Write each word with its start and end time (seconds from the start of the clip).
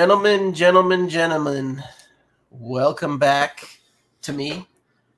Gentlemen, 0.00 0.54
gentlemen, 0.54 1.10
gentlemen, 1.10 1.84
welcome 2.48 3.18
back 3.18 3.68
to 4.22 4.32
me 4.32 4.66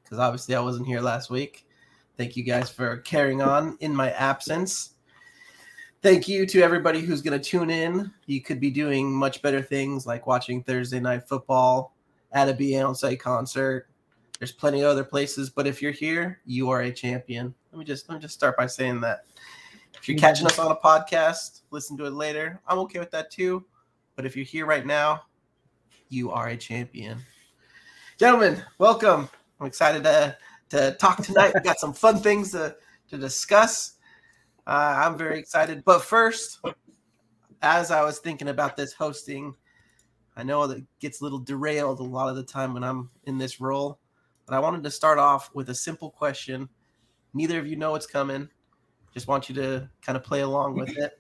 because 0.03 0.19
obviously 0.19 0.57
I 0.57 0.61
wasn't 0.61 0.89
here 0.89 1.01
last 1.01 1.31
week. 1.31 1.69
Thank 2.17 2.37
you 2.37 2.43
guys 2.43 2.69
for 2.69 2.97
carrying 2.97 3.41
on 3.41 3.77
in 3.79 3.95
my 3.95 4.11
absence. 4.11 4.95
Thank 6.03 6.27
you 6.27 6.47
to 6.47 6.63
everybody 6.63 7.01
who's 7.01 7.23
going 7.23 7.41
to 7.41 7.49
tune 7.49 7.71
in. 7.71 8.13
You 8.27 8.43
could 8.43 8.59
be 8.59 8.73
doing 8.73 9.15
much 9.15 9.41
better 9.41 9.63
things 9.63 10.05
like 10.05 10.27
watching 10.27 10.65
Thursday 10.65 10.99
night 10.99 11.29
football 11.29 11.95
at 12.33 12.49
a 12.49 12.53
Beyonce 12.53 13.17
concert. 13.17 13.87
There's 14.41 14.51
plenty 14.51 14.81
of 14.81 14.91
other 14.91 15.05
places, 15.05 15.49
but 15.49 15.69
if 15.69 15.81
you're 15.81 15.93
here, 15.93 16.41
you 16.45 16.71
are 16.71 16.81
a 16.81 16.93
champion. 16.93 17.55
Let 17.71 17.79
me 17.79 17.85
just 17.85 18.09
let 18.09 18.17
me 18.17 18.21
just 18.21 18.35
start 18.35 18.57
by 18.57 18.67
saying 18.67 19.01
that. 19.03 19.27
If 19.97 20.09
you're 20.09 20.19
catching 20.19 20.47
us 20.49 20.59
on 20.59 20.73
a 20.73 20.77
podcast, 20.77 21.61
listen 21.71 21.97
to 21.99 22.07
it 22.07 22.15
later. 22.15 22.61
I'm 22.67 22.81
okay 22.81 22.99
with 22.99 23.13
that 23.13 23.31
too. 23.31 23.65
But 24.17 24.27
if 24.27 24.37
you're 24.37 24.45
here 24.45 24.67
right 24.67 24.85
now, 24.85 25.23
you 26.09 26.31
are 26.31 26.49
a 26.49 26.57
champion. 26.57 27.23
Gentlemen, 28.19 28.63
welcome. 28.79 29.29
I'm 29.59 29.67
excited 29.67 30.05
to, 30.05 30.37
to 30.71 30.93
talk 31.01 31.23
tonight. 31.23 31.53
We 31.55 31.61
got 31.61 31.79
some 31.79 31.95
fun 31.95 32.19
things 32.19 32.53
to, 32.53 32.77
to 33.09 33.17
discuss. 33.17 33.95
Uh, 34.67 35.03
I'm 35.05 35.17
very 35.17 35.39
excited. 35.39 35.83
But 35.85 36.03
first, 36.03 36.61
as 37.63 37.91
I 37.91 38.05
was 38.05 38.19
thinking 38.19 38.49
about 38.49 38.77
this 38.77 38.93
hosting, 38.93 39.55
I 40.37 40.43
know 40.43 40.67
that 40.67 40.85
gets 40.99 41.21
a 41.21 41.25
little 41.25 41.39
derailed 41.39 42.01
a 42.01 42.05
lot 42.05 42.29
of 42.29 42.37
the 42.37 42.45
time 42.45 42.75
when 42.75 42.85
I'm 42.85 43.11
in 43.25 43.39
this 43.39 43.61
role. 43.61 43.99
But 44.47 44.55
I 44.55 44.61
wanted 44.61 44.83
to 44.83 44.91
start 44.91 45.19
off 45.19 45.51
with 45.55 45.71
a 45.71 45.75
simple 45.75 46.11
question. 46.11 46.69
Neither 47.33 47.59
of 47.59 47.67
you 47.67 47.77
know 47.77 47.93
what's 47.93 48.07
coming. 48.07 48.49
Just 49.15 49.27
want 49.27 49.49
you 49.49 49.55
to 49.55 49.89
kind 50.03 50.17
of 50.17 50.25
play 50.25 50.41
along 50.41 50.75
with 50.75 50.97
it. 50.99 51.19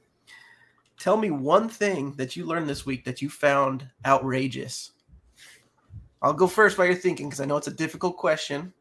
Tell 0.98 1.16
me 1.16 1.30
one 1.30 1.68
thing 1.68 2.14
that 2.16 2.36
you 2.36 2.46
learned 2.46 2.68
this 2.68 2.86
week 2.86 3.04
that 3.04 3.20
you 3.20 3.28
found 3.28 3.88
outrageous. 4.06 4.92
I'll 6.20 6.32
go 6.32 6.46
first 6.46 6.78
while 6.78 6.86
you're 6.86 6.96
thinking 6.96 7.28
because 7.28 7.40
I 7.40 7.44
know 7.44 7.56
it's 7.56 7.66
a 7.66 7.72
difficult 7.72 8.16
question. 8.16 8.72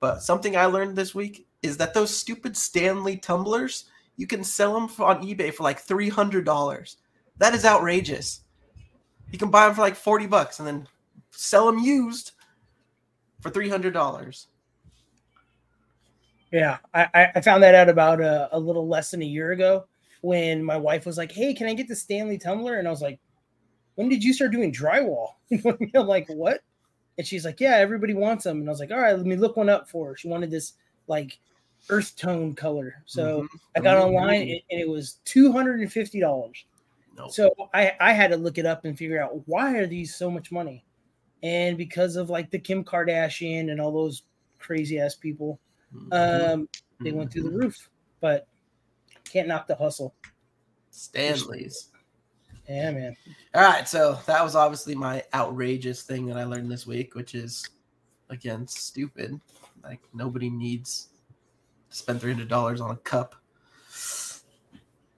But 0.00 0.22
something 0.22 0.56
I 0.56 0.66
learned 0.66 0.96
this 0.96 1.14
week 1.14 1.46
is 1.62 1.76
that 1.78 1.94
those 1.94 2.14
stupid 2.14 2.56
Stanley 2.56 3.16
tumblers, 3.16 3.86
you 4.16 4.26
can 4.26 4.44
sell 4.44 4.74
them 4.74 4.90
on 4.98 5.22
eBay 5.24 5.54
for 5.54 5.62
like 5.62 5.84
$300. 5.84 6.96
That 7.38 7.54
is 7.54 7.64
outrageous. 7.64 8.42
You 9.30 9.38
can 9.38 9.50
buy 9.50 9.66
them 9.66 9.74
for 9.74 9.80
like 9.80 9.96
40 9.96 10.26
bucks 10.26 10.58
and 10.58 10.68
then 10.68 10.88
sell 11.30 11.66
them 11.66 11.78
used 11.78 12.32
for 13.40 13.50
$300. 13.50 14.46
Yeah, 16.52 16.78
I, 16.92 17.32
I 17.34 17.40
found 17.40 17.62
that 17.62 17.74
out 17.74 17.88
about 17.88 18.20
a, 18.20 18.48
a, 18.52 18.58
little 18.58 18.86
less 18.86 19.10
than 19.10 19.22
a 19.22 19.26
year 19.26 19.50
ago 19.50 19.86
when 20.24 20.64
my 20.64 20.76
wife 20.76 21.04
was 21.04 21.18
like, 21.18 21.30
"Hey, 21.30 21.52
can 21.52 21.66
I 21.66 21.74
get 21.74 21.86
the 21.86 21.94
Stanley 21.94 22.38
tumbler?" 22.38 22.78
And 22.78 22.88
I 22.88 22.90
was 22.90 23.02
like, 23.02 23.20
"When 23.96 24.08
did 24.08 24.24
you 24.24 24.32
start 24.32 24.52
doing 24.52 24.72
drywall?" 24.72 25.34
I'm 25.94 26.06
like, 26.06 26.28
"What?" 26.28 26.60
And 27.18 27.26
she's 27.26 27.44
like, 27.44 27.60
"Yeah, 27.60 27.76
everybody 27.76 28.14
wants 28.14 28.44
them." 28.44 28.58
And 28.58 28.68
I 28.68 28.72
was 28.72 28.80
like, 28.80 28.90
"All 28.90 29.00
right, 29.00 29.16
let 29.16 29.26
me 29.26 29.36
look 29.36 29.56
one 29.56 29.68
up 29.68 29.88
for 29.88 30.08
her." 30.08 30.16
She 30.16 30.28
wanted 30.28 30.50
this 30.50 30.72
like 31.06 31.38
earth 31.90 32.16
tone 32.16 32.54
color, 32.54 33.02
so 33.04 33.42
mm-hmm. 33.42 33.56
I 33.76 33.80
got 33.80 33.98
mm-hmm. 33.98 34.14
online 34.14 34.60
and 34.70 34.80
it 34.80 34.88
was 34.88 35.18
two 35.24 35.52
hundred 35.52 35.80
and 35.80 35.92
fifty 35.92 36.20
dollars. 36.20 36.64
So 37.28 37.54
I 37.72 37.92
I 38.00 38.12
had 38.12 38.30
to 38.30 38.36
look 38.36 38.58
it 38.58 38.66
up 38.66 38.84
and 38.86 38.98
figure 38.98 39.22
out 39.22 39.46
why 39.46 39.76
are 39.76 39.86
these 39.86 40.16
so 40.16 40.30
much 40.30 40.50
money, 40.50 40.84
and 41.42 41.76
because 41.76 42.16
of 42.16 42.30
like 42.30 42.50
the 42.50 42.58
Kim 42.58 42.82
Kardashian 42.82 43.70
and 43.70 43.80
all 43.80 43.92
those 43.92 44.22
crazy 44.58 44.98
ass 44.98 45.14
people 45.14 45.60
Mm-hmm. 45.94 46.52
Um, 46.52 46.68
they 47.00 47.12
went 47.12 47.32
through 47.32 47.44
the 47.44 47.48
mm-hmm. 47.50 47.58
roof, 47.58 47.90
but 48.20 48.46
can't 49.34 49.48
knock 49.48 49.66
the 49.66 49.74
hustle. 49.74 50.14
Stanley's. 50.90 51.90
Yeah, 52.68 52.92
man. 52.92 53.16
All 53.52 53.62
right, 53.62 53.86
so 53.86 54.18
that 54.26 54.42
was 54.42 54.54
obviously 54.54 54.94
my 54.94 55.24
outrageous 55.34 56.02
thing 56.02 56.26
that 56.26 56.36
I 56.38 56.44
learned 56.44 56.70
this 56.70 56.86
week, 56.86 57.14
which 57.14 57.34
is 57.34 57.68
again 58.30 58.66
stupid. 58.68 59.38
Like 59.82 60.00
nobody 60.14 60.48
needs 60.48 61.08
to 61.90 61.96
spend 61.96 62.20
three 62.20 62.32
hundred 62.32 62.48
dollars 62.48 62.80
on 62.80 62.92
a 62.92 62.96
cup. 62.96 63.34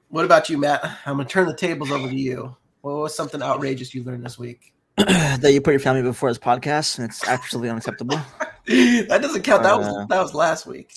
What 0.08 0.24
about 0.24 0.48
you, 0.48 0.56
Matt? 0.58 0.82
I'm 1.04 1.18
gonna 1.18 1.28
turn 1.28 1.46
the 1.46 1.54
tables 1.54 1.92
over 1.92 2.08
to 2.08 2.16
you. 2.16 2.56
What 2.80 2.96
was 2.96 3.14
something 3.14 3.42
outrageous 3.42 3.94
you 3.94 4.02
learned 4.02 4.24
this 4.24 4.38
week? 4.38 4.72
that 4.96 5.52
you 5.52 5.60
put 5.60 5.72
your 5.72 5.80
family 5.80 6.02
before 6.02 6.30
this 6.30 6.38
podcast, 6.38 6.98
and 6.98 7.08
it's 7.08 7.28
absolutely 7.28 7.68
unacceptable. 7.68 8.18
that 8.66 9.18
doesn't 9.20 9.42
count. 9.42 9.62
That 9.62 9.78
was 9.78 9.86
uh, 9.86 10.06
that 10.06 10.22
was 10.22 10.34
last 10.34 10.66
week. 10.66 10.94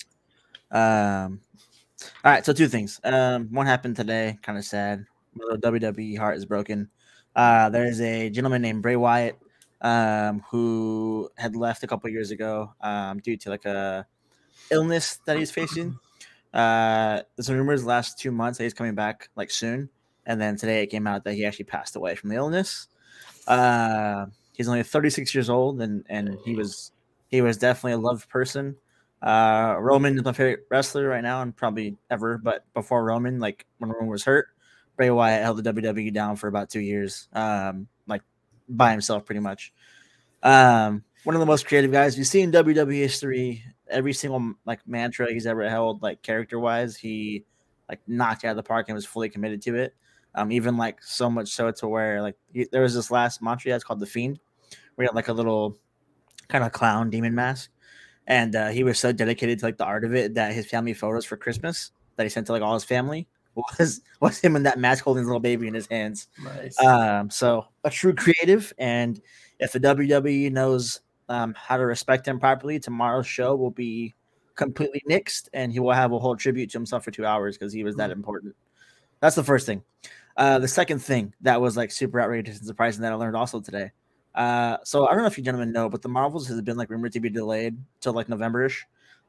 Um. 0.70 1.40
All 2.24 2.32
right, 2.32 2.44
so 2.44 2.52
two 2.52 2.68
things. 2.68 3.00
Um, 3.04 3.48
one 3.52 3.66
happened 3.66 3.96
today, 3.96 4.38
kind 4.42 4.58
of 4.58 4.64
sad. 4.64 5.04
My 5.34 5.44
little 5.44 5.72
WWE 5.72 6.18
heart 6.18 6.36
is 6.36 6.44
broken. 6.44 6.88
Uh, 7.34 7.68
there's 7.70 8.00
a 8.00 8.30
gentleman 8.30 8.62
named 8.62 8.82
Bray 8.82 8.96
Wyatt, 8.96 9.38
um, 9.80 10.42
who 10.50 11.30
had 11.36 11.56
left 11.56 11.82
a 11.82 11.86
couple 11.86 12.10
years 12.10 12.30
ago, 12.30 12.74
um, 12.80 13.18
due 13.18 13.36
to 13.36 13.50
like 13.50 13.64
a 13.64 14.06
illness 14.70 15.18
that 15.26 15.36
he's 15.36 15.50
facing. 15.50 15.98
Uh, 16.52 17.22
there's 17.36 17.50
rumors 17.50 17.84
last 17.84 18.18
two 18.18 18.32
months 18.32 18.58
that 18.58 18.64
he's 18.64 18.74
coming 18.74 18.94
back 18.94 19.28
like 19.36 19.50
soon, 19.50 19.88
and 20.26 20.40
then 20.40 20.56
today 20.56 20.82
it 20.82 20.88
came 20.88 21.06
out 21.06 21.24
that 21.24 21.34
he 21.34 21.44
actually 21.44 21.64
passed 21.66 21.96
away 21.96 22.14
from 22.14 22.30
the 22.30 22.36
illness. 22.36 22.88
Uh, 23.46 24.26
he's 24.52 24.68
only 24.68 24.82
36 24.82 25.34
years 25.34 25.48
old, 25.48 25.80
and 25.80 26.04
and 26.08 26.36
he 26.44 26.56
was 26.56 26.92
he 27.28 27.40
was 27.40 27.56
definitely 27.56 27.92
a 27.92 27.98
loved 27.98 28.28
person. 28.28 28.76
Uh, 29.22 29.76
Roman 29.78 30.16
is 30.16 30.24
my 30.24 30.32
favorite 30.32 30.66
wrestler 30.70 31.08
right 31.08 31.22
now 31.22 31.42
and 31.42 31.54
probably 31.54 31.96
ever. 32.10 32.38
But 32.38 32.64
before 32.74 33.04
Roman, 33.04 33.38
like 33.38 33.66
when 33.78 33.90
Roman 33.90 34.08
was 34.08 34.24
hurt, 34.24 34.48
Bray 34.96 35.10
Wyatt 35.10 35.42
held 35.42 35.62
the 35.62 35.72
WWE 35.72 36.12
down 36.12 36.36
for 36.36 36.48
about 36.48 36.70
two 36.70 36.80
years, 36.80 37.28
um, 37.32 37.88
like 38.06 38.22
by 38.68 38.90
himself 38.92 39.24
pretty 39.24 39.40
much. 39.40 39.72
Um, 40.42 41.04
one 41.24 41.36
of 41.36 41.40
the 41.40 41.46
most 41.46 41.66
creative 41.66 41.92
guys 41.92 42.16
you 42.16 42.24
see 42.24 42.40
in 42.40 42.52
WWE 42.52 42.94
history. 42.94 43.64
Every 43.88 44.12
single 44.12 44.54
like 44.64 44.80
mantra 44.86 45.32
he's 45.32 45.46
ever 45.46 45.68
held, 45.68 46.02
like 46.02 46.22
character 46.22 46.58
wise, 46.58 46.96
he 46.96 47.44
like 47.88 48.00
knocked 48.06 48.44
out 48.44 48.52
of 48.52 48.56
the 48.56 48.62
park 48.62 48.88
and 48.88 48.94
was 48.94 49.04
fully 49.04 49.28
committed 49.28 49.60
to 49.62 49.74
it. 49.74 49.94
Um, 50.34 50.52
even 50.52 50.76
like 50.76 51.02
so 51.02 51.28
much 51.28 51.48
so 51.48 51.70
to 51.70 51.88
where 51.88 52.22
like 52.22 52.36
he, 52.52 52.66
there 52.70 52.82
was 52.82 52.94
this 52.94 53.10
last 53.10 53.42
mantra 53.42 53.72
has 53.72 53.82
called 53.82 54.00
the 54.00 54.06
Fiend, 54.06 54.38
where 54.94 55.04
he 55.04 55.08
had 55.08 55.16
like 55.16 55.28
a 55.28 55.32
little 55.32 55.76
kind 56.48 56.62
of 56.62 56.72
clown 56.72 57.10
demon 57.10 57.34
mask. 57.34 57.70
And 58.30 58.54
uh, 58.54 58.68
he 58.68 58.84
was 58.84 58.96
so 58.96 59.10
dedicated 59.10 59.58
to 59.58 59.66
like 59.66 59.76
the 59.76 59.84
art 59.84 60.04
of 60.04 60.14
it 60.14 60.34
that 60.34 60.54
his 60.54 60.64
family 60.64 60.94
photos 60.94 61.24
for 61.24 61.36
Christmas 61.36 61.90
that 62.14 62.22
he 62.22 62.30
sent 62.30 62.46
to 62.46 62.52
like 62.52 62.62
all 62.62 62.74
his 62.74 62.84
family 62.84 63.26
was 63.56 64.00
was 64.20 64.38
him 64.38 64.54
in 64.54 64.62
that 64.62 64.78
mask 64.78 65.02
holding 65.02 65.22
his 65.22 65.26
little 65.26 65.40
baby 65.40 65.66
in 65.66 65.74
his 65.74 65.88
hands. 65.88 66.28
Nice. 66.40 66.78
Um, 66.78 67.28
so 67.28 67.66
a 67.82 67.90
true 67.90 68.14
creative, 68.14 68.72
and 68.78 69.20
if 69.58 69.72
the 69.72 69.80
WWE 69.80 70.52
knows 70.52 71.00
um, 71.28 71.54
how 71.58 71.76
to 71.76 71.84
respect 71.84 72.28
him 72.28 72.38
properly, 72.38 72.78
tomorrow's 72.78 73.26
show 73.26 73.56
will 73.56 73.72
be 73.72 74.14
completely 74.54 75.02
nixed, 75.10 75.48
and 75.52 75.72
he 75.72 75.80
will 75.80 75.92
have 75.92 76.12
a 76.12 76.18
whole 76.20 76.36
tribute 76.36 76.70
to 76.70 76.78
himself 76.78 77.02
for 77.02 77.10
two 77.10 77.26
hours 77.26 77.58
because 77.58 77.72
he 77.72 77.82
was 77.82 77.96
that 77.96 78.10
mm. 78.10 78.14
important. 78.14 78.54
That's 79.18 79.34
the 79.34 79.42
first 79.42 79.66
thing. 79.66 79.82
Uh, 80.36 80.60
the 80.60 80.68
second 80.68 81.00
thing 81.00 81.34
that 81.40 81.60
was 81.60 81.76
like 81.76 81.90
super 81.90 82.20
outrageous 82.20 82.58
and 82.58 82.66
surprising 82.66 83.02
that 83.02 83.10
I 83.10 83.16
learned 83.16 83.34
also 83.34 83.60
today 83.60 83.90
uh, 84.34 84.78
so 84.84 85.06
I 85.06 85.12
don't 85.12 85.20
know 85.20 85.26
if 85.26 85.38
you 85.38 85.44
gentlemen 85.44 85.72
know, 85.72 85.88
but 85.88 86.02
the 86.02 86.08
Marvels 86.08 86.46
has 86.48 86.60
been 86.62 86.76
like 86.76 86.90
rumored 86.90 87.12
to 87.12 87.20
be 87.20 87.30
delayed 87.30 87.76
till 88.00 88.12
like 88.12 88.28
Novemberish. 88.28 88.82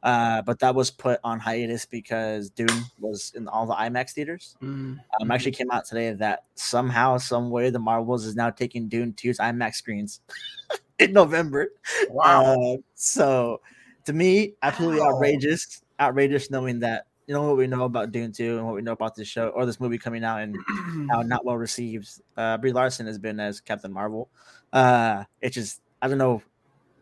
Uh, 0.03 0.42
but 0.42 0.57
that 0.59 0.74
was 0.74 0.89
put 0.89 1.19
on 1.24 1.39
hiatus 1.39 1.86
because 1.86 2.50
Dune 2.50 2.86
was 3.00 3.33
in 3.36 3.48
all 3.48 3.68
the 3.68 3.75
IMAX 3.75 4.12
theaters. 4.12 4.56
Mm-hmm. 4.62 4.95
Um, 5.21 5.31
actually 5.31 5.51
came 5.51 5.69
out 5.69 5.86
today 5.86 6.12
that 6.13 6.45
somehow, 6.56 7.18
some 7.18 7.51
way, 7.51 7.69
the 7.69 7.80
Marvels 7.80 8.25
is 8.25 8.36
now 8.36 8.50
taking 8.50 8.88
Dune 8.88 9.13
2's 9.13 9.38
IMAX 9.38 9.75
screens 9.75 10.21
in 11.00 11.13
November. 11.13 11.69
Wow! 12.09 12.56
Uh, 12.56 12.77
so 12.95 13.62
to 14.06 14.13
me, 14.13 14.56
absolutely 14.63 15.01
wow. 15.01 15.13
outrageous, 15.13 15.83
outrageous 16.00 16.50
knowing 16.50 16.80
that 16.80 17.06
you 17.27 17.33
know 17.33 17.44
what 17.44 17.57
we 17.57 17.68
know 17.68 17.83
about 17.83 18.12
Dune 18.12 18.31
2 18.31 18.57
and 18.57 18.65
what 18.65 18.75
we 18.75 18.81
know 18.81 18.91
about 18.91 19.15
this 19.15 19.27
show 19.27 19.50
or 19.50 19.65
this 19.65 19.79
movie 19.79 19.97
coming 19.97 20.23
out 20.23 20.41
and 20.41 20.56
how 21.12 21.21
not 21.21 21.45
well 21.45 21.57
received 21.57 22.21
uh, 22.38 22.57
Brie 22.57 22.71
Larson 22.71 23.06
has 23.06 23.18
been 23.18 23.39
as 23.39 23.62
Captain 23.62 23.91
Marvel. 23.91 24.29
Uh, 24.73 25.23
it's 25.41 25.56
just 25.56 25.81
I 26.01 26.07
don't 26.07 26.18
know 26.18 26.41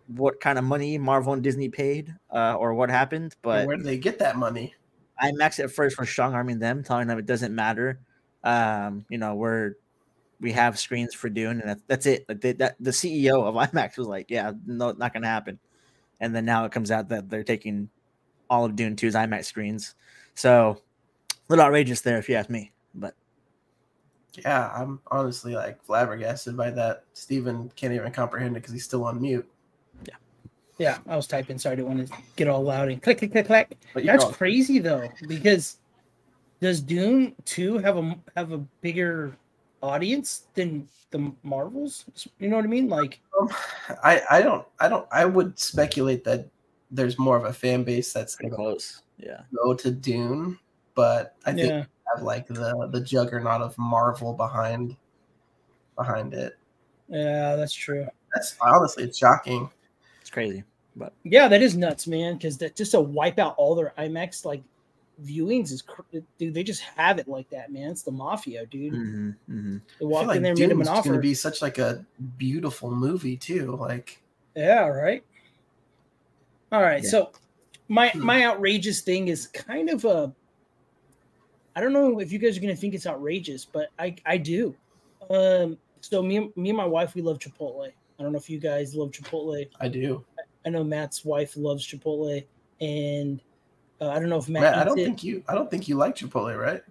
what 0.07 0.39
kind 0.39 0.57
of 0.57 0.65
money 0.65 0.97
Marvel 0.97 1.33
and 1.33 1.43
Disney 1.43 1.69
paid 1.69 2.13
uh, 2.33 2.55
or 2.55 2.73
what 2.73 2.89
happened, 2.89 3.35
but 3.41 3.67
where 3.67 3.77
did 3.77 3.85
they 3.85 3.97
get 3.97 4.19
that 4.19 4.35
money? 4.35 4.73
IMAX 5.21 5.63
at 5.63 5.71
first 5.71 5.99
was 5.99 6.09
strong 6.09 6.33
arming 6.33 6.59
them, 6.59 6.83
telling 6.83 7.07
them 7.07 7.19
it 7.19 7.25
doesn't 7.25 7.53
matter. 7.53 7.99
Um, 8.43 9.05
you 9.09 9.17
know, 9.17 9.35
we're 9.35 9.73
we 10.39 10.53
have 10.53 10.79
screens 10.79 11.13
for 11.13 11.29
Dune, 11.29 11.59
and 11.59 11.69
that's, 11.69 11.83
that's 11.87 12.05
it. 12.05 12.25
Like 12.29 12.41
they, 12.41 12.53
that 12.53 12.75
the 12.79 12.91
CEO 12.91 13.43
of 13.43 13.55
IMAX 13.71 13.97
was 13.97 14.07
like, 14.07 14.27
"Yeah, 14.29 14.53
no, 14.65 14.91
not 14.91 15.13
gonna 15.13 15.27
happen." 15.27 15.59
And 16.19 16.35
then 16.35 16.45
now 16.45 16.65
it 16.65 16.71
comes 16.71 16.91
out 16.91 17.09
that 17.09 17.29
they're 17.29 17.43
taking 17.43 17.89
all 18.49 18.65
of 18.65 18.75
Dune 18.75 18.95
2's 18.95 19.15
IMAX 19.15 19.45
screens. 19.45 19.95
So 20.35 20.81
a 21.31 21.35
little 21.49 21.65
outrageous 21.65 22.01
there, 22.01 22.17
if 22.17 22.29
you 22.29 22.35
ask 22.35 22.49
me. 22.49 22.71
But 22.95 23.15
yeah, 24.33 24.71
I'm 24.75 24.99
honestly 25.11 25.55
like 25.55 25.83
flabbergasted 25.83 26.55
by 26.55 26.71
that. 26.71 27.03
Steven 27.13 27.71
can't 27.75 27.93
even 27.93 28.11
comprehend 28.11 28.55
it 28.55 28.61
because 28.61 28.73
he's 28.73 28.85
still 28.85 29.03
on 29.03 29.21
mute. 29.21 29.49
Yeah. 30.07 30.15
Yeah, 30.77 30.97
I 31.07 31.15
was 31.15 31.27
typing, 31.27 31.57
Sorry, 31.57 31.73
I 31.73 31.75
didn't 31.77 31.95
want 31.95 32.07
to 32.07 32.13
get 32.35 32.47
all 32.47 32.63
loud 32.63 32.89
and 32.89 33.01
click, 33.01 33.19
click, 33.19 33.31
click, 33.31 33.47
click. 33.47 33.77
That's 33.95 34.25
crazy 34.25 34.79
though, 34.79 35.09
because 35.27 35.77
does 36.61 36.81
Dune 36.81 37.35
2 37.45 37.77
have 37.79 37.97
a 37.97 38.17
have 38.35 38.51
a 38.51 38.57
bigger 38.57 39.37
audience 39.81 40.47
than 40.53 40.87
the 41.11 41.31
Marvels. 41.43 42.05
You 42.39 42.49
know 42.49 42.57
what 42.57 42.65
I 42.65 42.69
mean? 42.69 42.87
Like, 42.87 43.19
Um, 43.39 43.49
I 44.03 44.21
I 44.29 44.41
don't 44.41 44.65
I 44.79 44.87
don't 44.87 45.07
I 45.11 45.25
would 45.25 45.57
speculate 45.57 46.23
that 46.25 46.47
there's 46.91 47.17
more 47.19 47.37
of 47.37 47.45
a 47.45 47.53
fan 47.53 47.83
base 47.83 48.11
that's 48.13 48.35
Pretty 48.35 48.49
gonna 48.51 48.63
close. 48.63 49.03
Yeah. 49.17 49.41
go 49.55 49.73
to 49.73 49.91
Dune, 49.91 50.57
but 50.95 51.35
I 51.45 51.53
think 51.53 51.69
yeah, 51.69 51.85
have 52.15 52.23
like 52.23 52.47
the 52.47 52.89
the 52.91 53.01
juggernaut 53.01 53.61
of 53.61 53.77
Marvel 53.77 54.33
behind 54.33 54.95
behind 55.95 56.33
it. 56.33 56.57
yeah, 57.09 57.55
that's 57.55 57.73
true. 57.73 58.07
That's 58.33 58.55
honestly 58.61 59.03
it's 59.03 59.17
shocking. 59.17 59.69
It's 60.21 60.29
crazy. 60.29 60.63
But 60.95 61.13
Yeah, 61.23 61.47
that 61.47 61.61
is 61.61 61.75
nuts, 61.77 62.07
man. 62.07 62.35
Because 62.35 62.57
that 62.59 62.75
just 62.75 62.91
to 62.91 62.99
wipe 62.99 63.39
out 63.39 63.55
all 63.57 63.75
their 63.75 63.93
IMAX 63.97 64.43
like 64.45 64.61
viewings 65.23 65.71
is, 65.71 65.81
cr- 65.81 66.01
dude. 66.37 66.53
They 66.53 66.63
just 66.63 66.81
have 66.81 67.19
it 67.19 67.27
like 67.27 67.49
that, 67.49 67.71
man. 67.71 67.91
It's 67.91 68.03
the 68.03 68.11
mafia, 68.11 68.65
dude. 68.65 68.93
mhm, 68.93 69.35
mhm. 69.49 69.81
They 69.99 70.05
I 70.05 70.07
walked 70.07 70.21
feel 70.23 70.27
like 70.29 70.37
in 70.37 70.43
there, 70.43 70.53
made 70.55 70.63
him 70.63 70.71
an 70.71 70.77
Dune's 70.77 70.89
offer. 70.89 71.09
gonna 71.09 71.21
be 71.21 71.33
such 71.33 71.61
like 71.61 71.77
a 71.77 72.05
beautiful 72.37 72.91
movie 72.91 73.37
too. 73.37 73.75
Like 73.75 74.21
Yeah, 74.55 74.87
right. 74.87 75.23
All 76.71 76.81
right. 76.81 77.03
Yeah. 77.03 77.09
So 77.09 77.31
my 77.87 78.09
Hmm. 78.09 78.19
my 78.25 78.45
outrageous 78.45 79.01
thing 79.01 79.27
is 79.27 79.47
kind 79.47 79.89
of 79.89 80.05
a 80.05 80.33
I 81.75 81.81
don't 81.81 81.93
know 81.93 82.19
if 82.19 82.31
you 82.31 82.39
guys 82.39 82.57
are 82.57 82.61
gonna 82.61 82.75
think 82.75 82.93
it's 82.93 83.07
outrageous, 83.07 83.65
but 83.65 83.89
I 83.97 84.15
I 84.25 84.37
do. 84.37 84.75
Um 85.29 85.77
so 86.01 86.21
me 86.23 86.37
and- 86.37 86.55
me 86.57 86.69
and 86.69 86.77
my 86.77 86.85
wife 86.85 87.15
we 87.15 87.21
love 87.21 87.39
Chipotle. 87.39 87.87
I 88.19 88.23
don't 88.23 88.31
know 88.31 88.37
if 88.37 88.49
you 88.49 88.59
guys 88.59 88.95
love 88.95 89.11
Chipotle. 89.11 89.67
I 89.79 89.87
do. 89.87 90.23
I 90.65 90.69
know 90.69 90.83
Matt's 90.83 91.23
wife 91.23 91.55
loves 91.55 91.85
Chipotle 91.87 92.43
and 92.81 93.41
uh, 94.01 94.09
I 94.09 94.19
don't 94.19 94.29
know 94.29 94.37
if 94.37 94.47
Matt, 94.47 94.61
Matt, 94.61 94.77
I 94.77 94.83
don't 94.85 94.97
it. 94.99 95.03
think 95.05 95.23
you 95.23 95.43
I 95.47 95.55
don't 95.55 95.69
think 95.69 95.87
you 95.87 95.95
like 95.95 96.15
Chipotle, 96.15 96.57
right? 96.59 96.81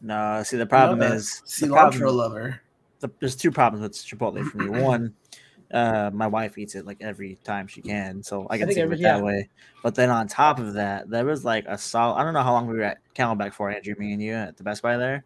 No, 0.00 0.42
see 0.44 0.56
the 0.56 0.66
problem 0.66 1.00
You're 1.00 1.12
a 1.12 1.14
is 1.14 1.40
the 1.40 1.66
cilantro 1.66 1.98
problem- 1.98 2.16
lover. 2.16 2.60
the, 3.00 3.10
there's 3.20 3.36
two 3.36 3.50
problems 3.50 3.82
with 3.82 3.94
Chipotle 3.94 4.44
for 4.48 4.58
me. 4.58 4.80
One, 4.82 5.14
uh, 5.72 6.10
my 6.12 6.26
wife 6.26 6.56
eats 6.56 6.74
it 6.74 6.86
like 6.86 6.98
every 7.00 7.36
time 7.44 7.66
she 7.66 7.82
can, 7.82 8.22
so 8.22 8.46
I 8.48 8.58
can 8.58 8.66
think 8.66 8.76
think 8.76 8.84
every- 8.84 8.96
it 8.96 9.02
that 9.02 9.18
yeah. 9.18 9.22
way. 9.22 9.48
But 9.82 9.94
then 9.94 10.10
on 10.10 10.26
top 10.26 10.58
of 10.58 10.74
that, 10.74 11.10
there 11.10 11.24
was 11.24 11.44
like 11.44 11.64
a 11.66 11.76
solid. 11.76 12.16
I 12.16 12.24
don't 12.24 12.34
know 12.34 12.42
how 12.42 12.52
long 12.52 12.66
we 12.66 12.76
were 12.76 12.82
at 12.82 12.98
Camelback 13.14 13.52
for, 13.52 13.70
Andrew, 13.70 13.94
me 13.98 14.12
and 14.12 14.22
you 14.22 14.32
at 14.32 14.56
the 14.56 14.64
Best 14.64 14.82
Buy 14.82 14.96
there. 14.96 15.24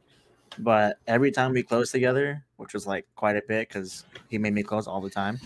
But 0.59 0.99
every 1.07 1.31
time 1.31 1.53
we 1.53 1.63
closed 1.63 1.93
together, 1.93 2.45
which 2.57 2.75
was 2.75 2.87
like 2.87 3.07
quite 3.17 3.37
a 3.37 3.43
bit 3.47 3.69
because 3.69 4.05
he 4.29 4.39
made 4.39 4.53
me 4.53 4.63
close 4.63 4.87
all 4.87 5.01
the 5.01 5.11
time, 5.11 5.41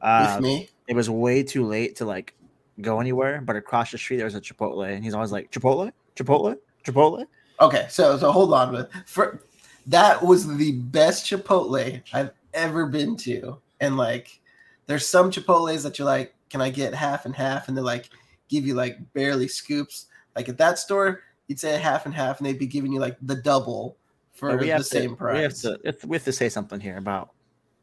uh, 0.00 0.38
me. 0.40 0.68
it 0.88 0.94
was 0.94 1.10
way 1.10 1.42
too 1.42 1.66
late 1.66 1.96
to 1.96 2.04
like 2.04 2.34
go 2.80 3.00
anywhere. 3.00 3.40
But 3.40 3.56
across 3.56 3.90
the 3.90 3.98
street 3.98 4.16
there 4.18 4.26
was 4.26 4.34
a 4.34 4.40
Chipotle, 4.40 4.88
and 4.88 5.04
he's 5.04 5.14
always 5.14 5.32
like 5.32 5.50
Chipotle, 5.50 5.92
Chipotle, 6.14 6.56
Chipotle. 6.84 7.26
Okay, 7.60 7.86
so 7.90 8.16
so 8.16 8.30
hold 8.30 8.52
on 8.52 8.72
with 8.72 8.88
for 9.06 9.42
that 9.86 10.22
was 10.22 10.56
the 10.56 10.72
best 10.72 11.26
Chipotle 11.26 12.02
I've 12.12 12.30
ever 12.54 12.86
been 12.86 13.16
to. 13.18 13.58
And 13.80 13.96
like 13.96 14.40
there's 14.86 15.06
some 15.06 15.30
Chipotles 15.30 15.82
that 15.82 15.98
you're 15.98 16.06
like, 16.06 16.34
can 16.50 16.60
I 16.60 16.70
get 16.70 16.94
half 16.94 17.26
and 17.26 17.34
half? 17.34 17.68
And 17.68 17.76
they're 17.76 17.84
like 17.84 18.10
give 18.48 18.66
you 18.66 18.74
like 18.74 18.98
barely 19.12 19.48
scoops. 19.48 20.06
Like 20.34 20.48
at 20.48 20.58
that 20.58 20.78
store, 20.78 21.20
you'd 21.48 21.58
say 21.60 21.78
half 21.78 22.06
and 22.06 22.14
half, 22.14 22.38
and 22.38 22.46
they'd 22.46 22.58
be 22.58 22.66
giving 22.66 22.92
you 22.92 23.00
like 23.00 23.16
the 23.22 23.34
double 23.36 23.96
for 24.32 24.56
we 24.56 24.66
the 24.66 24.72
have 24.72 24.86
same 24.86 25.10
to, 25.10 25.16
price. 25.16 25.36
We 25.36 25.42
have 25.42 25.54
to, 25.54 25.78
if- 25.84 26.04
we 26.04 26.16
have 26.16 26.24
to 26.24 26.32
say 26.32 26.48
something 26.48 26.78
here 26.80 26.98
about 26.98 27.30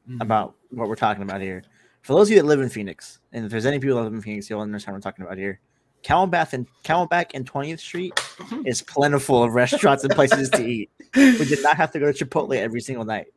Mhm. 0.10 0.22
about 0.22 0.56
what 0.70 0.88
we're 0.90 0.96
talking 0.96 1.24
about 1.24 1.42
here. 1.42 1.64
For 2.02 2.14
those 2.14 2.28
of 2.28 2.32
you 2.36 2.42
that 2.42 2.46
live 2.48 2.60
in 2.60 2.68
Phoenix, 2.70 3.20
and 3.32 3.46
if 3.46 3.52
there's 3.52 3.66
any 3.66 3.80
people 3.80 3.96
that 3.98 4.04
live 4.04 4.14
in 4.14 4.22
Phoenix, 4.22 4.50
you'll 4.50 4.60
understand 4.60 4.94
what 4.94 4.98
I'm 4.98 5.02
talking 5.02 5.26
about 5.26 5.38
here. 5.38 5.60
Camelback 6.04 6.52
and 6.52 6.68
Camelback 6.84 7.32
and 7.34 7.48
20th 7.48 7.80
Street 7.80 8.14
Mhm. 8.16 8.68
is 8.68 8.82
plentiful 8.82 9.42
of 9.42 9.54
restaurants 9.54 10.04
and 10.04 10.14
places 10.14 10.50
to 10.50 10.66
eat. 10.68 10.92
We 11.16 11.46
did 11.46 11.64
not 11.64 11.78
have 11.78 11.92
to 11.92 12.00
go 12.00 12.12
to 12.12 12.26
Chipotle 12.26 12.56
every 12.58 12.82
single 12.82 13.06
night. 13.06 13.28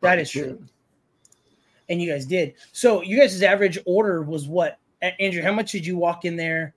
That 0.00 0.18
is 0.18 0.30
true. 0.30 0.64
And 1.88 2.00
you 2.00 2.10
guys 2.10 2.24
did. 2.26 2.54
So 2.72 3.02
you 3.02 3.18
guys' 3.18 3.42
average 3.42 3.78
order 3.86 4.22
was 4.22 4.48
what? 4.48 4.78
Andrew, 5.18 5.42
how 5.42 5.52
much 5.52 5.72
did 5.72 5.84
you 5.84 5.96
walk 5.96 6.24
in 6.24 6.36
there 6.36 6.74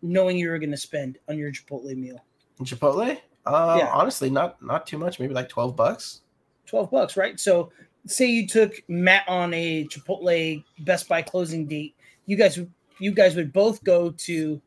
knowing 0.00 0.38
you 0.38 0.48
were 0.48 0.58
gonna 0.58 0.76
spend 0.76 1.18
on 1.28 1.36
your 1.38 1.50
Chipotle 1.50 1.94
meal? 1.96 2.24
Chipotle? 2.62 3.18
Uh, 3.46 3.76
Yeah. 3.78 3.90
honestly, 3.92 4.30
not 4.30 4.62
not 4.62 4.86
too 4.86 4.96
much. 4.98 5.18
Maybe 5.20 5.34
like 5.34 5.48
twelve 5.48 5.76
bucks. 5.76 6.20
12 6.66 6.90
bucks, 6.90 7.16
right? 7.16 7.38
So 7.38 7.70
say 8.06 8.24
you 8.26 8.46
took 8.46 8.82
Matt 8.88 9.28
on 9.28 9.52
a 9.52 9.84
Chipotle 9.88 10.64
Best 10.80 11.08
Buy 11.08 11.20
closing 11.20 11.66
date, 11.66 11.94
you 12.26 12.36
guys 12.36 12.58
you 13.00 13.10
guys 13.12 13.34
would 13.36 13.52
both 13.52 13.82
go 13.84 14.10
to 14.12 14.62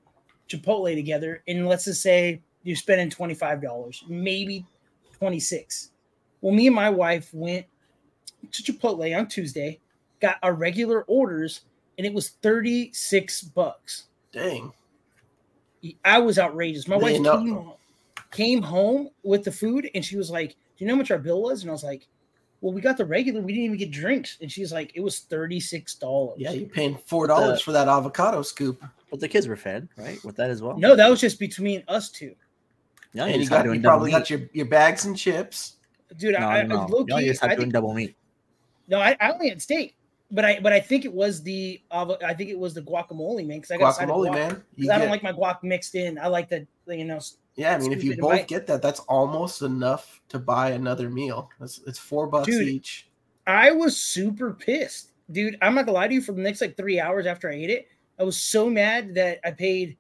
Chipotle 0.50 0.94
together, 0.94 1.44
and 1.48 1.68
let's 1.68 1.86
just 1.86 2.02
say 2.04 2.42
you're 2.64 2.76
spending 2.76 3.10
$25, 3.10 4.08
maybe 4.10 4.66
26. 5.18 5.92
Well, 6.42 6.54
me 6.54 6.68
and 6.68 6.76
my 6.76 6.90
wife 6.90 7.34
went 7.34 7.66
to 8.52 8.64
Chipotle 8.64 9.18
on 9.18 9.28
Tuesday, 9.28 9.80
got 10.20 10.38
our 10.44 10.54
regular 10.54 11.04
orders, 11.04 11.62
and 11.98 12.06
it 12.08 12.14
was 12.14 12.30
36 12.42 13.42
bucks. 13.44 14.06
Dang. 14.32 14.72
I 16.04 16.20
was 16.20 16.38
outrageous. 16.40 16.88
My 16.88 16.98
They 16.98 17.14
wife 17.14 17.22
know- 17.22 17.38
came, 17.44 17.72
came 18.32 18.62
home 18.62 19.10
with 19.24 19.44
the 19.44 19.52
food 19.52 19.90
and 19.96 20.04
she 20.04 20.18
was 20.18 20.30
like, 20.30 20.50
Do 20.52 20.56
you 20.84 20.88
know 20.88 20.94
how 20.94 20.98
much 20.98 21.12
our 21.12 21.20
bill 21.20 21.42
was? 21.44 21.62
And 21.62 21.70
I 21.70 21.74
was 21.74 21.84
like, 21.84 22.08
Well, 22.62 22.74
we 22.74 22.82
got 22.82 22.98
the 22.98 23.06
regular, 23.06 23.42
we 23.42 23.54
didn't 23.54 23.66
even 23.66 23.78
get 23.78 23.92
drinks. 23.92 24.38
And 24.42 24.52
she's 24.52 24.74
like, 24.74 24.92
It 24.96 25.02
was 25.02 25.22
$36. 25.30 26.34
Yeah, 26.38 26.52
you're 26.52 26.68
paying 26.68 26.98
four 27.06 27.28
dollars 27.28 27.60
Uh, 27.60 27.64
for 27.64 27.72
that 27.74 27.88
avocado 27.88 28.42
scoop. 28.42 28.84
But 29.10 29.20
the 29.22 29.28
kids 29.28 29.48
were 29.48 29.56
fed, 29.56 29.88
right? 29.98 30.22
With 30.26 30.36
that 30.36 30.50
as 30.50 30.62
well. 30.62 30.78
No, 30.78 30.96
that 30.96 31.10
was 31.10 31.22
just 31.22 31.40
between 31.40 31.84
us 31.88 32.10
two. 32.10 32.36
Yeah, 33.14 33.26
and 33.26 33.42
you 33.42 33.48
got 33.48 33.66
you 33.66 33.80
probably 33.82 34.08
meat. 34.12 34.18
got 34.18 34.30
your, 34.30 34.42
your 34.52 34.66
bags 34.66 35.06
and 35.06 35.16
chips. 35.18 35.78
Dude, 36.18 36.34
No, 36.34 36.40
I, 36.40 36.60
I 36.60 36.64
no, 36.64 36.86
low 36.88 37.04
no. 37.08 37.16
key, 37.18 37.24
You 37.26 37.32
just 37.32 37.44
I 37.44 37.48
had 37.50 37.56
doing 37.56 37.68
think, 37.68 37.74
double 37.74 37.94
meat. 37.94 38.16
No, 38.88 39.00
I, 39.00 39.16
I 39.20 39.32
only 39.32 39.50
had 39.50 39.62
steak. 39.62 39.96
But 40.30 40.44
I 40.44 40.60
but 40.60 40.74
I 40.74 40.80
think 40.82 41.06
it 41.06 41.14
was 41.14 41.42
the 41.42 41.82
I 41.92 42.34
think 42.34 42.50
it 42.50 42.60
was 42.60 42.74
the 42.74 42.82
guacamole, 42.82 43.48
man. 43.48 43.60
Because 43.60 43.72
I 43.72 43.78
got 43.78 43.92
a 43.92 43.94
side 43.94 44.10
of 44.10 44.16
Guacamole, 44.18 44.30
guac- 44.30 44.34
man. 44.34 44.50
'cause 44.52 44.64
You 44.76 44.92
I 44.92 44.98
don't 44.98 45.10
like 45.10 45.24
my 45.24 45.32
guac 45.32 45.64
mixed 45.64 45.96
in. 45.96 46.20
I 46.20 46.28
like 46.28 46.50
the 46.50 46.68
you 46.88 47.06
know 47.06 47.20
Yeah, 47.56 47.76
I 47.76 47.80
mean, 47.80 47.94
if 47.94 48.04
you 48.04 48.18
both 48.18 48.32
bite. 48.32 48.48
get 48.50 48.68
that, 48.68 48.82
that's 48.82 49.00
almost 49.02 49.62
enough 49.62 50.22
to 50.30 50.38
buy 50.40 50.72
another 50.72 51.10
meal. 51.10 51.50
It's, 51.62 51.80
it's 51.88 51.98
four 51.98 52.28
bucks 52.28 52.48
Dude. 52.48 52.68
each. 52.68 53.08
I 53.46 53.72
was 53.72 53.96
super 53.96 54.54
pissed, 54.54 55.12
dude. 55.32 55.58
I'm 55.62 55.74
not 55.76 55.86
gonna 55.86 55.98
lie 55.98 56.10
to 56.10 56.14
you. 56.14 56.22
For 56.22 56.34
the 56.34 56.42
next 56.42 56.60
like 56.60 56.76
three 56.76 57.00
hours 57.00 57.26
after 57.26 57.50
I 57.50 57.54
ate 57.54 57.70
it, 57.70 57.88
I 58.20 58.24
was 58.24 58.36
so 58.38 58.70
mad 58.70 59.16
that 59.16 59.40
I 59.46 59.52
paid 59.52 59.96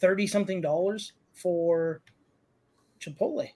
thirty 0.00 0.26
something 0.26 0.62
dollars 0.62 1.12
for 1.34 2.00
Chipotle. 2.98 3.50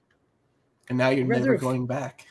And 0.91 0.99
now 0.99 1.09
you're 1.09 1.25
never 1.25 1.57
going 1.57 1.87
back. 1.87 2.27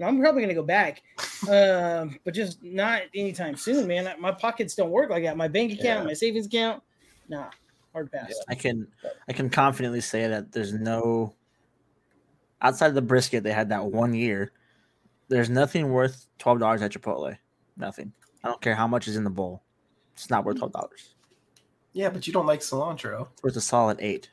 Now, 0.00 0.08
I'm 0.08 0.18
probably 0.18 0.40
gonna 0.40 0.54
go 0.54 0.62
back, 0.62 1.02
um, 1.48 2.18
but 2.24 2.32
just 2.32 2.62
not 2.62 3.02
anytime 3.14 3.54
soon, 3.54 3.86
man. 3.86 4.10
My 4.18 4.32
pockets 4.32 4.74
don't 4.74 4.90
work 4.90 5.10
like 5.10 5.24
that. 5.24 5.36
My 5.36 5.46
bank 5.46 5.72
account, 5.72 6.00
Yeah. 6.00 6.04
my 6.04 6.14
savings 6.14 6.46
account, 6.46 6.82
nah, 7.28 7.50
hard 7.92 8.10
pass. 8.10 8.32
I 8.48 8.54
can 8.54 8.88
I 9.28 9.34
can 9.34 9.50
confidently 9.50 10.00
say 10.00 10.26
that 10.26 10.52
there's 10.52 10.72
no 10.72 11.34
outside 12.62 12.86
of 12.86 12.94
the 12.94 13.02
brisket 13.02 13.44
they 13.44 13.52
had 13.52 13.68
that 13.68 13.84
one 13.84 14.14
year. 14.14 14.52
There's 15.28 15.50
nothing 15.50 15.92
worth 15.92 16.26
twelve 16.38 16.60
dollars 16.60 16.80
at 16.80 16.92
Chipotle. 16.92 17.36
Nothing. 17.76 18.10
I 18.42 18.48
don't 18.48 18.60
care 18.62 18.74
how 18.74 18.86
much 18.86 19.06
is 19.06 19.16
in 19.16 19.24
the 19.24 19.28
bowl. 19.30 19.62
It's 20.14 20.30
not 20.30 20.46
worth 20.46 20.56
twelve 20.56 20.72
dollars. 20.72 21.14
Yeah, 21.92 22.08
but 22.08 22.26
you 22.26 22.32
don't 22.32 22.46
like 22.46 22.60
cilantro. 22.60 23.28
It's 23.34 23.42
worth 23.42 23.56
a 23.56 23.60
solid 23.60 23.98
eight. 24.00 24.30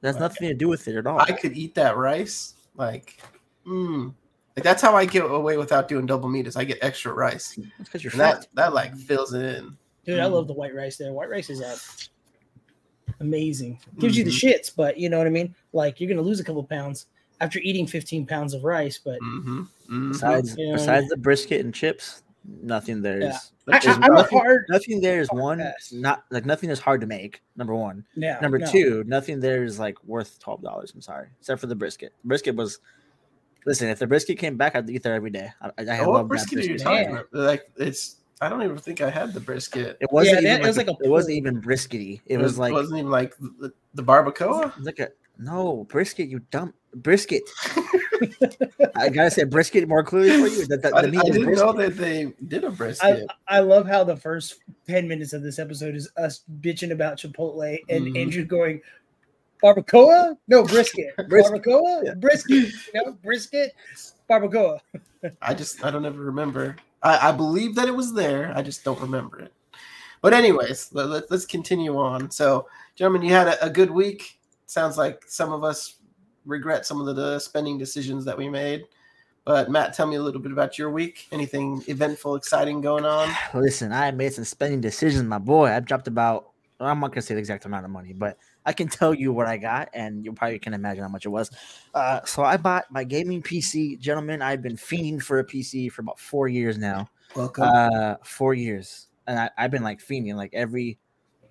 That 0.00 0.08
has 0.08 0.16
Okay. 0.16 0.22
nothing 0.24 0.48
to 0.48 0.54
do 0.54 0.68
with 0.68 0.88
it 0.88 0.96
at 0.96 1.06
all. 1.06 1.20
I 1.20 1.32
could 1.32 1.54
eat 1.54 1.74
that 1.74 1.98
rice. 1.98 2.54
Like, 2.76 3.20
mm. 3.66 4.14
Like 4.56 4.64
that's 4.64 4.82
how 4.82 4.94
I 4.96 5.04
get 5.04 5.24
away 5.24 5.56
without 5.56 5.88
doing 5.88 6.06
double 6.06 6.28
meat. 6.28 6.46
Is 6.46 6.56
I 6.56 6.64
get 6.64 6.78
extra 6.82 7.12
rice, 7.12 7.56
It's 7.58 7.68
because 7.88 8.04
you're 8.04 8.12
and 8.12 8.20
fat. 8.20 8.40
that 8.40 8.48
that 8.54 8.72
like 8.74 8.96
fills 8.96 9.32
it 9.34 9.42
in. 9.56 9.76
Dude, 10.04 10.18
I 10.20 10.24
Mm. 10.24 10.32
love 10.32 10.46
the 10.48 10.52
white 10.54 10.74
rice 10.74 10.96
there. 10.96 11.12
White 11.12 11.30
rice 11.30 11.48
is 11.50 11.60
uh, 11.62 11.76
amazing. 13.20 13.78
Gives 13.98 14.16
you 14.16 14.24
the 14.24 14.30
Mhm. 14.30 14.54
shits, 14.54 14.72
but 14.74 14.98
you 14.98 15.08
know 15.08 15.18
what 15.18 15.26
I 15.26 15.30
mean? 15.30 15.54
Like 15.72 16.00
you're 16.00 16.08
gonna 16.08 16.22
lose 16.26 16.40
a 16.40 16.44
couple 16.44 16.62
pounds 16.64 17.06
after 17.40 17.58
eating 17.60 17.86
15 17.86 18.26
pounds 18.26 18.54
of 18.54 18.64
rice, 18.64 18.98
but 19.02 19.18
Mm-hmm. 19.20 19.62
mm 19.90 20.12
Besides, 20.12 20.54
Yeah. 20.58 20.72
besides 20.74 21.08
the 21.08 21.16
brisket 21.16 21.64
and 21.64 21.74
chips, 21.74 22.22
nothing 22.44 23.02
there 23.02 23.18
is. 23.18 23.24
Yeah. 23.24 23.38
I, 23.74 23.78
There's 23.78 23.86
I, 23.98 24.06
am 24.06 24.12
a 24.12 24.14
nothing, 24.16 24.38
hard 24.38 24.64
nothing 24.68 25.00
there 25.00 25.20
is 25.20 25.28
hard 25.28 25.40
one 25.40 25.58
pass. 25.58 25.92
not 25.92 26.24
like 26.32 26.44
nothing 26.44 26.68
is 26.70 26.80
hard 26.80 27.00
to 27.02 27.06
make. 27.06 27.42
Number 27.56 27.74
one. 27.76 28.04
yeah. 28.16 28.38
Number 28.42 28.58
no. 28.58 28.66
two, 28.66 29.04
nothing 29.06 29.38
there 29.38 29.62
is 29.62 29.78
like 29.78 30.02
worth 30.04 30.40
twelve 30.40 30.62
dollars. 30.62 30.92
I'm 30.94 31.00
sorry, 31.00 31.28
except 31.38 31.60
for 31.60 31.68
the 31.68 31.76
brisket. 31.76 32.12
Brisket 32.24 32.56
was. 32.56 32.80
Listen, 33.64 33.88
if 33.88 33.98
the 33.98 34.06
brisket 34.06 34.38
came 34.38 34.56
back, 34.56 34.74
I'd 34.74 34.88
eat 34.90 35.02
there 35.02 35.14
every 35.14 35.30
day. 35.30 35.50
I, 35.60 35.70
I, 35.78 35.84
I 35.96 35.98
Oh, 36.00 36.10
love 36.12 36.24
that 36.24 36.28
brisket 36.28 36.58
are 36.58 36.62
you 36.62 36.68
brisket. 36.70 36.86
talking 36.86 37.10
about? 37.10 37.26
Like 37.32 37.62
it's. 37.76 38.16
I 38.40 38.48
don't 38.48 38.62
even 38.64 38.76
think 38.76 39.00
I 39.00 39.08
had 39.08 39.32
the 39.34 39.38
brisket. 39.40 39.98
It 40.00 40.10
wasn't 40.10 40.42
Yeah, 40.42 40.48
even 40.48 40.52
that- 40.54 40.64
it 40.64 40.66
was 40.66 40.76
like, 40.76 40.86
like 40.88 40.96
a, 41.00 41.04
a 41.04 41.06
it 41.06 41.10
wasn't 41.10 41.36
even 41.36 41.62
briskety. 41.62 42.20
It 42.26 42.38
was 42.38 42.58
like 42.58 42.72
wasn't 42.72 42.98
even 42.98 43.10
like 43.10 43.36
the, 43.38 43.72
the 43.94 44.02
barbacoa. 44.02 44.70
it 44.70 44.76
was 44.76 44.86
like 44.86 44.98
a 44.98 45.08
no 45.38 45.84
brisket. 45.88 46.28
You 46.28 46.40
dumb 46.50 46.74
brisket. 46.96 47.42
I 48.96 49.08
gotta 49.08 49.30
say 49.30 49.44
brisket 49.44 49.88
more 49.88 50.02
clearly 50.04 50.30
for 50.40 50.48
you. 50.48 50.66
That, 50.66 50.82
that 50.82 50.94
I, 50.94 51.02
the 51.02 51.08
I 51.08 51.10
meat 51.10 51.20
is 51.20 51.36
didn't 51.36 51.44
brisket. 51.44 51.66
know 51.66 51.72
that 51.72 51.96
they 51.96 52.32
did 52.48 52.64
a 52.64 52.68
I, 52.68 52.70
brisket. 52.70 53.26
I 53.48 53.60
love 53.60 53.86
how 53.86 54.04
the 54.04 54.16
first 54.16 54.56
10 54.88 55.06
minutes 55.08 55.32
of 55.32 55.42
this 55.42 55.58
episode 55.58 55.94
is 55.94 56.10
us 56.16 56.42
bitching 56.60 56.90
about 56.90 57.18
Chipotle 57.18 57.78
and 57.88 58.06
Mhm. 58.08 58.20
Andrew 58.20 58.44
going, 58.44 58.80
Barbacoa? 59.62 60.36
No, 60.48 60.64
brisket. 60.64 61.16
Brisket. 61.28 61.62
Barbacoa? 61.62 62.04
Yeah. 62.04 62.14
Brisket. 62.14 62.72
No, 62.94 63.12
brisket. 63.12 63.74
Barbacoa. 64.28 64.80
I 65.40 65.54
just 65.54 65.84
I 65.84 65.90
don't 65.90 66.04
ever 66.04 66.20
remember. 66.20 66.76
I, 67.02 67.28
I 67.28 67.32
believe 67.32 67.74
that 67.76 67.88
it 67.88 67.94
was 67.94 68.12
there. 68.12 68.52
I 68.56 68.62
just 68.62 68.84
don't 68.84 69.00
remember 69.00 69.40
it. 69.40 69.52
But 70.20 70.34
anyways, 70.34 70.90
let, 70.92 71.08
let, 71.08 71.32
us 71.32 71.44
continue 71.44 71.96
on. 71.98 72.30
So, 72.30 72.68
gentlemen, 72.94 73.22
you 73.22 73.34
had 73.34 73.48
a, 73.48 73.64
a, 73.64 73.70
good 73.70 73.90
week. 73.90 74.38
Sounds 74.66 74.96
like 74.96 75.24
some 75.26 75.52
of 75.52 75.64
us 75.64 75.96
regret 76.44 76.86
some 76.86 77.00
of 77.00 77.06
the, 77.06 77.12
the 77.12 77.38
spending 77.40 77.76
decisions 77.76 78.24
that 78.24 78.38
we 78.38 78.48
made. 78.48 78.84
But 79.44 79.68
Matt, 79.68 79.94
tell 79.94 80.06
me 80.06 80.14
a 80.14 80.22
little 80.22 80.40
bit 80.40 80.52
about 80.52 80.78
your 80.78 80.90
week. 80.90 81.26
Anything 81.32 81.82
eventful, 81.88 82.36
exciting 82.36 82.80
going 82.80 83.04
on? 83.04 83.34
Listen, 83.54 83.92
I 83.92 84.12
made 84.12 84.32
some 84.32 84.44
spending 84.44 84.80
decisions, 84.80 85.24
my 85.24 85.38
boy. 85.38 85.66
I 85.72 85.80
dropped 85.80 86.06
about 86.06 86.52
I'm 86.78 87.00
not 87.00 87.12
gonna 87.12 87.22
say 87.22 87.34
the 87.34 87.40
exact 87.40 87.64
amount 87.64 87.84
of 87.84 87.90
money, 87.90 88.12
but 88.12 88.38
I 88.64 88.72
can 88.72 88.88
tell 88.88 89.14
you 89.14 89.32
what 89.32 89.46
I 89.46 89.56
got, 89.56 89.88
and 89.92 90.24
you 90.24 90.32
probably 90.32 90.58
can 90.58 90.74
imagine 90.74 91.02
how 91.02 91.08
much 91.08 91.26
it 91.26 91.30
was. 91.30 91.50
Uh, 91.94 92.20
so 92.24 92.42
I 92.42 92.56
bought 92.56 92.84
my 92.90 93.04
gaming 93.04 93.42
PC, 93.42 93.98
gentlemen. 93.98 94.42
I've 94.42 94.62
been 94.62 94.76
fiending 94.76 95.22
for 95.22 95.38
a 95.38 95.44
PC 95.44 95.90
for 95.90 96.02
about 96.02 96.18
four 96.18 96.48
years 96.48 96.78
now. 96.78 97.08
Welcome. 97.34 97.64
Uh, 97.64 98.14
four 98.22 98.54
years, 98.54 99.08
and 99.26 99.38
I, 99.38 99.50
have 99.56 99.70
been 99.70 99.82
like 99.82 100.00
fiending, 100.00 100.34
like 100.34 100.50
every 100.52 100.98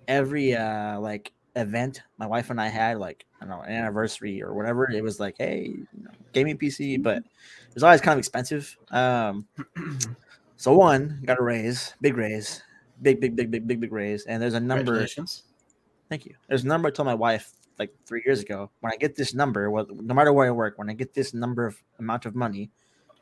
every 0.08 0.54
uh 0.54 0.98
like 0.98 1.32
event 1.54 2.02
my 2.18 2.26
wife 2.26 2.50
and 2.50 2.60
I 2.60 2.68
had, 2.68 2.98
like 2.98 3.26
I 3.40 3.44
don't 3.44 3.50
know, 3.50 3.62
an 3.62 3.72
anniversary 3.72 4.42
or 4.42 4.54
whatever. 4.54 4.90
It 4.90 5.02
was 5.02 5.20
like, 5.20 5.36
hey, 5.38 5.72
you 5.74 6.04
know, 6.04 6.10
gaming 6.32 6.56
PC, 6.56 7.02
but 7.02 7.18
it 7.18 7.74
was 7.74 7.82
always 7.82 8.00
kind 8.00 8.14
of 8.14 8.18
expensive. 8.18 8.76
Um, 8.90 9.46
so 10.56 10.74
one 10.74 11.20
got 11.24 11.40
a 11.40 11.42
raise, 11.42 11.94
big 12.00 12.16
raise, 12.16 12.62
big, 13.02 13.20
big, 13.20 13.36
big, 13.36 13.50
big, 13.50 13.66
big, 13.66 13.80
big 13.80 13.92
raise. 13.92 14.24
And 14.26 14.42
there's 14.42 14.54
a 14.54 14.60
number. 14.60 15.06
Thank 16.12 16.26
you. 16.26 16.34
There's 16.46 16.62
a 16.62 16.66
number 16.66 16.88
I 16.88 16.90
told 16.90 17.06
my 17.06 17.14
wife 17.14 17.52
like 17.78 17.90
three 18.04 18.22
years 18.26 18.42
ago. 18.42 18.70
When 18.80 18.92
I 18.92 18.96
get 18.96 19.16
this 19.16 19.32
number, 19.32 19.70
well, 19.70 19.86
no 19.88 20.12
matter 20.12 20.30
where 20.30 20.46
I 20.46 20.50
work, 20.50 20.76
when 20.76 20.90
I 20.90 20.92
get 20.92 21.14
this 21.14 21.32
number 21.32 21.64
of 21.66 21.82
amount 21.98 22.26
of 22.26 22.34
money, 22.34 22.70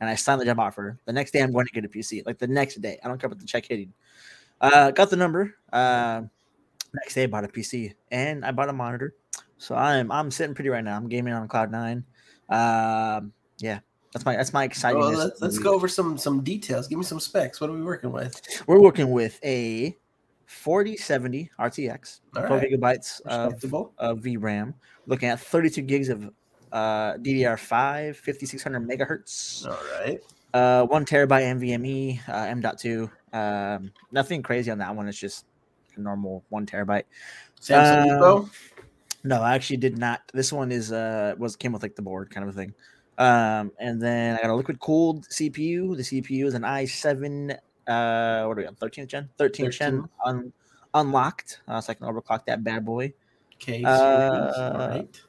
and 0.00 0.10
I 0.10 0.16
sign 0.16 0.40
the 0.40 0.44
job 0.44 0.58
offer, 0.58 0.98
the 1.04 1.12
next 1.12 1.30
day 1.30 1.38
I'm 1.38 1.52
going 1.52 1.66
to 1.66 1.72
get 1.72 1.84
a 1.84 1.88
PC. 1.88 2.26
Like 2.26 2.38
the 2.38 2.48
next 2.48 2.80
day, 2.80 2.98
I 3.04 3.06
don't 3.06 3.20
care 3.20 3.28
about 3.28 3.38
the 3.38 3.46
check 3.46 3.66
hitting. 3.66 3.92
Uh, 4.60 4.90
got 4.90 5.08
the 5.08 5.14
number. 5.14 5.54
Uh, 5.72 6.22
next 6.92 7.14
day 7.14 7.22
I 7.22 7.26
bought 7.28 7.44
a 7.44 7.48
PC 7.48 7.94
and 8.10 8.44
I 8.44 8.50
bought 8.50 8.68
a 8.68 8.72
monitor. 8.72 9.14
So 9.58 9.76
I'm 9.76 10.10
I'm 10.10 10.32
sitting 10.32 10.56
pretty 10.56 10.70
right 10.70 10.82
now. 10.82 10.96
I'm 10.96 11.08
gaming 11.08 11.32
on 11.32 11.46
Cloud 11.46 11.70
Nine. 11.70 12.04
Um, 12.48 13.32
yeah, 13.58 13.78
that's 14.12 14.24
my 14.24 14.34
that's 14.34 14.52
my 14.52 14.64
exciting. 14.64 14.98
Well, 14.98 15.12
let's, 15.12 15.40
let's 15.40 15.58
go 15.60 15.74
over 15.74 15.86
some 15.86 16.18
some 16.18 16.42
details. 16.42 16.88
Give 16.88 16.98
me 16.98 17.04
some 17.04 17.20
specs. 17.20 17.60
What 17.60 17.70
are 17.70 17.72
we 17.72 17.82
working 17.82 18.10
with? 18.10 18.40
We're 18.66 18.80
working 18.80 19.12
with 19.12 19.38
a 19.44 19.96
4070 20.50 21.48
RTX, 21.60 22.20
All 22.34 22.42
12 22.42 22.62
right. 22.62 22.72
gigabytes 22.72 23.20
of, 23.22 23.54
of 23.98 24.18
VRAM. 24.18 24.74
Looking 25.06 25.28
at 25.28 25.38
32 25.38 25.82
gigs 25.82 26.08
of 26.08 26.28
uh, 26.72 27.14
DDR5, 27.18 28.16
5600 28.16 28.88
megahertz. 28.88 29.64
All 29.66 29.78
right. 30.00 30.18
Uh, 30.52 30.84
one 30.86 31.06
terabyte 31.06 31.44
NVMe, 31.44 32.28
uh, 32.28 32.46
M.2. 32.46 33.10
Um, 33.32 33.92
nothing 34.10 34.42
crazy 34.42 34.72
on 34.72 34.78
that 34.78 34.94
one. 34.94 35.06
It's 35.06 35.18
just 35.18 35.46
a 35.96 36.00
normal 36.00 36.44
one 36.48 36.66
terabyte. 36.66 37.04
Samsung 37.60 38.42
uh, 38.42 38.48
No, 39.22 39.42
I 39.42 39.54
actually 39.54 39.76
did 39.76 39.98
not. 39.98 40.20
This 40.34 40.52
one 40.52 40.72
is 40.72 40.90
uh 40.90 41.34
was 41.38 41.54
came 41.54 41.72
with 41.72 41.82
like 41.82 41.94
the 41.94 42.02
board 42.02 42.30
kind 42.30 42.48
of 42.48 42.52
a 42.54 42.58
thing. 42.58 42.74
Um, 43.18 43.70
and 43.78 44.02
then 44.02 44.36
I 44.36 44.42
got 44.42 44.50
a 44.50 44.54
liquid 44.54 44.80
cooled 44.80 45.28
CPU. 45.28 45.96
The 45.96 46.02
CPU 46.02 46.46
is 46.46 46.54
an 46.54 46.62
i7, 46.62 47.56
uh, 47.90 48.44
what 48.46 48.56
are 48.56 48.62
we 48.62 48.66
on? 48.66 48.76
13th 48.76 49.08
gen? 49.08 49.28
13th 49.38 49.56
13. 49.56 49.70
gen 49.70 50.08
un- 50.24 50.52
unlocked. 50.94 51.60
Uh, 51.66 51.80
so 51.80 51.90
I 51.90 51.94
can 51.94 52.06
overclock 52.06 52.46
that 52.46 52.62
bad 52.62 52.84
boy. 52.84 53.12
Okay. 53.56 53.82
Uh, 53.84 54.72
all 54.72 54.88
right. 54.88 55.20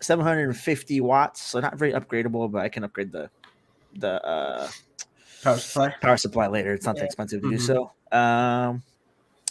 750 0.00 1.00
watts. 1.00 1.42
So 1.42 1.60
not 1.60 1.76
very 1.76 1.92
upgradable, 1.92 2.50
but 2.50 2.62
I 2.62 2.68
can 2.68 2.84
upgrade 2.84 3.12
the 3.12 3.30
the 3.94 4.24
uh, 4.24 4.70
power 5.42 5.56
supply. 5.56 5.94
Power 6.00 6.16
supply 6.16 6.46
later. 6.46 6.72
It's 6.72 6.86
not 6.86 6.96
yeah. 6.96 7.00
that 7.00 7.06
expensive 7.06 7.40
to 7.42 7.48
mm-hmm. 7.48 7.56
do 7.56 7.62
so. 7.62 7.92
Um, 8.16 8.82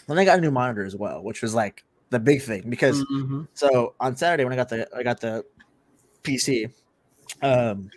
then 0.07 0.17
I 0.17 0.25
got 0.25 0.37
a 0.37 0.41
new 0.41 0.51
monitor 0.51 0.85
as 0.85 0.95
well, 0.95 1.21
which 1.21 1.41
was 1.41 1.53
like 1.53 1.83
the 2.09 2.19
big 2.19 2.41
thing 2.41 2.69
because 2.69 3.03
mm-hmm. 3.03 3.43
so 3.53 3.93
on 3.99 4.15
Saturday 4.15 4.45
when 4.45 4.53
I 4.53 4.55
got 4.55 4.69
the 4.69 4.87
I 4.95 5.03
got 5.03 5.19
the 5.19 5.43
PC, 6.23 6.71
um, 7.41 7.89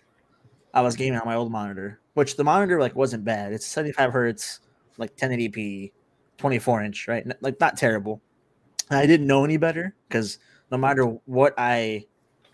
I 0.72 0.82
was 0.82 0.96
gaming 0.96 1.18
on 1.18 1.26
my 1.26 1.34
old 1.34 1.50
monitor, 1.50 2.00
which 2.14 2.36
the 2.36 2.44
monitor 2.44 2.80
like 2.80 2.94
wasn't 2.94 3.24
bad. 3.24 3.52
It's 3.52 3.66
75 3.66 4.12
hertz, 4.12 4.60
like 4.98 5.16
1080p, 5.16 5.92
24 6.38 6.82
inch, 6.82 7.08
right? 7.08 7.26
Like 7.40 7.58
not 7.60 7.76
terrible. 7.76 8.20
And 8.90 8.98
I 8.98 9.06
didn't 9.06 9.26
know 9.26 9.44
any 9.44 9.56
better 9.56 9.94
because 10.08 10.38
no 10.70 10.78
matter 10.78 11.04
what 11.26 11.54
I, 11.58 12.06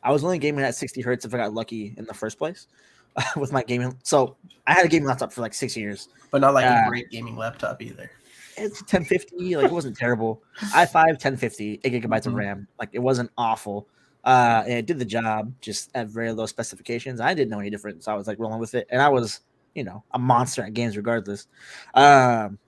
I 0.03 0.13
was 0.13 0.25
only 0.25 0.39
gaming 0.39 0.65
at 0.65 0.75
60 0.75 1.01
hertz 1.03 1.25
if 1.25 1.35
I 1.35 1.39
got 1.39 1.55
lucky 1.55 1.95
in 1.97 2.05
the 2.05 2.15
first 2.15 2.39
place 2.39 2.67
with 3.37 3.53
my 3.53 3.63
gaming. 3.63 3.97
So 4.03 4.37
I 4.67 4.73
had 4.73 4.87
a 4.87 4.89
gaming 4.89 5.09
laptop 5.09 5.33
for 5.33 5.41
like 5.41 5.55
six 5.55 5.77
years, 5.77 6.09
but 6.31 6.41
not 6.41 6.55
like 6.55 6.67
uh, 6.67 6.83
a 6.85 6.89
great 6.89 7.11
gaming 7.11 7.37
laptop 7.37 7.83
either. 7.83 8.11
It's 8.59 8.81
1050, 8.81 9.57
like 9.57 9.67
it 9.67 9.73
wasn't 9.73 9.97
terrible. 9.99 10.43
i5 10.73 10.95
1050, 10.95 11.81
eight 11.85 11.93
gigabytes 11.93 12.21
mm-hmm. 12.21 12.29
of 12.29 12.35
RAM, 12.35 12.69
like 12.79 12.89
it 12.93 13.01
wasn't 13.01 13.31
awful. 13.37 13.87
Uh, 14.27 14.65
and 14.65 14.73
it 14.73 14.87
did 14.87 14.99
the 14.99 15.05
job 15.05 15.53
just 15.61 15.89
at 15.95 16.09
very 16.09 16.33
low 16.33 16.47
specifications. 16.47 17.21
I 17.21 17.33
didn't 17.33 17.49
know 17.49 17.61
any 17.61 17.71
different, 17.71 18.03
so 18.03 18.11
I 18.11 18.17
was 18.17 18.27
like 18.27 18.41
rolling 18.41 18.59
with 18.59 18.75
it, 18.75 18.89
and 18.91 19.01
I 19.01 19.09
was, 19.09 19.41
you 19.77 19.85
know, 19.85 20.03
a 20.11 20.19
monster 20.19 20.63
at 20.63 20.75
games 20.75 20.97
regardless. 20.97 21.47
Um, 21.95 22.59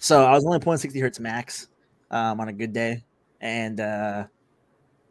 so 0.00 0.24
I 0.24 0.32
was 0.32 0.44
only 0.44 0.58
pulling 0.58 0.80
60 0.80 0.98
hertz 0.98 1.20
max 1.20 1.68
um, 2.10 2.40
on 2.40 2.48
a 2.48 2.52
good 2.52 2.72
day, 2.72 3.04
and 3.40 3.78
uh, 3.78 4.24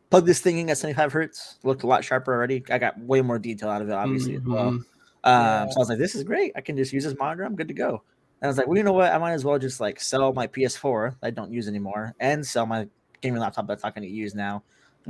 plugged 0.10 0.28
this 0.28 0.42
thing 0.42 0.58
in 0.58 0.70
at 0.70 0.78
75 0.78 1.14
hertz. 1.14 1.60
Looked 1.64 1.84
a 1.84 1.88
lot 1.88 2.04
sharper 2.04 2.34
already. 2.34 2.62
I 2.70 2.78
got 2.78 3.00
way 3.00 3.22
more 3.22 3.40
detail 3.40 3.70
out 3.70 3.82
of 3.82 3.88
it, 3.88 3.94
obviously 3.94 4.34
mm-hmm. 4.34 4.52
as 4.52 4.58
well. 4.58 4.68
Um, 4.68 4.86
yeah. 5.24 5.70
So 5.70 5.78
I 5.78 5.80
was 5.80 5.90
like, 5.90 5.98
"This 5.98 6.14
is 6.14 6.26
great. 6.26 6.52
I 6.58 6.62
can 6.62 6.76
just 6.76 6.92
use 6.92 7.06
this 7.06 7.16
monitor. 7.18 7.44
I'm 7.46 7.56
good 7.56 7.70
to 7.70 7.74
go." 7.74 8.04
And 8.42 8.44
I 8.44 8.48
was 8.48 8.58
like, 8.58 8.68
"Well, 8.68 8.78
you 8.78 8.84
know 8.84 8.92
what? 8.92 9.14
I 9.14 9.18
might 9.18 9.32
as 9.32 9.46
well 9.46 9.58
just 9.58 9.80
like 9.80 10.02
sell 10.02 10.34
my 10.34 10.46
PS4 10.46 11.16
I 11.24 11.30
don't 11.30 11.54
use 11.54 11.70
anymore, 11.70 12.16
and 12.20 12.46
sell 12.46 12.66
my 12.66 12.90
gaming 13.22 13.40
laptop 13.40 13.66
that's 13.66 13.84
not 13.84 13.96
going 13.96 14.06
to 14.06 14.14
use 14.14 14.36
now." 14.36 14.62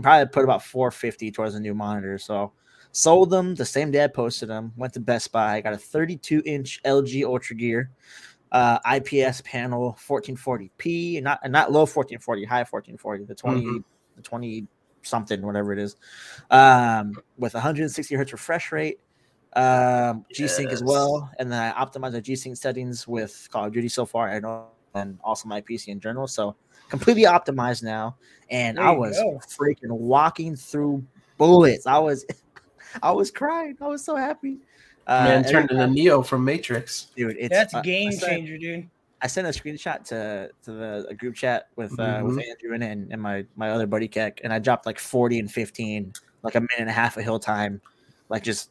Probably 0.01 0.27
put 0.27 0.43
about 0.43 0.63
450 0.63 1.31
towards 1.31 1.55
a 1.55 1.59
new 1.59 1.73
monitor. 1.73 2.17
So 2.17 2.53
sold 2.91 3.29
them 3.29 3.55
the 3.55 3.65
same 3.65 3.91
day 3.91 4.03
I 4.03 4.07
posted 4.07 4.49
them. 4.49 4.73
Went 4.77 4.93
to 4.93 4.99
Best 4.99 5.31
Buy. 5.31 5.61
Got 5.61 5.73
a 5.73 5.77
32 5.77 6.41
inch 6.45 6.81
LG 6.83 7.23
Ultra 7.25 7.55
Gear, 7.55 7.91
uh, 8.51 8.79
IPS 8.95 9.41
panel, 9.41 9.97
1440p, 10.07 11.21
not 11.21 11.39
not 11.49 11.71
low 11.71 11.81
1440, 11.81 12.45
high 12.45 12.59
1440, 12.59 13.25
the 13.25 13.35
20, 13.35 13.61
mm-hmm. 13.61 13.77
the 14.15 14.21
20 14.21 14.67
something, 15.01 15.41
whatever 15.41 15.73
it 15.73 15.79
is, 15.79 15.95
um, 16.49 17.13
with 17.37 17.53
160 17.53 18.15
hertz 18.15 18.31
refresh 18.31 18.71
rate. 18.71 18.99
Um, 19.55 20.25
G 20.33 20.47
Sync 20.47 20.71
yes. 20.71 20.81
as 20.81 20.83
well, 20.83 21.29
and 21.37 21.51
then 21.51 21.61
I 21.61 21.85
optimized 21.85 22.13
the 22.13 22.21
G 22.21 22.35
Sync 22.35 22.57
settings 22.57 23.07
with 23.07 23.47
Call 23.51 23.65
of 23.65 23.73
Duty 23.73 23.87
so 23.87 24.05
far. 24.05 24.29
And 24.95 25.19
also 25.23 25.47
my 25.47 25.61
PC 25.61 25.87
in 25.87 25.99
general. 25.99 26.27
So 26.27 26.55
completely 26.93 27.23
optimized 27.23 27.81
now, 27.81 28.15
and 28.51 28.79
I 28.79 28.91
was 28.91 29.17
go. 29.17 29.41
freaking 29.47 29.89
walking 29.89 30.55
through 30.55 31.03
bullets. 31.39 31.87
I 31.87 31.97
was, 31.97 32.23
I 33.03 33.11
was 33.11 33.31
crying. 33.31 33.75
I 33.81 33.87
was 33.87 34.05
so 34.05 34.15
happy. 34.15 34.59
Uh, 35.07 35.23
Man 35.23 35.43
turned 35.43 35.71
into 35.71 35.87
Neo 35.87 36.21
from 36.21 36.45
Matrix, 36.45 37.07
dude. 37.15 37.35
It's 37.39 37.49
that's 37.49 37.73
a 37.73 37.81
game 37.81 38.11
uh, 38.21 38.27
changer, 38.27 38.59
dude. 38.59 38.87
I 39.23 39.27
sent 39.27 39.47
a 39.47 39.49
screenshot 39.49 40.03
to 40.09 40.51
to 40.65 40.71
the 40.71 41.15
group 41.17 41.33
chat 41.33 41.69
with 41.75 41.99
uh, 41.99 42.17
mm-hmm. 42.17 42.27
with 42.27 42.45
Andrew 42.45 42.75
and, 42.75 43.11
and 43.11 43.19
my 43.19 43.43
my 43.55 43.71
other 43.71 43.87
buddy 43.87 44.07
Keck, 44.07 44.41
and 44.43 44.53
I 44.53 44.59
dropped 44.59 44.85
like 44.85 44.99
forty 44.99 45.39
and 45.39 45.51
fifteen, 45.51 46.13
like 46.43 46.53
a 46.53 46.59
minute 46.59 46.77
and 46.77 46.89
a 46.89 46.93
half 46.93 47.17
of 47.17 47.23
hill 47.23 47.39
time, 47.39 47.81
like 48.29 48.43
just 48.43 48.69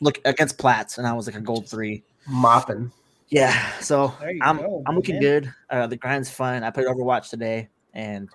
look 0.00 0.20
against 0.24 0.56
Platts, 0.56 0.98
and 0.98 1.06
I 1.06 1.14
was 1.14 1.26
like 1.26 1.34
a 1.34 1.40
gold 1.40 1.68
three, 1.68 2.04
mopping. 2.28 2.92
Yeah, 3.28 3.78
so 3.80 4.14
I'm 4.40 4.58
go, 4.58 4.82
I'm 4.86 4.94
looking 4.94 5.16
man. 5.16 5.22
good. 5.22 5.54
Uh, 5.68 5.86
the 5.86 5.96
grind's 5.96 6.30
fun. 6.30 6.62
I 6.62 6.70
played 6.70 6.86
Overwatch 6.86 7.28
today, 7.28 7.68
and 7.92 8.28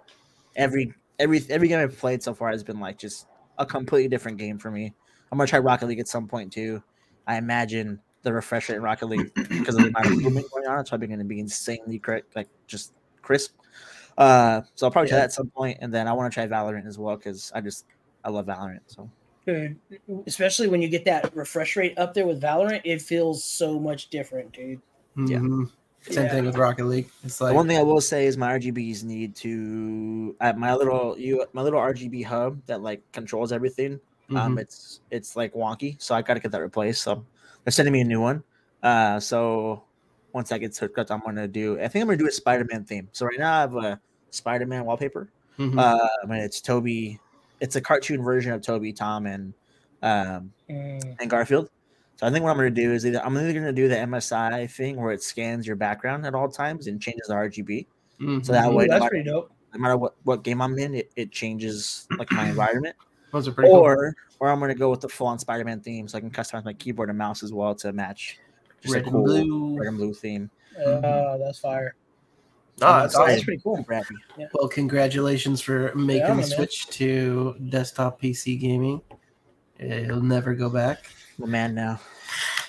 every 0.55 0.93
every 1.17 1.41
every 1.49 1.67
game 1.67 1.79
I've 1.79 1.97
played 1.97 2.21
so 2.21 2.33
far 2.33 2.51
has 2.51 2.63
been 2.63 2.79
like 2.79 2.97
just 2.97 3.27
a 3.57 3.65
completely 3.65 4.09
different 4.09 4.37
game 4.37 4.57
for 4.57 4.69
me. 4.69 4.93
I'm 5.31 5.37
gonna 5.37 5.47
try 5.47 5.59
Rocket 5.59 5.87
League 5.87 5.99
at 5.99 6.09
some 6.09 6.27
point 6.27 6.51
too. 6.51 6.83
I 7.25 7.37
imagine 7.37 8.01
the 8.23 8.33
refresh 8.33 8.69
rate 8.69 8.75
in 8.75 8.81
Rocket 8.81 9.07
League 9.07 9.33
because 9.33 9.75
of 9.75 9.83
the 9.83 9.89
amount 9.89 10.05
of 10.07 10.21
movement 10.21 10.51
going 10.51 10.67
on, 10.67 10.79
it's 10.79 10.89
probably 10.89 11.07
going 11.07 11.19
to 11.19 11.25
be 11.25 11.39
insanely 11.39 11.99
correct, 11.99 12.35
like 12.35 12.47
just 12.67 12.93
crisp. 13.21 13.55
Uh, 14.17 14.61
so 14.75 14.85
I'll 14.85 14.91
probably 14.91 15.09
yeah. 15.09 15.15
try 15.15 15.19
that 15.19 15.25
at 15.25 15.33
some 15.33 15.49
point, 15.49 15.79
and 15.81 15.93
then 15.93 16.07
I 16.07 16.13
want 16.13 16.31
to 16.31 16.35
try 16.35 16.47
Valorant 16.47 16.85
as 16.85 16.97
well 16.97 17.15
because 17.15 17.51
I 17.55 17.61
just 17.61 17.85
I 18.23 18.29
love 18.29 18.45
Valorant. 18.45 18.81
So 18.87 19.09
especially 20.27 20.67
when 20.67 20.81
you 20.81 20.87
get 20.87 21.05
that 21.05 21.35
refresh 21.35 21.75
rate 21.75 21.97
up 21.97 22.13
there 22.13 22.27
with 22.27 22.41
Valorant, 22.41 22.81
it 22.83 23.01
feels 23.01 23.43
so 23.43 23.79
much 23.79 24.09
different, 24.09 24.51
dude. 24.53 24.81
Mm-hmm. 25.17 25.27
Yeah. 25.27 25.67
Same 26.13 26.23
yeah. 26.25 26.31
thing 26.31 26.45
with 26.45 26.57
Rocket 26.57 26.85
League. 26.85 27.09
It's 27.23 27.39
like 27.39 27.51
the 27.51 27.55
one 27.55 27.67
thing 27.67 27.77
I 27.77 27.83
will 27.83 28.01
say 28.01 28.25
is 28.25 28.35
my 28.35 28.57
RGBs 28.57 29.03
need 29.03 29.35
to 29.37 30.35
uh, 30.41 30.53
my 30.53 30.73
little 30.73 31.15
you 31.17 31.45
my 31.53 31.61
little 31.61 31.79
RGB 31.79 32.25
hub 32.25 32.59
that 32.65 32.81
like 32.81 33.03
controls 33.11 33.51
everything. 33.51 33.99
Um, 34.31 34.35
mm-hmm. 34.35 34.37
Um, 34.37 34.57
it's 34.57 35.01
it's 35.11 35.35
like 35.35 35.53
wonky, 35.53 36.01
so 36.01 36.15
I 36.15 36.23
got 36.23 36.35
to 36.35 36.39
get 36.39 36.51
that 36.53 36.61
replaced. 36.61 37.03
So 37.03 37.23
they're 37.63 37.71
sending 37.71 37.93
me 37.93 38.01
a 38.01 38.05
new 38.05 38.19
one. 38.19 38.43
Uh, 38.81 39.19
so 39.19 39.83
once 40.33 40.49
that 40.49 40.59
gets 40.59 40.79
hooked 40.79 40.97
up, 40.97 41.11
I'm 41.11 41.21
gonna 41.21 41.47
do. 41.47 41.79
I 41.79 41.87
think 41.87 42.01
I'm 42.01 42.07
gonna 42.07 42.17
do 42.17 42.27
a 42.27 42.31
Spider-Man 42.31 42.85
theme. 42.85 43.07
So 43.11 43.27
right 43.27 43.37
now 43.37 43.53
I 43.53 43.61
have 43.61 43.75
a 43.75 43.99
Spider-Man 44.31 44.85
wallpaper. 44.85 45.29
Mm-hmm. 45.59 45.77
Uh, 45.77 46.07
I 46.23 46.25
mean, 46.25 46.39
it's 46.39 46.61
Tobey 46.61 47.19
it's 47.61 47.75
a 47.77 47.81
cartoon 47.81 48.21
version 48.21 48.51
of 48.51 48.61
Tobey, 48.61 48.91
Tom, 48.91 49.25
and 49.27 49.53
um, 50.01 50.51
mm. 50.69 51.15
and 51.19 51.29
Garfield. 51.29 51.69
So 52.17 52.27
I 52.27 52.31
think 52.31 52.43
what 52.43 52.51
I'm 52.51 52.57
going 52.57 52.73
to 52.73 52.81
do 52.81 52.91
is 52.91 53.05
either 53.05 53.23
I'm 53.23 53.37
either 53.37 53.53
going 53.53 53.65
to 53.65 53.71
do 53.71 53.87
the 53.87 53.95
MSI 53.95 54.69
thing 54.69 54.97
where 54.99 55.13
it 55.13 55.23
scans 55.23 55.65
your 55.65 55.75
background 55.75 56.25
at 56.25 56.35
all 56.35 56.49
times 56.49 56.87
and 56.87 57.01
changes 57.01 57.27
the 57.27 57.35
RGB. 57.35 57.87
Mhm. 58.19 58.45
So 58.45 58.51
that 58.51 58.69
Ooh, 58.69 58.75
way, 58.75 58.87
no 58.87 58.99
matter, 58.99 59.09
pretty 59.09 59.29
dope. 59.29 59.51
no 59.73 59.79
matter 59.79 59.97
what, 59.97 60.15
what 60.23 60.43
game 60.43 60.61
I'm 60.61 60.77
in, 60.77 60.95
it, 60.95 61.11
it 61.15 61.31
changes 61.31 62.07
like 62.17 62.31
my 62.31 62.49
environment. 62.49 62.95
Those 63.31 63.47
are 63.47 63.51
pretty 63.51 63.69
cool. 63.69 63.79
Or 63.79 64.13
or 64.39 64.49
I'm 64.49 64.59
going 64.59 64.69
to 64.69 64.75
go 64.75 64.89
with 64.89 65.01
the 65.01 65.09
full 65.09 65.27
on 65.27 65.39
Spider-Man 65.39 65.81
theme, 65.81 66.07
so 66.07 66.17
I 66.17 66.21
can 66.21 66.31
customize 66.31 66.65
my 66.65 66.73
keyboard 66.73 67.09
and 67.09 67.17
mouse 67.17 67.43
as 67.43 67.53
well 67.53 67.75
to 67.75 67.93
match 67.93 68.39
just 68.81 68.95
Red 68.95 69.03
a 69.03 69.09
and 69.09 69.23
blue. 69.23 69.77
red 69.77 69.87
and 69.87 69.97
blue 69.97 70.13
theme. 70.13 70.49
Uh, 70.77 71.37
that's 71.37 71.59
fire. 71.59 71.95
Oh, 72.83 73.01
that's 73.01 73.15
I'm 73.15 73.27
That's 73.27 73.43
pretty 73.43 73.61
cool. 73.61 73.77
Super 73.77 73.93
happy. 73.93 74.15
Well, 74.53 74.67
congratulations 74.67 75.61
for 75.61 75.93
making 75.95 76.21
Yeah, 76.21 76.27
the 76.29 76.35
man. 76.35 76.43
switch 76.45 76.87
to 76.87 77.55
desktop 77.69 78.21
PC 78.21 78.59
gaming. 78.59 79.01
It'll 79.77 80.21
never 80.21 80.53
go 80.55 80.69
back. 80.69 81.05
I'm 81.41 81.51
man 81.51 81.75
now. 81.75 81.99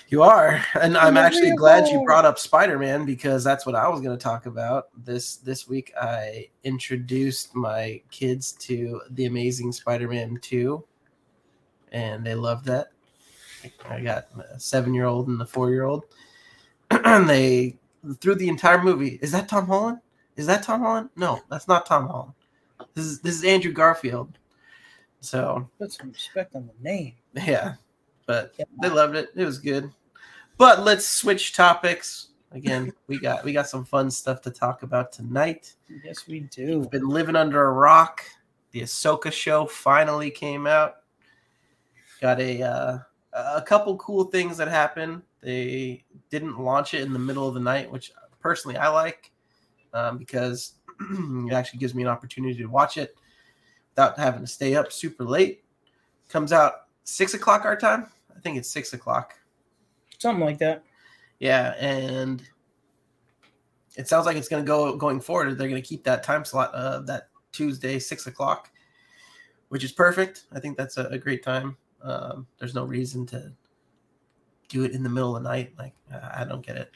You 0.09 0.21
are, 0.21 0.63
and 0.79 0.95
I'm 0.95 1.15
Never 1.15 1.25
actually 1.25 1.55
glad 1.55 1.87
you 1.87 2.03
brought 2.05 2.25
up 2.25 2.37
Spider-Man 2.37 3.03
because 3.05 3.43
that's 3.43 3.65
what 3.65 3.73
I 3.73 3.87
was 3.87 3.99
going 3.99 4.15
to 4.15 4.23
talk 4.23 4.45
about 4.45 4.89
this 5.03 5.37
this 5.37 5.67
week. 5.67 5.91
I 5.99 6.49
introduced 6.63 7.55
my 7.55 7.99
kids 8.11 8.51
to 8.53 9.01
the 9.09 9.25
Amazing 9.25 9.71
Spider-Man 9.71 10.37
two, 10.41 10.83
and 11.91 12.23
they 12.23 12.35
loved 12.35 12.65
that. 12.65 12.89
I 13.89 14.01
got 14.01 14.27
a 14.53 14.59
seven-year-old 14.59 15.29
and 15.29 15.41
a 15.41 15.47
four-year-old, 15.47 16.03
and 16.91 17.27
they 17.29 17.77
through 18.19 18.35
the 18.35 18.49
entire 18.49 18.81
movie. 18.81 19.19
Is 19.21 19.31
that 19.31 19.47
Tom 19.47 19.67
Holland? 19.67 19.99
Is 20.35 20.45
that 20.47 20.63
Tom 20.63 20.81
Holland? 20.81 21.09
No, 21.15 21.41
that's 21.49 21.67
not 21.67 21.85
Tom 21.85 22.07
Holland. 22.07 22.33
This 22.95 23.05
is 23.05 23.19
this 23.21 23.35
is 23.35 23.43
Andrew 23.43 23.71
Garfield. 23.71 24.37
So 25.21 25.69
Put 25.79 25.91
some 25.93 26.11
respect 26.11 26.55
on 26.55 26.67
the 26.67 26.83
name. 26.89 27.13
yeah, 27.33 27.75
but 28.25 28.53
Yeah. 28.57 28.65
they 28.81 28.89
loved 28.89 29.15
it. 29.15 29.29
It 29.35 29.45
was 29.45 29.57
good. 29.59 29.91
But 30.57 30.83
let's 30.83 31.07
switch 31.07 31.53
topics. 31.53 32.29
Again, 32.51 32.91
we 33.07 33.19
got 33.19 33.43
we 33.43 33.53
got 33.53 33.67
some 33.69 33.85
fun 33.85 34.11
stuff 34.11 34.41
to 34.41 34.51
talk 34.51 34.83
about 34.83 35.11
tonight. 35.11 35.73
Yes, 36.03 36.27
we 36.27 36.41
do. 36.41 36.87
Been 36.91 37.07
living 37.07 37.35
under 37.35 37.65
a 37.65 37.71
rock. 37.71 38.23
The 38.71 38.81
Ahsoka 38.81 39.31
show 39.31 39.65
finally 39.65 40.29
came 40.31 40.65
out. 40.67 40.95
Got 42.21 42.39
a 42.39 42.61
uh, 42.63 42.97
a 43.33 43.61
couple 43.61 43.97
cool 43.97 44.25
things 44.25 44.57
that 44.57 44.67
happened. 44.67 45.21
They 45.41 46.03
didn't 46.29 46.59
launch 46.59 46.93
it 46.93 47.01
in 47.01 47.13
the 47.13 47.19
middle 47.19 47.47
of 47.47 47.53
the 47.53 47.59
night, 47.59 47.91
which 47.91 48.11
personally 48.39 48.77
I 48.77 48.89
like 48.89 49.31
um, 49.93 50.17
because 50.17 50.73
it 50.99 51.53
actually 51.53 51.79
gives 51.79 51.95
me 51.95 52.03
an 52.03 52.09
opportunity 52.09 52.55
to 52.55 52.65
watch 52.65 52.97
it 52.97 53.15
without 53.91 54.17
having 54.17 54.41
to 54.41 54.47
stay 54.47 54.75
up 54.75 54.91
super 54.91 55.23
late. 55.23 55.63
Comes 56.29 56.53
out 56.53 56.87
six 57.03 57.33
o'clock 57.33 57.65
our 57.65 57.75
time. 57.75 58.07
I 58.35 58.39
think 58.39 58.57
it's 58.57 58.69
six 58.69 58.93
o'clock. 58.93 59.35
Something 60.17 60.43
like 60.45 60.57
that. 60.59 60.83
Yeah, 61.39 61.75
and 61.79 62.41
it 63.95 64.07
sounds 64.07 64.25
like 64.25 64.37
it's 64.37 64.47
going 64.47 64.63
to 64.63 64.67
go 64.67 64.95
going 64.95 65.19
forward. 65.19 65.57
They're 65.57 65.67
going 65.67 65.81
to 65.81 65.87
keep 65.87 66.03
that 66.05 66.23
time 66.23 66.45
slot 66.45 66.73
uh, 66.73 66.99
that 67.01 67.29
Tuesday 67.51 67.99
six 67.99 68.27
o'clock, 68.27 68.71
which 69.69 69.83
is 69.83 69.91
perfect. 69.91 70.45
I 70.53 70.59
think 70.59 70.77
that's 70.77 70.97
a, 70.97 71.07
a 71.07 71.17
great 71.17 71.43
time. 71.43 71.77
Um, 72.03 72.45
there's 72.59 72.75
no 72.75 72.83
reason 72.83 73.25
to 73.27 73.51
do 74.67 74.83
it 74.83 74.91
in 74.91 75.03
the 75.03 75.09
middle 75.09 75.35
of 75.35 75.43
the 75.43 75.49
night. 75.49 75.73
Like 75.77 75.93
I 76.33 76.43
don't 76.43 76.65
get 76.65 76.77
it. 76.77 76.91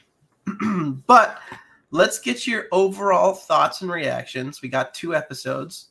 but 1.06 1.40
let's 1.90 2.18
get 2.18 2.46
your 2.46 2.66
overall 2.72 3.34
thoughts 3.34 3.82
and 3.82 3.90
reactions. 3.90 4.62
We 4.62 4.68
got 4.68 4.94
two 4.94 5.14
episodes. 5.14 5.88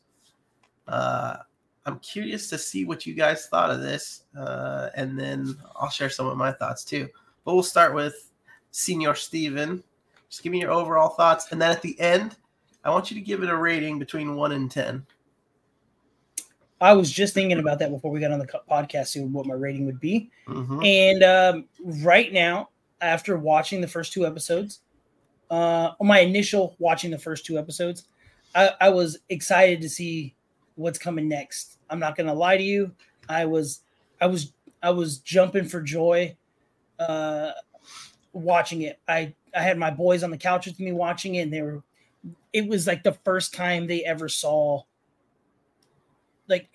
Uh, 0.88 1.38
I'm 1.86 2.00
curious 2.00 2.50
to 2.50 2.58
see 2.58 2.86
what 2.86 3.06
you 3.06 3.14
guys 3.14 3.48
thought 3.48 3.72
of 3.72 3.82
this, 3.82 4.24
uh, 4.38 4.90
and 4.96 5.18
then 5.18 5.58
I'll 5.76 5.90
share 5.90 6.10
some 6.10 6.28
of 6.28 6.38
my 6.38 6.52
thoughts 6.52 6.84
too. 6.84 7.08
But 7.46 7.54
we'll 7.54 7.64
start 7.64 7.94
with 7.94 8.32
Senior 8.72 9.16
Steven. 9.16 9.84
Just 10.30 10.44
give 10.44 10.52
me 10.52 10.60
your 10.60 10.72
overall 10.72 11.10
thoughts, 11.10 11.52
and 11.52 11.62
then 11.62 11.72
at 11.72 11.82
the 11.82 11.98
end, 12.00 12.36
I 12.84 12.90
want 12.90 13.10
you 13.10 13.16
to 13.16 13.22
give 13.22 13.42
it 13.42 13.50
a 13.50 13.56
rating 13.56 14.00
between 14.00 14.36
one 14.36 14.52
and 14.52 14.70
ten. 14.70 15.06
I 16.80 16.94
was 16.94 17.12
just 17.12 17.34
thinking 17.34 17.60
about 17.60 17.80
that 17.80 17.92
before 17.92 18.12
we 18.12 18.20
got 18.20 18.32
on 18.32 18.40
the 18.40 18.62
podcast, 18.70 19.08
seeing 19.08 19.34
what 19.34 19.46
my 19.46 19.56
rating 19.56 19.86
would 19.86 20.00
be. 20.00 20.30
Mhm. 20.48 20.86
And 20.86 21.24
um, 21.24 21.66
right 22.04 22.32
now, 22.32 22.70
after 23.02 23.38
watching 23.38 23.82
the 23.82 23.88
first 23.88 24.14
two 24.14 24.26
episodes, 24.26 24.82
uh, 25.50 25.92
my 26.02 26.20
initial 26.20 26.76
watching 26.80 27.10
the 27.10 27.18
first 27.18 27.46
two 27.46 27.58
episodes, 27.58 28.08
I, 28.54 28.72
I 28.82 28.90
was 28.90 29.20
excited 29.30 29.82
to 29.82 29.90
see 29.90 30.36
what's 30.76 31.00
coming 31.00 31.28
next. 31.28 31.80
I'm 31.90 32.00
not 32.00 32.16
gonna 32.16 32.34
lie 32.34 32.58
to 32.58 32.64
you. 32.64 32.92
I 33.30 33.46
was, 33.46 33.82
I 34.22 34.28
was, 34.28 34.54
I 34.84 34.92
was 34.92 35.18
jumping 35.20 35.66
for 35.66 35.82
joy, 35.82 36.36
uh, 37.00 37.52
watching 38.34 38.84
it. 38.84 39.00
I 39.08 39.34
I 39.56 39.62
had 39.62 39.78
my 39.78 39.90
boys 39.90 40.24
on 40.24 40.30
the 40.32 40.38
couch 40.38 40.68
with 40.68 40.80
me 40.80 40.92
watching 40.92 41.36
it, 41.36 41.42
and 41.42 41.54
they 41.54 41.62
were. 41.62 41.82
It 42.54 42.68
was 42.68 42.86
like 42.88 43.04
the 43.04 43.18
first 43.26 43.54
time 43.54 43.88
they 43.88 44.04
ever 44.04 44.30
saw. 44.30 44.84
Like, 46.48 46.70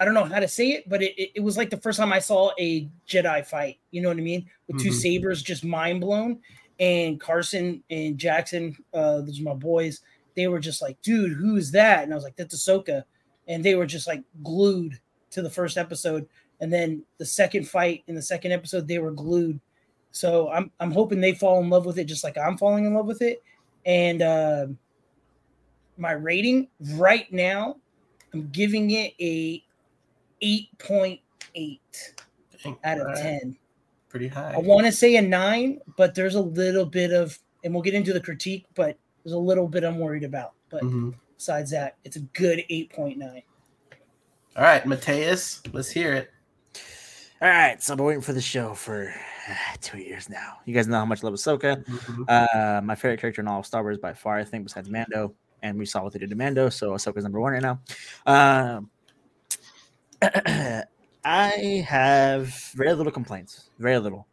I 0.00 0.04
don't 0.04 0.14
know 0.14 0.24
how 0.24 0.40
to 0.40 0.48
say 0.48 0.70
it, 0.70 0.88
but 0.88 1.02
it, 1.02 1.14
it, 1.18 1.30
it 1.36 1.40
was 1.40 1.56
like 1.56 1.70
the 1.70 1.76
first 1.76 1.98
time 1.98 2.12
I 2.12 2.18
saw 2.20 2.52
a 2.58 2.88
Jedi 3.08 3.44
fight. 3.46 3.78
You 3.90 4.00
know 4.02 4.08
what 4.08 4.18
I 4.18 4.20
mean? 4.22 4.48
With 4.68 4.80
two 4.80 4.90
Mhm. 4.90 4.94
sabers, 4.94 5.42
just 5.42 5.64
mind 5.64 6.00
blown. 6.00 6.40
And 6.80 7.18
Carson 7.20 7.82
and 7.90 8.16
Jackson, 8.16 8.76
uh, 8.94 9.22
those 9.22 9.40
are 9.40 9.44
my 9.44 9.54
boys. 9.54 10.00
They 10.36 10.46
were 10.46 10.60
just 10.60 10.80
like, 10.80 11.00
"Dude, 11.02 11.32
who 11.32 11.56
is 11.56 11.72
that?" 11.72 12.04
And 12.04 12.12
I 12.12 12.14
was 12.14 12.22
like, 12.22 12.36
"That's 12.36 12.54
Ahsoka," 12.54 13.02
and 13.48 13.64
they 13.64 13.74
were 13.74 13.86
just 13.86 14.06
like 14.06 14.22
glued 14.44 15.00
to 15.30 15.42
the 15.42 15.50
first 15.50 15.76
episode. 15.76 16.28
And 16.60 16.72
then 16.72 17.04
the 17.18 17.26
second 17.26 17.68
fight 17.68 18.04
in 18.06 18.14
the 18.14 18.22
second 18.22 18.52
episode, 18.52 18.86
they 18.86 18.98
were 19.00 19.10
glued. 19.10 19.60
So 20.12 20.48
I'm 20.50 20.70
I'm 20.78 20.92
hoping 20.92 21.20
they 21.20 21.34
fall 21.34 21.60
in 21.60 21.68
love 21.70 21.84
with 21.86 21.98
it 21.98 22.04
just 22.04 22.22
like 22.22 22.38
I'm 22.38 22.56
falling 22.56 22.84
in 22.84 22.94
love 22.94 23.06
with 23.06 23.22
it. 23.22 23.42
And 23.84 24.22
uh, 24.22 24.66
my 25.96 26.12
rating 26.12 26.68
right 26.94 27.30
now, 27.32 27.76
I'm 28.32 28.48
giving 28.50 28.90
it 28.90 29.14
a 29.20 29.62
8.8 30.42 31.78
out 32.84 33.00
of 33.00 33.18
10. 33.18 33.56
Pretty 34.08 34.28
high. 34.28 34.54
I 34.54 34.58
want 34.58 34.86
to 34.86 34.92
say 34.92 35.16
a 35.16 35.22
nine, 35.22 35.80
but 35.96 36.14
there's 36.14 36.34
a 36.34 36.40
little 36.40 36.86
bit 36.86 37.12
of, 37.12 37.38
and 37.64 37.72
we'll 37.74 37.82
get 37.82 37.94
into 37.94 38.12
the 38.12 38.20
critique, 38.20 38.66
but 38.74 38.96
there's 39.24 39.34
a 39.34 39.38
little 39.38 39.68
bit 39.68 39.84
I'm 39.84 39.98
worried 39.98 40.24
about. 40.24 40.52
But 40.70 40.82
Mhm. 40.82 41.14
besides 41.36 41.70
that, 41.72 41.96
it's 42.04 42.16
a 42.16 42.20
good 42.20 42.64
8.9. 42.70 43.42
All 44.56 44.62
right, 44.62 44.84
Mateus, 44.86 45.62
let's 45.72 45.90
hear 45.90 46.14
it. 46.14 46.30
All 47.40 47.48
right, 47.48 47.80
so 47.80 47.92
I've 47.92 47.98
been 47.98 48.06
waiting 48.06 48.22
for 48.22 48.32
the 48.32 48.40
show 48.40 48.74
for 48.74 49.14
uh, 49.48 49.54
two 49.80 49.98
years 49.98 50.28
now. 50.28 50.58
You 50.64 50.74
guys 50.74 50.88
know 50.88 50.98
how 50.98 51.04
much 51.04 51.22
I 51.22 51.26
love 51.28 51.34
Ahsoka. 51.34 51.84
Mhm. 51.86 52.24
Uh, 52.28 52.80
my 52.82 52.94
favorite 52.96 53.20
character 53.20 53.40
in 53.40 53.48
all 53.48 53.60
of 53.60 53.66
Star 53.66 53.82
Wars 53.82 53.96
by 53.98 54.12
far, 54.12 54.38
I 54.38 54.44
think, 54.44 54.64
besides 54.64 54.90
Mando. 54.90 55.34
And 55.62 55.78
we 55.78 55.86
saw 55.86 56.02
what 56.02 56.12
they 56.12 56.18
did 56.18 56.30
to 56.30 56.36
Mando, 56.36 56.68
so 56.68 56.92
Ahsoka's 56.92 57.24
number 57.24 57.40
one 57.40 57.52
right 57.52 57.62
now. 57.62 57.80
Um, 58.26 58.90
I 61.24 61.84
have 61.86 62.54
very 62.74 62.94
little 62.94 63.12
complaints, 63.12 63.70
very 63.78 63.98
little. 63.98 64.26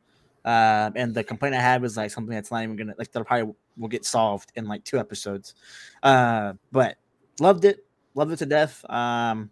Um, 0.46 0.94
and 0.96 1.14
the 1.14 1.24
complaint 1.24 1.56
I 1.56 1.60
have 1.60 1.84
is 1.84 1.98
like 1.98 2.12
something 2.12 2.34
that's 2.34 2.52
not 2.52 2.62
even 2.62 2.76
gonna 2.76 2.94
like 3.00 3.12
that 3.12 3.26
probably 3.26 3.54
will 3.78 3.88
get 3.88 4.06
solved 4.06 4.52
in 4.56 4.66
like 4.66 4.84
two 4.84 5.00
episodes. 5.00 5.56
Uh, 6.04 6.54
but 6.72 6.98
loved 7.40 7.66
it, 7.66 7.86
loved 8.14 8.32
it 8.32 8.38
to 8.38 8.46
death. 8.46 8.86
Um, 8.90 9.50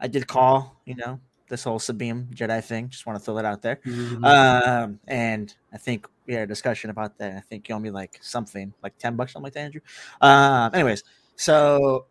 I 0.00 0.06
did 0.06 0.28
call, 0.28 0.80
you 0.86 0.94
know, 0.94 1.20
this 1.48 1.64
whole 1.64 1.80
Sabine 1.80 2.28
Jedi 2.32 2.62
thing. 2.62 2.88
Just 2.88 3.04
want 3.04 3.18
to 3.18 3.24
throw 3.24 3.34
that 3.34 3.44
out 3.44 3.62
there. 3.62 3.80
Mhm. 3.84 4.24
Um, 4.24 5.00
and 5.08 5.52
I 5.72 5.78
think 5.78 6.06
we 6.28 6.34
had 6.34 6.42
a 6.42 6.46
discussion 6.46 6.90
about 6.90 7.16
that. 7.18 7.36
I 7.36 7.40
think 7.40 7.68
you 7.68 7.74
owe 7.74 7.78
me 7.78 7.90
like 7.90 8.18
something, 8.20 8.72
like 8.82 8.96
10 8.98 9.16
bucks, 9.16 9.32
something 9.32 9.44
like 9.44 9.54
that, 9.54 9.60
Andrew. 9.60 9.80
Um, 10.20 10.70
anyways, 10.74 11.02
so 11.36 12.06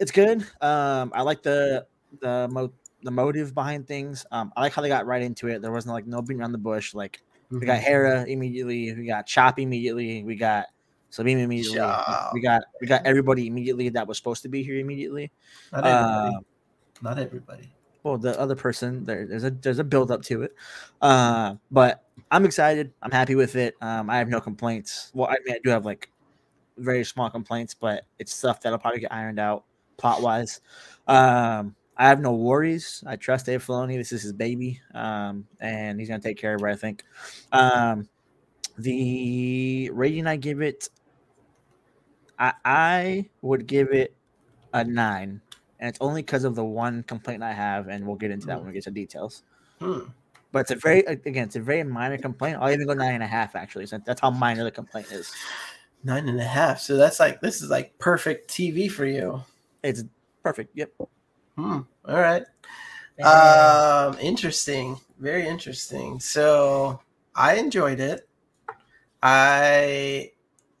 it's 0.00 0.10
good. 0.10 0.40
Um, 0.60 1.12
I 1.14 1.22
like 1.22 1.42
the 1.42 1.86
the 2.20 2.48
mo- 2.50 2.72
the 3.04 3.12
motive 3.12 3.54
behind 3.54 3.86
things. 3.86 4.26
Um, 4.32 4.52
I 4.56 4.62
like 4.62 4.72
how 4.72 4.82
they 4.82 4.88
got 4.88 5.06
right 5.06 5.22
into 5.22 5.46
it. 5.46 5.62
There 5.62 5.70
wasn't 5.70 5.94
like 5.94 6.06
no 6.06 6.20
beating 6.20 6.40
around 6.40 6.52
the 6.52 6.58
bush. 6.58 6.94
Like 6.94 7.22
we 7.50 7.60
got 7.60 7.78
Hera 7.78 8.24
immediately, 8.26 8.92
we 8.92 9.06
got 9.06 9.26
Chop 9.26 9.60
immediately, 9.60 10.24
we 10.24 10.34
got 10.34 10.66
Sabine 11.10 11.38
immediately, 11.38 11.78
Chop. 11.78 12.30
we 12.34 12.40
got 12.40 12.62
we 12.80 12.88
got 12.88 13.06
everybody 13.06 13.46
immediately 13.46 13.88
that 13.90 14.06
was 14.06 14.18
supposed 14.18 14.42
to 14.42 14.48
be 14.48 14.64
here 14.64 14.78
immediately. 14.78 15.30
Not 15.72 15.86
everybody. 15.86 16.34
Uh, 16.34 16.40
Not 17.02 17.18
everybody. 17.18 17.72
Well 18.08 18.18
the 18.18 18.38
other 18.38 18.56
person 18.56 19.04
there 19.04 19.26
there's 19.26 19.44
a 19.44 19.50
there's 19.50 19.78
a 19.78 19.84
build 19.84 20.10
up 20.10 20.22
to 20.22 20.42
it. 20.42 20.54
Uh 21.00 21.54
but 21.70 22.04
i'm 22.30 22.44
excited. 22.44 22.92
I'm 23.02 23.10
happy 23.10 23.34
with 23.34 23.56
it. 23.56 23.74
Um 23.80 24.10
i 24.10 24.18
have 24.18 24.28
no 24.28 24.40
complaints. 24.40 25.10
Well 25.14 25.28
i 25.28 25.36
mean 25.44 25.54
i 25.54 25.58
do 25.62 25.70
have 25.70 25.84
like 25.84 26.10
very 26.76 27.04
small 27.04 27.28
complaints 27.28 27.74
but 27.74 28.04
it's 28.18 28.32
stuff 28.34 28.60
that'll 28.60 28.78
probably 28.78 29.00
get 29.00 29.12
ironed 29.12 29.40
out 29.40 29.64
plot 29.96 30.22
wise 30.22 30.60
um 31.08 31.74
i 31.96 32.08
have 32.08 32.20
no 32.20 32.32
worries. 32.32 33.02
I 33.06 33.16
trust 33.16 33.46
dave 33.46 33.64
Filoni. 33.64 33.96
this 33.96 34.12
is 34.12 34.22
his 34.22 34.32
baby. 34.32 34.80
Um 34.94 35.46
and 35.60 35.98
he's 35.98 36.08
gonna 36.08 36.20
take 36.20 36.38
care 36.38 36.54
of 36.54 36.62
it 36.62 36.66
i 36.66 36.76
think. 36.76 37.04
Um 37.52 38.08
the 38.78 39.90
rating 39.92 40.26
i 40.28 40.36
give 40.36 40.62
it 40.62 40.88
i 42.38 42.52
i 42.64 43.28
would 43.42 43.66
give 43.66 43.90
it 43.90 44.14
a 44.72 44.84
nine 44.84 45.40
and 45.80 45.88
it's 45.88 45.98
only 46.00 46.22
because 46.22 46.44
of 46.44 46.54
the 46.54 46.64
one 46.64 47.02
complaint 47.04 47.42
I 47.42 47.52
have, 47.52 47.88
and 47.88 48.06
we'll 48.06 48.16
get 48.16 48.30
into 48.30 48.46
that 48.46 48.58
when 48.58 48.68
we 48.68 48.72
get 48.72 48.84
to 48.84 48.90
details. 48.90 49.42
Hmm. 49.80 50.00
But 50.50 50.60
it's 50.60 50.70
a 50.70 50.76
very 50.76 51.00
again, 51.00 51.44
it's 51.44 51.56
a 51.56 51.60
very 51.60 51.82
minor 51.82 52.18
complaint. 52.18 52.58
I'll 52.60 52.70
even 52.72 52.86
go 52.86 52.94
nine 52.94 53.14
and 53.14 53.22
a 53.22 53.26
half 53.26 53.54
actually. 53.54 53.86
So 53.86 54.00
that's 54.04 54.20
how 54.20 54.30
minor 54.30 54.64
the 54.64 54.70
complaint 54.70 55.12
is. 55.12 55.32
Nine 56.04 56.28
and 56.28 56.40
a 56.40 56.44
half. 56.44 56.80
So 56.80 56.96
that's 56.96 57.20
like 57.20 57.40
this 57.40 57.60
is 57.60 57.70
like 57.70 57.98
perfect 57.98 58.50
TV 58.50 58.90
for 58.90 59.04
you. 59.04 59.42
It's 59.82 60.04
perfect. 60.42 60.70
Yep. 60.74 60.92
Hmm. 61.56 61.80
All 62.06 62.20
right. 62.20 62.44
Um, 63.22 64.16
interesting. 64.20 64.98
Very 65.18 65.46
interesting. 65.46 66.20
So 66.20 67.00
I 67.34 67.56
enjoyed 67.56 68.00
it. 68.00 68.28
I 69.22 70.32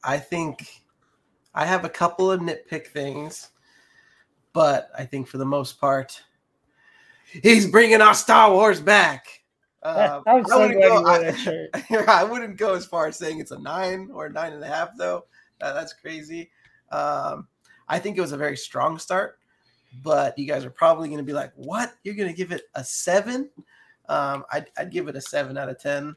I 0.04 0.18
think 0.18 0.82
I 1.54 1.66
have 1.66 1.84
a 1.84 1.88
couple 1.88 2.30
of 2.30 2.40
nitpick 2.40 2.86
things, 2.86 3.50
but 4.58 4.90
I 4.98 5.04
think 5.04 5.28
for 5.28 5.38
the 5.38 5.44
most 5.44 5.80
part, 5.80 6.20
he's 7.44 7.70
bringing 7.70 8.00
our 8.00 8.12
Star 8.12 8.50
Wars 8.50 8.80
back. 8.80 9.24
Um, 9.84 10.24
I'm 10.26 10.44
so 10.46 10.60
I 10.60 10.66
wouldn't 10.66 10.82
go- 10.82 11.06
I- 11.06 12.04
I 12.08 12.24
wouldn't 12.24 12.56
go 12.56 12.74
as 12.74 12.84
far 12.84 13.06
as 13.06 13.16
saying 13.16 13.38
it's 13.38 13.52
a 13.52 13.58
nine 13.60 14.10
or 14.12 14.26
a 14.26 14.32
nine 14.32 14.52
and 14.52 14.64
a 14.64 14.66
half, 14.66 14.88
though. 14.98 15.26
Uh, 15.60 15.72
that's 15.74 15.92
crazy. 15.92 16.50
Um, 16.90 17.46
I 17.88 18.00
think 18.00 18.18
it 18.18 18.20
was 18.20 18.32
a 18.32 18.36
very 18.36 18.56
strong 18.56 18.98
start, 18.98 19.38
but 20.02 20.36
you 20.36 20.44
guys 20.44 20.64
are 20.64 20.70
probably 20.70 21.06
going 21.06 21.18
to 21.18 21.24
be 21.24 21.32
like, 21.32 21.52
"What? 21.54 21.92
You're 22.02 22.16
going 22.16 22.28
to 22.28 22.34
give 22.36 22.50
it 22.50 22.62
a 22.74 22.82
seven? 22.82 23.50
Um, 24.08 24.44
I'd, 24.50 24.66
I'd 24.76 24.90
give 24.90 25.06
it 25.06 25.14
a 25.14 25.20
seven 25.20 25.56
out 25.56 25.68
of 25.68 25.78
ten. 25.80 26.16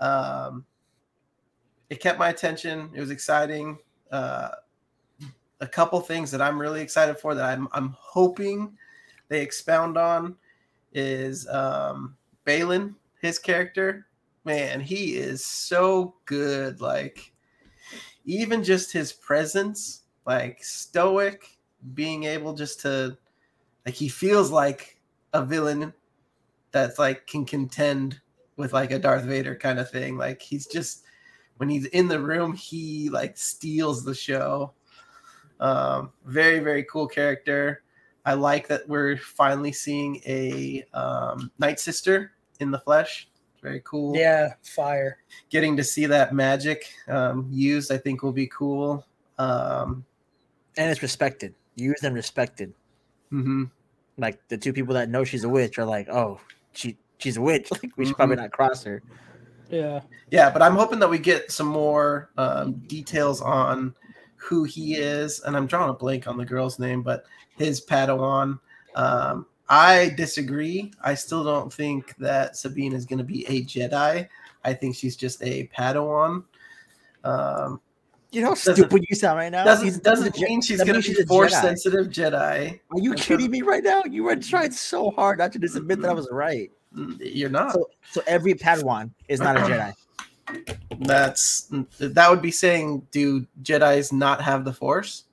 Um, 0.00 0.64
it 1.88 2.00
kept 2.00 2.18
my 2.18 2.30
attention. 2.30 2.90
It 2.94 3.00
was 3.00 3.12
exciting. 3.12 3.78
Uh, 4.10 4.48
a 5.64 5.68
couple 5.68 5.98
things 6.00 6.30
that 6.30 6.42
I'm 6.42 6.60
really 6.60 6.82
excited 6.82 7.16
for 7.18 7.34
that 7.34 7.44
I'm 7.44 7.68
I'm 7.72 7.96
hoping 7.98 8.76
they 9.28 9.40
expound 9.40 9.96
on 9.96 10.36
is 10.92 11.48
um, 11.48 12.16
Baylan, 12.46 12.94
his 13.20 13.38
character. 13.38 14.06
Man, 14.44 14.78
he 14.78 15.16
is 15.16 15.44
so 15.44 16.16
good. 16.26 16.82
Like 16.82 17.32
even 18.26 18.62
just 18.62 18.92
his 18.92 19.12
presence, 19.12 20.02
like 20.26 20.62
stoic, 20.62 21.58
being 21.94 22.24
able 22.24 22.52
just 22.52 22.80
to 22.80 23.16
like 23.86 23.94
he 23.94 24.08
feels 24.08 24.50
like 24.50 25.00
a 25.32 25.42
villain 25.42 25.94
that's 26.72 26.98
like 26.98 27.26
can 27.26 27.46
contend 27.46 28.20
with 28.56 28.74
like 28.74 28.90
a 28.90 28.98
Darth 28.98 29.24
Vader 29.24 29.56
kind 29.56 29.78
of 29.78 29.90
thing. 29.90 30.18
Like 30.18 30.42
he's 30.42 30.66
just 30.66 31.04
when 31.56 31.70
he's 31.70 31.86
in 31.86 32.08
the 32.08 32.20
room, 32.20 32.52
he 32.52 33.08
like 33.08 33.38
steals 33.38 34.04
the 34.04 34.14
show. 34.14 34.74
Um, 35.60 36.12
very 36.24 36.58
very 36.58 36.84
cool 36.84 37.06
character. 37.06 37.82
I 38.26 38.34
like 38.34 38.68
that 38.68 38.88
we're 38.88 39.16
finally 39.18 39.72
seeing 39.72 40.20
a 40.26 40.84
um, 40.94 41.50
Night 41.58 41.78
Sister 41.78 42.32
in 42.60 42.70
the 42.70 42.78
flesh. 42.78 43.28
Very 43.62 43.82
cool. 43.84 44.16
Yeah, 44.16 44.54
fire. 44.62 45.18
Getting 45.50 45.76
to 45.76 45.84
see 45.84 46.06
that 46.06 46.34
magic 46.34 46.86
um, 47.08 47.48
used, 47.50 47.90
I 47.90 47.96
think, 47.96 48.22
will 48.22 48.32
be 48.32 48.46
cool. 48.48 49.06
Um, 49.38 50.04
And 50.76 50.90
it's 50.90 51.02
respected. 51.02 51.54
Used 51.76 52.04
and 52.04 52.14
respected. 52.14 52.74
Mm-hmm. 53.32 53.64
Like 54.18 54.38
the 54.48 54.58
two 54.58 54.72
people 54.72 54.94
that 54.94 55.08
know 55.08 55.24
she's 55.24 55.44
a 55.44 55.48
witch 55.48 55.78
are 55.78 55.84
like, 55.84 56.08
oh, 56.08 56.40
she 56.72 56.96
she's 57.18 57.36
a 57.36 57.40
witch. 57.40 57.68
Like 57.82 57.92
we 57.96 58.06
should 58.06 58.16
probably 58.16 58.36
not 58.36 58.52
cross 58.52 58.84
her. 58.84 59.02
Yeah. 59.70 60.00
Yeah, 60.30 60.50
but 60.50 60.62
I'm 60.62 60.74
hoping 60.74 60.98
that 61.00 61.08
we 61.08 61.18
get 61.18 61.50
some 61.50 61.66
more 61.66 62.30
um, 62.36 62.74
details 62.86 63.40
on 63.40 63.94
who 64.44 64.64
he 64.64 64.94
is, 64.96 65.40
and 65.40 65.56
I'm 65.56 65.66
drawing 65.66 65.90
a 65.90 65.94
blank 65.94 66.26
on 66.28 66.36
the 66.36 66.44
girl's 66.44 66.78
name, 66.78 67.02
but 67.02 67.24
his 67.56 67.80
Padawan. 67.84 68.58
Um, 68.94 69.46
I 69.68 70.12
disagree. 70.16 70.92
I 71.02 71.14
still 71.14 71.42
don't 71.42 71.72
think 71.72 72.14
that 72.18 72.54
Sabine 72.56 72.92
is 72.92 73.06
going 73.06 73.18
to 73.18 73.24
be 73.24 73.46
a 73.48 73.64
Jedi. 73.64 74.28
I 74.62 74.74
think 74.74 74.94
she's 74.96 75.16
just 75.16 75.42
a 75.42 75.66
Padawan. 75.76 76.44
Um, 77.24 77.80
You 78.30 78.42
know 78.42 78.48
how 78.48 78.54
stupid 78.54 79.04
you 79.08 79.16
sound 79.16 79.38
right 79.38 79.50
now. 79.50 79.64
doesn't 79.64 79.84
He's- 79.86 79.98
doesn't 79.98 80.38
mean 80.38 80.60
she's 80.60 80.82
going 80.82 81.00
to 81.00 81.12
be 81.14 81.20
a 81.22 81.26
force 81.26 81.54
Jedi. 81.54 81.60
sensitive 81.62 82.06
Jedi. 82.08 82.80
Are 82.92 82.98
you 83.00 83.14
kidding 83.14 83.50
me 83.50 83.62
right 83.62 83.82
now? 83.82 84.02
You 84.04 84.24
were 84.24 84.36
trying 84.36 84.72
so 84.72 85.10
hard 85.12 85.38
not 85.38 85.52
to 85.52 85.58
just 85.58 85.76
admit 85.76 86.00
that 86.02 86.10
I 86.10 86.14
was 86.14 86.28
right. 86.30 86.70
Mm, 86.94 87.16
You're 87.20 87.48
not. 87.50 87.72
So, 87.72 87.88
so 88.10 88.22
every 88.26 88.54
Padawan 88.54 89.10
is 89.28 89.40
not 89.40 89.56
a 89.56 89.60
Jedi. 89.70 89.92
That's 91.00 91.68
that 91.98 92.30
would 92.30 92.42
be 92.42 92.50
saying, 92.50 93.06
do 93.10 93.46
Jedi's 93.62 94.12
not 94.12 94.40
have 94.42 94.64
the 94.64 94.72
Force? 94.72 95.24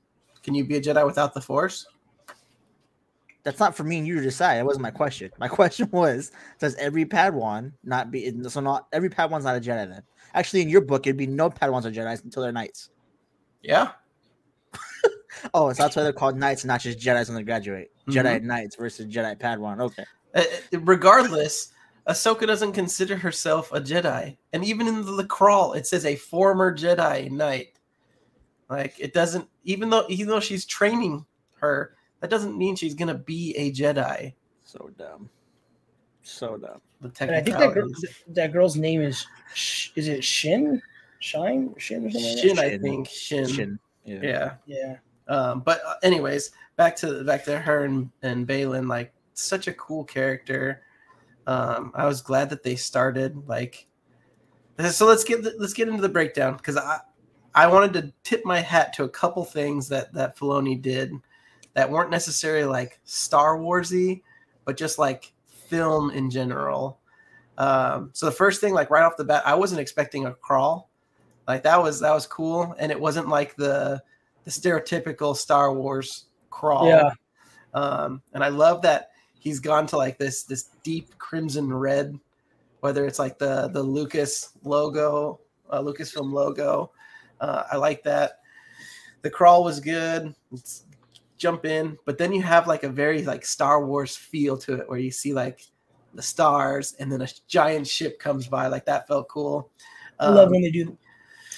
Can 0.43 0.55
you 0.55 0.65
be 0.65 0.77
a 0.77 0.81
Jedi 0.81 1.05
without 1.05 1.33
the 1.33 1.41
Force? 1.41 1.85
That's 3.43 3.59
not 3.59 3.75
for 3.75 3.83
me 3.83 3.97
and 3.97 4.07
you 4.07 4.15
to 4.15 4.21
decide. 4.21 4.57
That 4.57 4.65
wasn't 4.65 4.83
my 4.83 4.91
question. 4.91 5.31
My 5.39 5.47
question 5.59 5.89
was, 5.91 6.31
does 6.59 6.75
every 6.75 7.05
Padawan 7.05 7.71
not 7.83 8.11
be? 8.11 8.31
So 8.47 8.59
not 8.59 8.87
every 8.91 9.09
Padawan's 9.09 9.45
not 9.45 9.57
a 9.57 9.59
Jedi 9.59 9.89
then. 9.89 10.03
Actually, 10.33 10.61
in 10.61 10.69
your 10.69 10.81
book, 10.81 11.07
it'd 11.07 11.17
be 11.17 11.27
no 11.27 11.49
Padawans 11.49 11.85
are 11.85 11.91
Jedi's 11.91 12.23
until 12.23 12.43
they're 12.43 12.51
knights. 12.51 12.89
Yeah. 13.61 13.91
Oh, 15.55 15.73
so 15.73 15.81
that's 15.81 15.95
why 15.95 16.03
they're 16.03 16.13
called 16.13 16.37
knights, 16.37 16.65
not 16.65 16.81
just 16.81 16.99
Jedi's 16.99 17.27
when 17.27 17.35
they 17.35 17.41
graduate. 17.41 17.89
Mhm. 18.07 18.13
Jedi 18.13 18.43
knights 18.43 18.75
versus 18.75 19.07
Jedi 19.07 19.39
Padawan. 19.39 19.79
Okay. 19.79 20.05
Uh, 20.35 20.43
regardless, 20.81 21.70
Ahsoka 22.07 22.47
doesn't 22.47 22.73
consider 22.73 23.15
herself 23.15 23.71
a 23.71 23.79
Jedi, 23.79 24.37
and 24.53 24.65
even 24.65 24.87
in 24.87 25.17
the 25.17 25.25
crawl, 25.25 25.73
it 25.73 25.85
says 25.85 26.05
a 26.05 26.15
former 26.15 26.75
Jedi 26.75 27.29
Knight. 27.29 27.73
Like 28.69 28.95
it 28.99 29.13
doesn't, 29.13 29.47
even 29.63 29.89
though 29.89 30.05
even 30.09 30.27
though 30.27 30.39
she's 30.39 30.65
training 30.65 31.25
her, 31.59 31.95
that 32.19 32.29
doesn't 32.29 32.57
mean 32.57 32.75
she's 32.75 32.95
gonna 32.95 33.15
be 33.15 33.55
a 33.55 33.71
Jedi. 33.71 34.33
So 34.63 34.89
dumb. 34.97 35.29
So 36.23 36.57
dumb. 36.57 36.81
The 37.01 37.11
And 37.21 37.35
I 37.35 37.41
think 37.41 37.57
that 37.57 37.73
girl, 37.73 37.89
that 38.29 38.53
girl's 38.53 38.77
name 38.77 39.01
is 39.01 39.25
is 39.95 40.07
it 40.07 40.23
Shin? 40.23 40.81
Shine? 41.19 41.73
Shin 41.77 42.05
or 42.05 42.11
something 42.11 42.29
like? 42.29 42.37
Shin, 42.39 42.59
I 42.59 42.77
think 42.77 43.07
Shin. 43.07 43.47
Shin. 43.47 43.79
Yeah. 44.05 44.19
Yeah. 44.23 44.53
Yeah. 44.65 44.97
Um, 45.27 45.61
but 45.61 45.81
uh, 45.85 45.95
anyways, 46.03 46.51
back 46.77 46.95
to 46.97 47.23
back 47.23 47.43
to 47.45 47.59
her 47.59 47.85
and, 47.85 48.09
and 48.21 48.47
Baylan, 48.47 48.87
like 48.89 49.13
such 49.33 49.67
a 49.67 49.73
cool 49.73 50.03
character. 50.03 50.81
Um, 51.47 51.91
I 51.95 52.05
was 52.05 52.21
glad 52.21 52.49
that 52.51 52.63
they 52.63 52.75
started 52.75 53.47
like 53.47 53.87
so 54.89 55.05
let's 55.05 55.23
get 55.23 55.43
let's 55.59 55.73
get 55.73 55.87
into 55.87 56.01
the 56.01 56.09
breakdown 56.09 56.57
because 56.57 56.77
I 56.77 56.99
I 57.53 57.67
wanted 57.67 57.93
to 57.93 58.13
tip 58.23 58.45
my 58.45 58.59
hat 58.59 58.93
to 58.93 59.03
a 59.03 59.09
couple 59.09 59.43
things 59.45 59.89
that 59.89 60.13
that 60.13 60.37
Filoni 60.37 60.81
did 60.81 61.13
that 61.73 61.89
weren't 61.89 62.09
necessarily 62.09 62.65
like 62.65 62.99
Star 63.03 63.57
Warsy, 63.57 64.21
but 64.65 64.77
just 64.77 64.97
like 64.97 65.33
film 65.47 66.11
in 66.11 66.29
general. 66.29 66.99
Um, 67.57 68.09
so 68.13 68.25
the 68.25 68.31
first 68.31 68.61
thing, 68.61 68.73
like 68.73 68.89
right 68.89 69.03
off 69.03 69.17
the 69.17 69.23
bat, 69.23 69.43
I 69.45 69.55
wasn't 69.55 69.81
expecting 69.81 70.25
a 70.25 70.33
crawl. 70.33 70.89
Like 71.47 71.63
that 71.63 71.81
was 71.81 71.99
that 71.99 72.13
was 72.13 72.25
cool, 72.25 72.75
and 72.79 72.91
it 72.91 72.99
wasn't 72.99 73.27
like 73.27 73.55
the 73.55 74.01
the 74.45 74.51
stereotypical 74.51 75.35
Star 75.35 75.73
Wars 75.73 76.25
crawl. 76.49 76.87
Yeah. 76.87 77.11
Um, 77.73 78.21
and 78.33 78.43
I 78.43 78.49
love 78.49 78.81
that 78.81 79.10
he's 79.41 79.59
gone 79.59 79.87
to 79.87 79.97
like 79.97 80.19
this 80.19 80.43
this 80.43 80.69
deep 80.83 81.17
crimson 81.17 81.73
red, 81.73 82.17
whether 82.81 83.05
it's 83.05 83.17
like 83.19 83.39
the 83.39 83.69
the 83.73 83.81
Lucas 83.81 84.51
logo, 84.63 85.39
uh, 85.69 85.81
Lucasfilm 85.81 86.31
logo. 86.31 86.91
Uh, 87.41 87.63
I 87.71 87.77
like 87.77 88.03
that. 88.03 88.39
The 89.23 89.31
crawl 89.31 89.63
was 89.63 89.79
good. 89.79 90.33
It's 90.53 90.83
jump 91.37 91.65
in, 91.65 91.97
but 92.05 92.19
then 92.19 92.31
you 92.31 92.43
have 92.43 92.67
like 92.67 92.83
a 92.83 92.89
very 92.89 93.23
like 93.23 93.43
Star 93.43 93.83
Wars 93.83 94.15
feel 94.15 94.57
to 94.59 94.75
it, 94.75 94.87
where 94.89 94.99
you 94.99 95.09
see 95.11 95.33
like 95.33 95.65
the 96.13 96.21
stars, 96.21 96.93
and 96.99 97.11
then 97.11 97.21
a 97.23 97.27
giant 97.47 97.87
ship 97.87 98.19
comes 98.19 98.47
by. 98.47 98.67
Like 98.67 98.85
that 98.85 99.07
felt 99.07 99.27
cool. 99.27 99.71
I 100.19 100.29
love 100.29 100.47
Um, 100.47 100.51
when 100.51 100.61
they 100.61 100.71
do. 100.71 100.95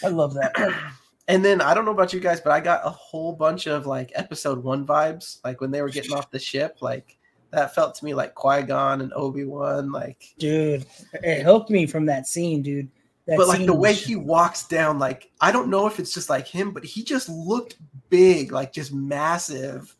I 0.04 0.08
love 0.08 0.34
that. 0.36 0.54
and 1.28 1.44
then 1.44 1.60
I 1.60 1.74
don't 1.74 1.84
know 1.84 1.92
about 1.92 2.14
you 2.14 2.22
guys, 2.22 2.40
but 2.40 2.54
I 2.54 2.62
got 2.62 2.86
a 2.86 2.90
whole 2.90 3.34
bunch 3.34 3.68
of 3.68 3.86
like 3.86 4.12
episode 4.16 4.64
one 4.64 4.86
vibes, 4.88 5.40
like 5.44 5.60
when 5.60 5.72
they 5.72 5.82
were 5.82 5.90
getting 5.90 6.14
off 6.14 6.32
the 6.32 6.40
ship, 6.40 6.78
like 6.80 7.18
that 7.54 7.76
felt 7.76 7.96
to 7.96 8.06
me 8.06 8.14
like 8.14 8.34
Qui 8.34 8.64
Gon 8.64 9.02
and 9.02 9.14
Obi 9.14 9.46
Wan, 9.46 9.92
like. 9.92 10.34
dude, 10.38 10.86
it 11.14 11.44
helped 11.44 11.70
me 11.70 11.86
from 11.86 12.06
that 12.08 12.28
scene, 12.28 12.62
dude. 12.62 12.90
That 13.28 13.38
but 13.38 13.48
like 13.48 13.66
the 13.66 13.74
way 13.74 13.92
was- 13.92 14.04
he 14.04 14.16
walks 14.16 14.68
down, 14.68 15.00
like 15.00 15.32
I 15.40 15.52
don't 15.52 15.70
know 15.70 15.88
if 15.88 16.00
it's 16.00 16.14
just 16.14 16.30
like 16.30 16.48
him, 16.48 16.72
but 16.72 16.84
he 16.84 17.04
just 17.04 17.30
looked 17.30 17.78
big, 18.10 18.52
like 18.52 18.74
just 18.74 18.94
massive. 18.94 19.96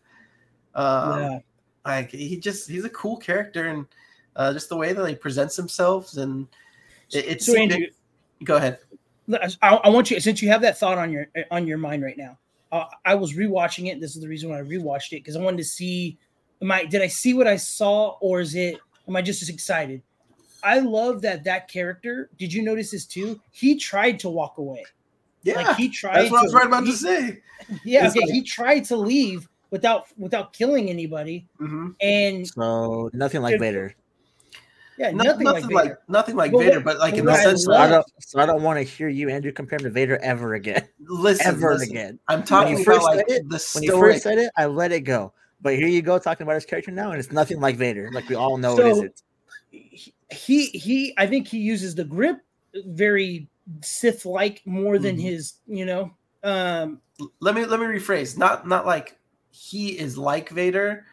Um, 0.76 1.20
yeah. 1.22 1.40
like 1.86 2.12
he 2.12 2.38
just 2.38 2.70
he's 2.70 2.84
a 2.84 2.90
cool 2.90 3.16
character, 3.18 3.68
and 3.68 3.86
uh, 4.36 4.52
just 4.52 4.68
the 4.68 4.76
way 4.76 4.92
that 4.92 5.08
he 5.08 5.16
presents 5.16 5.56
himself, 5.56 6.18
and 6.18 6.48
it, 7.14 7.26
it 7.26 7.44
So 7.44 7.58
Andrew, 7.58 7.86
go 8.44 8.58
ahead. 8.58 8.80
I, 9.62 9.76
I 9.76 9.90
want 9.90 10.12
you 10.12 10.20
since 10.20 10.42
you 10.42 10.50
have 10.50 10.62
that 10.62 10.78
thought 10.78 10.98
on 10.98 11.12
your 11.12 11.28
on 11.50 11.66
your 11.66 11.78
mind 11.78 12.04
right 12.04 12.18
now. 12.18 12.38
Uh, 12.74 12.86
I 13.06 13.16
was 13.16 13.34
rewatching 13.34 13.90
it. 13.90 14.02
This 14.02 14.16
is 14.16 14.22
the 14.22 14.28
reason 14.28 14.50
why 14.50 14.60
I 14.60 14.64
rewatched 14.64 15.14
it 15.14 15.22
because 15.22 15.36
I 15.36 15.42
wanted 15.42 15.58
to 15.58 15.64
see. 15.64 16.18
Am 16.64 16.72
I 16.72 16.86
did 16.86 17.02
I 17.02 17.08
see 17.08 17.34
what 17.34 17.46
I 17.46 17.58
saw, 17.58 18.16
or 18.22 18.40
is 18.40 18.56
it? 18.56 18.80
Am 19.06 19.18
I 19.18 19.22
just 19.22 19.42
as 19.42 19.50
excited? 19.50 20.02
I 20.64 20.80
love 20.80 21.22
that 21.24 21.44
that 21.44 21.68
character. 21.68 22.30
Did 22.40 22.54
you 22.54 22.62
notice 22.64 22.92
this 22.92 23.06
too? 23.06 23.38
He 23.52 23.76
tried 23.76 24.18
to 24.20 24.30
walk 24.30 24.58
away. 24.58 24.86
Yeah, 25.44 25.56
like 25.56 25.76
he 25.76 25.90
tried. 25.90 26.20
that's 26.20 26.32
what 26.32 26.40
I 26.40 26.44
was 26.44 26.52
to, 26.54 26.58
right 26.58 26.68
about 26.68 26.86
he- 26.86 26.92
to 26.92 26.98
say. 26.98 27.40
Yeah, 27.84 28.08
okay. 28.08 28.22
like- 28.22 28.30
he 28.30 28.44
tried 28.44 28.86
to 28.86 28.96
leave 28.96 29.50
without 29.72 30.06
without 30.18 30.54
killing 30.54 30.90
anybody, 30.90 31.48
hmm 31.58 31.90
and 32.00 32.48
So 32.48 33.10
nothing 33.12 33.42
like 33.42 33.60
Vader. 33.60 33.94
Yeah, 34.98 35.12
No- 35.12 35.24
nothing, 35.26 35.48
like 35.48 35.70
like 35.70 35.96
nothing 36.08 36.36
like 36.38 36.54
But 36.54 36.60
Vader, 36.60 36.78
what- 36.78 36.86
but 36.86 37.00
like 37.00 37.16
in 37.16 37.26
the 37.26 37.34
I 37.34 37.44
sense 37.44 37.66
So 37.66 37.74
I 37.74 37.90
don't. 37.90 38.06
So 38.22 38.40
I 38.40 38.46
don't 38.46 38.64
want 38.64 38.80
to 38.80 38.84
hear 38.84 39.10
you, 39.10 39.28
Andrew, 39.30 39.52
compare 39.52 39.80
him 39.80 39.84
to 39.84 39.90
Vader 39.90 40.18
ever 40.24 40.54
again. 40.54 40.88
listen, 41.02 41.46
ever 41.56 41.74
listen, 41.74 41.90
again. 41.92 42.20
I'm 42.30 42.44
talking 42.44 42.78
you 42.78 42.84
about 42.84 42.86
first 42.96 43.04
like 43.04 43.18
said 43.18 43.26
it- 43.28 43.50
the 43.50 43.60
When 43.74 43.84
you 43.84 43.90
story. 43.90 44.14
first 44.14 44.24
said 44.24 44.38
it, 44.38 44.50
I 44.56 44.68
let 44.68 44.94
it 44.94 45.02
go. 45.02 45.34
But 45.64 45.76
here 45.76 45.88
you 45.88 46.02
go 46.04 46.20
talking 46.20 46.44
about 46.46 46.56
his 46.56 46.66
character 46.66 46.92
now, 46.92 47.12
and 47.12 47.20
it's 47.20 47.32
nothing 47.32 47.60
like 47.60 47.78
Vader. 47.78 48.12
Like 48.14 48.30
we 48.30 48.36
all 48.36 48.58
know 48.58 48.74
it 48.74 48.78
So- 48.78 48.88
isn't. 48.88 49.24
he 49.72 50.66
he 50.68 51.14
I 51.18 51.26
think 51.26 51.48
he 51.48 51.58
uses 51.58 51.96
the 51.96 52.04
grip 52.04 52.38
very 52.86 53.48
Sith 53.82 54.26
like 54.26 54.62
more 54.66 55.00
than 55.00 55.18
Mhm. 55.18 55.22
his, 55.22 55.54
you 55.68 55.86
know. 55.86 56.12
Um 56.44 57.00
let 57.40 57.56
me 57.56 57.66
let 57.66 57.80
me 57.80 57.86
rephrase. 57.86 58.38
Not 58.38 58.68
not 58.68 58.86
like 58.86 59.18
he 59.52 59.98
is 59.98 60.18
like 60.18 60.50
Vader, 60.50 61.06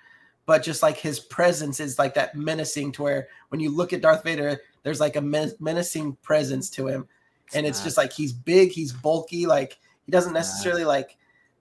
but 0.46 0.62
just 0.64 0.82
like 0.82 0.96
his 0.96 1.20
presence 1.20 1.78
is 1.78 1.98
like 1.98 2.14
that 2.14 2.34
menacing 2.34 2.90
to 2.92 3.02
where 3.02 3.28
when 3.50 3.60
you 3.60 3.70
look 3.70 3.92
at 3.92 4.00
Darth 4.00 4.24
Vader, 4.24 4.60
there's 4.82 4.98
like 5.00 5.14
a 5.16 5.20
men- 5.20 5.52
menacing 5.60 6.16
presence 6.22 6.68
to 6.70 6.88
him, 6.88 7.06
and 7.54 7.66
it's 7.66 7.78
not. 7.78 7.84
just 7.84 7.96
like 7.96 8.12
he's 8.12 8.32
big, 8.32 8.72
he's 8.72 8.92
bulky, 8.92 9.46
like 9.46 9.78
he 10.06 10.10
doesn't 10.10 10.32
not. 10.32 10.40
necessarily 10.40 10.84
like 10.84 11.16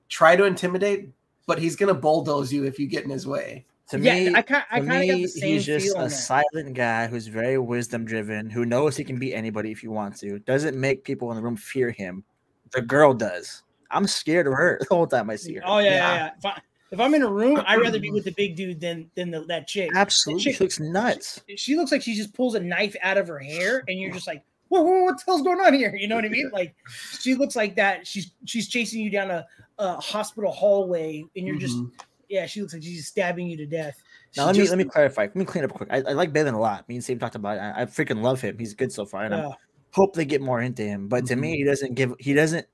try 0.08 0.36
to 0.36 0.46
intimidate, 0.46 1.10
but 1.50 1.58
he's 1.58 1.76
gonna 1.76 1.96
bulldoze 1.96 2.54
you 2.54 2.64
if 2.66 2.78
you 2.78 2.86
get 2.86 3.04
in 3.04 3.10
his 3.10 3.26
way. 3.26 3.66
To 3.90 4.00
yeah, 4.00 4.14
me, 4.14 4.36
I 4.36 4.44
kind 4.44 4.64
I 4.70 4.82
kind 4.82 5.02
of 5.02 5.10
got 5.10 5.16
the 5.24 5.28
same 5.28 5.54
he's 5.54 5.66
just 5.66 5.98
a 5.98 6.02
that. 6.02 6.10
silent 6.12 6.76
guy 6.76 7.08
who's 7.08 7.26
very 7.26 7.58
wisdom 7.58 8.06
driven, 8.06 8.52
who 8.52 8.66
knows 8.66 8.96
he 8.96 9.04
can 9.04 9.18
beat 9.18 9.34
anybody 9.34 9.72
if 9.72 9.80
he 9.80 9.88
wants 9.88 10.20
to. 10.20 10.38
Doesn't 10.38 10.80
make 10.80 11.04
people 11.04 11.32
in 11.32 11.38
the 11.38 11.42
room 11.42 11.58
fear 11.58 11.90
him. 11.90 12.24
The 12.72 12.84
girl 12.84 13.16
does. 13.16 13.64
I'm 13.90 14.06
scared 14.06 14.46
of 14.46 14.54
her 14.54 14.78
the 14.88 14.94
whole 14.94 15.08
time 15.08 15.32
I 15.32 15.38
see 15.38 15.56
her. 15.56 15.64
Oh 15.66 15.80
yeah, 15.80 15.86
yeah. 15.86 15.96
Yeah. 15.96 16.14
yeah. 16.14 16.32
If, 16.38 16.46
I, 16.46 16.62
if 16.92 17.00
I'm 17.00 17.16
in 17.16 17.24
a 17.24 17.32
room, 17.32 17.64
I'd 17.66 17.82
rather 17.82 18.00
be 18.00 18.12
with 18.14 18.26
the 18.26 18.34
big 18.34 18.56
dude 18.56 18.80
than 18.80 19.10
than 19.16 19.32
the, 19.32 19.42
that 19.46 19.68
chick. 19.68 19.90
Absolutely, 19.96 20.44
chick- 20.44 20.58
she 20.58 20.64
looks 20.64 20.80
nuts. 20.80 21.42
She 21.56 21.76
looks 21.76 21.92
like 21.92 22.04
she 22.04 22.14
just 22.14 22.36
pulls 22.36 22.54
a 22.54 22.60
knife 22.60 22.96
out 23.02 23.18
of 23.18 23.28
her 23.28 23.40
hair, 23.40 23.84
and 23.88 24.00
you're 24.00 24.14
just 24.14 24.28
like, 24.28 24.44
whoa, 24.68 24.82
whoa, 24.82 25.04
what 25.06 25.18
the 25.18 25.24
hell's 25.26 25.42
going 25.42 25.60
on 25.60 25.74
here? 25.74 25.96
You 26.00 26.08
know 26.08 26.16
what 26.16 26.26
I 26.26 26.30
mean? 26.30 26.50
Like, 26.54 26.76
she 27.20 27.36
looks 27.36 27.56
like 27.56 27.76
that. 27.76 28.08
She's 28.08 28.32
she's 28.46 28.70
chasing 28.70 29.02
you 29.02 29.10
down 29.10 29.32
a, 29.32 29.46
a 29.80 30.00
hospital 30.00 30.52
hallway, 30.52 31.24
and 31.36 31.48
you're 31.48 31.58
just 31.58 31.78
Mhm. 31.78 31.92
yeah. 32.30 32.46
She 32.46 32.62
looks 32.62 32.74
like 32.74 32.84
she's 32.84 33.08
stabbing 33.08 33.48
you 33.48 33.58
to 33.58 33.66
death. 33.66 34.02
Now 34.38 34.44
She 34.44 34.46
let 34.48 34.54
me 34.56 34.60
just- 34.62 34.70
let 34.72 34.78
me 34.78 34.84
clarify. 34.86 35.22
Let 35.24 35.36
me 35.36 35.46
clean 35.46 35.64
up 35.64 35.72
quick. 35.74 35.90
I, 35.92 35.98
I 35.98 36.12
like 36.14 36.32
Baylan 36.32 36.54
a 36.54 36.60
lot. 36.60 36.88
Me 36.88 36.96
and 36.96 37.04
Sam 37.04 37.18
talked 37.18 37.36
about 37.36 37.58
it. 37.58 37.62
I, 37.62 37.82
I 37.82 37.86
freaking 37.86 38.22
love 38.22 38.42
him. 38.42 38.58
He's 38.60 38.74
good 38.76 38.92
so 38.92 39.06
far, 39.06 39.24
and 39.24 39.34
I 39.34 39.40
Uh, 39.46 39.52
hope 39.92 40.14
they 40.16 40.26
get 40.26 40.42
more 40.42 40.62
into 40.62 40.84
him. 40.84 41.08
But 41.08 41.26
to 41.28 41.36
me, 41.36 41.54
Mhm. 41.54 41.56
he 41.58 41.64
doesn't 41.64 41.96
give. 41.96 42.14
He 42.20 42.34
doesn't. 42.34 42.68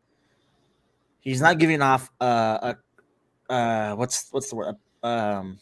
He's 1.21 1.41
not 1.41 1.57
giving 1.59 1.81
off 1.81 2.11
uh, 2.21 2.73
a 3.49 3.53
uh 3.53 3.95
what's 3.95 4.27
what's 4.31 4.49
the 4.49 4.55
word 4.55 4.75
um. 5.03 5.59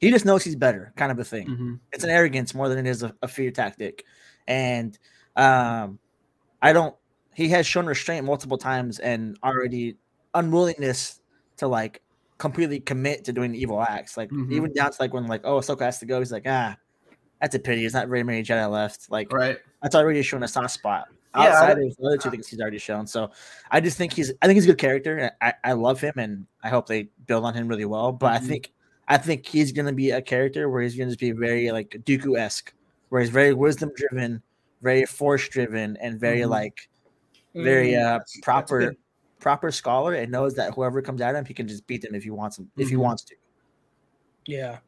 He 0.00 0.10
just 0.10 0.24
knows 0.26 0.44
he's 0.44 0.56
better, 0.56 0.92
kind 0.96 1.10
of 1.12 1.18
a 1.18 1.24
thing. 1.24 1.46
Mhm. 1.46 1.80
it's 1.92 2.04
an 2.04 2.10
arrogance 2.10 2.54
more 2.54 2.68
than 2.68 2.78
it 2.78 2.86
is 2.86 3.02
a, 3.02 3.14
a 3.22 3.28
fear 3.28 3.50
tactic 3.50 4.04
and 4.46 4.98
um 5.36 5.98
i 6.60 6.72
don't 6.72 6.94
he 7.34 7.48
has 7.48 7.66
shown 7.66 7.86
restraint 7.86 8.26
multiple 8.26 8.58
times 8.58 8.98
and 8.98 9.38
already 9.42 9.96
unwillingness 10.34 11.20
to 11.58 11.68
like 11.68 12.02
completely 12.38 12.80
commit 12.80 13.24
to 13.24 13.32
doing 13.32 13.54
evil 13.54 13.80
acts 13.80 14.16
like 14.16 14.28
Mhm. 14.30 14.52
even 14.52 14.72
down 14.72 14.90
to 14.90 14.96
like 15.00 15.14
when 15.14 15.26
like 15.26 15.42
oh 15.44 15.58
Ahsoka 15.60 15.82
has 15.82 15.98
to 16.00 16.06
go 16.06 16.18
he's 16.18 16.32
like 16.32 16.44
ah 16.46 16.76
that's 17.40 17.54
a 17.54 17.58
pity 17.58 17.82
there's 17.82 17.94
not 17.94 18.08
very 18.08 18.22
many 18.24 18.42
jedi 18.42 18.68
left 18.70 19.10
like 19.10 19.32
right. 19.32 19.58
that's 19.82 19.94
already 19.94 20.22
shown 20.22 20.42
a 20.42 20.48
soft 20.48 20.70
spot 20.72 21.06
Yeah, 21.36 21.48
outside 21.48 21.78
of 21.78 21.78
the 21.78 22.06
other 22.06 22.18
two 22.18 22.30
things 22.30 22.48
he's 22.48 22.60
already 22.60 22.78
shown 22.78 23.06
so 23.06 23.30
i 23.70 23.80
just 23.80 23.96
think 23.96 24.12
he's 24.12 24.32
i 24.42 24.46
think 24.46 24.56
he's 24.56 24.64
a 24.64 24.68
good 24.68 24.78
character 24.78 25.30
i, 25.40 25.54
I 25.62 25.72
love 25.74 26.00
him 26.00 26.14
and 26.16 26.46
i 26.62 26.68
hope 26.68 26.86
they 26.88 27.08
build 27.26 27.44
on 27.44 27.54
him 27.54 27.68
really 27.68 27.84
well 27.84 28.10
but 28.12 28.32
Mhm. 28.32 28.36
i 28.36 28.38
think 28.40 28.72
i 29.08 29.16
think 29.16 29.46
he's 29.46 29.70
going 29.72 29.86
to 29.86 29.92
be 29.92 30.10
a 30.10 30.22
character 30.22 30.68
where 30.68 30.82
he's 30.82 30.96
going 30.96 31.08
to 31.08 31.12
just 31.12 31.20
be 31.20 31.30
very 31.30 31.70
like 31.70 31.90
dooku-esque 32.04 32.72
where 33.10 33.20
he's 33.20 33.30
very 33.30 33.54
wisdom 33.54 33.92
driven 33.94 34.42
very 34.82 35.06
force 35.06 35.48
driven 35.48 35.96
and 35.98 36.18
very 36.18 36.40
Mhm. 36.40 36.50
like 36.50 36.88
very 37.54 37.90
mm, 37.92 38.04
uh 38.04 38.20
proper. 38.42 38.94
Proper 39.44 39.70
scholar 39.70 40.14
and 40.14 40.32
knows 40.32 40.54
that 40.54 40.72
whoever 40.72 41.02
comes 41.02 41.20
at 41.20 41.34
him 41.34 41.44
he 41.44 41.52
can 41.52 41.68
just 41.68 41.86
beat 41.86 42.00
them 42.00 42.14
if 42.14 42.22
he 42.24 42.30
wants 42.30 42.58
him 42.58 42.70
if 42.78 42.88
he 42.88 42.94
Mhm. 42.94 43.00
wants 43.00 43.22
to 43.24 43.34
Yeah. 44.46 44.78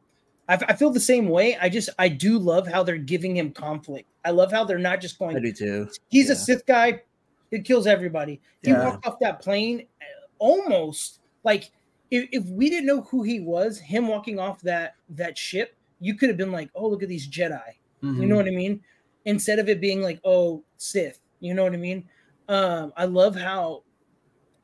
I, 0.49 0.75
feel 0.75 0.90
the 0.90 1.01
same 1.01 1.29
way. 1.29 1.57
I 1.61 1.69
just 1.69 1.90
I 1.99 2.09
do 2.09 2.38
love 2.38 2.66
how 2.69 2.83
they're 2.85 2.97
giving 3.14 3.37
him 3.37 3.51
conflict. 3.51 4.09
I 4.25 4.31
love 4.31 4.51
how 4.53 4.62
they're 4.64 4.79
not 4.79 5.01
just 5.01 5.19
going. 5.19 5.37
i 5.37 5.40
do 5.40 5.53
too 5.53 5.88
He's 6.09 6.31
a. 6.31 6.37
Sith 6.37 6.64
guy. 6.66 7.03
He 7.51 7.61
kills 7.61 7.87
everybody. 7.87 8.40
He 8.62 8.71
Yeah. 8.71 8.85
walked 8.85 9.07
off 9.07 9.19
that 9.21 9.42
plane 9.42 9.87
uh, 10.01 10.05
almost 10.38 11.21
like 11.45 11.71
if, 12.11 12.29
if 12.33 12.45
we 12.47 12.71
didn't 12.71 12.87
know 12.87 13.03
who 13.03 13.25
he 13.25 13.40
was, 13.40 13.79
him 13.79 14.07
walking 14.09 14.38
off 14.38 14.62
that 14.62 14.95
that 15.11 15.37
ship, 15.37 15.75
you 16.01 16.14
could 16.14 16.29
have 16.31 16.38
been 16.38 16.53
like, 16.53 16.71
oh 16.77 16.87
look 16.88 17.03
at 17.03 17.09
these 17.11 17.29
Jedi. 17.29 17.61
You 18.01 18.09
Mhm. 18.11 18.29
know 18.29 18.37
what 18.37 18.47
I 18.47 18.51
mean? 18.53 18.81
Instead 19.27 19.59
of 19.59 19.69
it 19.69 19.81
being 19.83 20.01
like, 20.01 20.21
oh 20.25 20.62
Sith. 20.79 21.21
You 21.40 21.53
know 21.55 21.64
what 21.64 21.75
I 21.75 21.79
mean? 21.79 22.09
Um, 22.49 22.92
I 22.97 23.05
love 23.07 23.35
how 23.35 23.83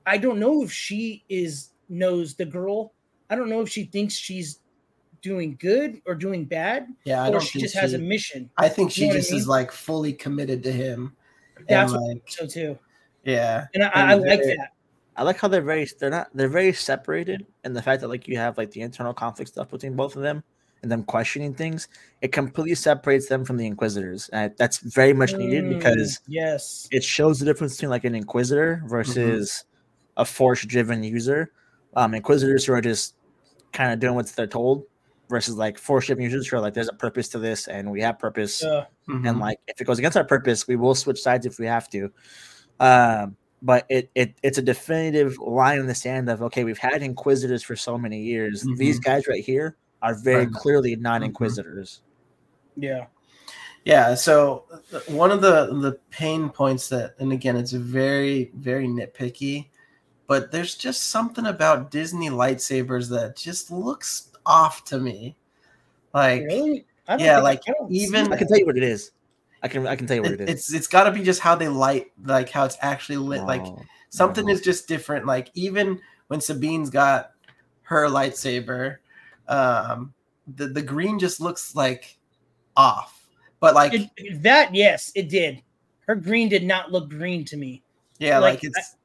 I 0.07 0.19
don't 0.19 0.39
know 0.39 0.63
if 0.63 0.73
she 0.73 1.25
is 1.29 1.71
knows 1.89 2.35
the 2.35 2.45
girl. 2.45 2.93
I 3.31 3.37
don't 3.37 3.49
know 3.49 3.61
if 3.61 3.69
she 3.69 3.85
thinks 3.85 4.15
she's 4.15 4.61
doing 5.23 5.57
good 5.61 6.01
or 6.05 6.15
doing 6.15 6.45
bad, 6.45 6.89
Yeah, 7.05 7.23
I 7.23 7.29
or 7.29 7.33
don't 7.33 7.43
she 7.43 7.53
think 7.61 7.65
just 7.65 7.77
has 7.77 7.95
a 7.95 7.99
mission. 7.99 8.51
I 8.59 8.69
think 8.69 8.91
she 8.91 9.03
You 9.03 9.07
know 9.09 9.13
what 9.13 9.17
I 9.17 9.21
just 9.21 9.33
is 9.33 9.47
like 9.49 9.71
fully 9.71 10.13
committed 10.13 10.63
to 10.65 10.73
him. 10.73 11.15
That's 11.69 11.93
and 11.93 12.01
what 12.03 12.09
like, 12.09 12.23
so 12.29 12.47
too. 12.47 12.79
yeah, 13.25 13.67
And 13.75 13.85
I, 13.85 13.89
I 13.95 14.15
like 14.15 14.43
that. 14.43 14.73
I 15.17 15.23
like 15.23 15.39
how 15.39 15.47
they're 15.49 15.63
very 15.63 15.87
they're 16.01 16.11
not 16.11 16.29
they're 16.35 16.49
very 16.49 16.73
separated 16.73 17.47
and 17.65 17.77
the 17.77 17.83
fact 17.83 18.01
that 18.01 18.09
like 18.09 18.27
you 18.27 18.37
have 18.39 18.57
like 18.59 18.71
the 18.71 18.81
internal 18.81 19.13
conflict 19.15 19.51
stuff 19.51 19.71
between 19.71 19.95
both 19.95 20.17
of 20.17 20.23
them 20.23 20.43
and 20.83 20.91
them 20.91 21.05
questioning 21.05 21.55
things, 21.55 21.87
it 22.23 22.33
completely 22.33 22.75
separates 22.75 23.29
them 23.29 23.45
from 23.45 23.57
the 23.57 23.67
Inquisitors. 23.67 24.29
And 24.31 24.53
that's 24.57 24.79
very 24.79 25.13
much 25.13 25.35
needed 25.35 25.65
Mm, 25.65 25.79
because 25.79 26.19
yes. 26.27 26.89
it 26.91 27.05
shows 27.05 27.39
the 27.39 27.45
difference 27.45 27.77
between 27.77 27.91
like 27.91 28.05
an 28.05 28.15
Inquisitor 28.17 28.83
versus 28.87 29.65
a 30.17 30.25
force 30.25 30.65
driven 30.65 31.03
user. 31.03 31.53
Um 31.95 32.15
Inquisitors 32.15 32.65
who 32.65 32.73
are 32.73 32.81
just 32.81 33.15
kind 33.73 33.93
of 33.93 33.99
doing 34.01 34.15
what 34.15 34.27
they're 34.29 34.47
told 34.47 34.85
versus 35.31 35.57
like 35.57 35.79
force 35.79 36.07
driven 36.07 36.25
users 36.25 36.47
who 36.47 36.57
are 36.57 36.61
like 36.61 36.75
there's 36.75 36.89
a 36.89 36.93
purpose 36.95 37.29
to 37.29 37.39
this 37.39 37.67
and 37.69 37.91
we 37.91 38.01
have 38.03 38.19
purpose 38.19 38.63
Uh, 38.63 38.85
Mhm. 39.09 39.29
and 39.29 39.41
like 39.41 39.59
if 39.67 39.81
it 39.81 39.85
goes 39.85 39.99
against 39.99 40.17
our 40.17 40.25
purpose, 40.25 40.67
we 40.69 40.77
will 40.77 40.95
switch 40.95 41.21
sides 41.23 41.47
if 41.47 41.59
we 41.59 41.67
have 41.67 41.89
to. 41.91 42.11
Um, 42.81 43.37
but 43.63 43.87
it, 43.89 44.11
it 44.15 44.35
it's 44.43 44.59
a 44.59 44.63
definitive 44.63 45.39
line 45.39 45.79
in 45.79 45.87
the 45.87 45.95
sand 45.95 46.29
of 46.29 46.43
okay, 46.43 46.65
we've 46.65 46.79
had 46.79 47.03
inquisitors 47.03 47.63
for 47.63 47.77
so 47.77 47.97
many 47.97 48.21
years. 48.23 48.67
These 48.77 48.99
guys 48.99 49.27
right 49.29 49.43
here 49.45 49.77
are 50.03 50.15
very 50.15 50.45
Right. 50.47 50.53
clearly 50.55 50.97
non-inquisitors. 50.97 52.03
yeah. 52.77 53.07
Yeah, 53.85 54.15
so 54.15 54.65
uh, 54.93 55.01
one 55.09 55.31
of 55.33 55.41
the 55.41 55.67
the 55.81 55.99
pain 56.11 56.49
points 56.51 56.89
that, 56.91 57.15
and 57.19 57.33
again, 57.33 57.57
it's 57.57 57.73
very 57.73 58.51
very 58.55 58.87
nitpicky, 58.87 59.71
but 60.27 60.51
there's 60.53 60.75
just 60.75 61.05
something 61.11 61.47
about 61.47 61.91
Disney 61.91 62.31
lightsabers 62.31 63.09
that 63.11 63.37
just 63.37 63.71
looks 63.71 64.31
off 64.47 64.85
to 64.85 64.99
me. 64.99 65.37
Like 66.15 66.43
Really? 66.43 66.87
I 67.09 67.17
yeah, 67.17 67.35
think- 67.37 67.45
like, 67.45 67.63
I 67.69 67.73
don't 67.73 67.93
even- 67.93 68.33
I 68.33 68.37
can 68.37 68.49
tell 68.49 68.59
you 68.59 68.67
what 68.67 68.77
it 68.77 68.83
is. 68.83 69.11
I 69.63 69.69
can 69.69 69.87
I 69.87 69.95
can 69.97 70.07
tell 70.07 70.17
you 70.17 70.23
what 70.23 70.33
it- 70.33 70.41
it 70.41 70.49
is. 70.49 70.55
it's 70.57 70.75
it's 70.75 70.87
got 70.89 71.05
to 71.05 71.13
be 71.13 71.23
just 71.23 71.41
how 71.41 71.55
they 71.55 71.69
light, 71.69 72.13
like 72.25 72.49
how 72.51 72.65
it's 72.65 72.77
actually 72.81 73.17
lit. 73.19 73.43
Like 73.45 73.65
something 74.11 74.47
no. 74.47 74.53
is 74.53 74.61
just 74.61 74.89
different. 74.89 75.25
Like 75.27 75.51
even 75.55 76.01
when 76.29 76.41
Sabine's 76.41 76.91
got 76.91 77.31
her 77.83 78.07
lightsaber, 78.09 78.97
um, 79.49 80.13
the 80.57 80.67
the 80.67 80.83
green 80.83 81.19
just 81.19 81.41
looks 81.41 81.75
like 81.77 82.19
off. 82.77 83.29
But 83.61 83.75
like 83.75 83.93
It- 83.95 84.43
that 84.43 84.75
yes, 84.75 85.13
it 85.15 85.29
did. 85.29 85.63
Her 86.07 86.17
green 86.17 86.49
did 86.49 86.65
not 86.65 86.91
look 86.91 87.09
green 87.09 87.45
to 87.47 87.57
me. 87.57 87.83
Yeah, 88.19 88.39
like, 88.39 88.55
Like, 88.55 88.65
it's 88.65 88.97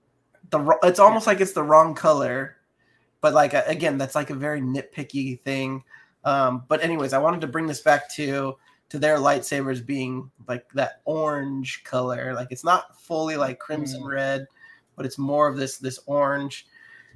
the 0.50 0.78
it's 0.84 1.00
almost 1.00 1.28
like 1.28 1.42
it's 1.42 1.54
the 1.54 1.64
wrong 1.64 1.94
color, 1.94 2.58
but 3.22 3.34
like 3.34 3.54
uh, 3.54 3.64
again, 3.68 3.98
that's 3.98 4.16
like 4.16 4.30
a 4.30 4.36
very 4.36 4.62
nitpicky 4.62 5.42
thing. 5.42 5.84
Um, 6.24 6.64
but 6.68 6.84
anyways, 6.84 7.14
I 7.14 7.20
wanted 7.20 7.42
to 7.42 7.48
bring 7.48 7.68
this 7.68 7.82
back 7.82 8.10
to 8.16 8.58
to 8.90 9.00
their 9.00 9.18
lightsabers 9.18 9.86
being 9.86 10.32
like 10.48 10.66
that 10.74 11.02
orange 11.06 11.84
color. 11.84 12.34
Like 12.34 12.48
it's 12.52 12.64
not 12.64 13.00
fully 13.00 13.36
like 13.36 13.60
crimson 13.60 14.02
Mm. 14.02 14.12
red, 14.12 14.48
but 14.96 15.06
it's 15.06 15.18
more 15.18 15.48
of 15.48 15.58
this 15.58 15.78
this 15.78 16.00
orange, 16.06 16.68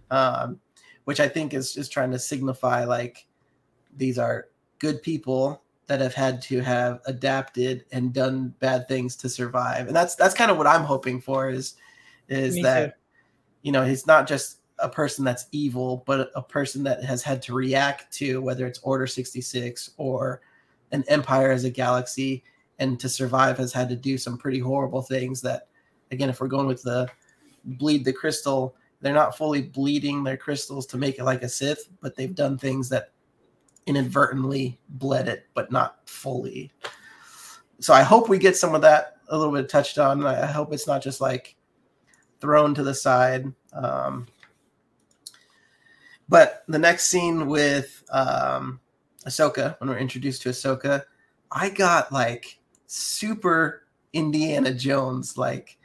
um, 0.09 0.59
which 1.05 1.19
I 1.19 1.27
think 1.27 1.53
is 1.53 1.73
just 1.73 1.91
trying 1.91 2.11
to 2.11 2.19
signify 2.19 2.83
like 2.83 3.25
these 3.95 4.17
are 4.17 4.47
good 4.79 5.01
people 5.01 5.61
that 5.87 5.99
have 5.99 6.13
had 6.13 6.41
to 6.41 6.61
have 6.61 7.01
adapted 7.05 7.85
and 7.91 8.13
done 8.13 8.53
bad 8.59 8.87
things 8.87 9.15
to 9.17 9.29
survive, 9.29 9.87
and 9.87 9.95
that's 9.95 10.15
that's 10.15 10.33
kind 10.33 10.51
of 10.51 10.57
what 10.57 10.67
I'm 10.67 10.83
hoping 10.83 11.21
for 11.21 11.49
is 11.49 11.75
is 12.27 12.55
Me 12.55 12.63
that. 12.63 12.97
You 13.61 13.71
know 13.71 13.83
he's 13.83 14.07
not 14.07 14.27
just 14.27 14.59
a 14.79 14.89
person 14.89 15.23
that's 15.23 15.45
evil 15.51 16.03
but 16.05 16.31
a 16.35 16.41
person 16.41 16.83
that 16.83 17.03
has 17.03 17.21
had 17.21 17.41
to 17.41 17.53
react 17.53 18.11
to 18.11 18.41
whether 18.41 18.65
it's 18.65 18.79
order 18.79 19.05
66 19.05 19.91
or 19.97 20.41
an 20.91 21.03
empire 21.07 21.51
as 21.51 21.63
a 21.63 21.69
galaxy 21.69 22.43
and 22.79 22.99
to 22.99 23.07
survive 23.07 23.57
has 23.57 23.71
had 23.71 23.89
to 23.89 23.95
do 23.95 24.17
some 24.17 24.37
pretty 24.37 24.59
horrible 24.59 25.01
things 25.01 25.41
that 25.41 25.67
again 26.11 26.29
if 26.29 26.41
we're 26.41 26.47
going 26.47 26.67
with 26.67 26.81
the 26.81 27.07
bleed 27.63 28.03
the 28.03 28.13
crystal 28.13 28.75
they're 29.01 29.13
not 29.13 29.37
fully 29.37 29.61
bleeding 29.61 30.23
their 30.23 30.37
crystals 30.37 30.85
to 30.85 30.97
make 30.97 31.19
it 31.19 31.23
like 31.23 31.43
a 31.43 31.49
sith 31.49 31.89
but 32.01 32.15
they've 32.15 32.35
done 32.35 32.57
things 32.57 32.89
that 32.89 33.11
inadvertently 33.85 34.79
bled 34.89 35.27
it 35.27 35.47
but 35.53 35.71
not 35.71 35.97
fully 36.05 36.71
so 37.81 37.95
I 37.95 38.03
hope 38.03 38.29
we 38.29 38.37
get 38.37 38.55
some 38.55 38.75
of 38.75 38.81
that 38.83 39.17
a 39.29 39.37
little 39.37 39.51
bit 39.51 39.67
touched 39.67 39.97
on. 39.97 40.23
I 40.23 40.45
hope 40.45 40.71
it's 40.71 40.85
not 40.85 41.01
just 41.01 41.19
like 41.19 41.55
thrown 42.41 42.75
to 42.75 42.83
the 42.83 42.93
side. 42.93 43.53
Um, 43.73 44.27
but 46.27 46.63
the 46.67 46.79
next 46.79 47.07
scene 47.07 47.47
with 47.47 48.03
um, 48.11 48.79
Ahsoka, 49.25 49.79
when 49.79 49.89
we're 49.89 49.97
introduced 49.97 50.41
to 50.43 50.49
Ahsoka, 50.49 51.03
I 51.51 51.69
got 51.69 52.11
like 52.11 52.59
super 52.87 53.83
Indiana 54.13 54.73
Jones, 54.73 55.37
like 55.37 55.77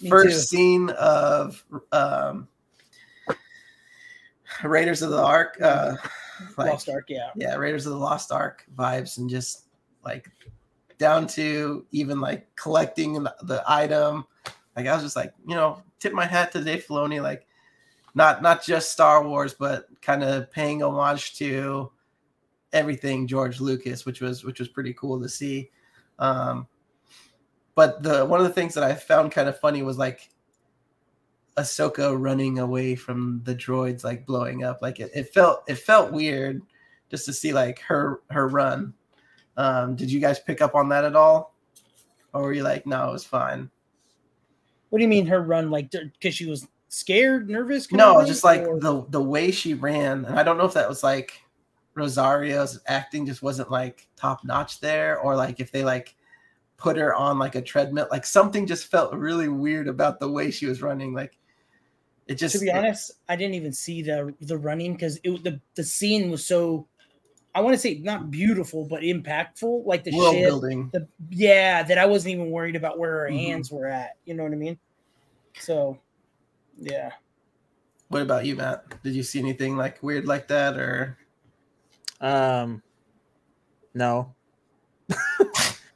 Me 0.00 0.08
first 0.08 0.50
too. 0.50 0.56
scene 0.56 0.90
of 0.90 1.64
um, 1.92 2.48
Raiders 4.62 5.02
of 5.02 5.10
the 5.10 5.22
Ark. 5.22 5.58
Uh, 5.60 5.96
like, 6.56 6.72
Lost 6.72 6.88
Ark, 6.88 7.04
yeah. 7.08 7.30
yeah, 7.36 7.54
Raiders 7.56 7.86
of 7.86 7.92
the 7.92 7.98
Lost 7.98 8.32
Ark 8.32 8.64
vibes, 8.76 9.18
and 9.18 9.28
just 9.28 9.66
like 10.04 10.30
down 10.98 11.26
to 11.26 11.86
even 11.92 12.20
like 12.20 12.46
collecting 12.56 13.14
the, 13.14 13.34
the 13.42 13.62
item. 13.66 14.26
Like 14.80 14.88
I 14.88 14.94
was 14.94 15.04
just 15.04 15.16
like, 15.16 15.34
you 15.46 15.54
know, 15.54 15.82
tip 15.98 16.12
my 16.14 16.24
hat 16.24 16.52
to 16.52 16.64
Dave 16.64 16.86
Filoni, 16.86 17.22
like 17.22 17.46
not 18.14 18.42
not 18.42 18.64
just 18.64 18.92
Star 18.92 19.26
Wars, 19.26 19.54
but 19.54 19.86
kind 20.00 20.24
of 20.24 20.50
paying 20.50 20.82
homage 20.82 21.36
to 21.36 21.92
everything 22.72 23.26
George 23.26 23.60
Lucas, 23.60 24.06
which 24.06 24.20
was 24.20 24.42
which 24.42 24.58
was 24.58 24.68
pretty 24.68 24.94
cool 24.94 25.20
to 25.20 25.28
see. 25.28 25.70
Um, 26.18 26.66
but 27.74 28.02
the 28.02 28.24
one 28.24 28.40
of 28.40 28.46
the 28.46 28.52
things 28.52 28.74
that 28.74 28.84
I 28.84 28.94
found 28.94 29.32
kind 29.32 29.48
of 29.48 29.60
funny 29.60 29.82
was 29.82 29.98
like 29.98 30.30
Ahsoka 31.58 32.18
running 32.18 32.58
away 32.58 32.94
from 32.94 33.42
the 33.44 33.54
droids, 33.54 34.02
like 34.02 34.24
blowing 34.24 34.64
up. 34.64 34.80
Like 34.80 34.98
it, 34.98 35.10
it 35.14 35.34
felt 35.34 35.62
it 35.68 35.76
felt 35.76 36.12
weird 36.12 36.62
just 37.10 37.26
to 37.26 37.34
see 37.34 37.52
like 37.52 37.80
her 37.80 38.22
her 38.30 38.48
run. 38.48 38.94
Um, 39.58 39.94
did 39.94 40.10
you 40.10 40.20
guys 40.20 40.40
pick 40.40 40.62
up 40.62 40.74
on 40.74 40.88
that 40.88 41.04
at 41.04 41.16
all, 41.16 41.54
or 42.32 42.42
were 42.42 42.52
you 42.54 42.62
like, 42.62 42.86
no, 42.86 43.10
it 43.10 43.12
was 43.12 43.26
fine? 43.26 43.70
What 44.90 44.98
do 44.98 45.02
you 45.02 45.08
mean 45.08 45.26
her 45.26 45.40
run? 45.40 45.70
Like 45.70 45.90
because 45.90 46.34
she 46.34 46.46
was 46.46 46.66
scared, 46.88 47.48
nervous? 47.48 47.90
No, 47.92 48.24
just 48.26 48.44
like 48.44 48.66
Or- 48.66 48.78
the 48.78 49.04
the 49.08 49.22
way 49.22 49.50
she 49.50 49.74
ran, 49.74 50.24
and 50.24 50.38
I 50.38 50.42
don't 50.42 50.58
know 50.58 50.64
if 50.66 50.74
that 50.74 50.88
was 50.88 51.02
like 51.02 51.40
Rosario's 51.94 52.80
acting 52.86 53.26
just 53.26 53.42
wasn't 53.42 53.70
like 53.70 54.08
top 54.16 54.44
notch 54.44 54.80
there, 54.80 55.18
or 55.18 55.36
like 55.36 55.60
if 55.60 55.72
they 55.72 55.84
like 55.84 56.14
put 56.76 56.96
her 56.96 57.14
on 57.14 57.38
like 57.38 57.54
a 57.54 57.62
treadmill, 57.62 58.08
like 58.10 58.24
something 58.24 58.66
just 58.66 58.86
felt 58.90 59.12
really 59.14 59.48
weird 59.48 59.86
about 59.88 60.18
the 60.18 60.30
way 60.30 60.50
she 60.50 60.66
was 60.66 60.82
running. 60.82 61.14
Like 61.14 61.36
it 62.26 62.34
just 62.34 62.54
to 62.54 62.60
be 62.60 62.70
honest, 62.70 63.12
I 63.28 63.36
didn't 63.36 63.54
even 63.54 63.72
see 63.72 64.02
the 64.02 64.34
the 64.40 64.58
running 64.58 64.92
because 64.94 65.18
it 65.24 65.44
the 65.44 65.60
the 65.74 65.84
scene 65.84 66.30
was 66.30 66.44
so. 66.44 66.86
I 67.54 67.60
want 67.60 67.74
to 67.74 67.78
say 67.78 67.98
not 67.98 68.30
beautiful, 68.30 68.86
but 68.86 69.02
impactful. 69.02 69.84
Like 69.84 70.04
the 70.04 70.16
world 70.16 70.34
shit, 70.34 70.46
building. 70.46 70.88
the 70.92 71.06
yeah, 71.30 71.82
that 71.82 71.98
I 71.98 72.06
wasn't 72.06 72.34
even 72.34 72.50
worried 72.50 72.76
about 72.76 72.98
where 72.98 73.10
her 73.20 73.28
Mhm. 73.30 73.38
hands 73.40 73.70
were 73.72 73.86
at. 73.88 74.10
You 74.24 74.34
know 74.34 74.44
what 74.44 74.52
I 74.52 74.56
mean? 74.56 74.78
So, 75.58 75.98
yeah. 76.78 77.10
What 78.08 78.22
about 78.22 78.44
you, 78.44 78.56
Matt? 78.56 79.02
Did 79.02 79.14
you 79.14 79.22
see 79.22 79.38
anything 79.40 79.76
like 79.76 80.02
weird 80.02 80.26
like 80.26 80.48
that, 80.48 80.76
or 80.76 81.16
Um, 82.20 82.82
no, 83.94 84.34
All 85.08 85.16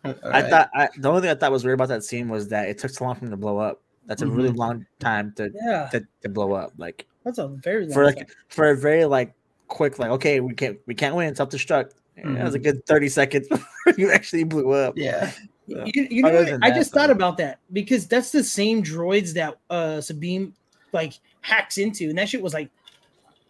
I 0.24 0.42
thought 0.42 0.70
I, 0.74 0.88
the 0.98 1.08
only 1.08 1.20
thing 1.20 1.30
I 1.30 1.34
thought 1.34 1.52
was 1.52 1.64
weird 1.64 1.74
about 1.78 1.88
that 1.88 2.02
scene 2.04 2.28
was 2.28 2.48
that 2.48 2.68
it 2.68 2.78
took 2.78 2.90
so 2.90 3.04
long 3.04 3.14
for 3.14 3.24
him 3.26 3.30
to 3.30 3.36
blow 3.36 3.58
up. 3.58 3.80
That's 4.06 4.22
a 4.22 4.26
really 4.26 4.50
Mhm. 4.50 4.56
long 4.56 4.86
time 5.00 5.32
to, 5.36 5.50
Yeah, 5.54 5.88
to 5.92 6.04
to 6.22 6.28
blow 6.28 6.52
up. 6.52 6.72
Like 6.78 7.06
that's 7.24 7.38
a 7.38 7.48
very 7.48 7.84
long 7.86 7.94
for 7.94 8.04
time. 8.06 8.14
like 8.16 8.30
for 8.48 8.70
a 8.70 8.76
very 8.76 9.04
like 9.04 9.34
quick 9.68 9.98
like 9.98 10.10
okay 10.10 10.40
we 10.40 10.54
can't 10.54 10.78
we 10.86 10.94
can't 10.94 11.14
win 11.14 11.34
self 11.34 11.50
destruct. 11.50 11.92
That 12.16 12.44
was 12.44 12.54
a 12.54 12.58
Mhm. 12.58 12.62
good 12.62 12.86
thirty 12.86 13.08
seconds 13.08 13.48
before 13.48 13.94
you 13.98 14.10
actually 14.12 14.44
blew 14.44 14.72
up. 14.72 14.94
yeah, 14.96 15.32
Yeah. 15.66 15.84
You, 15.86 16.06
you 16.10 16.22
know, 16.22 16.28
Other 16.28 16.52
what? 16.52 16.64
I 16.64 16.70
that, 16.70 16.76
just 16.76 16.92
thought 16.92 17.10
about 17.10 17.38
that 17.38 17.58
because 17.72 18.06
that's 18.06 18.30
the 18.30 18.44
same 18.44 18.82
droids 18.82 19.34
that 19.34 19.58
uh 19.70 20.00
Sabine 20.00 20.54
like 20.92 21.14
hacks 21.40 21.78
into, 21.78 22.08
and 22.08 22.18
that 22.18 22.28
shit 22.28 22.42
was 22.42 22.54
like 22.54 22.70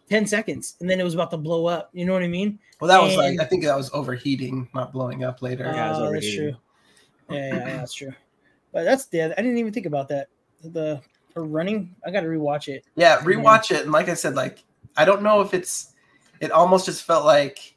ten 0.09 0.25
seconds, 0.25 0.75
and 0.79 0.89
then 0.89 0.99
it 0.99 1.03
was 1.03 1.13
about 1.13 1.31
to 1.31 1.37
blow 1.37 1.65
up. 1.67 1.89
You 1.93 2.05
know 2.05 2.13
what 2.13 2.23
I 2.23 2.27
mean? 2.27 2.59
well, 2.79 2.87
that 2.89 3.01
was 3.01 3.15
like 3.17 3.39
I 3.39 3.45
think 3.45 3.63
that 3.63 3.75
was 3.77 3.91
overheating, 3.93 4.67
not 4.73 4.91
blowing 4.91 5.23
up 5.23 5.41
later. 5.41 5.65
Yeah, 5.65 5.87
it 5.87 5.89
was 5.89 5.99
Oh, 5.99 6.11
that's 6.13 6.33
true. 6.33 6.55
Yeah, 7.29 7.35
yeah, 7.49 7.55
yeah, 7.55 7.77
that's 7.77 7.93
true. 7.93 8.13
But 8.71 8.83
that's 8.83 9.05
dead. 9.07 9.33
I 9.37 9.41
didn't 9.41 9.57
even 9.57 9.73
think 9.73 9.85
about 9.85 10.07
that. 10.09 10.27
The 10.63 11.01
her 11.35 11.43
running, 11.43 11.95
I 12.05 12.11
got 12.11 12.21
to 12.21 12.27
rewatch 12.27 12.67
it. 12.67 12.85
Yeah, 12.95 13.17
rewatch 13.19 13.71
it, 13.71 13.83
and 13.83 13.91
like 13.91 14.09
I 14.09 14.13
said, 14.15 14.35
like 14.35 14.63
I 14.97 15.05
don't 15.05 15.21
know 15.21 15.41
if 15.41 15.53
it's. 15.53 15.91
It 16.45 16.51
almost 16.51 16.85
just 16.85 17.03
felt 17.03 17.25
like, 17.25 17.75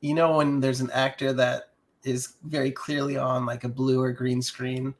you 0.00 0.12
know, 0.12 0.36
when 0.36 0.60
there's 0.60 0.80
an 0.80 0.90
actor 0.90 1.32
that 1.34 1.70
is 2.02 2.34
very 2.42 2.70
clearly 2.72 3.16
on 3.16 3.46
like 3.46 3.64
a 3.64 3.68
blue 3.68 4.02
or 4.02 4.12
green 4.12 4.42
screen, 4.42 4.92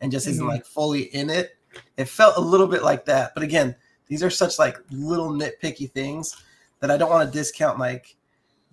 and 0.00 0.10
just 0.10 0.26
isn't 0.28 0.44
Mhm. 0.46 0.48
like 0.48 0.64
fully 0.64 1.02
in 1.14 1.28
it. 1.28 1.56
It 1.96 2.06
felt 2.08 2.36
a 2.36 2.40
little 2.40 2.66
bit 2.66 2.82
like 2.82 3.04
that, 3.06 3.32
but 3.34 3.42
again, 3.42 3.74
these 4.06 4.22
are 4.22 4.30
such 4.30 4.58
like 4.58 4.78
little 4.90 5.30
nitpicky 5.30 5.90
things 5.90 6.36
that 6.80 6.90
I 6.90 6.96
don't 6.96 7.10
want 7.10 7.30
to 7.30 7.38
discount 7.38 7.78
like 7.78 8.16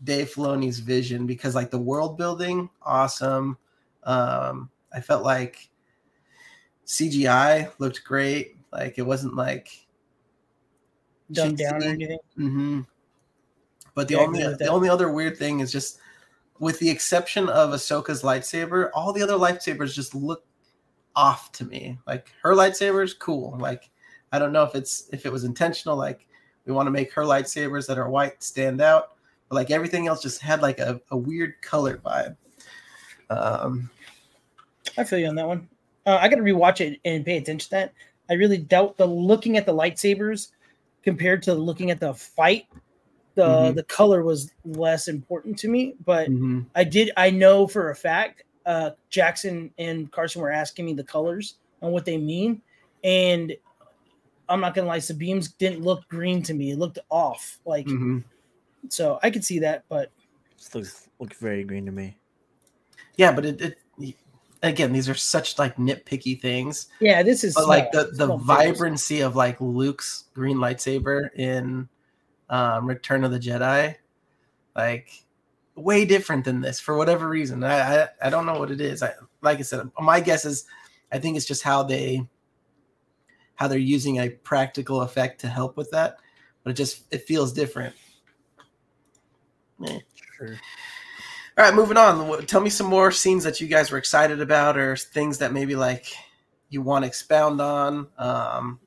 Dave 0.04 0.32
Filoni's 0.32 0.80
vision 0.80 1.26
because 1.28 1.56
like 1.56 1.70
the 1.72 1.78
world 1.80 2.18
building, 2.18 2.70
awesome. 2.84 3.58
Um, 4.04 4.70
I 4.94 5.02
felt 5.02 5.24
like 5.24 5.70
CGI 6.86 7.70
looked 7.80 8.04
great. 8.04 8.58
Like 8.72 8.98
it 8.98 9.04
wasn't 9.04 9.36
like 9.36 9.86
Dumbed 11.32 11.58
down 11.58 11.84
or 11.84 11.88
anything. 11.88 12.20
hmm 12.36 12.82
But 13.98 14.08
the 14.08 14.14
Yeah, 14.14 14.22
only 14.22 14.44
the 14.44 14.68
only 14.68 14.90
other 14.90 15.12
weird 15.12 15.38
thing 15.38 15.60
is 15.60 15.72
just, 15.72 15.98
with 16.60 16.78
the 16.78 16.88
exception 16.88 17.50
of 17.50 17.72
Ahsoka's 17.72 18.22
lightsaber, 18.22 18.92
all 18.94 19.12
the 19.12 19.24
other 19.24 19.34
lightsabers 19.34 19.92
just 19.92 20.14
look 20.14 20.46
off 21.16 21.52
to 21.54 21.66
me. 21.66 21.98
Like 22.06 22.32
her 22.44 22.54
lightsaber 22.54 23.04
is 23.04 23.16
cool. 23.16 23.58
Like 23.60 23.90
I 24.32 24.38
don't 24.38 24.52
know 24.52 24.62
if 24.62 24.76
it's 24.76 25.10
if 25.12 25.26
it 25.26 25.32
was 25.32 25.46
intentional. 25.46 25.98
Like 25.98 26.28
we 26.66 26.74
want 26.74 26.86
to 26.86 26.92
make 26.92 27.12
her 27.14 27.24
lightsabers 27.24 27.88
that 27.88 27.98
are 27.98 28.08
white 28.08 28.44
stand 28.44 28.82
out, 28.82 29.14
but 29.50 29.56
like 29.56 29.72
everything 29.72 30.06
else 30.06 30.22
just 30.22 30.44
had 30.44 30.62
like 30.62 30.78
a, 30.78 31.02
a 31.10 31.18
weird 31.18 31.60
color 31.64 31.98
vibe. 31.98 32.38
Um, 33.32 33.90
I 34.96 35.06
feel 35.06 35.18
you 35.18 35.26
on 35.26 35.34
that 35.38 35.48
one. 35.48 35.68
Uh, 36.06 36.20
I 36.22 36.30
got 36.30 36.36
to 36.36 36.44
rewatch 36.44 36.82
it 36.82 37.00
and 37.04 37.26
pay 37.26 37.38
attention 37.38 37.66
to 37.70 37.72
that. 37.72 37.94
I 38.30 38.34
really 38.34 38.60
doubt 38.60 38.98
the 38.98 39.08
looking 39.08 39.58
at 39.58 39.66
the 39.66 39.74
lightsabers 39.74 40.50
compared 41.02 41.42
to 41.42 41.56
looking 41.56 41.90
at 41.90 42.00
the 42.00 42.14
fight. 42.14 42.68
The 43.38 43.44
Mhm. 43.72 43.76
the 43.76 43.84
color 43.84 44.24
was 44.24 44.52
less 44.66 45.08
important 45.08 45.60
to 45.60 45.68
me, 45.70 45.94
but 46.04 46.28
mhm. 46.30 46.66
I 46.74 46.84
did. 46.84 47.12
I 47.18 47.30
know 47.30 47.68
for 47.68 47.92
a 47.92 47.96
fact. 47.96 48.44
Uh, 48.66 48.92
Jackson 49.12 49.72
and 49.78 50.12
Carson 50.12 50.42
were 50.42 50.52
asking 50.52 50.86
me 50.88 50.94
the 50.96 51.04
colors 51.04 51.58
and 51.82 51.92
what 51.94 52.04
they 52.04 52.18
mean, 52.18 52.62
and 53.04 53.56
I'm 54.50 54.60
not 54.60 54.74
gonna 54.74 54.88
lie, 54.88 54.98
Sabine's 54.98 55.50
didn't 55.54 55.84
look 55.84 56.08
green 56.10 56.42
to 56.44 56.54
me. 56.56 56.72
It 56.72 56.80
looked 56.80 56.98
off. 57.12 57.60
Like 57.64 57.86
Mhm. 57.86 58.24
so, 58.90 59.20
I 59.22 59.30
could 59.30 59.46
see 59.46 59.60
that, 59.60 59.84
but 59.88 60.12
This 60.58 60.74
looks 60.74 61.08
looks 61.20 61.38
very 61.38 61.64
green 61.64 61.86
to 61.86 61.92
me. 61.92 62.18
Yeah, 63.18 63.32
but 63.32 63.46
it, 63.46 63.62
it 63.62 63.78
again, 64.64 64.92
these 64.94 65.08
are 65.08 65.14
such 65.16 65.60
like 65.60 65.76
nitpicky 65.78 66.42
things. 66.42 66.88
yeah, 67.00 67.22
this 67.22 67.44
is 67.44 67.54
but 67.54 67.68
like 67.68 67.92
the 67.92 68.06
the 68.14 68.26
Small 68.26 68.40
figures. 68.40 68.48
vibrancy 68.58 69.22
of 69.22 69.36
like 69.36 69.62
Luke's 69.62 70.24
green 70.34 70.58
lightsaber 70.58 71.30
in 71.36 71.88
um, 72.50 72.88
Return 72.88 73.24
of 73.24 73.32
the 73.32 73.40
Jedi, 73.40 73.96
like 74.76 75.10
way 75.76 76.06
different 76.06 76.46
than 76.46 76.62
this 76.62 76.80
for 76.80 76.98
whatever 76.98 77.28
reason. 77.30 77.64
I 77.64 78.04
I, 78.04 78.08
I 78.24 78.30
don't 78.30 78.46
know 78.46 78.60
what 78.60 78.72
it 78.72 78.82
is. 78.82 79.04
I 79.04 79.14
like 79.42 79.60
I 79.60 79.64
said, 79.64 79.90
my 80.00 80.20
guess 80.20 80.46
is 80.46 80.66
I 81.12 81.20
think 81.20 81.38
it's 81.38 81.46
just 81.46 81.64
how 81.64 81.84
they 81.84 82.28
how 83.56 83.68
they're 83.68 83.78
using 83.80 84.18
a 84.20 84.30
practical 84.30 85.02
effect 85.02 85.42
to 85.42 85.48
help 85.48 85.78
with 85.78 85.92
that, 85.92 86.18
but 86.64 86.72
it 86.72 86.74
just 86.76 87.04
it 87.12 87.24
feels 87.28 87.54
different. 87.54 87.96
Eh. 89.86 90.00
Sure. 90.38 90.56
All 91.58 91.66
right, 91.66 91.74
moving 91.74 91.98
on. 91.98 92.46
Tell 92.46 92.62
me 92.62 92.70
some 92.70 92.86
more 92.88 93.12
scenes 93.12 93.44
that 93.44 93.60
you 93.60 93.68
guys 93.68 93.90
were 93.90 93.98
excited 93.98 94.42
about, 94.42 94.78
or 94.78 94.96
things 94.96 95.40
that 95.40 95.54
maybe 95.54 95.76
like 95.76 96.06
you 96.70 96.84
want 96.84 97.04
to 97.04 97.08
expound 97.08 97.60
on. 97.62 98.08
Um, 98.18 98.80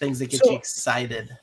things 0.00 0.18
that 0.18 0.30
get 0.30 0.44
So- 0.44 0.50
you 0.50 0.56
excited. 0.56 1.36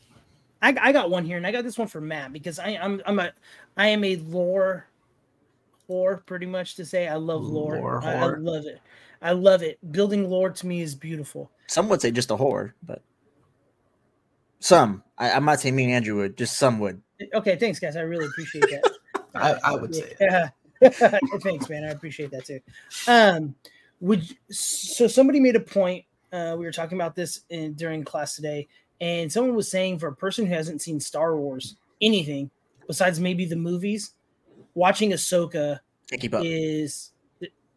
I, 0.62 0.76
I 0.82 0.92
got 0.92 1.10
one 1.10 1.26
here, 1.26 1.38
and 1.38 1.46
I 1.46 1.52
got 1.52 1.64
this 1.64 1.78
one 1.78 1.88
for 1.88 2.02
Matt 2.02 2.34
because 2.34 2.60
I, 2.60 2.78
I'm 2.82 3.02
I'm 3.06 3.20
a 3.20 3.32
I 3.78 3.88
am 3.88 4.04
a 4.04 4.16
lore 4.18 4.88
whore 5.90 6.26
pretty 6.26 6.46
much 6.46 6.76
to 6.76 6.86
say 6.86 7.08
I 7.08 7.16
love 7.16 7.44
lore. 7.44 7.78
Lore 7.78 8.04
I, 8.04 8.14
I 8.14 8.26
love 8.26 8.66
it. 8.66 8.82
I 9.22 9.32
love 9.32 9.64
it. 9.64 9.80
Building 9.92 10.30
lore 10.30 10.50
to 10.50 10.68
me 10.68 10.82
is 10.82 10.96
beautiful. 10.96 11.52
Some 11.68 11.90
would 11.90 12.02
say 12.02 12.12
just 12.12 12.32
a 12.32 12.36
whore, 12.36 12.74
but 12.84 13.02
some. 14.60 15.04
I, 15.18 15.32
I'm 15.32 15.46
not 15.46 15.60
saying 15.60 15.76
me 15.76 15.86
and 15.86 15.94
Andrew 15.94 16.18
would. 16.18 16.38
Just 16.38 16.58
some 16.58 16.80
would. 16.80 17.02
Okay, 17.34 17.56
thanks 17.56 17.80
guys. 17.80 17.96
I 17.96 18.02
really 18.02 18.26
appreciate 18.26 18.62
that. 18.62 18.92
I, 19.36 19.56
I 19.64 19.76
would 19.76 19.94
say. 19.94 20.14
Yeah. 20.20 20.50
Thanks, 20.82 21.70
man. 21.70 21.84
I 21.84 21.90
appreciate 21.90 22.32
that 22.32 22.46
too. 22.46 22.60
Um, 23.08 23.56
would 24.00 24.24
so 24.50 25.08
somebody 25.08 25.40
made 25.40 25.56
a 25.56 25.62
point. 25.62 26.06
Uh, 26.32 26.56
we 26.58 26.66
were 26.66 26.72
talking 26.72 26.98
about 26.98 27.16
this 27.16 27.42
in, 27.50 27.74
during 27.74 28.04
class 28.04 28.36
today, 28.36 28.68
and 29.02 29.32
someone 29.32 29.56
was 29.56 29.70
saying 29.70 30.00
for 30.00 30.08
a 30.08 30.16
person 30.16 30.46
who 30.46 30.54
hasn't 30.54 30.82
seen 30.82 31.00
Star 31.00 31.36
Wars 31.38 31.76
anything 32.02 32.50
besides 32.88 33.20
maybe 33.20 33.46
the 33.46 33.56
movies, 33.56 34.12
watching 34.76 35.12
Ahsoka 35.12 35.80
Can't 36.10 36.22
keep 36.22 36.34
up. 36.34 36.44
is 36.46 37.12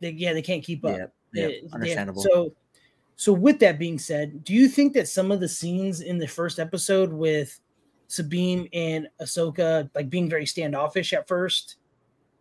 they 0.00 0.10
yeah 0.10 0.32
they 0.32 0.42
can't 0.42 0.62
keep 0.62 0.84
up. 0.84 0.90
Yeah, 0.92 1.06
yeah, 1.32 1.46
They- 1.46 1.60
they- 1.62 1.68
understandable. 1.72 2.22
so, 2.22 2.52
so 3.16 3.32
with 3.32 3.58
that 3.60 3.78
being 3.78 3.98
said, 3.98 4.44
do 4.44 4.52
you 4.54 4.68
think 4.68 4.92
that 4.94 5.08
some 5.08 5.32
of 5.32 5.40
the 5.40 5.48
scenes 5.48 6.00
in 6.00 6.18
the 6.18 6.28
first 6.28 6.58
episode 6.60 7.12
with 7.12 7.58
Sabine 8.06 8.68
and 8.72 9.08
Ahsoka 9.20 9.90
like 9.94 10.08
being 10.08 10.28
very 10.30 10.46
standoffish 10.46 11.12
at 11.12 11.26
first, 11.28 11.76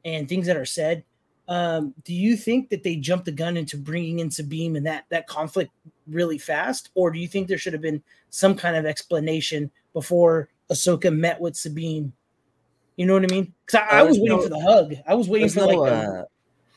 and 0.06 0.30
things 0.30 0.46
that 0.48 0.56
are 0.56 0.66
said, 0.66 1.04
um, 1.48 1.94
do 2.04 2.14
you 2.14 2.36
think 2.36 2.70
that 2.70 2.84
they 2.84 2.96
jumped 2.96 3.26
the 3.26 3.32
gun 3.32 3.58
into 3.58 3.78
bringing 3.78 4.20
in 4.20 4.30
Sabine 4.30 4.76
and 4.76 4.86
that 4.86 5.06
that 5.10 5.28
conflict 5.28 5.72
really 6.08 6.38
fast, 6.38 6.90
or 6.96 7.12
do 7.12 7.20
you 7.20 7.28
think 7.28 7.48
there 7.48 7.58
should 7.58 7.74
have 7.74 7.82
been 7.82 8.04
some 8.30 8.56
kind 8.56 8.76
of 8.76 8.86
explanation 8.86 9.72
before 9.94 10.50
Ahsoka 10.72 11.16
met 11.16 11.40
with 11.40 11.56
Sabine? 11.56 12.12
You 12.98 13.06
know 13.06 13.14
what 13.14 13.24
I 13.24 13.28
mean? 13.34 13.54
Because 13.66 13.82
I, 13.90 14.00
I 14.00 14.02
Uh, 14.02 14.06
was 14.08 14.18
waiting 14.20 14.38
no- 14.38 14.44
for 14.44 14.50
the 14.50 14.60
hug. 14.60 14.94
I 15.08 15.16
was 15.16 15.30
waiting 15.30 15.50
for 15.50 15.60
no, 15.62 15.66
like, 15.68 15.78
the, 15.80 15.86
uh, 15.86 16.24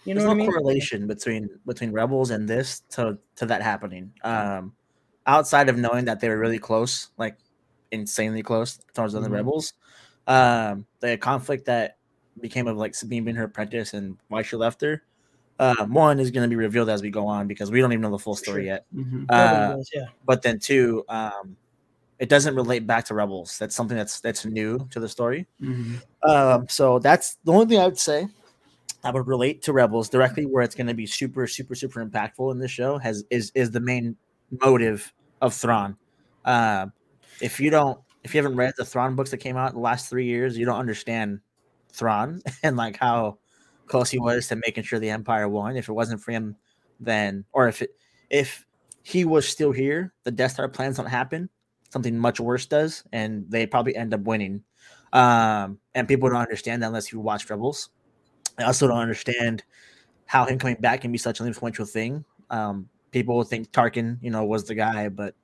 you 0.04 0.14
know 0.14 0.20
there's 0.20 0.24
what 0.24 0.30
I 0.30 0.34
no 0.34 0.44
mean? 0.44 0.50
correlation 0.52 1.06
between 1.06 1.48
between 1.66 1.92
rebels 1.92 2.30
and 2.30 2.48
this 2.48 2.80
to 2.90 3.18
to 3.36 3.46
that 3.46 3.62
happening 3.62 4.12
um 4.24 4.72
outside 5.26 5.68
of 5.68 5.76
knowing 5.76 6.06
that 6.06 6.20
they 6.20 6.28
were 6.28 6.38
really 6.38 6.58
close 6.58 7.10
like 7.18 7.36
insanely 7.92 8.42
close 8.42 8.78
towards 8.94 9.12
the 9.12 9.18
Mhm. 9.18 9.24
other 9.24 9.34
rebels 9.34 9.74
um 10.26 10.86
the 11.00 11.16
conflict 11.18 11.66
that 11.66 11.96
became 12.42 12.66
of 12.66 12.76
like 12.76 12.94
sabine 12.94 13.24
being 13.24 13.36
her 13.36 13.44
apprentice 13.44 13.94
and 13.94 14.16
why 14.28 14.42
she 14.42 14.56
left 14.56 14.80
her 14.80 15.02
um 15.58 15.92
one 15.92 16.18
is 16.20 16.30
going 16.30 16.42
to 16.42 16.48
be 16.48 16.56
revealed 16.56 16.88
as 16.88 17.02
we 17.02 17.10
go 17.10 17.26
on 17.26 17.46
because 17.46 17.70
we 17.70 17.80
don't 17.80 17.92
even 17.92 18.00
know 18.02 18.10
the 18.10 18.18
full 18.18 18.34
story 18.36 18.66
yet 18.66 18.86
Mhm. 18.94 19.26
Uh, 19.28 19.74
does, 19.76 19.90
yeah. 19.94 20.06
but 20.24 20.42
then 20.42 20.58
two 20.58 21.04
um 21.08 21.56
it 22.18 22.28
doesn't 22.28 22.54
relate 22.54 22.86
back 22.86 23.04
to 23.06 23.14
rebels 23.14 23.58
that's 23.58 23.74
something 23.74 23.96
that's 23.96 24.20
that's 24.20 24.44
new 24.44 24.86
to 24.90 25.00
the 25.00 25.08
story 25.08 25.46
Mhm. 25.62 26.00
um, 26.22 26.66
so 26.68 26.98
that's 26.98 27.36
the 27.44 27.52
only 27.52 27.66
thing 27.66 27.78
I 27.78 27.86
would 27.86 27.98
say 27.98 28.28
I 29.02 29.10
would 29.10 29.26
relate 29.26 29.62
to 29.62 29.72
Rebels 29.72 30.10
directly, 30.10 30.44
where 30.44 30.62
it's 30.62 30.74
going 30.74 30.86
to 30.88 30.92
be 30.92 31.06
super, 31.06 31.46
super, 31.46 31.74
super 31.74 32.04
impactful 32.04 32.52
in 32.52 32.58
this 32.58 32.70
show. 32.70 32.98
Has 32.98 33.24
is 33.30 33.50
is 33.54 33.70
the 33.70 33.80
main 33.80 34.14
motive 34.62 35.10
of 35.40 35.54
Thrawn. 35.54 35.96
Um, 36.44 36.92
if 37.40 37.58
you 37.58 37.70
don't, 37.70 37.98
if 38.24 38.34
you 38.34 38.42
haven't 38.42 38.58
read 38.58 38.74
the 38.76 38.84
Thrawn 38.84 39.16
books 39.16 39.30
that 39.30 39.38
came 39.38 39.56
out 39.56 39.70
in 39.70 39.76
the 39.76 39.80
last 39.80 40.10
three 40.10 40.26
years, 40.26 40.58
you 40.58 40.66
don't 40.66 40.78
understand 40.78 41.40
Thrawn 41.90 42.42
and 42.62 42.76
like 42.76 42.96
how 42.96 43.38
close 43.86 44.10
he 44.10 44.18
was 44.18 44.48
to 44.48 44.56
making 44.56 44.84
sure 44.84 44.98
the 44.98 45.10
Empire 45.10 45.48
won. 45.48 45.76
If 45.76 45.88
it 45.88 45.92
wasn't 45.92 46.20
for 46.20 46.32
him, 46.32 46.56
then 46.98 47.44
or 47.52 47.68
if 47.68 47.82
it 47.82 47.90
if 48.30 48.64
he 49.02 49.24
was 49.24 49.48
still 49.48 49.72
here, 49.72 50.12
the 50.24 50.30
Death 50.30 50.52
Star 50.52 50.68
plans 50.68 50.96
don't 50.96 51.06
happen. 51.06 51.48
Something 51.90 52.16
much 52.16 52.38
worse 52.38 52.66
does, 52.66 53.02
and 53.12 53.44
they 53.48 53.66
probably 53.66 53.96
end 53.96 54.14
up 54.14 54.20
winning. 54.20 54.62
Um, 55.12 55.78
and 55.94 56.06
people 56.06 56.28
don't 56.28 56.38
understand 56.38 56.82
that 56.82 56.86
unless 56.86 57.10
you 57.10 57.18
watch 57.18 57.50
Rebels. 57.50 57.90
I 58.58 58.64
also 58.64 58.86
don't 58.86 58.98
understand 58.98 59.64
how 60.26 60.44
him 60.44 60.58
coming 60.58 60.76
back 60.76 61.00
can 61.00 61.10
be 61.10 61.18
such 61.18 61.40
an 61.40 61.46
influential 61.48 61.84
thing. 61.84 62.24
Um, 62.50 62.88
people 63.10 63.42
think 63.42 63.72
Tarkin, 63.72 64.18
you 64.22 64.30
know, 64.30 64.44
was 64.44 64.64
the 64.64 64.74
guy, 64.74 65.08
but 65.08 65.34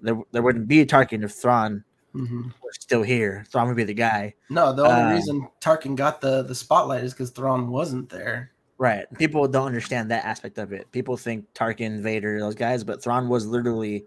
there, 0.00 0.16
there 0.32 0.42
wouldn't 0.42 0.68
be 0.68 0.80
a 0.80 0.86
Tarkin 0.86 1.22
if 1.24 1.32
Thrawn 1.32 1.84
Mhm. 2.16 2.52
was 2.62 2.74
still 2.80 3.02
here. 3.02 3.44
Thrawn 3.50 3.68
would 3.68 3.76
be 3.76 3.84
the 3.84 3.94
guy. 3.94 4.34
No, 4.50 4.72
the 4.72 4.82
only 4.84 5.02
Um, 5.02 5.12
reason 5.12 5.48
Tarkin 5.60 5.96
got 5.96 6.20
the 6.20 6.42
the 6.42 6.54
spotlight 6.54 7.04
is 7.04 7.12
because 7.12 7.30
Thrawn 7.30 7.68
wasn't 7.70 8.08
there. 8.08 8.52
Right. 8.78 9.06
People 9.18 9.46
don't 9.48 9.66
understand 9.66 10.10
that 10.10 10.24
aspect 10.24 10.58
of 10.58 10.72
it. 10.72 10.90
People 10.92 11.16
think 11.16 11.46
Tarkin, 11.54 12.00
Vader, 12.02 12.38
those 12.40 12.54
guys, 12.54 12.84
but 12.84 13.02
Thrawn 13.02 13.28
was 13.28 13.46
literally 13.46 14.04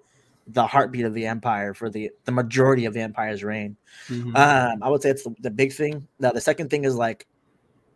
the 0.47 0.65
heartbeat 0.65 1.05
of 1.05 1.13
the 1.13 1.25
Empire 1.27 1.73
for 1.73 1.89
the, 1.89 2.11
the 2.25 2.31
majority 2.31 2.85
of 2.85 2.93
the 2.93 3.01
Empire's 3.01 3.43
reign. 3.43 3.75
Mhm. 4.07 4.35
Um, 4.35 4.83
I 4.83 4.89
would 4.89 5.01
say 5.01 5.09
it's 5.11 5.23
the, 5.23 5.35
the 5.41 5.51
big 5.51 5.73
thing. 5.73 6.07
Now, 6.19 6.31
the 6.31 6.41
second 6.41 6.69
thing 6.69 6.85
is 6.85 6.95
like 6.95 7.27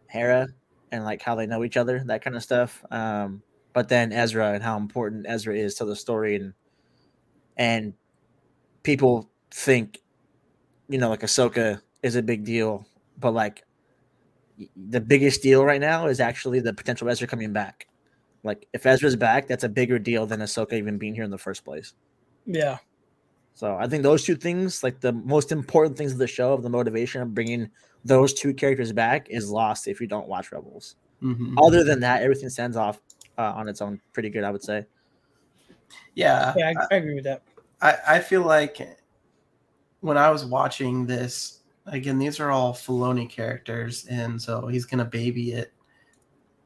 Hera 0.07 0.47
and 0.91 1.03
like 1.03 1.21
how 1.21 1.33
they 1.35 1.47
know 1.47 1.63
each 1.63 1.77
other, 1.77 2.03
that 2.05 2.21
kind 2.23 2.35
of 2.35 2.43
stuff. 2.43 2.83
Um, 2.91 3.41
but 3.73 3.89
then 3.89 4.11
Ezra 4.13 4.53
and 4.53 4.61
how 4.63 4.77
important 4.77 5.25
Ezra 5.27 5.55
is 5.55 5.73
to 5.75 5.85
the 5.85 5.95
story, 5.95 6.35
and 6.35 6.53
and 7.57 7.93
people 8.83 9.29
think, 9.51 10.01
you 10.93 10.99
know, 10.99 11.09
like 11.09 11.21
Ahsoka 11.21 11.81
is 12.03 12.15
a 12.15 12.21
big 12.21 12.45
deal, 12.45 12.85
but 13.19 13.31
like 13.31 13.63
the 14.77 15.01
biggest 15.01 15.41
deal 15.41 15.65
right 15.65 15.81
now 15.81 16.05
is 16.05 16.19
actually 16.19 16.59
the 16.59 16.71
potential 16.71 17.09
Ezra 17.09 17.27
coming 17.27 17.51
back. 17.51 17.87
Like 18.43 18.67
if 18.73 18.85
Ezra's 18.85 19.15
back, 19.15 19.47
that's 19.47 19.63
a 19.63 19.69
bigger 19.69 19.97
deal 19.97 20.27
than 20.27 20.41
Ahsoka 20.41 20.73
even 20.73 20.99
being 20.99 21.15
here 21.15 21.23
in 21.23 21.31
the 21.31 21.37
first 21.39 21.65
place. 21.65 21.93
Yeah. 22.45 22.77
So 23.55 23.75
I 23.75 23.87
think 23.87 24.03
those 24.03 24.23
two 24.23 24.35
things, 24.35 24.83
like 24.83 24.99
the 24.99 25.13
most 25.13 25.51
important 25.51 25.97
things 25.97 26.11
of 26.11 26.19
the 26.19 26.27
show, 26.27 26.53
of 26.53 26.61
the 26.61 26.69
motivation 26.69 27.23
of 27.23 27.33
bringing 27.33 27.71
those 28.05 28.31
two 28.31 28.53
characters 28.53 28.93
back, 28.93 29.25
is 29.31 29.49
lost 29.49 29.87
if 29.87 29.99
you 29.99 30.05
don't 30.05 30.27
watch 30.27 30.51
Rebels. 30.51 30.95
Mhm. 31.23 31.55
Other 31.57 31.83
than 31.83 32.01
that, 32.01 32.21
everything 32.21 32.49
stands 32.49 32.77
off 32.77 33.01
uh, 33.39 33.53
on 33.55 33.67
its 33.67 33.81
own 33.81 33.99
pretty 34.13 34.29
good, 34.29 34.43
I 34.43 34.51
would 34.51 34.63
say. 34.63 34.85
Yeah, 36.13 36.53
Yeah, 36.55 36.73
I, 36.77 36.93
I 36.93 36.97
agree 36.97 37.15
with 37.15 37.23
that. 37.23 37.41
I, 37.81 37.97
I 38.07 38.19
feel 38.19 38.43
like 38.43 38.79
when 40.03 40.17
I 40.17 40.29
was 40.29 40.45
watching 40.45 41.05
this, 41.05 41.61
again, 41.85 42.19
these 42.19 42.39
are 42.41 42.51
all 42.51 42.73
Filoni 42.73 43.29
characters, 43.29 44.05
and 44.09 44.39
so 44.39 44.67
he's 44.67 44.85
gonna 44.85 45.05
baby 45.05 45.53
it 45.53 45.71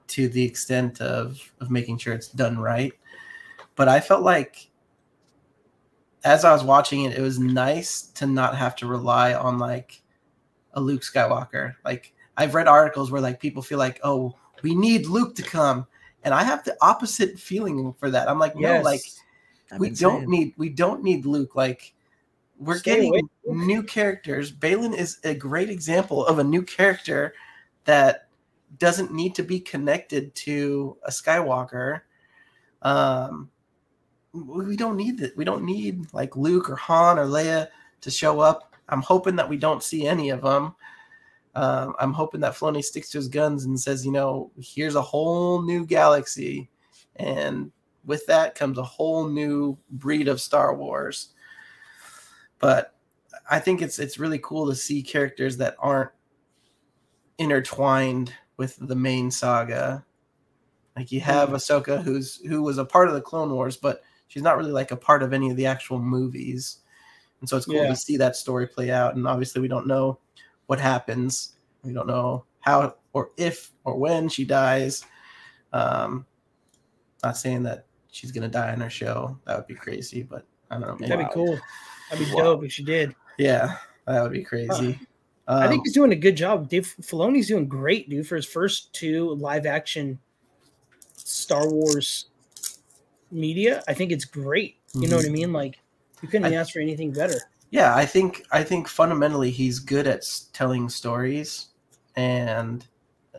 to 0.08 0.28
the 0.28 0.44
extent 0.44 1.02
of 1.02 1.40
of 1.62 1.70
making 1.70 2.00
sure 2.00 2.14
it's 2.14 2.30
done 2.30 2.58
right. 2.58 2.92
But 3.76 3.88
I 3.88 4.00
felt 4.00 4.24
like 4.24 4.72
as 6.24 6.44
I 6.44 6.52
was 6.52 6.64
watching 6.64 7.04
it, 7.04 7.16
it 7.16 7.22
was 7.22 7.38
nice 7.38 8.08
to 8.16 8.26
not 8.26 8.58
have 8.58 8.76
to 8.78 8.88
rely 8.88 9.36
on 9.36 9.60
like 9.60 10.02
a 10.74 10.82
Luke 10.82 11.04
Skywalker. 11.04 11.76
Like 11.86 12.16
I've 12.38 12.56
read 12.56 12.68
articles 12.68 13.12
where 13.12 13.22
like 13.22 13.40
people 13.40 13.62
feel 13.62 13.78
like, 13.78 14.00
oh, 14.04 14.36
we 14.64 14.74
need 14.74 15.06
Luke 15.06 15.36
to 15.36 15.44
come. 15.44 15.86
And 16.24 16.34
I 16.34 16.44
have 16.44 16.64
the 16.64 16.76
opposite 16.82 17.38
feeling 17.38 17.94
for 18.00 18.10
that. 18.10 18.28
I'm 18.28 18.40
like, 18.40 18.56
no, 18.56 18.82
like 18.82 19.04
I've 19.72 19.80
we 19.80 19.92
don't 19.92 20.28
need 20.28 20.56
we 20.58 20.70
don't 20.70 21.04
need 21.04 21.28
Luke. 21.28 21.56
Like 21.56 21.94
we're 22.60 22.78
Stay 22.78 22.96
getting 22.96 23.10
away. 23.10 23.22
new 23.46 23.84
characters. 23.84 24.52
Baylan 24.52 24.96
is 24.96 25.20
a 25.24 25.34
great 25.34 25.70
example 25.70 26.26
of 26.26 26.40
a 26.40 26.44
new 26.44 26.62
character 26.64 27.34
that 27.86 28.28
doesn't 28.80 29.14
need 29.14 29.36
to 29.36 29.44
be 29.44 29.60
connected 29.60 30.34
to 30.36 30.98
a 31.04 31.10
Skywalker. 31.10 32.02
Um, 32.82 33.50
we 34.34 34.76
don't 34.76 34.98
need 34.98 35.18
that. 35.20 35.36
We 35.38 35.46
don't 35.46 35.64
need 35.64 36.14
like 36.14 36.36
Luke 36.36 36.70
or 36.70 36.76
Han 36.76 37.18
or 37.18 37.26
Leia 37.26 37.68
to 38.02 38.12
show 38.12 38.40
up. 38.40 38.76
I'm 38.90 39.02
hoping 39.02 39.36
that 39.38 39.50
we 39.50 39.58
don't 39.58 39.84
see 39.84 40.08
any 40.08 40.30
of 40.30 40.42
them. 40.42 40.76
Um, 41.56 41.96
I'm 42.00 42.14
hoping 42.14 42.42
that 42.42 42.54
Filoni 42.54 42.84
sticks 42.84 43.10
to 43.10 43.18
his 43.18 43.28
guns 43.28 43.66
and 43.66 43.80
says, 43.80 44.06
you 44.06 44.12
know, 44.12 44.52
here's 44.62 44.96
a 44.96 45.02
whole 45.02 45.64
new 45.64 45.86
galaxy, 45.86 46.70
and 47.16 47.72
with 48.06 48.26
that 48.28 48.54
comes 48.54 48.78
a 48.78 48.84
whole 48.84 49.28
new 49.28 49.76
breed 49.90 50.28
of 50.28 50.40
Star 50.40 50.76
Wars. 50.76 51.30
But 52.60 52.96
I 53.50 53.60
think 53.60 53.82
it's 53.82 54.00
it's 54.00 54.20
really 54.20 54.40
cool 54.40 54.68
to 54.68 54.76
see 54.76 55.02
characters 55.02 55.58
that 55.58 55.76
aren't 55.80 56.12
intertwined 57.38 58.34
with 58.58 58.78
the 58.80 58.96
main 58.96 59.32
saga. 59.32 60.04
Like 60.96 61.12
you 61.12 61.20
have 61.22 61.50
Ahsoka, 61.50 62.02
who's 62.02 62.38
who 62.48 62.64
was 62.64 62.78
a 62.80 62.86
part 62.86 63.08
of 63.08 63.14
the 63.14 63.22
Clone 63.22 63.52
Wars, 63.52 63.78
but 63.78 64.02
she's 64.28 64.42
not 64.42 64.58
really 64.58 64.72
like 64.72 64.92
a 64.92 64.98
part 64.98 65.22
of 65.22 65.34
any 65.34 65.50
of 65.50 65.56
the 65.56 65.66
actual 65.66 66.00
movies. 66.00 66.80
And 67.40 67.48
so 67.48 67.56
it's 67.56 67.68
cool 67.68 67.76
Yeah. 67.76 67.90
to 67.90 67.96
see 67.96 68.18
that 68.18 68.36
story 68.36 68.66
play 68.66 68.90
out. 68.90 69.16
And 69.16 69.28
obviously, 69.28 69.62
we 69.62 69.68
don't 69.68 69.86
know 69.86 70.18
what 70.66 70.80
happens. 70.80 71.54
We 71.84 71.94
don't 71.94 72.08
know 72.08 72.46
how 72.62 72.96
or 73.14 73.30
if 73.38 73.72
or 73.84 73.96
when 73.96 74.28
she 74.28 74.44
dies. 74.44 75.06
Um, 75.72 76.26
not 77.24 77.38
saying 77.38 77.64
that 77.64 77.86
she's 78.10 78.32
gonna 78.32 78.48
die 78.48 78.74
in 78.74 78.82
her 78.82 78.90
show. 78.90 79.38
That 79.46 79.58
would 79.58 79.68
be 79.68 79.76
crazy, 79.76 80.24
but 80.24 80.46
I 80.72 80.80
don't 80.80 81.00
know. 81.00 81.08
That'd 81.08 81.28
be 81.28 81.34
cool. 81.34 81.60
That'd 82.10 82.28
be 82.28 82.34
Wow. 82.34 82.44
dope 82.44 82.64
if 82.66 82.72
she 82.74 82.84
did. 82.84 83.16
Yeah, 83.38 83.78
that 84.06 84.22
would 84.24 84.32
be 84.32 84.44
crazy. 84.44 85.00
I 85.48 85.64
Um, 85.66 85.70
think 85.70 85.86
he's 85.86 85.94
doing 85.94 86.12
a 86.12 86.16
good 86.16 86.36
job. 86.36 86.68
Dave 86.70 86.94
Filoni's 87.02 87.48
doing 87.48 87.68
great, 87.68 88.10
dude, 88.10 88.28
for 88.28 88.36
his 88.36 88.46
first 88.46 88.94
two 88.94 89.34
live 89.36 89.66
action 89.66 90.20
Star 91.16 91.70
Wars 91.70 92.26
media. 93.32 93.84
I 93.88 93.94
think 93.94 94.12
it's 94.12 94.26
great. 94.26 94.78
You 94.94 95.08
know 95.08 95.18
what 95.18 95.26
I 95.26 95.30
mean? 95.30 95.54
Like 95.54 95.80
you 96.22 96.28
couldn't 96.28 96.52
I- 96.52 96.56
ask 96.56 96.74
for 96.74 96.80
anything 96.80 97.12
better. 97.12 97.40
yeah, 97.70 97.96
I 97.96 98.06
think 98.06 98.44
I 98.52 98.64
think 98.64 98.88
fundamentally 98.88 99.52
he's 99.52 99.80
good 99.80 100.08
at 100.08 100.24
telling 100.54 100.90
stories, 100.90 101.68
and 102.16 102.86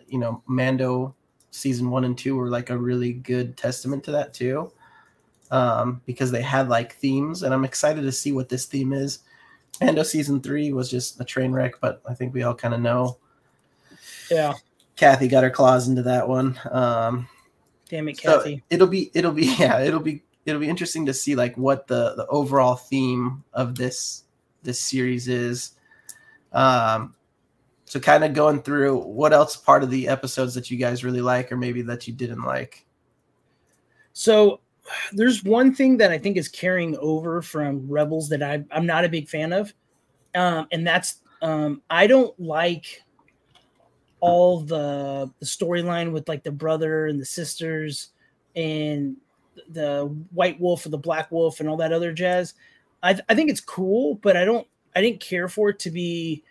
you 0.06 0.18
know, 0.18 0.42
Mando 0.46 1.14
season 1.50 1.90
one 1.90 2.04
and 2.04 2.16
two 2.16 2.36
were 2.36 2.48
like 2.48 2.70
a 2.70 2.76
really 2.78 3.12
good 3.12 3.56
testament 3.56 4.04
to 4.04 4.12
that 4.12 4.32
too, 4.32 4.70
um, 5.50 6.00
because 6.06 6.30
they 6.30 6.42
had 6.42 6.68
like 6.68 6.94
themes, 6.96 7.42
and 7.42 7.52
I'm 7.54 7.64
excited 7.64 8.02
to 8.02 8.12
see 8.12 8.32
what 8.32 8.48
this 8.48 8.66
theme 8.66 8.92
is. 8.92 9.20
Mando 9.80 10.02
season 10.02 10.40
three 10.40 10.72
was 10.72 10.90
just 10.90 11.20
a 11.20 11.24
train 11.24 11.52
wreck, 11.52 11.74
but 11.80 12.02
I 12.08 12.14
think 12.14 12.34
we 12.34 12.42
all 12.42 12.54
kind 12.54 12.74
of 12.74 12.80
know 12.80 13.18
Yeah. 14.30 14.54
Kathy 14.96 15.28
got 15.28 15.44
her 15.44 15.50
claws 15.50 15.86
into 15.88 16.02
that 16.02 16.28
one. 16.28 16.58
Um, 16.70 17.28
Damn 17.88 18.08
it, 18.08 18.20
So 18.20 18.38
Kathy. 18.38 18.62
it'll 18.70 18.88
be 18.88 19.10
it'll 19.14 19.32
be 19.32 19.46
yeah 19.58 19.80
it'll 19.80 20.00
be 20.00 20.22
it'll 20.46 20.60
be 20.60 20.68
interesting 20.68 21.06
to 21.06 21.14
see 21.14 21.34
like 21.36 21.56
what 21.56 21.86
the 21.86 22.14
the 22.16 22.26
overall 22.26 22.74
theme 22.74 23.44
of 23.52 23.76
this 23.76 24.24
this 24.64 24.80
series 24.80 25.28
is. 25.28 25.72
Um, 26.52 27.14
So 27.84 28.00
kind 28.00 28.24
of 28.24 28.34
going 28.34 28.62
through 28.62 28.98
what 28.98 29.32
else 29.32 29.56
part 29.56 29.82
of 29.84 29.90
the 29.90 30.08
episodes 30.08 30.54
that 30.54 30.70
you 30.70 30.76
guys 30.76 31.04
really 31.04 31.20
like, 31.22 31.52
or 31.52 31.56
maybe 31.56 31.82
that 31.82 32.06
you 32.08 32.12
didn't 32.12 32.42
like. 32.42 32.84
So 34.12 34.60
there's 35.12 35.44
one 35.44 35.74
thing 35.74 35.96
that 35.98 36.10
I 36.10 36.18
think 36.18 36.36
is 36.36 36.48
carrying 36.48 36.96
over 36.98 37.42
from 37.42 37.88
Rebels 37.88 38.28
that 38.30 38.42
I, 38.42 38.64
I'm 38.70 38.86
not 38.86 39.04
a 39.04 39.08
big 39.08 39.28
fan 39.28 39.52
of, 39.52 39.72
um, 40.34 40.66
and 40.72 40.86
that's 40.86 41.20
um, 41.42 41.82
I 41.90 42.06
don't 42.06 42.38
like 42.40 43.02
all 44.20 44.60
the 44.60 45.30
the 45.38 45.46
storyline 45.46 46.12
with 46.12 46.28
like 46.28 46.42
the 46.42 46.50
brother 46.50 47.06
and 47.06 47.20
the 47.20 47.24
sisters 47.24 48.08
and 48.56 49.16
the 49.70 50.06
white 50.32 50.60
wolf 50.60 50.84
or 50.86 50.88
the 50.88 50.98
black 50.98 51.30
wolf 51.30 51.60
and 51.60 51.68
all 51.68 51.76
that 51.76 51.92
other 51.92 52.12
jazz. 52.12 52.54
I, 53.02 53.18
I 53.28 53.34
think 53.34 53.50
it's 53.50 53.60
cool, 53.60 54.16
but 54.16 54.36
I 54.36 54.44
don't 54.44 54.66
I 54.96 55.00
didn't 55.00 55.20
care 55.20 55.48
for 55.48 55.70
it 55.70 55.78
to 55.80 55.90
be 55.90 56.42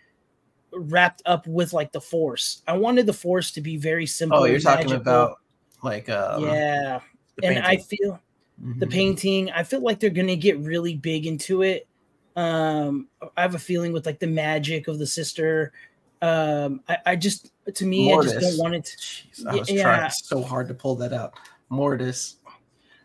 wrapped 0.72 1.22
up 1.26 1.46
with 1.46 1.72
like 1.72 1.92
the 1.92 2.00
force. 2.00 2.62
I 2.66 2.76
wanted 2.76 3.06
the 3.06 3.12
force 3.12 3.50
to 3.52 3.60
be 3.60 3.76
very 3.76 4.06
simple. 4.06 4.38
Oh, 4.38 4.44
you're 4.44 4.60
talking 4.60 4.86
magical. 4.86 5.00
about 5.02 5.38
like 5.82 6.08
um, 6.08 6.44
yeah, 6.44 7.00
and 7.42 7.58
I 7.58 7.76
painting. 7.76 8.18
Feel 8.60 8.74
the 8.78 8.86
mhm. 8.86 8.90
painting. 8.90 9.50
I 9.50 9.62
feel 9.62 9.80
like 9.80 10.00
they're 10.00 10.10
gonna 10.10 10.36
get 10.36 10.58
really 10.58 10.94
big 10.94 11.26
into 11.26 11.62
it. 11.62 11.86
Um, 12.36 13.08
I 13.36 13.42
have 13.42 13.54
a 13.54 13.58
feeling 13.58 13.92
with 13.92 14.06
like 14.06 14.20
the 14.20 14.26
magic 14.26 14.88
of 14.88 14.98
the 14.98 15.06
sister. 15.06 15.72
Um, 16.22 16.80
I, 16.88 16.98
I 17.06 17.16
just 17.16 17.50
to 17.72 17.84
me, 17.84 18.12
I 18.12 18.22
just 18.22 18.40
don't 18.40 18.58
want 18.58 18.74
it. 18.74 18.96
Jeez, 18.98 19.46
I 19.46 19.56
was 19.56 19.70
Yeah. 19.70 19.82
trying 19.82 20.10
so 20.10 20.42
hard 20.42 20.68
to 20.68 20.74
pull 20.74 20.94
that 20.96 21.12
out. 21.12 21.34
Mortis. 21.68 22.36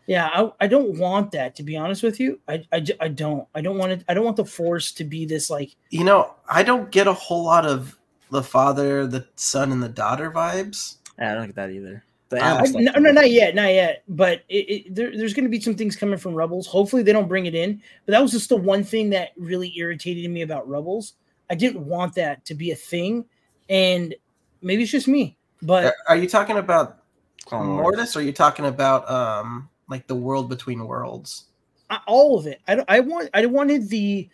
Yeah, 0.06 0.28
I, 0.32 0.52
I 0.60 0.66
don't 0.66 0.98
want 0.98 1.32
that 1.32 1.56
to 1.56 1.62
be 1.62 1.76
honest 1.76 2.02
with 2.02 2.20
you. 2.20 2.38
I, 2.46 2.62
I, 2.72 2.84
I 3.00 3.08
don't. 3.08 3.48
I 3.54 3.62
don't 3.62 3.78
want 3.78 3.92
it. 3.92 4.04
I 4.08 4.14
don't 4.14 4.24
want 4.24 4.36
the 4.36 4.44
force 4.44 4.92
to 4.92 5.04
be 5.04 5.24
this 5.24 5.48
like. 5.48 5.74
You 5.90 6.04
know, 6.04 6.34
I 6.48 6.62
don't 6.62 6.90
get 6.90 7.06
a 7.06 7.12
whole 7.12 7.44
lot 7.44 7.64
of 7.64 7.98
the 8.30 8.42
father, 8.42 9.06
the 9.06 9.26
son, 9.36 9.72
and 9.72 9.82
the 9.82 9.88
daughter 9.88 10.30
vibes. 10.30 10.96
Yeah, 11.18 11.32
I 11.32 11.34
don't 11.34 11.46
get 11.46 11.56
that 11.56 11.70
either. 11.70 12.04
The 12.34 12.42
Uh, 12.44 12.48
animal 12.48 12.62
I, 12.78 12.82
stuff 12.82 12.94
no, 12.96 13.00
no, 13.00 13.12
not 13.12 13.30
yet, 13.30 13.54
not 13.54 13.72
yet. 13.72 14.02
But 14.08 14.42
it, 14.48 14.70
it, 14.70 14.94
there, 14.94 15.16
there's 15.16 15.34
going 15.34 15.44
to 15.44 15.50
be 15.50 15.60
some 15.60 15.74
things 15.74 15.96
coming 15.96 16.18
from 16.18 16.34
Rebels. 16.34 16.66
Hopefully, 16.66 17.02
they 17.02 17.12
don't 17.12 17.28
bring 17.28 17.46
it 17.46 17.54
in. 17.54 17.80
But 18.06 18.12
that 18.12 18.22
was 18.22 18.32
just 18.32 18.48
the 18.48 18.56
one 18.56 18.84
thing 18.84 19.10
that 19.10 19.30
really 19.36 19.72
irritated 19.76 20.30
me 20.30 20.42
about 20.42 20.68
Rebels. 20.68 21.14
I 21.50 21.54
didn't 21.54 21.84
want 21.86 22.14
that 22.14 22.44
to 22.46 22.54
be 22.54 22.70
a 22.70 22.76
thing, 22.76 23.24
and 23.68 24.14
maybe 24.62 24.82
it's 24.82 24.92
just 24.92 25.08
me. 25.08 25.36
But 25.62 25.86
Are- 25.86 25.94
Are 26.08 26.16
you 26.16 26.28
talking 26.28 26.56
about 26.58 26.98
Clone 27.44 27.68
Wars. 27.68 27.82
Mortis, 27.82 28.16
or 28.16 28.20
are 28.20 28.22
you 28.22 28.32
talking 28.32 28.66
about 28.66 29.08
um 29.10 29.68
like 29.88 30.06
the 30.06 30.14
world 30.14 30.48
between 30.48 30.86
worlds? 30.86 31.44
I- 31.90 32.00
all 32.06 32.38
of 32.38 32.46
it. 32.46 32.60
I, 32.66 32.74
don't- 32.74 32.90
I 32.90 33.00
want. 33.00 33.30
I 33.34 33.46
wanted 33.46 33.88
the. 33.88 34.28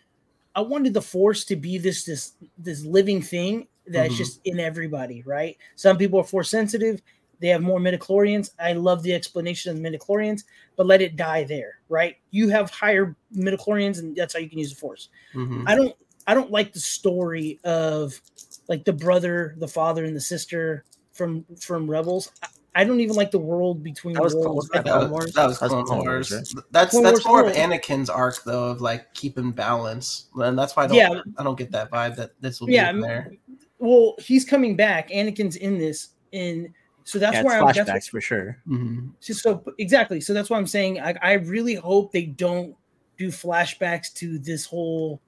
I 0.55 0.61
wanted 0.61 0.93
the 0.93 1.01
Force 1.01 1.45
to 1.45 1.55
be 1.55 1.77
this 1.77 2.03
this 2.05 2.33
this 2.57 2.83
living 2.83 3.21
thing 3.21 3.67
that's 3.87 4.13
Mhm. 4.13 4.17
just 4.17 4.39
in 4.45 4.59
everybody, 4.59 5.21
right? 5.25 5.57
Some 5.75 5.97
people 5.97 6.19
are 6.19 6.23
force 6.23 6.49
sensitive. 6.49 7.01
They 7.41 7.47
have 7.47 7.61
more 7.61 7.79
midichlorians. 7.79 8.51
I 8.59 8.73
love 8.73 9.01
the 9.03 9.13
explanation 9.13 9.71
of 9.75 9.81
the 9.81 9.89
midichlorians, 9.89 10.43
but 10.77 10.85
let 10.85 11.01
it 11.01 11.15
die 11.15 11.43
there, 11.43 11.79
right? 11.89 12.15
You 12.29 12.49
have 12.49 12.69
higher 12.69 13.15
midichlorians, 13.35 13.99
and 13.99 14.15
that's 14.15 14.33
how 14.33 14.39
you 14.39 14.49
can 14.49 14.59
use 14.59 14.69
the 14.69 14.75
Force. 14.79 15.09
Mhm. 15.33 15.63
I 15.67 15.75
don't. 15.75 15.95
I 16.27 16.35
don't 16.35 16.51
like 16.51 16.71
the 16.71 16.79
story 16.79 17.59
of 17.63 18.21
like 18.67 18.85
the 18.85 18.93
brother, 18.93 19.55
the 19.57 19.67
father, 19.67 20.05
and 20.05 20.15
the 20.15 20.21
sister 20.21 20.85
from 21.13 21.43
from 21.59 21.89
Rebels. 21.89 22.31
I, 22.43 22.47
I 22.73 22.83
don't 22.83 22.99
even 23.01 23.15
like 23.15 23.31
the 23.31 23.39
world 23.39 23.81
between 23.83 24.13
That 24.13 24.23
was 24.23 24.35
worlds. 24.35 24.69
wasn't 24.69 24.73
That 24.73 24.83
Clone 24.85 25.01
was, 25.01 25.09
Wars. 25.11 25.33
that 25.33 25.47
was 25.47 25.59
That's 25.59 25.73
Clone 25.73 25.85
Clone 25.85 25.99
Wars. 26.05 26.31
Wars, 26.31 26.55
That's 26.71 26.91
Clone 26.91 27.03
that's 27.03 27.25
Wars 27.25 27.43
more 27.43 27.49
of 27.49 27.55
Anakin's 27.55 28.09
arc 28.09 28.43
though 28.43 28.65
of 28.69 28.81
like 28.81 29.11
keeping 29.15 29.51
balance, 29.51 30.27
and 30.35 30.57
that's 30.57 30.75
why 30.75 30.83
I 30.83 30.87
don't 30.87 30.95
Yeah. 30.97 31.21
I 31.39 31.43
don't 31.43 31.57
get 31.57 31.71
that 31.71 31.89
vibe 31.89 32.15
that 32.17 32.31
this 32.39 32.59
will 32.61 32.67
be 32.67 32.73
Yeah, 32.75 32.91
in 32.91 33.01
there. 33.01 33.33
well, 33.79 34.15
he's 34.19 34.45
coming 34.45 34.75
back. 34.75 35.09
Anakin's 35.09 35.55
in 35.55 35.79
this, 35.79 36.09
and 36.31 36.69
so 37.03 37.19
that's 37.19 37.35
yeah, 37.35 37.43
where 37.43 37.57
it's 37.57 37.77
I'm. 37.77 37.85
flashbacks 37.85 37.87
That's 37.87 38.07
for 38.07 38.21
sure. 38.21 38.57
Mhm. 38.67 39.11
so, 39.19 39.33
so 39.33 39.63
exactly. 39.77 40.21
So 40.21 40.33
that's 40.33 40.49
why 40.49 40.57
I'm 40.57 40.67
saying. 40.67 40.99
I, 40.99 41.15
I 41.21 41.33
really 41.33 41.75
hope 41.75 42.11
they 42.11 42.25
don't 42.25 42.75
do 43.17 43.29
flashbacks 43.29 44.13
to 44.15 44.39
this 44.39 44.65
whole 44.65 45.21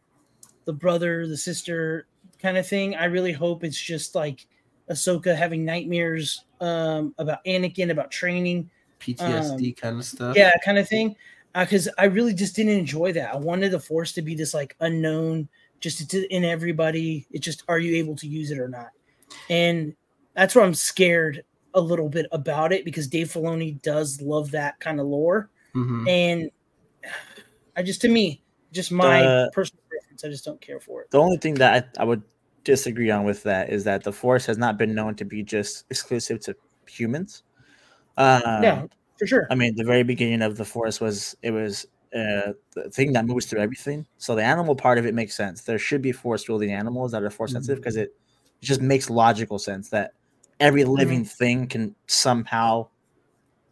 the 0.65 0.73
brother, 0.73 1.27
the 1.27 1.37
sister 1.37 2.07
kind 2.41 2.57
of 2.57 2.67
thing. 2.67 2.95
I 2.95 3.05
really 3.05 3.33
hope 3.33 3.63
it's 3.63 3.79
just 3.79 4.15
like 4.15 4.45
Ahsoka 4.89 5.35
having 5.35 5.65
nightmares 5.65 6.45
um, 6.61 7.13
about 7.17 7.43
Anakin, 7.45 7.91
about 7.91 8.11
training, 8.11 8.69
PTSD 8.99 9.75
kind 9.77 9.97
of 9.97 10.05
stuff. 10.05 10.35
yeah, 10.35 10.51
kind 10.63 10.77
of 10.77 10.87
thing. 10.87 11.15
Because 11.53 11.87
I 11.97 12.05
really 12.05 12.33
just 12.33 12.55
didn't 12.55 12.77
enjoy 12.79 13.13
that. 13.13 13.33
I 13.33 13.37
wanted 13.37 13.71
the 13.71 13.79
Force 13.79 14.11
to 14.13 14.21
be 14.21 14.33
this 14.33 14.53
like 14.53 14.75
unknown, 14.79 15.47
just 15.81 16.09
to, 16.09 16.33
in 16.33 16.43
everybody. 16.43 17.27
It's 17.31 17.45
just, 17.45 17.63
are 17.67 17.77
you 17.77 17.95
able 17.97 18.15
to 18.15 18.27
use 18.27 18.49
it 18.49 18.57
or 18.57 18.67
not? 18.67 18.89
And 19.49 19.95
that's 20.33 20.55
where 20.55 20.65
I'm 20.65 20.73
scared 20.73 21.43
a 21.73 21.81
little 21.81 22.09
bit 22.09 22.25
about 22.31 22.71
it 22.71 22.85
because 22.85 23.07
Dave 23.07 23.27
Filoni 23.31 23.81
does 23.81 24.21
love 24.21 24.51
that 24.51 24.79
kind 24.79 24.99
of 24.99 25.07
lore. 25.07 25.49
Mhm. 25.75 26.07
And 26.09 26.51
I 27.75 27.83
just, 27.83 28.01
to 28.01 28.07
me, 28.09 28.41
just 28.71 28.91
my 28.91 29.21
The- 29.21 29.51
personal 29.53 29.81
preference, 29.89 30.23
I 30.23 30.29
just 30.29 30.45
don't 30.45 30.61
care 30.61 30.79
for 30.79 31.01
it. 31.01 31.11
The 31.11 31.19
only 31.19 31.37
thing 31.37 31.55
that 31.55 31.91
I, 31.97 32.01
I 32.01 32.05
would 32.05 32.21
disagree 32.63 33.09
on 33.11 33.23
with 33.25 33.43
that 33.43 33.69
is 33.69 33.83
that 33.83 34.03
the 34.03 34.11
Force 34.13 34.45
has 34.45 34.57
not 34.57 34.77
been 34.77 34.93
known 34.93 35.15
to 35.15 35.25
be 35.25 35.43
just 35.43 35.85
exclusive 35.89 36.39
to 36.41 36.55
humans. 36.87 37.43
Um, 38.17 38.41
yeah, 38.63 38.85
for 39.17 39.25
sure. 39.25 39.47
I 39.49 39.55
mean, 39.55 39.75
the 39.75 39.83
very 39.83 40.03
beginning 40.03 40.41
of 40.41 40.57
the 40.57 40.65
Force 40.65 41.01
was 41.01 41.35
it 41.41 41.51
was 41.51 41.87
uh, 42.15 42.53
the 42.75 42.89
thing 42.91 43.11
that 43.13 43.25
moves 43.25 43.47
through 43.47 43.59
everything. 43.59 44.05
So 44.19 44.35
the 44.35 44.43
animal 44.43 44.75
part 44.75 44.99
of 44.99 45.05
it 45.07 45.15
makes 45.15 45.33
sense. 45.35 45.63
There 45.63 45.79
should 45.79 46.01
be 46.03 46.11
Force 46.11 46.47
wielding 46.47 46.71
animals 46.71 47.11
that 47.11 47.23
are 47.23 47.29
Force 47.31 47.53
sensitive 47.53 47.79
because 47.79 47.95
it, 47.95 48.13
it 48.61 48.65
just 48.65 48.81
makes 48.81 49.09
logical 49.09 49.57
sense 49.57 49.89
that 49.89 50.13
every 50.59 50.83
living 50.85 51.25
thing 51.25 51.67
can 51.67 51.95
somehow 52.07 52.87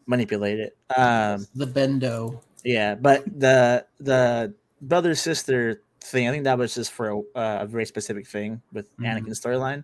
manipulate 0.08 0.60
it. 0.60 0.78
Um, 0.98 1.48
the 1.56 1.66
Bendu. 1.68 2.40
yeah, 2.64 2.96
but 2.96 3.24
the 3.40 3.86
the 4.00 4.54
brother 4.82 5.16
sister 5.16 5.82
thing, 6.04 6.28
I 6.28 6.32
think 6.32 6.44
that 6.46 6.58
was 6.58 6.74
just 6.74 6.92
for 6.92 7.10
a, 7.10 7.20
uh, 7.20 7.60
a 7.62 7.66
very 7.68 7.86
specific 7.86 8.28
thing 8.28 8.62
with 8.74 8.96
Mhm. 8.98 9.06
Anakin's 9.26 9.40
storyline. 9.40 9.84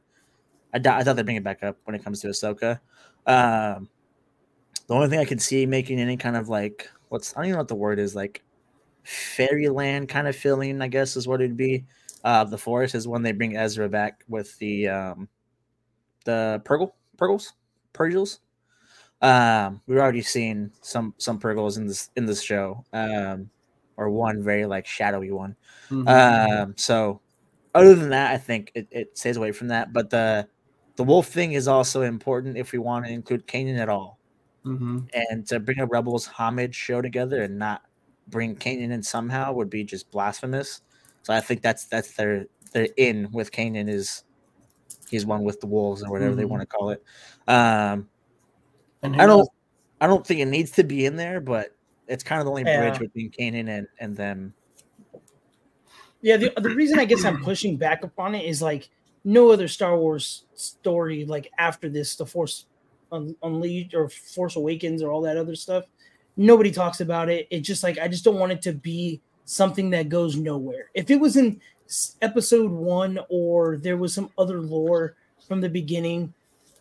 I, 0.74 0.80
doubt- 0.80 1.00
I 1.00 1.04
thought 1.04 1.16
they'd 1.16 1.24
bring 1.26 1.38
it 1.38 1.44
back 1.44 1.64
up 1.64 1.78
when 1.86 1.96
it 1.96 2.04
comes 2.04 2.20
to 2.22 2.28
Ahsoka. 2.28 2.80
Um, 3.26 3.90
the 4.88 4.94
only 4.96 5.08
thing 5.10 5.20
I 5.20 5.26
could 5.26 5.42
see 5.42 5.66
making 5.66 6.00
any 6.00 6.18
kind 6.18 6.36
of 6.36 6.50
like 6.50 6.90
what's 7.10 7.34
I 7.34 7.40
don't 7.40 7.46
even 7.46 7.54
know 7.54 7.60
what 7.60 7.68
the 7.68 7.76
word 7.76 8.00
is 8.00 8.16
like 8.16 8.42
fairyland 9.04 10.10
kind 10.10 10.28
of 10.28 10.36
feeling, 10.36 10.82
I 10.82 10.88
guess 10.88 11.16
is 11.16 11.28
what 11.28 11.42
it'd 11.42 11.58
be. 11.58 11.86
Uh, 12.24 12.44
the 12.44 12.58
forest 12.58 12.96
is 12.96 13.08
when 13.08 13.22
they 13.22 13.32
bring 13.32 13.56
Ezra 13.56 13.88
back 13.88 14.24
with 14.28 14.58
the 14.60 14.88
um, 14.90 15.30
the 16.28 16.62
Purrgil 16.66 16.92
Purrgils 17.18 17.54
Purrgils. 17.94 18.40
Um, 19.22 19.82
we've 19.88 19.98
already 19.98 20.22
seen 20.22 20.72
some 20.82 21.16
some 21.18 21.40
Purrgils 21.40 21.78
in 21.78 21.88
this 21.88 22.12
in 22.16 22.28
this 22.28 22.44
show, 22.44 22.86
um, 22.94 23.50
or 23.98 24.12
one 24.12 24.44
very 24.44 24.66
like 24.68 24.86
shadowy 24.86 25.32
one. 25.32 25.56
Mhm. 25.90 26.08
Um, 26.08 26.74
so 26.78 27.22
other 27.74 27.96
than 27.96 28.10
that, 28.10 28.32
I 28.34 28.38
think 28.38 28.72
it, 28.76 28.88
it 28.92 29.18
stays 29.18 29.38
away 29.38 29.52
from 29.54 29.70
that. 29.70 29.94
But 29.94 30.10
the 30.12 30.48
the 30.98 31.04
wolf 31.04 31.28
thing 31.28 31.54
is 31.54 31.68
also 31.68 32.04
important 32.04 32.58
if 32.58 32.72
we 32.74 32.80
want 32.80 33.06
to 33.06 33.12
include 33.12 33.48
Kanan 33.48 33.80
at 33.80 33.90
all. 33.90 34.20
Mhm. 34.66 35.10
And 35.14 35.48
to 35.48 35.60
bring 35.60 35.80
a 35.80 35.86
Rebels 35.88 36.28
homage 36.28 36.76
show 36.76 37.02
together 37.02 37.42
and 37.44 37.58
not 37.58 37.84
bring 38.28 38.56
Kanan 38.56 38.92
in 38.92 39.02
somehow 39.04 39.54
would 39.54 39.70
be 39.70 39.84
just 39.84 40.12
blasphemous. 40.12 40.82
So 41.24 41.34
I 41.34 41.40
think 41.42 41.62
that's 41.64 41.86
that's 41.86 42.14
their 42.14 42.46
their 42.74 42.90
in 42.98 43.32
with 43.32 43.52
Kanan 43.52 43.90
is 43.90 44.24
he's 45.10 45.26
one 45.26 45.44
with 45.44 45.60
the 45.62 45.68
wolves 45.68 46.04
or 46.04 46.12
whatever 46.12 46.36
they 46.36 46.44
Mhm. 46.44 46.50
want 46.50 46.62
to 46.62 46.68
call 46.68 46.90
it. 46.90 47.04
Um, 47.48 48.10
I 49.04 49.10
don't 49.10 49.28
knows? 49.28 49.48
I 50.02 50.08
don't 50.08 50.26
think 50.26 50.40
it 50.40 50.46
needs 50.46 50.72
to 50.72 50.84
be 50.84 51.06
in 51.06 51.16
there, 51.16 51.40
but 51.40 51.76
it's 52.08 52.24
kind 52.24 52.40
of 52.40 52.46
the 52.46 52.52
only 52.52 52.64
bridge 52.64 53.00
between 53.00 53.32
Kanan 53.32 53.70
and 53.70 53.88
and 54.00 54.16
them. 54.16 54.54
Yeah, 56.22 56.38
the, 56.38 56.52
the 56.58 56.70
reason 56.70 57.00
I 57.00 57.06
guess 57.06 57.24
I'm 57.24 57.44
pushing 57.44 57.78
back 57.78 58.04
upon 58.04 58.36
it 58.36 58.46
is 58.46 58.62
like 58.62 58.90
no 59.24 59.52
other 59.52 59.68
Star 59.68 59.98
Wars 59.98 60.46
story 60.56 61.26
like 61.26 61.52
after 61.58 61.90
this, 61.90 62.16
the 62.16 62.26
Force 62.26 62.66
Un- 63.12 63.36
Unleashed 63.44 63.94
or 63.94 64.10
Force 64.10 64.56
Awakens 64.56 65.02
or 65.04 65.12
all 65.12 65.22
that 65.22 65.38
other 65.38 65.56
stuff. 65.56 65.86
Nobody 66.36 66.72
talks 66.72 67.02
about 67.02 67.30
it. 67.30 67.48
It's 67.50 67.68
just 67.68 67.84
like 67.84 67.98
I 68.00 68.08
just 68.08 68.24
don't 68.24 68.40
want 68.40 68.52
it 68.52 68.62
to 68.64 68.74
be 68.74 69.22
something 69.46 69.90
that 69.92 70.10
goes 70.10 70.36
nowhere. 70.36 70.90
If 70.94 71.10
it 71.10 71.20
was 71.20 71.38
in 71.38 71.62
Episode 72.22 72.72
One 72.72 73.20
or 73.30 73.78
there 73.78 73.98
was 73.98 74.14
some 74.14 74.30
other 74.38 74.62
lore 74.62 75.16
from 75.48 75.62
the 75.62 75.70
beginning, 75.70 76.34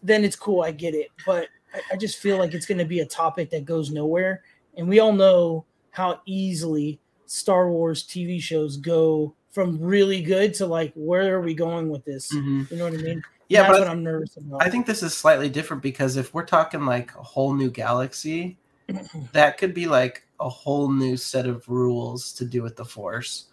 then 0.02 0.24
it's 0.24 0.36
cool. 0.36 0.62
I 0.62 0.72
get 0.72 0.94
it, 0.94 1.08
but 1.24 1.48
I, 1.74 1.80
I 1.92 1.96
just 1.96 2.18
feel 2.18 2.38
like 2.38 2.54
it's 2.54 2.66
going 2.66 2.78
to 2.78 2.84
be 2.84 3.00
a 3.00 3.06
topic 3.06 3.50
that 3.50 3.64
goes 3.64 3.90
nowhere, 3.90 4.42
and 4.76 4.88
we 4.88 4.98
all 5.00 5.12
know 5.12 5.64
how 5.90 6.20
easily 6.26 6.98
Star 7.26 7.70
Wars 7.70 8.04
TV 8.04 8.40
shows 8.40 8.76
go 8.76 9.34
from 9.50 9.78
really 9.80 10.20
good 10.20 10.52
to 10.54 10.66
like 10.66 10.92
where 10.94 11.34
are 11.34 11.40
we 11.40 11.54
going 11.54 11.88
with 11.88 12.04
this? 12.04 12.32
Mhm. 12.32 12.70
You 12.70 12.76
know 12.76 12.84
what 12.84 12.94
I 12.94 12.98
mean? 12.98 13.22
Yeah, 13.48 13.62
That's 13.62 13.72
but 13.72 13.80
what 13.80 13.88
I'm 13.88 14.02
nervous 14.02 14.36
about. 14.36 14.62
I 14.62 14.68
think 14.68 14.86
this 14.86 15.02
is 15.02 15.14
slightly 15.14 15.48
different 15.48 15.82
because 15.82 16.16
if 16.16 16.34
we're 16.34 16.44
talking 16.44 16.84
like 16.84 17.14
a 17.14 17.22
whole 17.22 17.54
new 17.54 17.70
galaxy, 17.70 18.58
that 19.32 19.56
could 19.56 19.72
be 19.72 19.86
like 19.86 20.26
a 20.40 20.48
whole 20.48 20.90
new 20.90 21.16
set 21.16 21.46
of 21.46 21.68
rules 21.68 22.32
to 22.32 22.44
do 22.44 22.62
with 22.62 22.76
the 22.76 22.84
Force, 22.84 23.46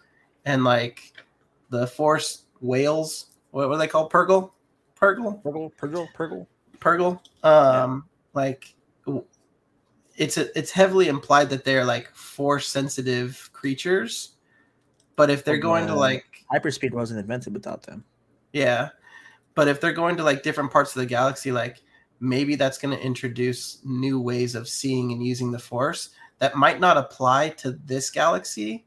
and 0.44 0.64
like 0.64 1.12
the 1.78 1.86
Force 1.86 2.44
whales. 2.60 3.26
What 3.50 3.68
were 3.68 3.76
they 3.76 3.86
called? 3.86 4.12
Purrgil. 4.12 4.52
Purrgil, 4.98 5.42
Purrgil, 5.42 5.70
Purrgil, 5.76 6.08
Purrgil. 6.16 6.46
Purrgil. 6.78 7.20
Um, 7.44 8.08
like 8.34 8.74
it's 10.16 10.36
a, 10.36 10.56
it's 10.58 10.70
heavily 10.70 11.08
implied 11.08 11.50
that 11.50 11.64
they're 11.64 11.84
like 11.84 12.14
force 12.14 12.68
sensitive 12.68 13.50
creatures, 13.52 14.36
but 15.16 15.30
if 15.30 15.44
they're 15.44 15.58
going 15.58 15.86
to 15.86 15.92
Okay. 15.92 16.00
like 16.00 16.24
Hyperspeed 16.52 16.92
wasn't 16.92 17.20
invented 17.20 17.52
without 17.54 17.82
them. 17.82 18.04
Yeah. 18.52 18.90
But 19.54 19.68
if 19.68 19.80
they're 19.80 19.92
going 19.92 20.16
to 20.16 20.24
like 20.24 20.42
different 20.42 20.70
parts 20.70 20.94
of 20.94 21.00
the 21.00 21.06
galaxy, 21.06 21.52
like 21.52 21.82
maybe 22.20 22.54
that's 22.54 22.78
going 22.78 22.96
to 22.96 23.04
introduce 23.04 23.80
new 23.84 24.20
ways 24.20 24.54
of 24.54 24.68
seeing 24.68 25.12
and 25.12 25.24
using 25.24 25.50
the 25.50 25.58
force 25.58 26.10
that 26.38 26.56
might 26.56 26.80
not 26.80 26.96
apply 26.96 27.50
to 27.50 27.72
this 27.84 28.10
galaxy. 28.10 28.84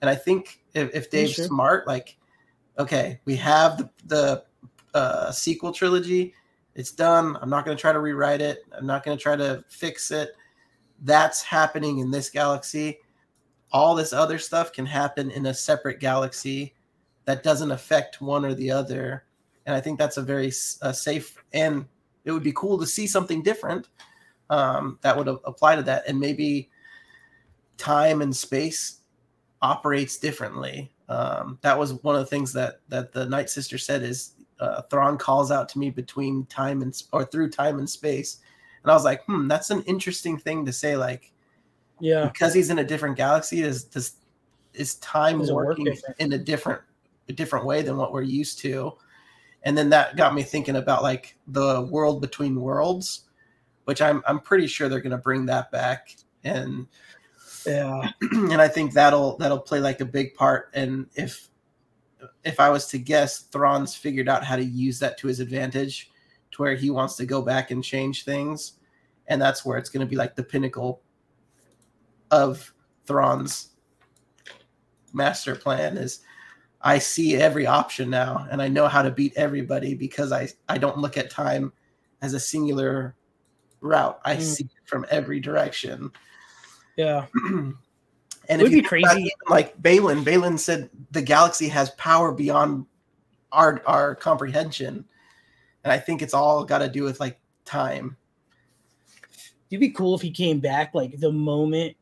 And 0.00 0.10
I 0.10 0.14
think 0.14 0.60
if, 0.76 0.94
if 0.94 1.10
Dave's 1.10 1.34
sure. 1.34 1.46
smart, 1.46 1.86
like, 1.86 2.16
okay, 2.78 3.20
we 3.24 3.36
have 3.36 3.78
the, 3.78 3.90
the 4.06 4.44
uh, 4.94 5.30
sequel 5.30 5.72
trilogy. 5.72 6.34
It's 6.74 6.92
done. 6.92 7.38
I'm 7.40 7.50
not 7.50 7.64
going 7.64 7.76
to 7.76 7.80
try 7.80 7.92
to 7.92 8.00
rewrite 8.00 8.40
it. 8.40 8.64
I'm 8.72 8.86
not 8.86 9.04
going 9.04 9.16
to 9.16 9.22
try 9.22 9.36
to 9.36 9.64
fix 9.68 10.10
it. 10.10 10.30
That's 11.02 11.42
happening 11.42 11.98
in 11.98 12.10
this 12.10 12.30
galaxy. 12.30 12.98
All 13.72 13.94
this 13.94 14.12
other 14.12 14.38
stuff 14.38 14.72
can 14.72 14.86
happen 14.86 15.30
in 15.30 15.46
a 15.46 15.54
separate 15.54 16.00
galaxy 16.00 16.74
that 17.24 17.42
doesn't 17.42 17.70
affect 17.70 18.20
one 18.20 18.44
or 18.44 18.54
the 18.54 18.70
other. 18.70 19.24
And 19.66 19.74
I 19.74 19.80
think 19.80 19.98
that's 19.98 20.16
a 20.16 20.22
very 20.22 20.52
uh, 20.82 20.92
safe 20.92 21.42
and 21.52 21.86
it 22.24 22.32
would 22.32 22.42
be 22.42 22.52
cool 22.52 22.78
to 22.78 22.86
see 22.86 23.06
something 23.06 23.42
different 23.42 23.88
um, 24.50 24.98
that 25.02 25.16
would 25.16 25.28
apply 25.28 25.76
to 25.76 25.82
that. 25.82 26.04
And 26.06 26.18
maybe 26.18 26.70
time 27.78 28.20
and 28.20 28.34
space 28.34 29.00
operates 29.62 30.18
differently. 30.18 30.92
Um, 31.08 31.58
that 31.62 31.78
was 31.78 31.94
one 32.02 32.14
of 32.14 32.20
the 32.20 32.26
things 32.26 32.52
that 32.52 32.80
that 32.88 33.12
the 33.12 33.26
Night 33.26 33.48
Sister 33.50 33.78
said 33.78 34.02
is 34.02 34.32
uh, 34.60 34.82
Thrawn 34.82 35.18
calls 35.18 35.50
out 35.50 35.68
to 35.70 35.78
me 35.78 35.90
between 35.90 36.46
time 36.46 36.82
and 36.82 37.00
or 37.12 37.24
through 37.24 37.50
time 37.50 37.78
and 37.78 37.88
space, 37.88 38.38
and 38.82 38.90
I 38.90 38.94
was 38.94 39.04
like, 39.04 39.24
hmm, 39.24 39.48
that's 39.48 39.70
an 39.70 39.82
interesting 39.82 40.38
thing 40.38 40.64
to 40.66 40.72
say. 40.72 40.96
Like 40.96 41.32
Yeah. 42.00 42.26
because 42.26 42.54
he's 42.54 42.70
in 42.70 42.78
a 42.78 42.84
different 42.84 43.16
galaxy, 43.16 43.62
is 43.62 43.84
does 43.84 44.16
is 44.74 44.96
time 44.96 45.38
work 45.38 45.50
working 45.50 45.84
different? 45.86 46.16
in 46.18 46.32
a 46.32 46.38
different 46.38 46.82
a 47.28 47.32
different 47.32 47.66
way 47.66 47.82
than 47.82 47.96
what 47.96 48.12
we're 48.12 48.22
used 48.22 48.58
to? 48.60 48.92
And 49.62 49.76
then 49.76 49.90
that 49.90 50.16
got 50.16 50.34
me 50.34 50.42
thinking 50.42 50.76
about 50.76 51.02
like 51.02 51.36
the 51.48 51.82
world 51.90 52.20
between 52.20 52.60
worlds, 52.60 53.22
which 53.84 54.00
I'm 54.02 54.22
I'm 54.26 54.40
pretty 54.40 54.66
sure 54.66 54.88
they're 54.88 55.00
gonna 55.00 55.18
bring 55.18 55.46
that 55.46 55.70
back. 55.70 56.14
And 56.44 56.86
Yeah. 57.66 58.10
and 58.32 58.60
I 58.60 58.68
think 58.68 58.92
that'll 58.92 59.36
that'll 59.38 59.58
play 59.58 59.80
like 59.80 60.00
a 60.00 60.04
big 60.04 60.34
part. 60.34 60.70
And 60.74 61.06
if 61.14 61.48
if 62.44 62.60
I 62.60 62.70
was 62.70 62.86
to 62.88 62.98
guess, 62.98 63.40
Thrawn's 63.40 63.94
figured 63.94 64.28
out 64.28 64.44
how 64.44 64.56
to 64.56 64.64
use 64.64 64.98
that 65.00 65.18
to 65.18 65.28
his 65.28 65.40
advantage, 65.40 66.10
to 66.52 66.62
where 66.62 66.74
he 66.74 66.90
wants 66.90 67.16
to 67.16 67.26
go 67.26 67.42
back 67.42 67.70
and 67.70 67.82
change 67.82 68.24
things, 68.24 68.74
and 69.26 69.40
that's 69.40 69.64
where 69.64 69.78
it's 69.78 69.90
going 69.90 70.06
to 70.06 70.10
be 70.10 70.16
like 70.16 70.36
the 70.36 70.42
pinnacle 70.42 71.02
of 72.30 72.72
Thrawn's 73.06 73.70
master 75.12 75.54
plan. 75.54 75.96
Is 75.96 76.20
I 76.82 76.98
see 76.98 77.36
every 77.36 77.66
option 77.66 78.10
now, 78.10 78.46
and 78.50 78.62
I 78.62 78.68
know 78.68 78.88
how 78.88 79.02
to 79.02 79.10
beat 79.10 79.32
everybody 79.36 79.94
because 79.94 80.32
I 80.32 80.48
I 80.68 80.78
don't 80.78 80.98
look 80.98 81.16
at 81.16 81.30
time 81.30 81.72
as 82.22 82.32
a 82.34 82.40
singular 82.40 83.14
route. 83.80 84.20
I 84.24 84.36
Mm. 84.36 84.42
see 84.42 84.64
it 84.64 84.88
from 84.88 85.04
every 85.10 85.40
direction. 85.40 86.10
Yeah. 86.96 87.26
and 87.44 87.74
it 88.48 88.62
would 88.62 88.72
be 88.72 88.82
crazy. 88.82 89.30
like 89.48 89.80
Baylan, 89.80 90.24
Baylan 90.24 90.58
said 90.58 90.90
the 91.10 91.22
galaxy 91.22 91.68
has 91.68 91.90
power 91.90 92.32
beyond 92.32 92.86
our 93.52 93.82
our 93.86 94.14
comprehension, 94.14 95.04
and 95.84 95.92
I 95.92 95.98
think 95.98 96.22
it's 96.22 96.34
all 96.34 96.64
got 96.64 96.78
to 96.78 96.88
do 96.88 97.04
with 97.04 97.20
like 97.20 97.38
time. 97.64 98.16
It'd 99.70 99.80
be 99.80 99.90
cool 99.90 100.14
if 100.14 100.22
he 100.22 100.30
came 100.30 100.60
back 100.60 100.94
like 100.94 101.18
the 101.18 101.32
moment 101.32 101.96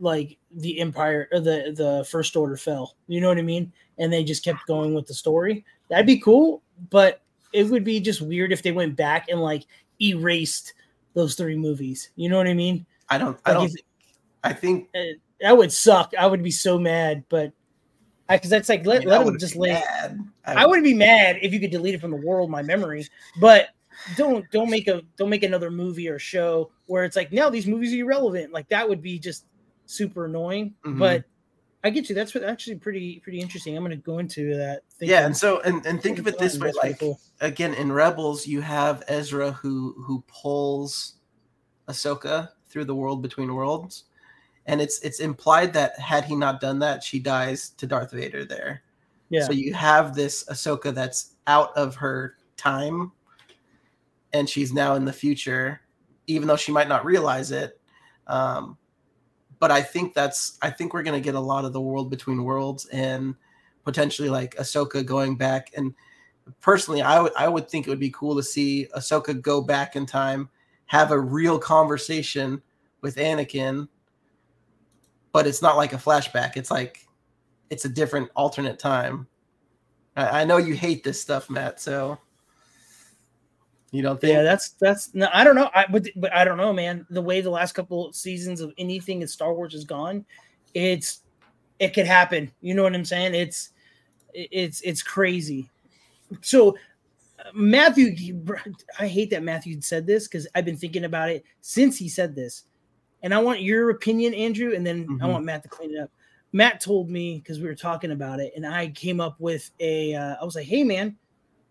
like 0.00 0.36
the 0.50 0.80
empire 0.80 1.28
or 1.32 1.40
the 1.40 1.72
the 1.76 2.06
first 2.10 2.36
order 2.36 2.56
fell. 2.56 2.96
You 3.06 3.20
know 3.20 3.28
what 3.28 3.38
I 3.38 3.42
mean? 3.42 3.72
And 3.98 4.12
they 4.12 4.24
just 4.24 4.44
kept 4.44 4.66
going 4.66 4.94
with 4.94 5.06
the 5.06 5.14
story. 5.14 5.64
That'd 5.88 6.06
be 6.06 6.18
cool, 6.18 6.62
but 6.90 7.22
it 7.52 7.68
would 7.68 7.84
be 7.84 8.00
just 8.00 8.20
weird 8.20 8.52
if 8.52 8.62
they 8.62 8.72
went 8.72 8.96
back 8.96 9.28
and 9.28 9.40
like 9.40 9.64
erased 10.00 10.74
those 11.14 11.34
three 11.34 11.56
movies. 11.56 12.10
You 12.16 12.28
know 12.28 12.36
what 12.36 12.48
I 12.48 12.54
mean? 12.54 12.84
I 13.08 13.18
don't. 13.18 13.38
I 13.44 13.52
don't. 13.52 13.66
if- 13.66 13.72
think, 13.72 13.86
I 14.42 14.52
think 14.52 14.88
Uh, 14.94 15.02
that 15.40 15.56
would 15.56 15.72
suck. 15.72 16.12
I 16.18 16.26
would 16.26 16.42
be 16.42 16.50
so 16.50 16.78
mad, 16.78 17.24
but 17.28 17.52
because 18.28 18.50
that's 18.50 18.68
like 18.68 18.80
I 18.80 18.90
let, 18.90 19.00
mean, 19.00 19.08
let 19.08 19.24
them 19.26 19.38
just 19.38 19.56
lay. 19.56 19.72
mad. 19.72 20.20
I 20.44 20.66
would 20.66 20.82
be 20.82 20.94
mad 20.94 21.38
if 21.42 21.52
you 21.52 21.60
could 21.60 21.70
delete 21.70 21.94
it 21.94 22.00
from 22.00 22.10
the 22.10 22.16
world, 22.16 22.50
my 22.50 22.62
memory. 22.62 23.06
But 23.40 23.68
don't 24.16 24.50
don't 24.50 24.70
make 24.70 24.88
a 24.88 25.02
don't 25.16 25.28
make 25.28 25.42
another 25.42 25.70
movie 25.70 26.08
or 26.08 26.18
show 26.18 26.70
where 26.86 27.04
it's 27.04 27.16
like 27.16 27.32
no, 27.32 27.50
these 27.50 27.66
movies 27.66 27.92
are 27.92 27.96
irrelevant. 27.98 28.52
Like 28.52 28.68
that 28.68 28.88
would 28.88 29.02
be 29.02 29.18
just 29.18 29.44
super 29.86 30.24
annoying. 30.24 30.74
Mhm. 30.84 30.98
But 30.98 31.24
I 31.84 31.90
get 31.90 32.08
you. 32.08 32.14
That's 32.14 32.34
actually 32.36 32.76
pretty 32.76 33.20
pretty 33.20 33.40
interesting. 33.40 33.76
I'm 33.76 33.82
gonna 33.82 33.96
go 33.96 34.18
into 34.18 34.56
that. 34.56 34.82
Yeah, 35.00 35.26
and 35.26 35.36
so 35.36 35.60
and, 35.60 35.84
and 35.84 36.00
think 36.00 36.18
of 36.18 36.26
it 36.28 36.38
this 36.38 36.58
way: 36.58 36.72
like 36.82 37.00
cool. 37.00 37.20
again, 37.40 37.74
in 37.74 37.90
Rebels, 37.92 38.46
you 38.46 38.60
have 38.60 39.02
Ezra 39.08 39.50
who 39.52 39.94
who 40.06 40.24
pulls 40.28 41.14
Ahsoka 41.88 42.50
through 42.68 42.84
the 42.84 42.94
world 42.94 43.20
between 43.20 43.52
worlds, 43.54 44.04
and 44.66 44.80
it's 44.80 45.00
it's 45.00 45.20
implied 45.20 45.72
that 45.72 45.98
had 45.98 46.24
he 46.24 46.36
not 46.36 46.60
done 46.60 46.78
that, 46.80 47.02
she 47.02 47.18
dies 47.18 47.70
to 47.70 47.86
Darth 47.86 48.12
Vader 48.12 48.44
there. 48.44 48.82
yeah, 49.30 49.44
So 49.44 49.52
you 49.52 49.74
have 49.74 50.14
this 50.14 50.44
Ahsoka 50.44 50.94
that's 50.94 51.34
out 51.46 51.76
of 51.76 51.96
her 51.96 52.36
time, 52.56 53.12
and 54.32 54.48
she's 54.48 54.72
now 54.72 54.94
in 54.94 55.04
the 55.04 55.12
future, 55.12 55.80
even 56.26 56.46
though 56.48 56.56
she 56.56 56.72
might 56.72 56.88
not 56.88 57.04
realize 57.04 57.50
it. 57.50 57.80
Um, 58.26 58.78
but 59.58 59.70
I 59.70 59.82
think 59.82 60.14
that's 60.14 60.58
I 60.62 60.70
think 60.70 60.92
we're 60.94 61.02
gonna 61.02 61.20
get 61.20 61.34
a 61.34 61.40
lot 61.40 61.64
of 61.64 61.72
the 61.72 61.80
world 61.80 62.10
between 62.10 62.44
worlds 62.44 62.86
and 62.86 63.34
potentially 63.84 64.28
like 64.28 64.56
Ahsoka 64.56 65.04
going 65.04 65.36
back. 65.36 65.72
And 65.76 65.94
personally, 66.60 67.02
I 67.02 67.20
would 67.20 67.32
I 67.36 67.48
would 67.48 67.68
think 67.68 67.86
it 67.86 67.90
would 67.90 67.98
be 68.00 68.10
cool 68.10 68.36
to 68.36 68.42
see 68.42 68.86
Ahsoka 68.96 69.40
go 69.40 69.60
back 69.60 69.96
in 69.96 70.06
time, 70.06 70.48
have 70.86 71.10
a 71.10 71.18
real 71.18 71.58
conversation 71.58 72.62
with 73.00 73.16
Anakin. 73.16 73.88
But 75.32 75.46
it's 75.46 75.62
not 75.62 75.76
like 75.76 75.92
a 75.92 75.96
flashback. 75.96 76.56
It's 76.56 76.70
like 76.70 77.06
it's 77.70 77.84
a 77.84 77.88
different 77.88 78.30
alternate 78.36 78.78
time. 78.78 79.26
I, 80.16 80.42
I 80.42 80.44
know 80.44 80.58
you 80.58 80.74
hate 80.74 81.04
this 81.04 81.20
stuff, 81.20 81.48
Matt. 81.48 81.80
So 81.80 82.18
you 83.92 84.02
don't 84.02 84.20
think? 84.20 84.34
yeah. 84.34 84.42
That's 84.42 84.70
that's 84.80 85.14
no, 85.14 85.28
I 85.32 85.44
don't 85.44 85.54
know. 85.54 85.70
I 85.74 85.86
but 85.90 86.06
but 86.16 86.34
I 86.34 86.44
don't 86.44 86.58
know, 86.58 86.72
man. 86.72 87.06
The 87.10 87.22
way 87.22 87.40
the 87.40 87.50
last 87.50 87.72
couple 87.72 88.12
seasons 88.12 88.60
of 88.60 88.72
anything 88.78 89.22
in 89.22 89.28
Star 89.28 89.54
Wars 89.54 89.72
has 89.72 89.84
gone, 89.84 90.24
it's 90.74 91.20
it 91.78 91.94
could 91.94 92.06
happen. 92.06 92.50
You 92.60 92.74
know 92.74 92.82
what 92.82 92.94
I'm 92.94 93.04
saying? 93.04 93.34
It's 93.34 93.70
it's 94.34 94.80
it's 94.82 95.02
crazy. 95.02 95.68
So 96.40 96.76
Matthew, 97.54 98.14
I 98.98 99.06
hate 99.06 99.30
that 99.30 99.42
Matthew 99.42 99.80
said 99.80 100.06
this 100.06 100.28
because 100.28 100.46
I've 100.54 100.64
been 100.64 100.76
thinking 100.76 101.04
about 101.04 101.30
it 101.30 101.44
since 101.60 101.98
he 101.98 102.08
said 102.08 102.34
this, 102.34 102.64
and 103.22 103.32
I 103.32 103.38
want 103.38 103.60
your 103.60 103.90
opinion, 103.90 104.34
Andrew, 104.34 104.74
and 104.74 104.86
then 104.86 105.06
I 105.20 105.26
Mhm. 105.26 105.30
want 105.30 105.44
Matt 105.44 105.62
to 105.62 105.68
clean 105.68 105.94
it 105.94 105.98
up. 106.00 106.10
Matt 106.52 106.80
told 106.80 107.08
me 107.08 107.38
because 107.38 107.60
we 107.60 107.66
were 107.66 107.74
talking 107.74 108.10
about 108.10 108.40
it, 108.40 108.52
and 108.56 108.66
I 108.66 108.88
came 108.88 109.20
up 109.20 109.40
with 109.40 109.70
a. 109.80 110.14
Uh, 110.14 110.36
I 110.40 110.44
was 110.44 110.54
like, 110.54 110.66
"Hey, 110.66 110.84
man, 110.84 111.16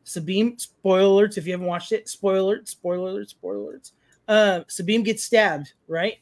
Sabine." 0.04 0.58
Spoiler 0.58 1.28
alerts 1.28 1.38
if 1.38 1.46
you 1.46 1.52
haven't 1.52 1.68
watched 1.68 1.92
it. 1.92 2.10
Spoiler 2.10 2.58
alerts. 2.58 2.70
Spoiler 2.70 3.12
alerts. 3.12 3.30
Spoiler 3.30 3.74
alerts. 3.74 3.92
Uh, 4.28 4.64
Sabine 4.68 5.04
gets 5.04 5.24
stabbed, 5.24 5.74
right? 5.88 6.16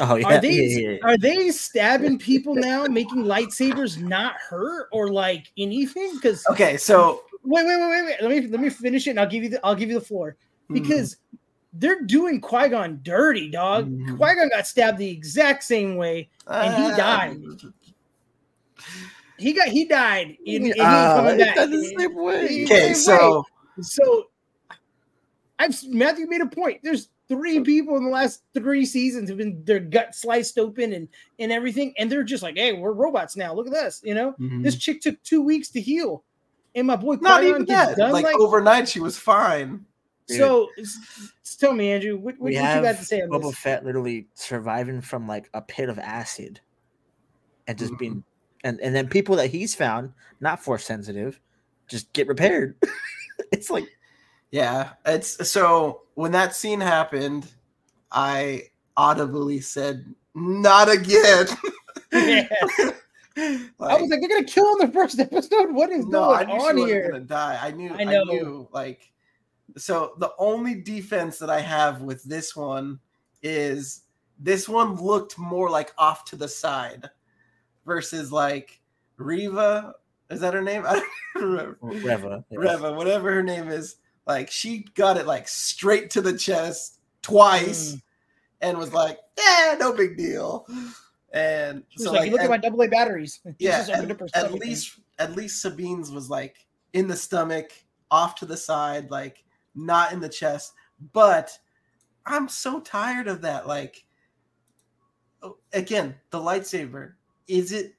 Oh 0.00 0.16
yeah, 0.16 0.26
Are 0.26 0.38
they 0.40 0.52
yeah, 0.52 0.90
yeah, 0.90 0.98
are 1.04 1.16
they 1.16 1.50
stabbing 1.50 2.18
people 2.18 2.54
now, 2.54 2.84
making 2.86 3.24
lightsabers 3.24 4.02
not 4.02 4.34
hurt 4.34 4.88
or 4.90 5.08
like 5.08 5.46
anything? 5.56 6.14
Because 6.16 6.44
Okay, 6.50 6.76
so 6.76 7.22
wait, 7.44 7.64
wait, 7.64 7.78
wait, 7.78 7.88
wait, 7.88 8.04
wait. 8.04 8.16
Let 8.20 8.30
me 8.30 8.48
let 8.48 8.60
me 8.60 8.70
finish 8.70 9.06
it, 9.06 9.10
and 9.10 9.20
I'll 9.20 9.28
give 9.28 9.44
you 9.44 9.50
the 9.50 9.64
I'll 9.64 9.76
give 9.76 9.88
you 9.88 9.98
the 9.98 10.04
floor 10.04 10.36
mm, 10.70 10.74
because 10.74 11.16
they're 11.74 12.02
doing 12.02 12.40
Qui 12.40 12.68
Gon 12.68 13.00
dirty, 13.02 13.50
dog. 13.50 13.90
Mhm. 13.90 14.16
Qui 14.16 14.34
Gon 14.34 14.48
got 14.48 14.66
stabbed 14.66 14.98
the 14.98 15.10
exact 15.10 15.64
same 15.64 15.96
way. 15.96 16.28
and 16.46 16.74
he 16.74 16.92
uh, 16.92 16.96
died. 16.96 17.40
He 19.38 19.52
got 19.52 19.68
he 19.68 19.84
died. 19.84 20.36
In, 20.46 20.56
and 20.56 20.64
he 20.66 20.70
ain't 20.70 20.80
Ah, 20.80 21.26
it 21.26 21.54
does 21.54 21.70
the 21.70 21.94
same 21.98 22.14
way. 22.14 22.64
Okay, 22.64 22.88
way. 22.88 22.94
so 22.94 23.44
So 23.80 24.28
I've 25.58 25.76
Matthew 25.88 26.26
made 26.26 26.40
a 26.40 26.46
point. 26.46 26.80
There's 26.82 27.08
three 27.28 27.60
people 27.60 27.96
in 27.96 28.04
the 28.04 28.10
last 28.10 28.42
three 28.52 28.84
seasons 28.84 29.28
who've 29.28 29.38
been 29.38 29.64
their 29.64 29.80
gut 29.80 30.14
sliced 30.14 30.58
open 30.58 30.92
and 30.92 31.08
and 31.38 31.50
everything, 31.50 31.94
and 31.98 32.10
they're 32.10 32.22
just 32.22 32.42
like, 32.42 32.56
"Hey, 32.56 32.72
we're 32.74 32.92
robots 32.92 33.36
now. 33.36 33.54
Look 33.54 33.66
at 33.66 33.72
this." 33.72 34.00
You 34.04 34.14
know, 34.14 34.34
mhm. 34.38 34.62
this 34.62 34.76
chick 34.76 35.00
took 35.00 35.20
two 35.22 35.42
weeks 35.42 35.70
to 35.70 35.80
heal, 35.80 36.22
and 36.74 36.86
my 36.86 36.96
boy 36.96 37.14
not 37.14 37.40
Qui-Gon 37.40 37.44
even 37.44 37.64
that. 37.66 37.98
Like, 37.98 38.24
like, 38.24 38.36
overnight, 38.36 38.88
she 38.88 39.00
was 39.00 39.18
fine. 39.18 39.84
So. 40.28 40.68
s- 40.78 41.32
s- 41.42 41.56
tell 41.56 41.72
me, 41.72 41.90
Andrew, 41.92 42.16
what, 42.16 42.34
what, 42.34 42.40
what 42.40 42.52
you 42.52 42.58
have 42.58 42.82
got 42.82 42.96
to 42.98 43.04
say 43.04 43.22
on 43.22 43.28
Boba 43.28 43.50
this? 43.50 43.58
Fett 43.58 43.84
literally 43.84 44.26
surviving 44.34 45.00
from 45.00 45.26
like 45.26 45.48
a 45.54 45.62
pit 45.62 45.88
of 45.88 45.98
acid, 45.98 46.60
and 47.66 47.78
just 47.78 47.96
being, 47.98 48.12
mm-hmm. 48.16 48.66
and 48.68 48.80
and 48.80 48.94
then 48.94 49.08
people 49.08 49.36
that 49.36 49.50
he's 49.50 49.74
found 49.74 50.12
not 50.40 50.62
force 50.62 50.84
sensitive, 50.84 51.40
just 51.88 52.12
get 52.12 52.26
repaired. 52.28 52.76
it's 53.52 53.70
like 53.70 53.86
Yeah, 54.50 54.90
it's 55.04 55.50
so 55.50 56.02
when 56.14 56.32
that 56.32 56.54
scene 56.54 56.80
happened, 56.80 57.52
I 58.12 58.62
audibly 58.96 59.60
said, 59.60 60.14
"Not 60.34 60.88
again." 60.90 61.46
Yeah. 62.12 62.46
I 63.36 64.00
was 64.00 64.08
like, 64.08 64.20
they're 64.20 64.28
gonna 64.28 64.44
kill 64.44 64.72
in 64.74 64.86
the 64.86 64.92
first 64.92 65.18
episode. 65.18 65.72
What 65.72 65.90
is 65.90 66.06
no, 66.06 66.30
I 66.30 66.44
going 66.44 66.56
knew 66.56 66.64
on 66.64 66.76
she 66.76 66.84
here? 66.84 67.10
wasn't 67.10 67.28
gonna 67.28 67.42
die. 67.42 67.58
I 67.60 67.70
knew. 67.72 67.90
I 67.92 68.02
I, 68.02 68.04
knew. 68.24 68.68
Like, 68.70 69.10
so 69.76 70.14
the 70.18 70.32
only 70.38 70.74
defense 70.74 71.38
that 71.38 71.50
I 71.50 71.60
have 71.60 72.02
with 72.02 72.22
this 72.24 72.54
one 72.56 73.00
is 73.42 74.02
this 74.38 74.68
one 74.68 74.96
looked 74.96 75.38
more 75.38 75.70
like 75.70 75.92
off 75.98 76.24
to 76.26 76.36
the 76.36 76.48
side, 76.48 77.08
versus 77.86 78.32
like 78.32 78.80
Riva. 79.16 79.94
Is 80.30 80.40
that 80.40 80.54
her 80.54 80.62
name? 80.62 80.84
I 80.86 81.02
don't 81.34 81.44
remember. 81.44 81.78
Reva. 81.80 82.44
yes. 82.50 82.58
Reva, 82.58 82.92
whatever 82.94 83.32
her 83.32 83.42
name 83.42 83.68
is, 83.68 83.96
like 84.26 84.50
she 84.50 84.86
got 84.94 85.16
it 85.16 85.26
like 85.26 85.46
straight 85.48 86.10
to 86.10 86.20
the 86.22 86.36
chest 86.36 86.98
twice, 87.22 87.92
Mm. 87.94 88.02
and 88.62 88.78
was 88.78 88.92
like, 88.92 89.18
"Yeah, 89.38 89.76
no 89.78 89.92
big 89.92 90.16
deal." 90.16 90.66
And 91.32 91.82
so, 91.96 92.12
like, 92.12 92.20
like, 92.20 92.26
you 92.26 92.32
look 92.32 92.40
at, 92.40 92.44
at 92.44 92.50
my 92.50 92.56
double 92.58 92.82
A 92.82 92.88
batteries. 92.88 93.40
Yeah, 93.58 93.84
at, 93.92 94.36
at 94.36 94.52
least 94.52 95.00
at 95.18 95.34
least 95.36 95.60
Sabine's 95.60 96.10
was 96.10 96.30
like 96.30 96.66
in 96.92 97.08
the 97.08 97.16
stomach, 97.16 97.72
off 98.10 98.36
to 98.36 98.46
the 98.46 98.56
side, 98.56 99.10
like 99.10 99.44
not 99.74 100.12
in 100.12 100.20
the 100.20 100.28
chest. 100.28 100.74
But 101.12 101.58
I'm 102.26 102.48
so 102.48 102.80
tired 102.80 103.28
of 103.28 103.40
that. 103.42 103.66
Like, 103.66 104.04
oh, 105.42 105.58
again, 105.72 106.14
the 106.30 106.38
lightsaber 106.38 107.14
is 107.46 107.72
it 107.72 107.94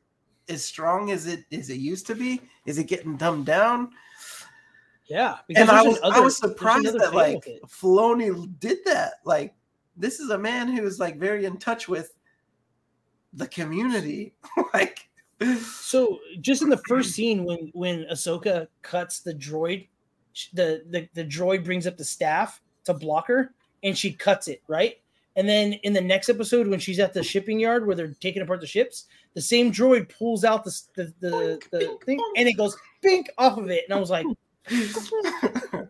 as 0.50 0.64
strong 0.64 1.12
as 1.12 1.28
it 1.28 1.46
as 1.52 1.70
it 1.70 1.78
used 1.78 2.08
to 2.08 2.16
be? 2.16 2.42
Is 2.66 2.78
it 2.78 2.86
getting 2.86 3.18
dumbed 3.18 3.46
down? 3.46 3.92
yeah. 5.08 5.38
and 5.56 5.70
I 5.70 5.84
was 5.84 6.00
I 6.02 6.20
was 6.20 6.38
surprised 6.38 6.98
that 6.98 7.14
like. 7.14 7.46
Filoni 7.68 8.60
did 8.60 8.80
that. 8.86 9.16
Like 9.24 9.54
this 9.98 10.20
is 10.20 10.30
a 10.30 10.38
man 10.38 10.68
who 10.68 10.86
is 10.86 11.00
like 11.00 11.18
very 11.18 11.46
in 11.46 11.58
touch 11.58 11.88
with 11.88 12.14
the 13.34 13.48
community. 13.48 14.34
like 14.74 15.10
So 15.72 16.20
just 16.42 16.62
in 16.62 16.70
the 16.70 16.82
first 16.88 17.12
scene 17.16 17.44
when 17.44 17.70
when 17.74 18.06
Ahsoka 18.12 18.68
cuts 18.82 19.20
the 19.20 19.34
droid, 19.34 19.88
the 20.54 20.84
the 20.90 21.08
the 21.14 21.24
droid 21.26 21.64
brings 21.64 21.88
up 21.88 21.98
the 21.98 22.04
staff 22.06 22.62
to 22.86 22.94
block 22.94 23.28
her, 23.28 23.54
and 23.84 23.98
she 23.98 24.12
cuts 24.12 24.48
it 24.48 24.62
right. 24.68 24.96
And 25.38 25.50
then 25.50 25.74
in 25.84 25.92
the 25.92 26.00
next 26.02 26.30
episode, 26.30 26.66
when 26.68 26.80
she's 26.80 27.00
at 27.00 27.14
the 27.14 27.22
shipping 27.22 27.60
yard 27.60 27.86
where 27.86 27.94
they're 27.96 28.16
taking 28.22 28.42
apart 28.42 28.62
the 28.62 28.68
ships, 28.68 29.06
the 29.34 29.42
same 29.42 29.70
droid 29.72 30.08
pulls 30.18 30.46
out 30.46 30.64
the 30.64 30.72
the 30.96 31.14
the, 31.20 31.30
Boink, 31.32 31.70
the 31.72 31.78
bink, 31.80 32.06
thing, 32.06 32.20
bonk. 32.20 32.32
and 32.38 32.48
it 32.48 32.54
goes 32.58 32.78
bink 33.02 33.30
off 33.38 33.58
of 33.58 33.70
it. 33.70 33.84
And 33.90 33.94
I 33.98 34.00
was 34.00 34.10
like, 34.10 34.26
did 34.70 35.90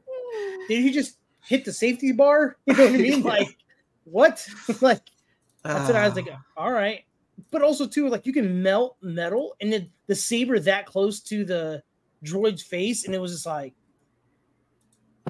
he 0.68 0.92
just 0.92 1.18
hit 1.44 1.66
the 1.66 1.74
safety 1.74 2.12
bar? 2.12 2.58
You 2.66 2.74
know 2.76 2.86
what 2.86 2.94
I 2.94 2.98
mean? 2.98 3.22
Like, 3.24 3.56
what? 4.06 4.48
like 4.82 5.02
that's 5.64 5.88
what 5.88 5.96
I 5.96 6.08
was 6.08 6.14
Ah. 6.18 6.22
like. 6.22 6.34
All 6.58 6.72
right, 6.72 7.04
but 7.52 7.62
also 7.62 7.86
too, 7.88 8.10
like 8.10 8.26
you 8.26 8.34
can 8.34 8.62
melt 8.64 8.98
metal, 9.02 9.56
and 9.62 9.72
then 9.72 9.90
the 10.08 10.16
saber 10.16 10.60
that 10.60 10.86
close 10.86 11.20
to 11.22 11.46
the 11.46 11.84
droid's 12.24 12.64
face, 12.64 13.06
and 13.06 13.14
it 13.14 13.20
was 13.22 13.32
just 13.32 13.46
like 13.46 13.74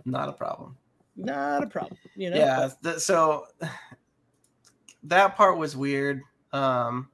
not 0.04 0.28
a 0.30 0.34
problem. 0.34 0.76
not 1.16 1.64
a 1.64 1.68
problem, 1.68 1.98
you 2.16 2.30
know. 2.30 2.36
yeah 2.38 2.70
th- 2.84 2.98
so 2.98 3.46
that 5.04 5.36
part 5.36 5.58
was 5.58 5.78
weird 5.78 6.22
um 6.52 7.08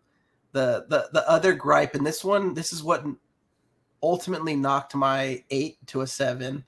the 0.53 0.85
the 0.89 1.09
the 1.13 1.29
other 1.29 1.53
gripe 1.53 1.93
and 1.95 2.05
this 2.05 2.23
one 2.23 2.53
this 2.53 2.73
is 2.73 2.83
what 2.83 3.05
ultimately 4.03 4.55
knocked 4.55 4.95
my 4.95 5.43
eight 5.51 5.77
to 5.87 6.01
a 6.01 6.07
seven 6.07 6.63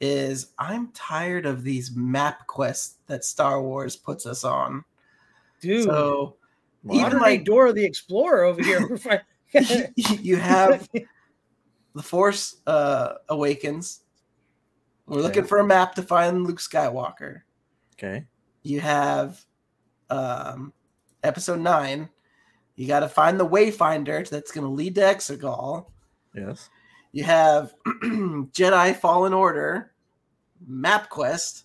is 0.00 0.52
i'm 0.58 0.88
tired 0.92 1.44
of 1.46 1.62
these 1.64 1.94
map 1.94 2.46
quests 2.46 2.96
that 3.06 3.24
star 3.24 3.62
wars 3.62 3.96
puts 3.96 4.26
us 4.26 4.44
on 4.44 4.84
dude. 5.60 5.84
so 5.84 6.36
Well, 6.84 7.06
even 7.06 7.18
like 7.18 7.44
Dora 7.44 7.72
the 7.72 7.84
Explorer 7.84 8.44
over 8.44 8.62
here. 8.62 8.98
you 9.96 10.36
have 10.36 10.88
the 11.94 12.02
force 12.02 12.56
uh 12.66 13.14
awakens 13.28 14.02
we're 15.08 15.20
looking 15.22 15.44
for 15.44 15.58
a 15.58 15.64
map 15.66 15.94
to 15.94 16.02
find 16.02 16.46
luke 16.46 16.58
skywalker 16.60 17.40
Okay. 17.94 18.26
you 18.62 18.80
have 18.80 19.44
um 20.10 20.72
episode 21.24 21.60
nine 21.60 22.08
you 22.76 22.86
got 22.86 23.00
to 23.00 23.08
find 23.08 23.40
the 23.40 23.46
wayfinder 23.48 24.28
that's 24.28 24.52
going 24.52 24.64
to 24.66 24.72
lead 24.72 24.94
to 24.94 25.00
exegol 25.00 25.86
Yes. 26.34 26.68
you 27.12 27.24
have 27.24 27.74
jedi 28.04 28.96
fallen 28.96 29.32
order 29.32 29.92
map 30.66 31.08
quest 31.08 31.64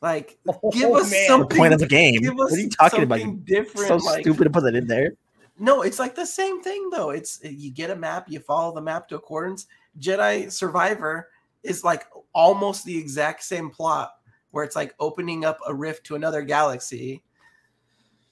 like 0.00 0.38
give 0.72 0.90
us 0.92 1.10
man. 1.10 1.26
some- 1.28 1.40
The 1.42 1.46
point 1.56 1.74
of 1.74 1.80
the 1.80 1.86
game. 1.86 2.20
give 2.20 2.34
What 2.34 2.52
are 2.52 2.56
you 2.58 2.70
talking 2.70 3.02
about? 3.02 3.20
something 3.20 3.42
You- 3.46 3.62
different 3.62 3.88
So 3.88 3.96
like, 3.96 4.22
stupid 4.22 4.44
to 4.44 4.50
put 4.50 4.62
that 4.64 4.74
in 4.74 4.86
there. 4.86 5.12
no 5.58 5.82
it's 5.82 5.98
like 5.98 6.14
the 6.14 6.24
same 6.26 6.62
thing 6.62 6.88
though 6.90 7.10
it's 7.10 7.38
you 7.42 7.70
get 7.70 7.90
a 7.90 7.96
map 7.96 8.24
you 8.28 8.40
follow 8.40 8.74
the 8.74 8.80
map 8.80 9.08
to 9.08 9.16
accordance 9.16 9.66
jedi 9.98 10.50
survivor 10.50 11.28
is 11.62 11.84
like 11.84 12.04
almost 12.32 12.84
the 12.84 12.96
exact 12.96 13.42
same 13.42 13.70
plot 13.70 14.12
where 14.50 14.64
it's 14.64 14.76
like 14.76 14.94
opening 15.00 15.44
up 15.44 15.58
a 15.66 15.74
rift 15.74 16.04
to 16.06 16.14
another 16.16 16.42
galaxy 16.42 17.22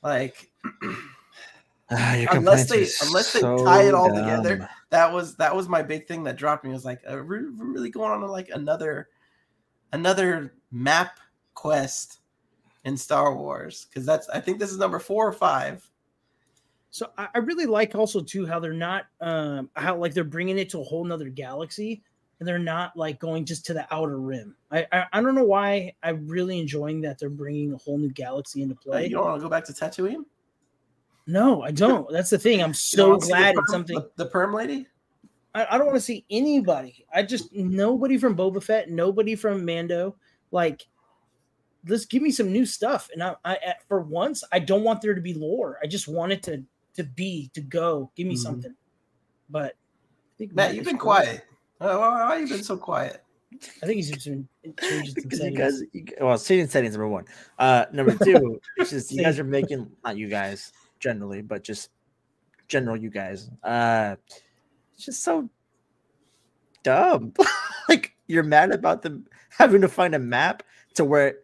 like 0.03 0.51
Ah, 1.91 2.27
Unless 2.33 2.69
they- 2.69 2.83
are 2.83 3.07
unless 3.09 3.33
they 3.33 3.41
so 3.41 3.65
tie 3.65 3.85
it 3.85 3.95
all 3.95 4.13
together. 4.15 4.69
that 4.91 5.11
was 5.11 5.37
that 5.37 5.57
was 5.57 5.71
my 5.71 5.81
big 5.83 6.07
thing 6.07 6.23
that 6.25 6.37
dropped 6.37 6.63
me. 6.65 6.69
It 6.71 6.75
was 6.75 6.85
like, 6.85 7.01
are 7.09 7.25
we 7.25 7.39
really 7.39 7.89
going 7.89 8.11
on 8.11 8.21
like 8.29 8.51
another 8.53 9.09
another 9.95 10.53
map 10.71 11.19
quest 11.55 12.19
in 12.85 12.95
Star 12.95 13.35
Wars? 13.35 13.87
Because 13.89 14.05
that's 14.05 14.29
I 14.29 14.39
think 14.39 14.59
this 14.59 14.71
is 14.71 14.77
number 14.77 14.99
four 14.99 15.27
or 15.27 15.33
five. 15.33 15.89
So 16.91 17.11
I, 17.17 17.29
I 17.35 17.39
really 17.39 17.65
like 17.65 17.95
also 17.95 18.21
too 18.21 18.45
how 18.45 18.61
they're 18.61 18.75
not 18.75 19.07
um 19.23 19.71
how 19.75 19.97
like 19.97 20.13
they're 20.13 20.25
bringing 20.25 20.59
it 20.59 20.69
to 20.71 20.81
a 20.81 20.85
whole 20.85 21.05
nother 21.07 21.31
galaxy 21.31 22.03
and 22.39 22.49
they're 22.49 22.59
not 22.59 22.97
like 22.97 23.19
going 23.19 23.45
just 23.45 23.67
to 23.67 23.75
the 23.75 23.87
outer 23.93 24.19
rim. 24.19 24.57
I 24.71 24.87
I, 24.93 25.05
I 25.13 25.21
don't 25.21 25.35
know 25.35 25.45
why 25.45 25.95
I'm 26.03 26.27
really 26.29 26.59
enjoying 26.59 27.01
that 27.03 27.19
they're 27.19 27.31
bringing 27.31 27.73
a 27.73 27.77
whole 27.77 27.99
new 27.99 28.11
galaxy 28.11 28.63
into 28.63 28.75
play. 28.75 29.05
you 29.05 29.11
don't 29.11 29.25
want 29.25 29.39
to 29.41 29.43
go 29.43 29.49
back 29.51 29.65
to 29.67 29.73
Tatooine? 29.73 30.25
No, 31.27 31.63
I 31.63 31.73
don't. 31.73 32.11
That's 32.11 32.31
the 32.31 32.39
thing. 32.39 32.63
I'm 32.63 32.73
so 32.75 33.11
wanna 33.11 33.21
see 33.21 33.27
the 33.27 33.37
glad 33.37 33.55
perm- 33.55 33.65
it's 33.65 33.73
something. 33.73 33.99
The, 33.99 34.25
the 34.25 34.31
perm 34.31 34.55
lady. 34.55 34.87
I, 35.55 35.67
I 35.71 35.79
don't 35.79 35.87
want 35.87 35.97
to 35.97 36.03
see 36.05 36.25
anybody. 36.31 37.05
I 37.13 37.23
just 37.23 37.53
nobody 37.53 38.17
from 38.19 38.37
Boba 38.37 38.63
Fett, 38.63 38.91
nobody 38.91 39.35
from 39.35 39.65
Mando. 39.65 40.17
Like, 40.53 40.87
let's 41.87 42.07
give 42.07 42.23
me 42.23 42.31
some 42.31 42.53
new 42.53 42.65
stuff. 42.65 43.11
And 43.13 43.23
I, 43.23 43.35
I 43.45 43.59
for 43.89 44.01
once, 44.01 44.43
I 44.53 44.59
don't 44.59 44.85
want 44.85 45.03
there 45.03 45.15
to 45.15 45.21
be 45.21 45.35
lore. 45.35 45.79
I 45.83 45.87
just 45.87 46.09
want 46.09 46.33
it 46.33 46.43
to 46.45 46.63
to 46.95 47.05
be 47.05 47.51
to 47.55 47.61
go. 47.61 48.11
Give 48.17 48.27
me 48.27 48.35
Mhm. 48.35 48.39
something. 48.39 48.75
But 49.51 49.73
I 49.75 50.33
think 50.39 50.55
Matt, 50.55 50.75
you've 50.75 50.85
been 50.85 50.97
cool. 50.99 51.13
quiet. 51.13 51.45
Why, 51.79 51.97
why 51.97 52.39
you 52.39 52.49
been 52.49 52.63
so 52.63 52.77
quiet? 52.77 53.23
I 53.83 53.87
think 53.87 53.97
he's 53.97 54.11
just 54.11 54.27
been 54.27 54.49
changes 54.81 55.15
in 55.17 55.23
Because 55.23 55.41
you 55.41 55.57
settings. 55.57 55.59
guys, 55.59 55.83
you, 55.93 56.05
well, 56.21 56.39
setting 56.39 56.69
settings 56.69 56.95
number 56.95 57.09
one. 57.09 57.25
Uh, 57.59 57.87
number 57.93 58.15
two, 58.23 58.61
it's 58.77 58.91
just 58.91 59.11
you 59.13 59.23
guys 59.23 59.39
are 59.39 59.45
making 59.45 59.91
not 60.05 60.17
you 60.17 60.29
guys 60.29 60.73
generally, 61.01 61.43
but 61.43 61.65
just 61.65 61.91
general 62.67 62.97
you 62.97 63.11
guys. 63.11 63.51
Uh, 63.63 64.17
it's 64.95 65.05
just 65.05 65.23
so 65.23 65.49
dumb. 66.83 67.33
like 67.89 68.15
you're 68.27 68.43
mad 68.43 68.73
about 68.73 69.03
them 69.03 69.27
having 69.51 69.81
to 69.81 69.89
find 69.89 70.15
a 70.15 70.19
map 70.19 70.63
to 70.95 71.05
where. 71.05 71.39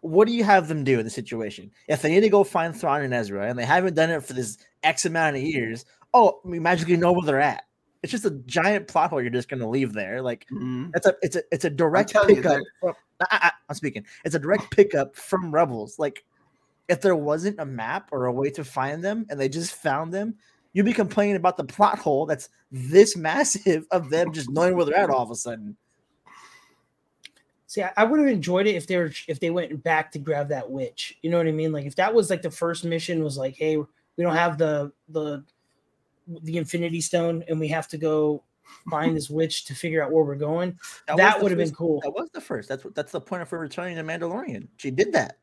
What 0.00 0.28
do 0.28 0.32
you 0.32 0.44
have 0.44 0.68
them 0.68 0.84
do 0.84 1.00
in 1.00 1.04
the 1.04 1.10
situation? 1.10 1.72
If 1.88 2.02
they 2.02 2.10
need 2.10 2.20
to 2.20 2.28
go 2.28 2.44
find 2.44 2.74
Thrawn 2.74 3.02
and 3.02 3.12
Ezra, 3.12 3.48
and 3.48 3.58
they 3.58 3.64
haven't 3.64 3.94
done 3.94 4.10
it 4.10 4.22
for 4.22 4.32
this 4.32 4.56
X 4.84 5.04
amount 5.06 5.34
of 5.34 5.42
years, 5.42 5.84
oh, 6.14 6.40
we 6.44 6.60
magically 6.60 6.96
know 6.96 7.10
where 7.10 7.26
they're 7.26 7.40
at. 7.40 7.64
It's 8.02 8.12
just 8.12 8.24
a 8.24 8.30
giant 8.46 8.86
plot 8.88 9.10
hole 9.10 9.20
you're 9.20 9.30
just 9.30 9.48
going 9.48 9.60
to 9.60 9.68
leave 9.68 9.92
there. 9.92 10.22
Like 10.22 10.46
Mhm. 10.52 10.90
it's 10.94 11.06
a 11.06 11.14
it's 11.22 11.36
a 11.36 11.42
it's 11.50 11.64
a 11.64 11.70
direct 11.70 12.10
telling 12.10 12.36
you, 12.36 12.42
pickup. 12.42 12.62
From, 12.80 12.94
I, 13.20 13.26
I, 13.30 13.50
I'm 13.68 13.74
speaking. 13.74 14.06
It's 14.24 14.34
a 14.34 14.38
direct 14.38 14.70
pickup 14.70 15.16
from 15.16 15.52
Rebels. 15.52 15.98
Like 15.98 16.24
if 16.88 17.00
there 17.00 17.16
wasn't 17.16 17.60
a 17.60 17.64
map 17.64 18.08
or 18.12 18.26
a 18.26 18.32
way 18.32 18.50
to 18.50 18.64
find 18.64 19.04
them, 19.04 19.26
and 19.28 19.38
they 19.38 19.48
just 19.48 19.74
found 19.74 20.12
them, 20.12 20.36
you'd 20.72 20.86
be 20.86 20.92
complaining 20.92 21.36
about 21.36 21.56
the 21.56 21.64
plot 21.64 21.98
hole 21.98 22.26
that's 22.26 22.48
this 22.70 23.16
massive 23.28 23.86
of 23.90 24.10
them 24.10 24.32
just 24.32 24.50
knowing 24.50 24.76
where 24.76 24.84
they're 24.84 24.96
at 24.96 25.10
all 25.10 25.22
of 25.22 25.30
a 25.30 25.36
sudden. 25.36 25.76
See, 27.66 27.82
I, 27.82 27.92
I 27.98 28.04
would 28.04 28.18
have 28.18 28.28
enjoyed 28.28 28.66
it 28.66 28.76
if 28.76 28.86
they 28.86 28.96
were 28.96 29.12
if 29.26 29.40
they 29.40 29.50
went 29.50 29.82
back 29.82 30.10
to 30.12 30.18
grab 30.18 30.48
that 30.48 30.70
witch. 30.70 31.18
You 31.20 31.30
know 31.30 31.36
what 31.36 31.46
I 31.46 31.52
mean? 31.52 31.72
Like 31.72 31.84
if 31.84 31.96
that 31.96 32.14
was 32.14 32.30
like 32.30 32.42
the 32.42 32.50
first 32.50 32.84
mission 32.84 33.22
was 33.22 33.36
like, 33.36 33.56
hey, 33.56 33.76
we 33.76 34.24
don't 34.24 34.34
have 34.34 34.56
the 34.56 34.92
the 35.10 35.44
the 36.42 36.56
Infinity 36.56 37.00
Stone, 37.00 37.44
and 37.48 37.58
we 37.58 37.68
have 37.68 37.88
to 37.88 37.98
go 37.98 38.42
find 38.90 39.16
this 39.16 39.30
witch 39.30 39.64
to 39.66 39.74
figure 39.74 40.02
out 40.02 40.10
where 40.10 40.24
we're 40.24 40.34
going. 40.36 40.78
was 41.08 41.16
That 41.16 41.42
would 41.42 41.50
have 41.50 41.58
been 41.58 41.74
cool. 41.74 42.00
That 42.02 42.12
was 42.12 42.28
the 42.32 42.40
first. 42.40 42.68
That's 42.68 42.84
what 42.84 42.94
that's 42.94 43.12
the 43.12 43.20
point 43.20 43.42
of 43.42 43.50
her 43.50 43.58
returning 43.58 43.96
to 43.96 44.02
Mandalorian. 44.02 44.68
She 44.76 44.90
did 44.90 45.12
that. 45.12 45.38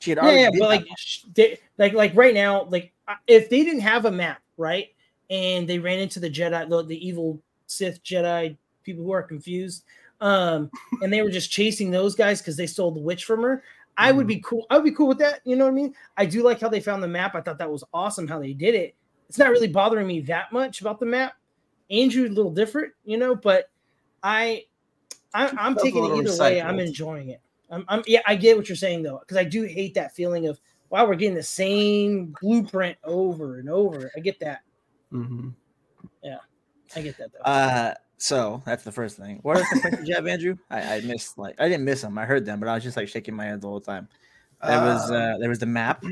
She 0.00 0.10
had 0.10 0.18
already 0.18 0.40
yeah, 0.40 0.50
did 0.50 0.60
but 0.60 0.68
like, 0.68 0.86
they, 1.34 1.58
like, 1.76 1.92
like 1.92 2.14
right 2.14 2.32
now, 2.32 2.64
like 2.64 2.92
if 3.26 3.50
they 3.50 3.62
didn't 3.62 3.80
have 3.80 4.06
a 4.06 4.10
map, 4.10 4.40
right, 4.56 4.88
and 5.28 5.68
they 5.68 5.78
ran 5.78 5.98
into 5.98 6.20
the 6.20 6.30
Jedi, 6.30 6.68
the, 6.68 6.82
the 6.82 7.06
evil 7.06 7.40
Sith 7.66 8.02
Jedi 8.02 8.56
people 8.82 9.04
who 9.04 9.12
are 9.12 9.22
confused. 9.22 9.84
Um, 10.20 10.70
and 11.02 11.12
they 11.12 11.22
were 11.22 11.30
just 11.30 11.50
chasing 11.50 11.90
those 11.90 12.14
guys 12.14 12.40
because 12.40 12.56
they 12.56 12.66
stole 12.66 12.92
the 12.92 13.00
witch 13.00 13.24
from 13.24 13.42
her. 13.42 13.62
I 13.96 14.12
would 14.12 14.24
Mhm. 14.24 14.28
be 14.28 14.40
cool. 14.40 14.66
I 14.70 14.76
would 14.76 14.84
be 14.84 14.92
cool 14.92 15.08
with 15.08 15.18
that. 15.18 15.40
You 15.44 15.56
know 15.56 15.64
what 15.64 15.72
I 15.72 15.74
mean? 15.74 15.94
I 16.16 16.24
do 16.24 16.42
like 16.42 16.60
how 16.60 16.68
they 16.68 16.80
found 16.80 17.02
the 17.02 17.08
map. 17.08 17.34
I 17.34 17.42
thought 17.42 17.58
that 17.58 17.70
was 17.70 17.84
awesome 17.92 18.26
how 18.26 18.38
they 18.38 18.54
did 18.54 18.74
it. 18.74 18.94
It's 19.30 19.38
not 19.38 19.50
really 19.50 19.68
bothering 19.68 20.08
me 20.08 20.22
that 20.22 20.50
much 20.50 20.80
about 20.80 20.98
the 20.98 21.06
map. 21.06 21.34
Andrew, 21.88 22.26
a 22.26 22.28
little 22.28 22.50
different, 22.50 22.92
you 23.04 23.16
know, 23.16 23.36
but 23.36 23.70
I, 24.24 24.64
I 25.32 25.52
I'm 25.56 25.76
taking 25.76 26.04
it 26.04 26.16
either 26.16 26.36
way. 26.36 26.60
I'm 26.60 26.80
enjoying 26.80 27.28
it. 27.28 27.40
I'm, 27.70 27.84
I'm 27.86 28.02
yeah, 28.08 28.22
I 28.26 28.34
get 28.34 28.56
what 28.56 28.68
you're 28.68 28.74
saying 28.74 29.04
though, 29.04 29.20
because 29.20 29.36
I 29.36 29.44
do 29.44 29.62
hate 29.62 29.94
that 29.94 30.16
feeling 30.16 30.48
of 30.48 30.60
wow, 30.90 31.06
we're 31.06 31.14
getting 31.14 31.36
the 31.36 31.44
same 31.44 32.34
blueprint 32.40 32.98
over 33.04 33.60
and 33.60 33.70
over. 33.70 34.10
I 34.16 34.18
get 34.18 34.40
that. 34.40 34.62
Mhm. 35.12 35.54
I 36.96 37.02
get 37.02 37.16
that 37.18 37.30
though. 37.32 37.48
Uh, 37.48 37.94
so 38.16 38.62
that's 38.66 38.82
the 38.82 38.90
first 38.90 39.16
thing. 39.16 39.38
What 39.42 39.58
are 39.58 39.60
the 39.60 40.02
you 40.04 40.16
have, 40.16 40.26
Andrew? 40.26 40.56
I, 40.70 40.96
I 40.96 41.00
missed 41.02 41.38
like 41.38 41.54
I 41.60 41.68
didn't 41.68 41.84
miss 41.84 42.02
them. 42.02 42.18
I 42.18 42.24
heard 42.24 42.44
them, 42.44 42.58
but 42.58 42.68
I 42.68 42.74
was 42.74 42.82
just 42.82 42.96
like 42.96 43.08
shaking 43.08 43.36
my 43.36 43.44
head 43.44 43.60
the 43.60 43.68
whole 43.68 43.80
time. 43.80 44.08
There 44.66 44.80
was 44.80 45.08
Uh, 45.08 45.14
uh, 45.14 45.38
there 45.38 45.48
was 45.48 45.60
the 45.60 45.66
map. 45.66 46.04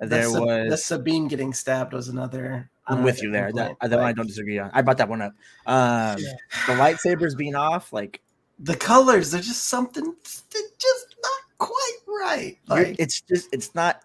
The 0.00 0.06
There 0.06 0.24
Sab- 0.24 0.32
the 0.42 0.66
was. 0.70 0.84
Sabine 0.84 1.28
getting 1.28 1.52
stabbed 1.52 1.92
was 1.92 2.08
another. 2.08 2.70
I'm 2.86 3.02
with 3.04 3.22
you 3.22 3.30
there. 3.30 3.52
That, 3.52 3.76
that 3.80 3.90
one 3.90 4.00
I 4.06 4.12
don't 4.12 4.26
disagree 4.26 4.58
on. 4.58 4.70
I 4.74 4.82
brought 4.82 4.98
that 4.98 5.08
one 5.08 5.22
up. 5.22 5.32
Um, 5.66 6.18
Yeah. 6.18 6.32
the 6.66 6.72
lightsabers 6.72 7.36
being 7.36 7.54
off, 7.54 7.92
like 7.92 8.20
the 8.58 8.74
colors. 8.76 9.30
They're 9.30 9.40
just 9.40 9.64
something. 9.68 10.02
They're 10.04 10.62
just 10.78 11.16
not 11.22 11.40
quite 11.58 11.98
right. 12.08 12.58
you're- 12.68 12.84
Like 12.86 12.96
it's 12.98 13.20
just 13.20 13.48
it's 13.52 13.74
not. 13.74 14.02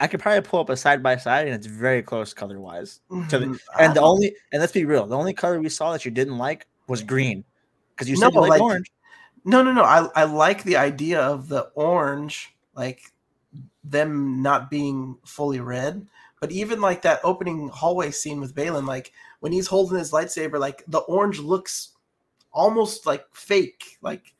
I 0.00 0.06
could 0.08 0.20
probably 0.20 0.42
pull 0.42 0.60
up 0.60 0.68
a 0.68 0.76
side 0.76 1.02
by 1.02 1.16
side, 1.16 1.46
and 1.46 1.54
it's 1.54 1.66
very 1.66 2.02
close 2.02 2.34
color 2.34 2.60
wise. 2.60 3.00
to 3.30 3.38
the- 3.38 3.46
mhm, 3.46 3.58
And 3.78 3.94
the 3.94 4.02
only 4.02 4.34
and 4.52 4.60
let's 4.60 4.72
be 4.72 4.84
real, 4.84 5.06
the 5.06 5.16
only 5.16 5.32
color 5.32 5.58
we 5.60 5.68
saw 5.70 5.92
that 5.92 6.04
you 6.04 6.10
didn't 6.10 6.36
like 6.36 6.66
was 6.88 7.02
green, 7.02 7.42
because 7.94 8.10
you 8.10 8.16
No, 8.16 8.26
said 8.26 8.34
you 8.34 8.40
liked 8.40 8.50
like- 8.50 8.60
orange. 8.60 8.90
No, 9.46 9.62
no, 9.62 9.72
no. 9.72 9.82
I 9.84 10.08
I 10.14 10.24
like 10.24 10.62
the 10.64 10.76
idea 10.76 11.20
of 11.22 11.48
the 11.48 11.70
orange, 11.74 12.54
like 12.74 13.00
them 13.84 14.42
not 14.42 14.70
being 14.70 15.18
fully 15.24 15.60
red. 15.60 16.06
But 16.40 16.50
even 16.52 16.80
like 16.80 17.02
that 17.02 17.20
opening 17.24 17.68
hallway 17.68 18.10
scene 18.10 18.40
with 18.40 18.54
Baylan, 18.54 18.86
like 18.86 19.12
when 19.40 19.52
he's 19.52 19.66
holding 19.66 19.98
his 19.98 20.10
lightsaber, 20.12 20.58
like 20.58 20.82
the 20.88 20.98
orange 20.98 21.38
looks 21.38 21.90
almost 22.52 23.06
like 23.06 23.24
fake. 23.32 23.96
Like, 24.02 24.34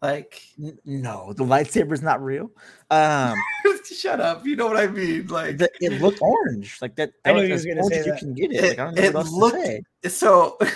like 0.00 0.42
N- 0.62 0.78
No, 0.84 1.32
the 1.34 1.44
lightsaber's 1.44 2.02
not 2.02 2.22
real. 2.22 2.50
Um, 2.90 3.36
shut 3.84 4.20
up. 4.20 4.46
You 4.46 4.56
know 4.56 4.66
what 4.66 4.76
I 4.78 4.86
mean? 4.86 5.26
Like 5.26 5.58
the, 5.58 5.70
it 5.80 6.00
looked 6.00 6.22
orange, 6.22 6.78
like 6.80 6.94
that. 6.96 7.10
I 7.24 7.32
that 7.32 7.38
knew 7.42 7.52
was 7.52 7.64
he 7.64 7.70
was 7.74 7.80
gonna 7.82 7.84
say 7.88 7.98
as 8.00 8.06
you 8.06 8.12
that. 8.12 8.18
can 8.20 8.34
get 8.34 8.52
it. 8.52 8.64
It- 8.64 8.68
Like 8.68 8.78
I 8.78 8.84
don't 8.84 8.94
know 8.94 9.02
it 9.02 9.14
what 9.14 9.20
else 9.26 9.32
looked- 9.32 9.84
to 10.02 10.10
say. 10.10 10.16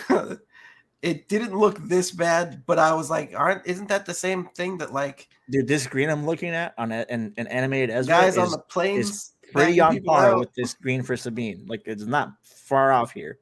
so. 0.09 0.39
it 1.03 1.29
didn't 1.29 1.59
look 1.59 1.79
this 1.79 2.13
bad, 2.13 2.63
but 2.65 2.79
I 2.79 2.95
was 2.95 3.11
like, 3.11 3.35
aren't 3.37 3.67
isn't 3.67 3.89
that 3.89 4.07
the 4.07 4.15
same 4.15 4.47
thing 4.55 4.79
that 4.79 4.93
like 4.93 5.29
Dude, 5.51 5.67
this 5.67 5.87
green 5.87 6.09
I'm 6.09 6.25
looking 6.25 6.51
at 6.51 6.75
on 6.79 6.93
a, 6.93 7.05
an, 7.11 7.35
an 7.37 7.49
animated 7.49 7.91
Ezra 7.91 8.15
guys 8.15 8.35
is 8.35 8.39
on 8.39 8.51
the 8.51 8.59
planes 8.59 9.33
pretty 9.53 9.81
on 9.81 10.01
par 10.05 10.33
out? 10.33 10.39
with 10.39 10.55
this 10.55 10.75
green 10.75 11.03
for 11.03 11.17
Sabine. 11.17 11.67
Like 11.67 11.83
it's 11.87 12.05
not 12.05 12.31
far 12.45 12.93
off 12.93 13.13
here. 13.13 13.39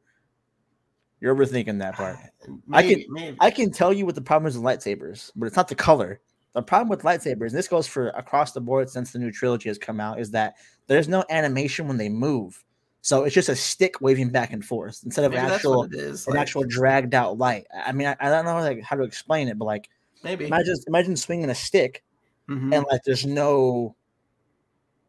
You're 1.20 1.34
overthinking 1.34 1.78
that 1.80 1.96
part. 1.96 2.16
I 2.72 2.82
can- 2.82 3.04
maybe. 3.10 3.36
I 3.40 3.50
can 3.50 3.70
tell 3.70 3.92
you 3.92 4.06
what 4.06 4.14
the 4.14 4.22
problem 4.22 4.48
is 4.48 4.56
with 4.56 4.64
lightsabers, 4.64 5.30
but 5.36 5.46
it's 5.46 5.56
not 5.56 5.68
the 5.68 5.74
color. 5.74 6.20
The 6.54 6.62
problem 6.62 6.88
with 6.88 7.02
lightsabers, 7.02 7.50
and 7.50 7.58
this 7.58 7.68
goes 7.68 7.86
for 7.86 8.08
across 8.08 8.52
the 8.52 8.60
board 8.60 8.90
since 8.90 9.12
the 9.12 9.20
new 9.20 9.30
trilogy 9.30 9.68
has 9.68 9.78
come 9.78 10.00
out, 10.00 10.18
is 10.18 10.32
that 10.32 10.54
there's 10.88 11.06
no 11.06 11.24
animation 11.30 11.86
when 11.86 11.96
they 11.96 12.08
move. 12.08 12.64
So 13.02 13.24
it's 13.24 13.34
just 13.34 13.48
a 13.48 13.56
stick 13.56 14.00
waving 14.00 14.30
back 14.30 14.52
and 14.52 14.64
forth 14.64 15.00
instead 15.04 15.24
of 15.24 15.32
Maybe 15.32 15.40
actual 15.42 15.84
is. 15.90 16.26
an 16.26 16.34
like, 16.34 16.42
actual 16.42 16.64
dragged 16.64 17.14
out 17.14 17.38
light. 17.38 17.66
I 17.74 17.92
mean, 17.92 18.06
I, 18.08 18.16
I 18.20 18.28
don't 18.28 18.44
know 18.44 18.58
like 18.60 18.82
how 18.82 18.96
to 18.96 19.02
explain 19.04 19.48
it, 19.48 19.58
but 19.58 19.64
like 19.64 19.88
maybe. 20.22 20.46
imagine 20.46 20.76
imagine 20.86 21.16
swinging 21.16 21.48
a 21.50 21.54
stick 21.54 22.04
Mhm. 22.48 22.74
and 22.74 22.84
like 22.90 23.02
there's 23.04 23.24
no 23.24 23.94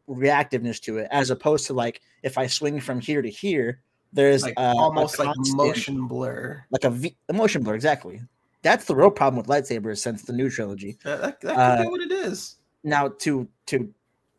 reactiveness 0.08 0.80
to 0.82 0.98
it, 1.00 1.08
as 1.12 1.30
opposed 1.30 1.68
to 1.68 1.74
like 1.74 2.02
if 2.24 2.38
I 2.38 2.48
swing 2.48 2.80
from 2.80 3.00
here 3.00 3.22
to 3.22 3.30
here, 3.30 3.82
there's 4.14 4.44
like 4.44 4.54
uh, 4.58 4.74
a 4.76 4.78
almost 4.78 5.20
like 5.20 5.36
motion 5.38 6.08
blur. 6.08 6.64
like 6.72 6.84
a 6.84 6.90
v- 6.90 7.16
motion 7.32 7.64
blur. 7.64 7.76
Exactly. 7.76 8.22
That's 8.62 8.86
the 8.86 8.96
real 8.96 9.10
problem 9.10 9.38
with 9.38 9.48
lightsabers 9.48 9.98
since 10.00 10.22
the 10.24 10.34
new 10.34 10.50
trilogy. 10.50 10.98
That, 11.04 11.22
that, 11.22 11.42
that 11.42 11.56
could 11.56 11.60
Uh, 11.60 11.82
be 11.84 11.88
what 11.90 12.02
it 12.02 12.12
is. 12.12 12.58
Now, 12.84 13.08
to 13.20 13.48
to 13.68 13.94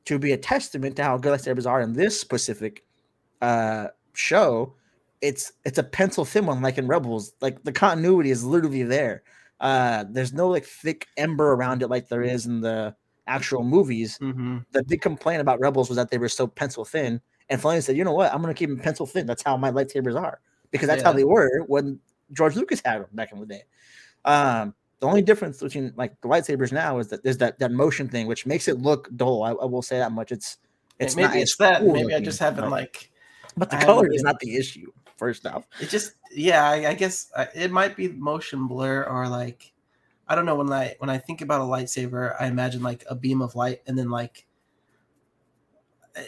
to 0.04 0.18
be 0.18 0.32
a 0.32 0.36
testament 0.36 0.96
to 0.96 1.04
how 1.04 1.16
good 1.18 1.38
lightsabers 1.38 1.66
are 1.68 1.80
in 1.80 1.92
this 1.92 2.18
specific 2.20 2.84
uh, 3.42 3.88
show, 4.14 4.74
it's 5.20 5.52
it's 5.64 5.78
a 5.78 5.82
pencil 5.82 6.24
thin 6.24 6.46
one, 6.46 6.62
like 6.62 6.78
in 6.78 6.86
Rebels. 6.86 7.34
Like 7.42 7.62
the 7.64 7.72
continuity 7.72 8.30
is 8.30 8.44
literally 8.44 8.84
there. 8.84 9.22
Uh, 9.60 10.04
there's 10.08 10.32
no 10.32 10.48
like 10.48 10.64
thick 10.64 11.06
ember 11.16 11.52
around 11.52 11.82
it 11.82 11.88
like 11.88 12.08
there 12.08 12.22
is 12.22 12.46
in 12.46 12.60
the 12.60 12.94
actual 13.26 13.62
movies. 13.62 14.18
Mm-hmm. 14.20 14.58
The 14.70 14.82
big 14.84 15.02
complaint 15.02 15.40
about 15.40 15.60
Rebels 15.60 15.88
was 15.88 15.96
that 15.96 16.10
they 16.10 16.18
were 16.18 16.28
so 16.28 16.46
pencil 16.46 16.84
thin, 16.84 17.20
and 17.50 17.60
Filoni 17.60 17.82
said, 17.82 17.96
"You 17.96 18.04
know 18.04 18.14
what? 18.14 18.32
I'm 18.32 18.40
going 18.40 18.54
to 18.54 18.58
keep 18.58 18.70
them 18.70 18.78
pencil 18.78 19.06
thin. 19.06 19.26
That's 19.26 19.42
how 19.42 19.56
my 19.56 19.70
lightsabers 19.70 20.18
are 20.18 20.40
because 20.70 20.88
that's 20.88 21.02
how 21.02 21.12
they 21.12 21.24
were 21.24 21.64
when 21.66 22.00
George 22.32 22.56
Lucas 22.56 22.80
had 22.84 23.02
them 23.02 23.08
back 23.12 23.32
in 23.32 23.40
the 23.40 23.46
day." 23.46 23.64
Um, 24.24 24.74
the 25.00 25.08
only 25.08 25.22
difference 25.22 25.60
between 25.60 25.92
like 25.96 26.20
the 26.20 26.28
lightsabers 26.28 26.70
now 26.70 26.98
is 26.98 27.08
that 27.08 27.24
there's 27.24 27.38
that 27.38 27.58
that 27.58 27.72
motion 27.72 28.08
thing, 28.08 28.28
which 28.28 28.46
makes 28.46 28.68
it 28.68 28.78
look 28.78 29.08
dull. 29.16 29.42
I, 29.42 29.50
I 29.50 29.64
will 29.64 29.82
say 29.82 29.98
that 29.98 30.12
much. 30.12 30.30
It's 30.30 30.58
it's 31.00 31.16
maybe 31.16 31.28
not 31.28 31.36
it's 31.36 31.56
that. 31.56 31.80
cool 31.80 31.92
Maybe 31.92 32.14
I 32.14 32.20
just 32.20 32.38
haven't 32.38 32.70
like. 32.70 33.10
But 33.56 33.70
the 33.70 33.76
I 33.76 33.84
color 33.84 34.06
is 34.10 34.22
not 34.22 34.38
the 34.40 34.56
issue. 34.56 34.90
First 35.16 35.46
off, 35.46 35.66
It 35.80 35.88
just 35.88 36.14
yeah. 36.32 36.64
I, 36.64 36.88
I 36.90 36.94
guess 36.94 37.30
I, 37.36 37.46
it 37.54 37.70
might 37.70 37.96
be 37.96 38.08
motion 38.08 38.66
blur 38.66 39.04
or 39.04 39.28
like. 39.28 39.72
I 40.28 40.34
don't 40.34 40.46
know 40.46 40.54
when 40.56 40.72
I 40.72 40.94
when 40.98 41.10
I 41.10 41.18
think 41.18 41.42
about 41.42 41.60
a 41.60 41.64
lightsaber, 41.64 42.34
I 42.40 42.46
imagine 42.46 42.82
like 42.82 43.04
a 43.08 43.14
beam 43.14 43.42
of 43.42 43.54
light 43.54 43.82
and 43.86 43.96
then 43.98 44.08
like. 44.10 44.46
eh, 46.16 46.24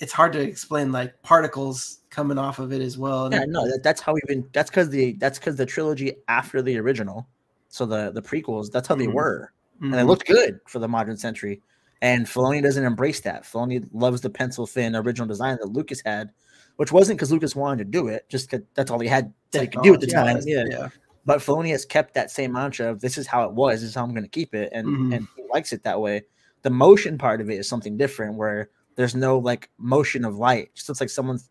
It's 0.00 0.12
hard 0.12 0.32
to 0.32 0.40
explain 0.40 0.90
like 0.92 1.22
particles 1.22 2.00
coming 2.10 2.38
off 2.38 2.58
of 2.58 2.72
it 2.72 2.82
as 2.82 2.98
well. 2.98 3.26
And 3.26 3.34
yeah, 3.34 3.44
no, 3.46 3.64
that, 3.70 3.82
that's 3.82 4.00
how 4.00 4.14
even 4.28 4.48
that's 4.52 4.68
because 4.70 4.90
the 4.90 5.12
that's 5.14 5.38
because 5.38 5.56
the 5.56 5.66
trilogy 5.66 6.12
after 6.28 6.60
the 6.60 6.76
original, 6.78 7.28
so 7.68 7.86
the 7.86 8.10
the 8.10 8.22
prequels, 8.22 8.70
that's 8.70 8.88
how 8.88 8.94
they 8.96 9.06
Mhm. 9.06 9.14
were. 9.14 9.52
and 9.80 9.94
it 9.94 9.98
Mhm. 9.98 10.06
looked 10.08 10.26
good 10.26 10.60
for 10.66 10.78
the 10.80 10.88
modern 10.88 11.16
century. 11.16 11.60
And 12.02 12.26
Filoni 12.26 12.60
doesn't 12.62 12.84
embrace 12.84 13.20
that. 13.20 13.44
Filoni 13.44 13.86
loves 13.92 14.20
the 14.20 14.28
pencil 14.28 14.66
thin 14.66 14.94
original 14.94 15.26
design 15.26 15.56
that 15.60 15.68
Lucas 15.68 16.02
had, 16.04 16.32
which 16.76 16.92
wasn't 16.92 17.16
because 17.18 17.30
Lucas 17.32 17.56
wanted 17.56 17.78
to 17.78 17.90
do 17.90 18.08
it, 18.08 18.28
just 18.28 18.50
'cause 18.50 18.60
that's 18.74 18.90
all 18.90 18.98
he 18.98 19.08
had 19.08 19.32
that 19.52 19.62
he 19.62 19.68
could 19.68 19.82
do 19.82 19.94
at 19.94 20.00
the 20.00 20.06
time. 20.08 20.38
Yeah. 20.44 20.64
yeah. 20.68 20.88
But 21.24 21.38
Filoni 21.38 21.70
has 21.70 21.84
kept 21.86 22.14
that 22.14 22.30
same 22.30 22.52
mantra 22.52 22.90
of 22.90 23.00
this 23.00 23.16
is 23.16 23.26
how 23.28 23.44
it 23.44 23.52
was, 23.54 23.80
this 23.80 23.90
is 23.90 23.94
how 23.94 24.02
I'm 24.02 24.10
going 24.10 24.24
to 24.24 24.28
keep 24.28 24.52
it, 24.54 24.70
and 24.72 24.86
Mhm. 24.86 25.14
and 25.16 25.28
he 25.36 25.44
likes 25.52 25.72
it 25.72 25.84
that 25.84 26.00
way. 26.00 26.22
The 26.62 26.70
motion 26.70 27.16
part 27.18 27.40
of 27.40 27.48
it 27.48 27.54
is 27.54 27.68
something 27.68 27.96
different, 27.96 28.34
where 28.36 28.68
there's 28.96 29.14
no 29.14 29.38
like 29.38 29.70
motion 29.78 30.24
of 30.24 30.34
light. 30.36 30.64
It 30.64 30.74
just 30.74 30.88
looks 30.88 31.00
like 31.00 31.08
someone's 31.10 31.48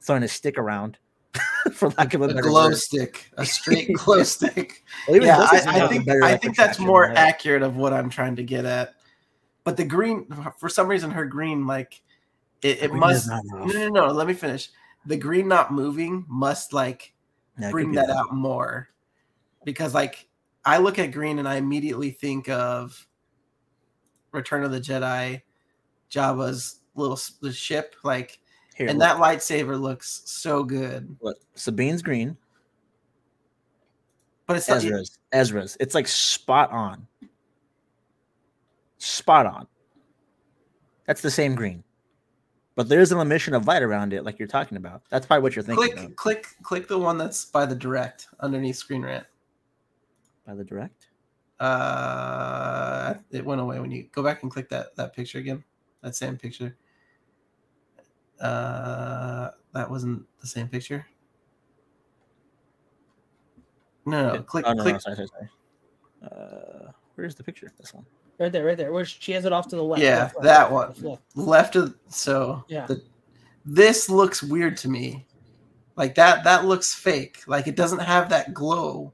throwing 0.00 0.22
a 0.22 0.28
stick 0.28 0.56
around, 0.56 0.96
for 1.74 1.90
lack 1.98 2.14
of 2.14 2.22
a 2.22 2.26
A 2.28 2.40
glow 2.40 2.68
word. 2.68 2.78
stick, 2.78 3.30
a 3.36 3.44
straight 3.44 3.92
glow 3.96 4.22
stick. 4.22 4.82
Well, 5.06 5.22
yeah, 5.22 5.38
I, 5.38 5.62
I 5.84 5.88
think 5.88 6.08
I 6.08 6.36
think 6.38 6.56
that's 6.56 6.78
more 6.78 7.10
accurate 7.10 7.62
of 7.62 7.76
what 7.76 7.92
I'm 7.92 8.08
trying 8.08 8.36
to 8.36 8.42
get 8.42 8.64
at. 8.64 8.94
But 9.64 9.76
the 9.76 9.84
green, 9.84 10.26
for 10.58 10.68
some 10.68 10.88
reason, 10.88 11.10
her 11.10 11.24
green 11.24 11.66
like 11.66 12.02
it, 12.62 12.82
it 12.82 12.92
must. 12.92 13.28
No, 13.28 13.40
no, 13.64 13.88
no. 13.88 14.06
Let 14.06 14.26
me 14.26 14.34
finish. 14.34 14.70
The 15.06 15.16
green 15.16 15.48
not 15.48 15.72
moving 15.72 16.24
must 16.28 16.72
like 16.72 17.12
Yeah, 17.58 17.70
bring 17.70 17.90
be 17.90 17.96
that 17.96 18.10
out 18.10 18.34
more, 18.34 18.88
because 19.64 19.94
like 19.94 20.28
I 20.64 20.78
look 20.78 20.98
at 20.98 21.12
green 21.12 21.38
and 21.38 21.48
I 21.48 21.56
immediately 21.56 22.10
think 22.10 22.48
of 22.48 23.06
Return 24.32 24.64
of 24.64 24.70
the 24.70 24.80
Jedi, 24.80 25.42
Jabba's 26.10 26.80
little 26.94 27.18
the 27.40 27.52
ship, 27.52 27.96
like, 28.04 28.38
Here, 28.74 28.88
and 28.88 28.98
look. 28.98 29.08
that 29.08 29.16
lightsaber 29.20 29.80
looks 29.80 30.22
so 30.24 30.62
good. 30.62 31.16
Look, 31.20 31.38
Sabine's 31.54 32.02
green, 32.02 32.36
But 34.46 34.56
it's 34.56 34.68
Ezra's. 34.68 35.18
Ezra's. 35.32 35.76
It's 35.80 35.94
like 35.94 36.06
spot 36.06 36.70
on. 36.70 37.06
Spot 39.02 39.46
on. 39.46 39.66
That's 41.08 41.22
the 41.22 41.30
same 41.30 41.56
green. 41.56 41.82
But 42.76 42.88
there's 42.88 43.10
an 43.10 43.18
emission 43.18 43.52
of 43.52 43.66
light 43.66 43.82
around 43.82 44.12
it, 44.12 44.24
like 44.24 44.38
you're 44.38 44.46
talking 44.46 44.76
about. 44.76 45.02
That's 45.10 45.26
probably 45.26 45.42
what 45.42 45.56
you're 45.56 45.64
thinking 45.64 45.92
click, 45.92 46.04
of 46.04 46.14
click, 46.14 46.46
click 46.62 46.86
the 46.86 46.96
one 46.96 47.18
that's 47.18 47.44
by 47.44 47.66
the 47.66 47.74
direct 47.74 48.28
underneath 48.38 48.76
Screen 48.76 49.02
Rant. 49.02 49.26
by 50.46 50.54
the 50.54 50.62
direct. 50.62 51.08
Uh, 51.58 53.14
it 53.32 53.44
went 53.44 53.60
away 53.60 53.80
when 53.80 53.90
you 53.90 54.06
go 54.12 54.22
back 54.22 54.44
and 54.44 54.52
click 54.52 54.68
that 54.68 54.94
that 54.94 55.16
picture 55.16 55.38
again. 55.38 55.64
That 56.02 56.14
same 56.14 56.36
picture. 56.36 56.76
Uh, 58.40 59.50
that 59.74 59.90
wasn't 59.90 60.24
the 60.40 60.46
same 60.46 60.68
picture. 60.68 61.04
No, 64.06 64.34
no, 64.34 64.42
click, 64.42 64.64
Oh, 64.64 64.72
no, 64.74 64.82
click. 64.82 64.94
no, 64.94 64.98
sorry, 65.00 65.16
sorry, 65.16 65.28
sorry. 65.28 65.48
Uh, 66.22 66.92
where's 67.16 67.34
the 67.34 67.42
picture? 67.42 67.72
This 67.78 67.92
one. 67.92 68.06
Right 68.38 68.50
there, 68.50 68.64
right 68.64 68.76
there. 68.76 68.92
Where 68.92 69.04
she 69.04 69.32
has 69.32 69.44
it 69.44 69.52
off 69.52 69.68
to 69.68 69.76
the 69.76 69.84
left. 69.84 70.02
Yeah, 70.02 70.18
left, 70.22 70.34
left, 70.36 70.44
that 70.44 70.72
left, 70.72 70.72
one. 70.72 70.86
left, 70.88 71.02
left. 71.36 71.36
left 71.36 71.76
of 71.76 71.94
so 72.08 72.64
Yeah. 72.68 72.86
the, 72.86 73.02
this 73.64 74.08
looks 74.10 74.42
weird 74.42 74.76
to 74.78 74.88
me 74.88 75.24
Like 75.96 76.14
that 76.16 76.42
that 76.44 76.64
looks 76.64 76.92
fake. 76.94 77.42
Like 77.46 77.66
it 77.68 77.76
doesn't 77.76 78.00
have 78.00 78.30
that 78.30 78.52
glow. 78.54 79.12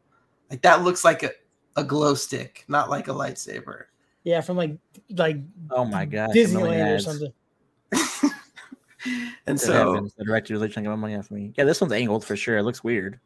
Like 0.50 0.62
that 0.62 0.82
looks 0.82 1.04
like 1.04 1.22
a, 1.24 1.30
a 1.76 1.84
glow 1.84 2.14
stick, 2.14 2.64
not 2.68 2.88
like 2.88 3.08
a 3.08 3.12
lightsaber. 3.12 3.84
Yeah, 4.24 4.40
from 4.40 4.56
like 4.56 4.78
like 5.10 5.38
Oh 5.70 5.84
my 5.84 6.04
god. 6.06 6.30
Disneyland 6.30 6.96
or 6.96 6.98
something. 7.00 7.32
and 9.46 9.60
so 9.60 9.72
heavens, 9.72 10.14
the 10.14 10.24
director 10.24 10.54
really 10.54 10.68
trying 10.68 10.84
to 10.84 10.90
get 10.90 10.96
my 10.96 11.00
money 11.00 11.16
off 11.16 11.30
me. 11.30 11.52
Yeah, 11.56 11.64
this 11.64 11.80
one's 11.80 11.92
angled 11.92 12.24
for 12.24 12.36
sure. 12.36 12.56
It 12.58 12.62
looks 12.62 12.82
weird. 12.82 13.18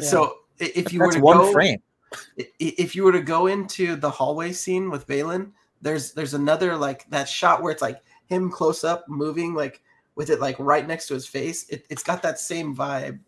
so 0.00 0.38
i- 0.60 0.72
if 0.74 0.92
you 0.92 1.00
were 1.00 1.12
to 1.12 1.20
one 1.20 1.38
go 1.38 1.52
frame. 1.52 1.80
If 2.36 2.94
you 2.96 3.04
were 3.04 3.12
to 3.12 3.22
go 3.22 3.46
into 3.46 3.96
the 3.96 4.10
hallway 4.10 4.52
scene 4.52 4.90
with 4.90 5.06
Baylan, 5.06 5.52
there's 5.80 6.12
there's 6.12 6.34
another 6.34 6.76
like 6.76 7.08
that 7.10 7.28
shot 7.28 7.62
where 7.62 7.72
it's 7.72 7.82
like 7.82 8.02
him 8.26 8.50
close 8.50 8.84
up 8.84 9.08
moving 9.08 9.54
like 9.54 9.82
with 10.14 10.30
it 10.30 10.40
like 10.40 10.56
right 10.58 10.86
next 10.86 11.06
to 11.08 11.14
his 11.14 11.26
face. 11.26 11.68
It, 11.68 11.86
it's 11.90 12.02
got 12.02 12.22
that 12.22 12.38
same 12.38 12.74
vibe 12.76 13.18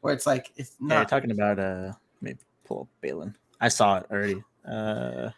where 0.00 0.12
it's 0.14 0.26
like 0.26 0.52
it's 0.56 0.76
Yeah, 0.88 0.98
not 0.98 1.08
talking 1.08 1.30
about 1.30 1.58
uh 1.58 1.92
let 2.20 2.22
me 2.22 2.34
pull 2.64 2.82
up 2.82 2.88
Baylan. 3.02 3.34
I 3.60 3.68
saw 3.68 3.98
it 3.98 4.06
already. 4.10 4.42
Uh 4.66 5.30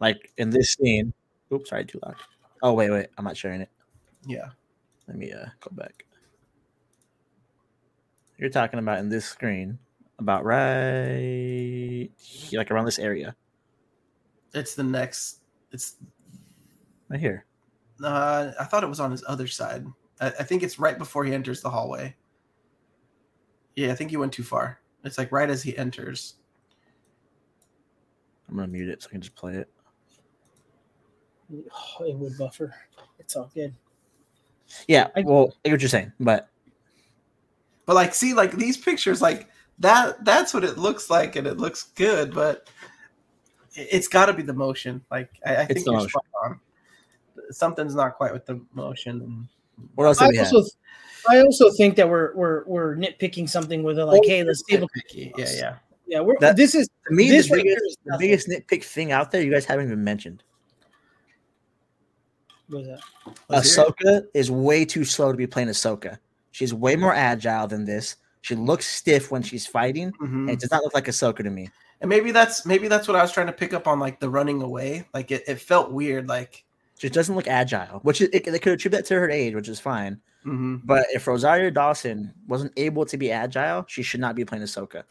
like 0.00 0.32
in 0.38 0.50
this 0.50 0.72
scene. 0.74 1.12
Oops, 1.52 1.68
sorry, 1.68 1.84
too 1.84 2.00
loud. 2.04 2.16
Oh 2.62 2.72
wait, 2.74 2.90
wait, 2.90 3.08
I'm 3.18 3.24
not 3.24 3.36
sharing 3.36 3.60
it. 3.60 3.70
yeah. 4.26 4.50
Let 5.08 5.16
me 5.16 5.32
uh 5.32 5.46
go 5.60 5.70
back. 5.72 6.04
You're 8.38 8.50
talking 8.50 8.78
about 8.78 8.98
in 9.00 9.08
this 9.10 9.26
screen, 9.26 9.78
about 10.20 10.44
right 10.44 12.08
like 12.52 12.70
around 12.70 12.84
this 12.84 12.98
area. 12.98 13.34
It's 14.54 14.74
the 14.74 14.82
next 14.84 15.40
it's 15.72 15.96
Right 17.08 17.18
here. 17.20 17.44
uh 18.04 18.52
I 18.60 18.64
thought 18.64 18.84
it 18.84 18.88
was 18.88 19.00
on 19.00 19.10
his 19.10 19.24
other 19.26 19.46
side. 19.46 19.86
I, 20.20 20.26
I 20.28 20.42
think 20.44 20.62
it's 20.62 20.78
right 20.78 20.98
before 20.98 21.24
he 21.24 21.32
enters 21.34 21.62
the 21.62 21.70
hallway. 21.70 22.14
Yeah, 23.76 23.92
I 23.92 23.94
think 23.94 24.12
you 24.12 24.18
went 24.18 24.32
too 24.32 24.42
far. 24.42 24.80
It's 25.04 25.16
like 25.18 25.32
right 25.32 25.48
as 25.48 25.62
he 25.62 25.76
enters. 25.78 26.34
I'm 28.48 28.56
gonna 28.56 28.68
mute 28.68 28.88
it 28.88 29.02
so 29.02 29.08
I 29.08 29.12
can 29.12 29.20
just 29.20 29.34
play 29.34 29.54
it. 29.56 29.68
Oh, 31.72 32.04
it 32.04 32.16
would 32.16 32.36
buffer. 32.38 32.74
It's 33.18 33.34
all 33.36 33.50
good. 33.54 33.74
Yeah, 34.86 35.08
I- 35.16 35.22
well, 35.22 35.54
I 35.64 35.68
get 35.68 35.74
what 35.74 35.80
you're 35.82 35.88
saying, 35.88 36.12
but 36.20 36.48
But 37.86 37.94
like, 37.94 38.14
see, 38.14 38.34
like 38.34 38.52
these 38.52 38.76
pictures, 38.76 39.20
like 39.22 39.48
that. 39.80 40.24
That's 40.24 40.54
what 40.54 40.64
it 40.64 40.78
looks 40.78 41.10
like, 41.10 41.36
and 41.36 41.46
it 41.46 41.58
looks 41.58 41.84
good. 41.94 42.32
But 42.34 42.68
it- 43.74 43.88
it's 43.92 44.08
got 44.08 44.26
to 44.26 44.32
be 44.32 44.42
the 44.42 44.52
motion. 44.54 45.02
Like, 45.10 45.30
I, 45.44 45.56
I 45.56 45.64
think 45.66 45.84
you're 45.86 46.08
spot 46.08 46.24
on. 46.44 46.60
Something's 47.50 47.94
not 47.94 48.16
quite 48.16 48.32
with 48.32 48.46
the 48.46 48.60
motion. 48.74 49.48
what 49.94 50.04
else 50.04 50.18
do 50.18 50.26
I 50.26 50.38
also, 50.38 50.62
I 51.28 51.40
also 51.40 51.70
think 51.72 51.96
that 51.96 52.08
we're 52.08 52.34
we're 52.34 52.64
we're 52.66 52.96
nitpicking 52.96 53.48
something 53.48 53.82
with 53.82 53.98
it. 53.98 54.04
Like, 54.04 54.22
hey, 54.24 54.44
let's 54.44 54.62
see. 54.66 54.74
If, 54.76 54.84
Yeah, 55.14 55.28
yeah. 55.36 55.76
yeah, 56.06 56.20
we're 56.20 56.36
That- 56.40 56.56
this 56.56 56.74
is 56.74 56.88
To 57.08 57.14
me, 57.14 57.28
this 57.30 57.48
the, 57.48 57.56
right 57.56 57.64
biggest, 57.64 57.98
the 58.04 58.16
biggest 58.18 58.48
nitpick 58.48 58.84
thing 58.84 59.10
out 59.12 59.30
there, 59.30 59.42
you 59.42 59.50
guys 59.50 59.64
haven't 59.64 59.86
even 59.86 60.04
mentioned. 60.04 60.42
what 62.68 62.82
is 62.82 62.88
that? 62.88 63.00
Let's. 63.48 63.76
Ahsoka 63.76 64.26
is 64.34 64.50
way 64.50 64.84
too 64.84 65.04
slow 65.04 65.32
to 65.32 65.36
be 65.36 65.46
playing 65.46 65.68
Ahsoka. 65.68 66.18
She's 66.52 66.72
way 66.74 66.96
more 66.96 67.14
agile 67.14 67.66
than 67.66 67.84
this. 67.84 68.16
She 68.42 68.54
looks 68.54 68.86
stiff 68.86 69.30
when 69.30 69.42
she's 69.42 69.66
fighting. 69.66 70.12
Mhm. 70.12 70.48
And 70.48 70.50
it 70.50 70.60
does 70.60 70.70
not 70.70 70.82
look 70.82 70.94
like 70.94 71.06
Ahsoka 71.06 71.42
to 71.42 71.50
me. 71.50 71.68
And 72.00 72.08
maybe 72.08 72.32
that's 72.32 72.64
maybe 72.64 72.88
that's 72.88 73.06
what 73.06 73.16
I 73.16 73.22
was 73.22 73.32
trying 73.32 73.48
to 73.48 73.52
pick 73.52 73.74
up 73.74 73.86
on, 73.86 74.00
like 74.00 74.20
the 74.20 74.30
running 74.30 74.62
away. 74.62 75.06
Like 75.12 75.30
it, 75.30 75.44
it 75.46 75.60
felt 75.60 75.92
weird. 75.92 76.28
Like, 76.28 76.64
She 76.98 77.08
doesn't 77.10 77.34
look 77.34 77.46
agile, 77.48 78.00
which 78.00 78.20
is, 78.22 78.28
it, 78.32 78.44
they 78.44 78.58
could 78.58 78.72
attribute 78.72 78.98
that 78.98 79.06
to 79.08 79.14
her 79.14 79.28
age, 79.30 79.54
which 79.54 79.68
is 79.68 79.78
fine. 79.80 80.20
mhm, 80.46 80.80
But 80.84 81.06
if 81.12 81.26
Rosario 81.26 81.68
Dawson 81.70 82.32
wasn't 82.48 82.72
able 82.78 83.04
to 83.04 83.16
be 83.18 83.30
agile, 83.30 83.84
she 83.88 84.02
should 84.02 84.20
not 84.20 84.34
be 84.34 84.44
playing 84.44 84.64
Ahsoka. 84.64 85.02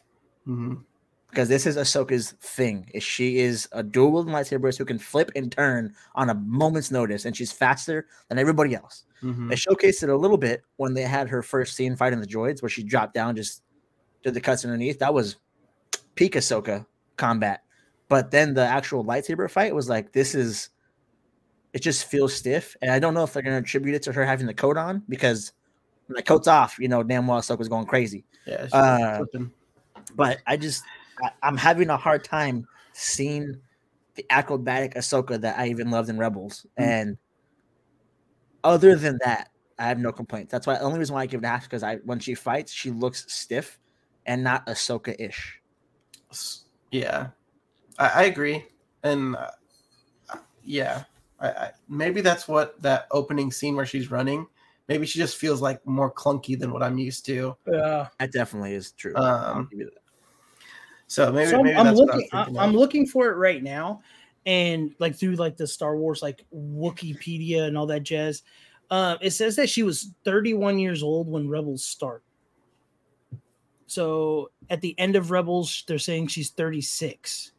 mhm. 0.47 0.83
Because 1.29 1.47
this 1.47 1.67
is 1.67 1.77
Ahsoka's 1.77 2.31
thing. 2.41 2.89
Is 2.93 3.03
she 3.03 3.37
is 3.37 3.67
a 3.71 3.83
dual 3.83 4.11
wielding 4.11 4.33
lightsaber 4.33 4.75
who 4.75 4.83
can 4.85 4.97
flip 4.97 5.31
and 5.35 5.51
turn 5.51 5.93
on 6.15 6.29
a 6.29 6.33
moment's 6.33 6.89
notice, 6.89 7.25
and 7.25 7.37
she's 7.37 7.51
faster 7.51 8.07
than 8.29 8.39
everybody 8.39 8.73
else. 8.73 9.03
mhm. 9.21 9.47
They 9.49 9.55
showcased 9.55 10.01
it 10.01 10.09
a 10.09 10.17
little 10.17 10.37
bit 10.37 10.63
when 10.77 10.93
they 10.95 11.03
had 11.03 11.29
her 11.29 11.43
first 11.43 11.75
scene 11.75 11.95
fighting 11.95 12.19
the 12.19 12.27
droids, 12.27 12.61
where 12.63 12.69
she 12.69 12.83
dropped 12.83 13.13
down, 13.13 13.35
just 13.35 13.61
did 14.23 14.33
the 14.33 14.41
cuts 14.41 14.65
underneath. 14.65 14.97
That 14.99 15.13
was 15.13 15.35
peak 16.15 16.33
Ahsoka 16.33 16.85
combat. 17.15 17.63
But 18.07 18.31
then 18.31 18.55
the 18.55 18.65
actual 18.65 19.05
lightsaber 19.05 19.49
fight 19.49 19.75
was 19.75 19.87
like, 19.87 20.11
this 20.11 20.33
is, 20.33 20.69
it 21.73 21.83
just 21.83 22.05
feels 22.05 22.33
stiff. 22.33 22.75
And 22.81 22.89
I 22.89 22.97
don't 22.97 23.13
know 23.13 23.23
if 23.23 23.33
they're 23.33 23.43
going 23.43 23.53
to 23.53 23.59
attribute 23.59 23.95
it 23.95 24.01
to 24.03 24.13
her 24.13 24.25
having 24.25 24.47
the 24.47 24.53
coat 24.55 24.77
on 24.77 25.03
because 25.07 25.53
when 26.07 26.15
the 26.15 26.23
coat's 26.23 26.47
off, 26.47 26.77
you 26.79 26.87
know, 26.87 27.03
damn 27.03 27.27
well 27.27 27.39
Ahsoka's 27.39 27.69
going 27.69 27.85
crazy. 27.85 28.25
Yeah, 28.47 28.67
Uh. 28.73 29.23
But 30.15 30.39
I 30.47 30.57
just, 30.57 30.83
I, 31.23 31.31
I'm 31.43 31.57
having 31.57 31.89
a 31.89 31.97
hard 31.97 32.23
time 32.23 32.67
seeing 32.93 33.55
the 34.15 34.25
acrobatic 34.29 34.95
Ahsoka 34.95 35.39
that 35.41 35.57
I 35.57 35.67
even 35.67 35.91
loved 35.91 36.09
in 36.09 36.17
Rebels. 36.17 36.65
Mm. 36.79 36.83
And 36.83 37.17
other 38.63 38.95
than 38.95 39.19
that, 39.23 39.49
I 39.77 39.87
have 39.87 39.99
no 39.99 40.11
complaints. 40.11 40.51
That's 40.51 40.67
why 40.67 40.75
the 40.75 40.81
only 40.81 40.99
reason 40.99 41.15
why 41.15 41.21
I 41.21 41.25
give 41.25 41.41
it 41.41 41.47
half 41.47 41.63
because 41.63 41.83
I 41.83 41.97
when 41.97 42.19
she 42.19 42.35
fights, 42.35 42.73
she 42.73 42.91
looks 42.91 43.25
stiff 43.33 43.79
and 44.25 44.43
not 44.43 44.67
Ahsoka 44.67 45.15
ish. 45.17 45.61
Yeah, 46.91 47.29
I, 47.97 48.07
I 48.07 48.23
agree, 48.23 48.65
and 49.03 49.35
uh, 49.37 49.51
yeah, 50.63 51.03
I, 51.39 51.47
I, 51.49 51.71
maybe 51.87 52.19
that's 52.21 52.47
what 52.47 52.81
that 52.81 53.07
opening 53.11 53.51
scene 53.51 53.75
where 53.75 53.85
she's 53.85 54.11
running. 54.11 54.47
Maybe 54.89 55.05
she 55.05 55.19
just 55.19 55.37
feels 55.37 55.61
like 55.61 55.85
more 55.85 56.11
clunky 56.11 56.59
than 56.59 56.73
what 56.73 56.83
I'm 56.83 56.97
used 56.97 57.25
to. 57.27 57.55
Yeah, 57.71 58.07
That 58.19 58.31
definitely 58.31 58.73
is 58.73 58.91
true. 58.91 59.13
I'll 59.15 59.57
Um, 59.57 59.67
give 59.71 59.79
you 59.79 59.85
that. 59.85 59.98
So 61.09 61.31
maybe, 61.31 61.49
so 61.49 61.57
I'm, 61.57 61.63
maybe 61.65 61.75
I'm 61.75 61.95
looking. 61.95 62.21
was 62.21 62.29
I, 62.31 62.43
thinking 62.43 62.59
I'm 62.59 62.73
looking 62.73 63.07
for 63.07 63.31
it 63.31 63.35
right 63.35 63.63
now, 63.63 64.01
and 64.45 64.93
like 64.99 65.15
through 65.15 65.35
like 65.35 65.57
the 65.57 65.65
Star 65.65 65.97
Wars 65.97 66.21
like 66.21 66.45
Wikipedia 66.55 67.63
and 67.63 67.75
all 67.77 67.87
that 67.87 68.03
jazz. 68.03 68.43
Uh, 68.91 69.17
it 69.19 69.31
says 69.31 69.55
that 69.55 69.69
she 69.69 69.83
was 69.83 70.11
31 70.23 70.77
years 70.79 71.03
old 71.03 71.27
when 71.27 71.49
Rebels 71.49 71.83
start. 71.83 72.23
So 73.87 74.51
at 74.69 74.81
the 74.81 74.97
end 74.99 75.15
of 75.15 75.31
Rebels, 75.31 75.83
they're 75.87 75.97
saying 75.97 76.27
she's 76.27 76.51
36, 76.51 77.53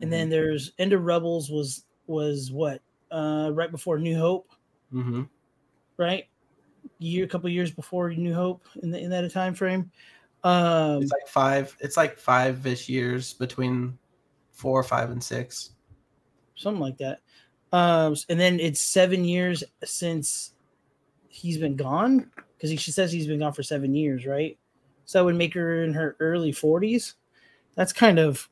and 0.00 0.12
then 0.12 0.28
there's 0.28 0.72
end 0.78 0.92
of 0.92 1.04
Rebels 1.04 1.50
was 1.50 1.84
was 2.06 2.52
what 2.52 2.82
uh, 3.10 3.50
right 3.52 3.70
before 3.70 3.98
New 3.98 4.16
Hope, 4.16 4.48
Mhm. 4.92 5.28
right? 5.96 6.28
Year, 7.00 7.24
a 7.24 7.28
couple 7.28 7.50
years 7.50 7.72
before 7.72 8.12
New 8.12 8.32
Hope 8.34 8.64
in 8.80 8.92
the, 8.92 9.00
in 9.00 9.10
that 9.10 9.28
time 9.32 9.54
frame. 9.54 9.90
Um, 10.44 11.02
It's 11.02 11.12
like 11.12 11.28
five. 11.28 11.76
It's 11.80 11.96
like 11.96 12.18
five 12.18 12.66
ish 12.66 12.88
years 12.88 13.32
between 13.32 13.98
four, 14.50 14.82
five, 14.82 15.10
and 15.10 15.22
six. 15.22 15.70
something 16.54 16.80
like 16.80 16.98
that. 16.98 17.20
Um, 17.72 18.14
and 18.28 18.38
then 18.38 18.60
it's 18.60 18.80
seven 18.80 19.24
years 19.24 19.64
since 19.84 20.52
he's 21.28 21.58
been 21.58 21.74
gone 21.76 22.30
because 22.56 22.78
she 22.80 22.92
says 22.92 23.10
he's 23.10 23.26
been 23.26 23.38
gone 23.40 23.52
for 23.54 23.62
seven 23.62 23.94
years, 23.94 24.26
right? 24.26 24.58
So 25.06 25.18
that 25.18 25.24
would 25.24 25.34
make 25.36 25.54
her 25.54 25.82
in 25.82 25.94
her 25.94 26.16
early 26.20 26.52
forties. 26.52 27.14
That's 27.74 27.92
kind 27.92 28.18
of. 28.18 28.48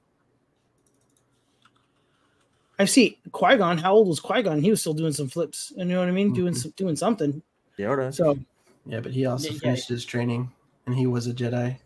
I 2.78 2.86
see 2.86 3.18
Qui 3.32 3.56
Gon. 3.58 3.76
How 3.78 3.92
old 3.92 4.08
was 4.08 4.20
Qui 4.20 4.42
Gon? 4.42 4.62
He 4.62 4.70
was 4.70 4.80
still 4.80 4.94
doing 4.94 5.12
some 5.12 5.28
flips. 5.28 5.70
And 5.76 5.90
you 5.90 5.94
know 5.96 6.00
what 6.00 6.08
I 6.08 6.12
mean? 6.12 6.32
Doing 6.32 6.54
Mhm. 6.54 6.56
some, 6.56 6.70
doing 6.76 6.96
something. 6.96 7.42
Yoda. 7.78 8.12
So 8.14 8.38
Yeah, 8.86 9.00
but 9.00 9.12
he 9.12 9.26
also 9.26 9.48
Yeah, 9.48 9.52
yeah. 9.52 9.58
finished 9.60 9.88
his 9.90 10.04
training, 10.06 10.50
and 10.90 10.98
he 10.98 11.06
was 11.06 11.28
a 11.28 11.32
Jedi. 11.32 11.78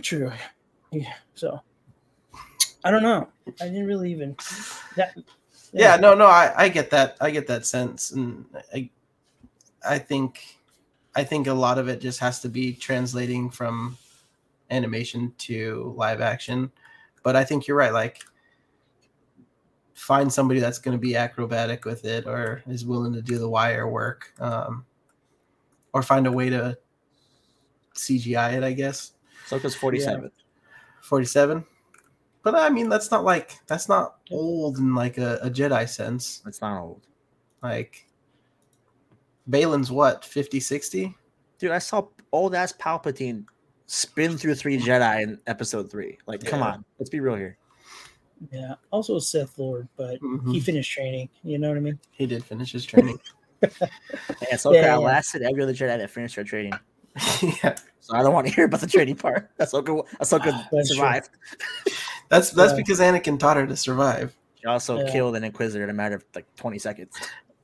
true. 0.00 0.32
Yeah. 0.90 1.12
So 1.34 1.60
I 2.82 2.90
don't 2.90 3.02
know. 3.02 3.28
I 3.60 3.64
didn't 3.64 3.86
really 3.86 4.10
even 4.10 4.36
that. 4.96 5.14
yeah 5.74 5.96
no 5.96 6.14
no 6.14 6.26
I, 6.26 6.52
I 6.56 6.68
get 6.70 6.88
that 6.90 7.18
i 7.20 7.30
get 7.30 7.46
that 7.48 7.66
sense 7.66 8.10
and 8.12 8.46
i 8.74 8.88
i 9.86 9.98
think 9.98 10.56
i 11.14 11.22
think 11.22 11.46
a 11.46 11.52
lot 11.52 11.78
of 11.78 11.88
it 11.88 12.00
just 12.00 12.20
has 12.20 12.40
to 12.40 12.48
be 12.48 12.72
translating 12.72 13.50
from 13.50 13.98
animation 14.70 15.34
to 15.38 15.94
live 15.96 16.22
action 16.22 16.70
but 17.22 17.36
i 17.36 17.44
think 17.44 17.66
you're 17.66 17.76
right 17.76 17.92
like 17.92 18.22
find 19.92 20.32
somebody 20.32 20.60
that's 20.60 20.78
going 20.78 20.96
to 20.96 21.00
be 21.00 21.16
acrobatic 21.16 21.84
with 21.84 22.06
it 22.06 22.26
or 22.26 22.62
is 22.66 22.86
willing 22.86 23.12
to 23.12 23.20
do 23.20 23.38
the 23.38 23.48
wire 23.48 23.88
work 23.88 24.32
um, 24.40 24.86
or 25.92 26.02
find 26.02 26.26
a 26.26 26.32
way 26.32 26.48
to 26.48 26.78
cgi 27.98 28.54
it 28.56 28.62
i 28.64 28.72
guess 28.72 29.12
Ahsoka's 29.48 29.74
47. 29.74 30.30
47 31.02 31.64
but 32.42 32.54
i 32.54 32.68
mean 32.68 32.88
that's 32.88 33.10
not 33.10 33.24
like 33.24 33.58
that's 33.66 33.88
not 33.88 34.16
old 34.30 34.78
in 34.78 34.94
like 34.94 35.18
a, 35.18 35.38
a 35.42 35.50
jedi 35.50 35.88
sense 35.88 36.42
It's 36.46 36.60
not 36.60 36.80
old. 36.80 37.06
like 37.62 38.04
Baylan's 39.48 39.90
what 39.90 40.24
50 40.24 40.60
60 40.60 41.14
Dude, 41.58 41.70
I 41.72 41.78
saw 41.78 42.06
old 42.30 42.54
ass 42.54 42.72
Palpatine 42.72 43.44
spin 43.86 44.36
through 44.38 44.54
three 44.54 44.78
Jedi 44.78 45.22
in 45.22 45.40
episode 45.48 45.90
three. 45.90 46.16
Like, 46.26 46.44
come 46.44 46.62
on. 46.62 46.84
Let's 47.00 47.10
be 47.10 47.18
real 47.18 47.34
here. 47.34 47.56
Yeah. 48.52 48.74
Also 48.92 49.16
a 49.16 49.20
Sith 49.20 49.58
Lord, 49.58 49.88
but 49.96 50.20
Mhm. 50.20 50.52
he 50.52 50.60
finished 50.60 50.92
training. 50.92 51.28
You 51.42 51.58
know 51.58 51.68
what 51.70 51.76
I 51.78 51.80
mean? 51.80 51.98
he 52.12 52.26
did 52.26 52.44
finish 52.44 52.70
his 52.70 52.84
training 52.84 53.18
And 53.62 53.72
Ahsoka 54.52 54.74
Yeah, 54.74 54.82
yeah. 54.82 54.94
outlasted 54.94 55.42
every 55.42 55.62
other 55.64 55.72
Jedi 55.74 55.98
that 55.98 56.10
finished 56.10 56.36
their 56.36 56.44
training. 56.44 56.74
yeah, 57.62 57.76
So 58.00 58.14
I 58.16 58.22
don't 58.22 58.32
want 58.32 58.46
to 58.46 58.52
hear 58.52 58.64
about 58.66 58.80
the 58.80 58.86
training 58.86 59.16
part. 59.16 59.50
Ahsoka, 59.58 60.04
Ahsoka 60.20 60.66
That's 60.72 60.88
true. 60.88 60.96
survived. 60.96 61.30
that's 62.28 62.50
that's 62.50 62.72
Yeah. 62.72 62.76
because 62.76 63.00
Anakin 63.00 63.38
taught 63.38 63.56
her 63.56 63.66
to 63.66 63.76
survive. 63.76 64.34
She 64.60 64.66
also 64.66 64.98
Yeah. 64.98 65.10
killed 65.12 65.36
an 65.36 65.44
Inquisitor 65.44 65.84
in 65.84 65.90
a 65.90 65.94
matter 65.94 66.16
of 66.16 66.24
like 66.34 66.46
20 66.56 66.78
seconds. 66.78 67.14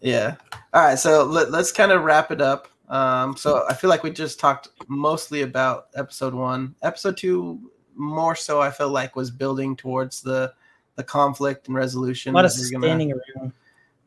Yeah. 0.01 0.37
All 0.73 0.83
right. 0.85 0.99
So 0.99 1.25
let, 1.25 1.51
let's 1.51 1.73
kind 1.73 1.93
of 1.93 2.03
wrap 2.03 2.31
it 2.31 2.41
up. 2.41 2.69
Um, 2.89 3.37
so 3.37 3.65
I 3.69 3.75
feel 3.75 3.89
like 3.91 4.03
we 4.03 4.11
just 4.11 4.39
talked 4.39 4.69
mostly 4.89 5.43
about 5.43 5.87
episode 5.95 6.35
one. 6.35 6.75
Episode 6.83 7.17
two, 7.17 7.71
more 7.97 8.35
so, 8.35 8.61
I 8.61 8.71
felt 8.71 8.93
like 8.93 9.17
was 9.17 9.31
building 9.31 9.77
towards 9.77 10.21
the 10.21 10.53
the 10.97 11.03
conflict 11.05 11.67
and 11.67 11.77
A 11.77 11.81
resolution 11.81 12.35
lot 12.35 12.45
of 12.45 12.53
that 12.53 12.61
we're 12.61 12.71
gonna 12.81 12.87
standing 12.87 13.13
around. 13.13 13.53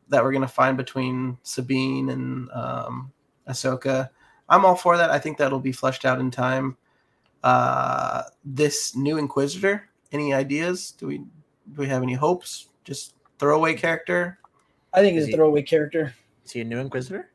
that 0.08 0.22
we're 0.24 0.32
gonna 0.32 0.46
find 0.48 0.76
between 0.76 1.36
Sabine 1.42 2.08
and 2.10 2.50
um, 2.52 3.12
Ahsoka. 3.48 4.08
I'm 4.48 4.64
all 4.64 4.76
for 4.76 4.96
that. 4.96 5.10
I 5.10 5.18
think 5.18 5.38
that'll 5.38 5.60
be 5.60 5.72
fleshed 5.72 6.04
out 6.04 6.20
in 6.20 6.30
time. 6.30 6.76
Uh, 7.44 8.22
this 8.44 8.96
new 8.96 9.18
Inquisitor. 9.18 9.88
Any 10.12 10.32
ideas? 10.32 10.92
Do 10.92 11.06
we 11.06 11.18
do 11.18 11.26
we 11.76 11.86
have 11.86 12.02
any 12.02 12.14
hopes? 12.14 12.68
Just 12.84 13.14
throwaway 13.38 13.74
character. 13.74 14.38
I 14.94 15.00
think 15.02 15.18
he's 15.18 15.28
a 15.28 15.36
throwaway 15.36 15.62
character. 15.62 16.14
Is 16.44 16.52
he 16.52 16.62
a 16.62 16.64
new 16.64 16.78
Inquisitor? 16.78 17.30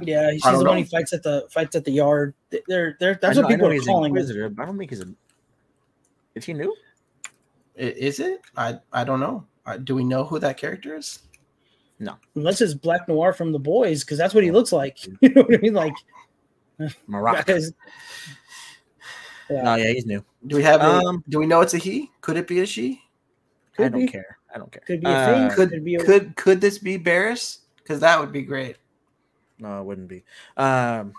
Yeah, 0.00 0.30
she's 0.30 0.46
I 0.46 0.52
don't 0.52 0.60
the 0.60 0.64
one 0.66 0.76
know. 0.76 0.82
he 0.82 0.88
fights 0.88 1.12
at 1.12 1.22
the 1.24 1.46
fights 1.50 1.74
at 1.74 1.84
the 1.84 1.90
yard. 1.90 2.32
They're, 2.68 2.96
they're, 3.00 3.18
that's 3.20 3.36
I 3.36 3.42
what 3.42 3.42
know, 3.42 3.48
I 3.48 3.50
people 3.50 3.66
know 3.66 3.70
are 3.70 3.74
he's 3.74 3.84
calling. 3.84 4.10
Inquisitor, 4.10 4.48
but 4.48 4.62
I 4.62 4.66
don't 4.66 4.78
think 4.78 4.90
he's 4.90 5.00
a. 5.00 5.08
Is 6.36 6.44
he 6.44 6.52
new? 6.54 6.74
Is 7.74 8.20
it? 8.20 8.40
I 8.56 8.78
I 8.92 9.02
don't 9.04 9.20
know. 9.20 9.44
Uh, 9.66 9.76
Do 9.78 9.94
we 9.96 10.04
know 10.04 10.24
who 10.24 10.38
that 10.38 10.56
character 10.56 10.94
is? 10.96 11.18
No, 11.98 12.14
unless 12.36 12.60
it's 12.60 12.74
Black 12.74 13.08
Noir 13.08 13.32
from 13.32 13.50
the 13.52 13.58
boys, 13.58 14.04
because 14.04 14.16
that's 14.18 14.32
what 14.34 14.44
he 14.44 14.50
looks 14.52 14.72
like. 14.72 14.98
You 15.20 15.30
know 15.30 15.42
what 15.42 15.54
I 15.54 15.58
mean? 15.58 15.74
Like, 15.74 15.94
Marrok. 17.06 17.46
guys- 17.46 17.72
yeah. 19.50 19.62
No, 19.62 19.74
yeah, 19.74 19.92
he's 19.92 20.06
new. 20.06 20.24
Do 20.46 20.56
we 20.56 20.62
have? 20.62 20.80
a- 20.80 20.84
Um, 20.84 21.22
do 21.28 21.38
we 21.38 21.46
know 21.46 21.60
it's 21.60 21.74
a 21.74 21.78
he? 21.78 22.10
Could 22.22 22.36
it 22.36 22.46
be 22.48 22.60
a 22.60 22.66
she? 22.66 23.02
I 23.78 23.88
don't 23.88 24.00
be. 24.00 24.06
care. 24.06 24.38
I 24.54 24.58
don't 24.58 24.70
care. 24.72 24.82
Could 24.86 25.00
be 25.00 25.06
a 25.06 25.10
Uh, 25.10 25.26
thing. 25.48 25.56
Could 25.56 25.70
Could 25.70 25.84
be 25.84 25.94
a, 25.96 26.04
could 26.04 26.36
could 26.36 26.60
this 26.60 26.78
be 26.78 26.96
Barris? 26.96 27.58
Because 27.76 28.00
that 28.00 28.18
would 28.20 28.32
be 28.32 28.42
great. 28.42 28.76
No, 29.58 29.80
it 29.80 29.84
wouldn't 29.84 30.08
be. 30.08 30.24
Um, 30.56 31.12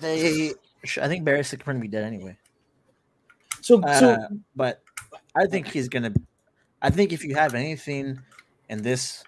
they. 0.00 0.52
I 1.00 1.06
think 1.08 1.24
Barris 1.24 1.52
is 1.52 1.60
going 1.60 1.76
to 1.76 1.80
be 1.80 1.86
dead 1.88 2.02
anyway. 2.04 2.36
so 3.60 3.80
so 3.98 4.10
Uh, 4.10 4.28
but 4.56 4.82
I 5.36 5.46
think 5.46 5.68
he's 5.68 5.88
gonna. 5.88 6.12
I 6.80 6.90
think 6.90 7.12
if 7.12 7.22
you 7.22 7.36
have 7.36 7.54
anything 7.54 8.18
in 8.68 8.82
this 8.82 9.22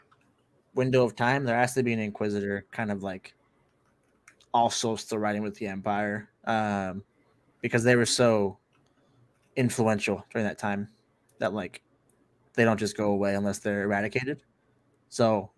window 0.74 1.04
of 1.04 1.14
time, 1.14 1.44
there 1.44 1.56
has 1.56 1.74
to 1.74 1.84
be 1.84 1.92
an 1.92 2.00
Inquisitor, 2.00 2.66
kind 2.72 2.90
of 2.90 3.04
like 3.04 3.34
also 4.54 4.96
still 4.96 5.18
riding 5.18 5.42
with 5.42 5.56
the 5.56 5.66
Empire, 5.66 6.30
um, 6.44 7.02
because 7.60 7.82
they 7.84 7.96
were 7.96 8.06
so 8.06 8.56
influential 9.56 10.24
during 10.32 10.46
that 10.46 10.58
time 10.58 10.88
that 11.38 11.52
like 11.52 11.82
they 12.54 12.64
don't 12.64 12.78
just 12.78 12.96
go 12.96 13.10
away 13.10 13.34
unless 13.34 13.58
they're 13.58 13.82
eradicated. 13.82 14.42
So 15.08 15.50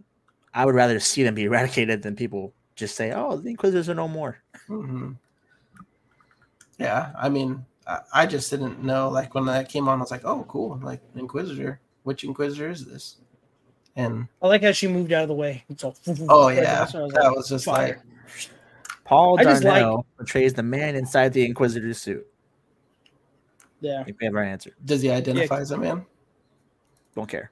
I 0.54 0.64
would 0.64 0.74
rather 0.74 0.98
see 0.98 1.22
them 1.22 1.34
be 1.34 1.44
eradicated 1.50 2.02
than 2.02 2.16
people 2.16 2.52
just 2.74 2.96
say, 2.96 3.12
"Oh, 3.12 3.36
the 3.36 3.50
Inquisitors 3.50 3.88
are 3.88 3.94
no 3.94 4.08
more." 4.08 4.38
hmm 4.66 5.12
Yeah, 6.78 7.12
I 7.16 7.28
mean, 7.28 7.64
I, 7.86 8.00
I 8.12 8.26
just 8.26 8.50
didn't 8.50 8.82
know. 8.82 9.08
Like 9.10 9.34
when 9.34 9.44
that 9.46 9.68
came 9.68 9.88
on, 9.88 9.98
I 9.98 10.00
was 10.02 10.10
like, 10.10 10.24
"Oh, 10.24 10.44
cool!" 10.48 10.80
Like 10.82 11.00
Inquisitor. 11.14 11.80
Which 12.04 12.24
Inquisitor 12.24 12.70
is 12.70 12.86
this? 12.86 13.16
And 13.96 14.28
I 14.42 14.46
like 14.46 14.62
how 14.62 14.72
she 14.72 14.86
moved 14.86 15.12
out 15.12 15.22
of 15.22 15.28
the 15.28 15.34
way. 15.34 15.64
It's 15.68 15.82
all, 15.82 15.96
oh 16.28 16.48
yeah, 16.50 16.60
that's 16.80 16.94
I 16.94 17.00
was 17.00 17.12
that 17.12 17.24
like, 17.24 17.36
was 17.36 17.48
just 17.48 17.64
fire. 17.64 17.88
like 17.88 18.15
Paul 19.06 19.38
I 19.40 19.44
just 19.44 19.64
like- 19.64 19.84
portrays 20.16 20.52
the 20.54 20.62
man 20.62 20.96
inside 20.96 21.32
the 21.32 21.44
Inquisitor's 21.44 21.98
suit. 21.98 22.26
yeah. 23.80 24.04
If 24.06 24.16
we 24.20 24.26
have 24.26 24.34
our 24.34 24.42
answer. 24.42 24.72
does 24.84 25.00
he 25.02 25.10
identify 25.10 25.60
as 25.60 25.70
a 25.70 25.78
man? 25.78 26.04
Don't 27.14 27.28
care. 27.28 27.50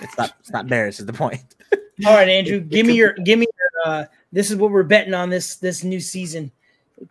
It's 0.00 0.16
not. 0.16 0.32
It's 0.40 0.50
not 0.50 0.66
Barris. 0.68 0.98
Is 1.00 1.06
the 1.06 1.12
point. 1.12 1.54
All 2.06 2.14
right, 2.14 2.28
Andrew, 2.28 2.56
It- 2.56 2.62
it 2.62 2.68
give 2.70 2.86
me 2.86 2.94
your 2.94 3.12
give 3.12 3.38
me 3.38 3.46
your. 3.46 3.92
Uh, 3.92 4.04
this 4.32 4.50
is 4.50 4.56
what 4.56 4.70
we're 4.70 4.82
betting 4.82 5.14
on 5.14 5.28
this 5.30 5.56
this 5.56 5.84
new 5.84 6.00
season. 6.00 6.50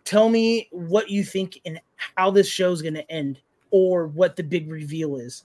Tell 0.04 0.28
me 0.28 0.68
what 0.72 1.08
you 1.08 1.22
think 1.24 1.60
and 1.64 1.80
how 2.16 2.30
this 2.30 2.48
show's 2.48 2.82
going 2.82 2.94
to 2.94 3.08
end, 3.10 3.38
or 3.70 4.08
what 4.08 4.34
the 4.34 4.42
big 4.42 4.68
reveal 4.70 5.16
is. 5.16 5.44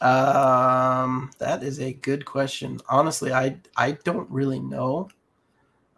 Um, 0.00 1.30
that 1.38 1.62
is 1.62 1.80
a 1.80 1.92
good 1.92 2.24
question. 2.24 2.80
Honestly, 2.88 3.32
I 3.32 3.56
I 3.76 3.92
don't 4.04 4.28
really 4.30 4.60
know. 4.60 5.08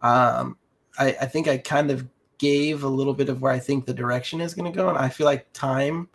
Um, 0.03 0.57
I 0.99 1.17
I 1.21 1.27
think 1.27 1.49
I 1.49 1.59
kind 1.59 1.91
of 1.91 2.07
gave 2.39 2.83
a 2.83 2.89
little 2.89 3.15
bit 3.15 3.29
of 3.29 3.41
where 3.41 3.53
I 3.53 3.59
think 3.59 3.87
the 3.87 3.95
direction 3.95 4.41
is 4.41 4.55
going 4.55 4.71
to 4.71 4.77
go, 4.77 4.89
and 4.89 4.99
I 4.99 5.09
feel 5.09 5.27
like 5.27 5.53
time 5.53 6.09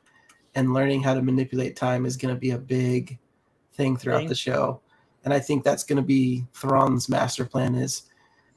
and 0.56 0.74
learning 0.74 1.02
how 1.02 1.14
to 1.14 1.22
manipulate 1.22 1.76
time 1.76 2.06
is 2.06 2.18
going 2.18 2.34
to 2.34 2.40
be 2.40 2.52
a 2.52 2.58
big 2.58 3.18
thing 3.74 3.98
throughout 3.98 4.20
Thing. 4.20 4.28
the 4.28 4.36
show. 4.36 4.82
And 5.24 5.34
I 5.34 5.40
think 5.40 5.64
that's 5.64 5.84
going 5.84 5.98
to 5.98 6.04
be 6.04 6.46
Thrawn's 6.54 7.08
master 7.08 7.46
plan 7.46 7.76
is 7.76 8.04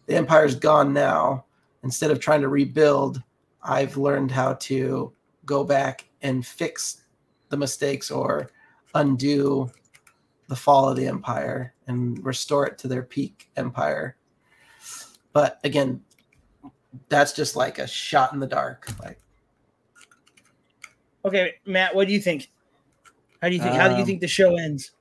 the 0.07 0.17
empire's 0.17 0.55
gone 0.55 0.93
now. 0.93 1.45
Instead 1.83 2.11
of 2.11 2.19
trying 2.19 2.41
to 2.41 2.49
rebuild, 2.49 3.23
I've 3.63 3.97
learned 3.97 4.31
how 4.31 4.55
to 4.55 5.13
go 5.45 5.65
back 5.65 6.09
and 6.23 6.45
fix 6.45 7.03
the 7.51 7.57
mistakes 7.57 8.11
or 8.11 8.51
undo 8.95 9.71
the 10.49 10.57
fall 10.57 10.89
of 10.89 10.97
the 10.97 11.07
empire 11.07 11.75
and 11.87 12.25
restore 12.25 12.67
it 12.67 12.79
to 12.79 12.89
their 12.89 13.03
peak 13.03 13.51
empire. 13.57 14.17
But 15.33 15.61
again, 15.65 16.01
that's 17.09 17.33
just 17.33 17.57
like 17.57 17.79
a 17.79 17.87
shot 17.87 18.33
in 18.33 18.41
the 18.41 18.47
dark. 18.47 18.89
Like 19.03 19.19
Okay, 21.25 21.55
Matt, 21.67 21.95
what 21.95 22.07
do 22.07 22.13
you 22.13 22.21
think? 22.21 22.51
How 23.41 23.49
do 23.49 23.55
you 23.55 23.61
think? 23.63 23.75
how 23.75 23.89
do 23.89 23.95
you 23.95 24.01
Um, 24.01 24.07
think 24.07 24.21
the 24.21 24.29
show 24.29 24.57
ends? 24.57 24.93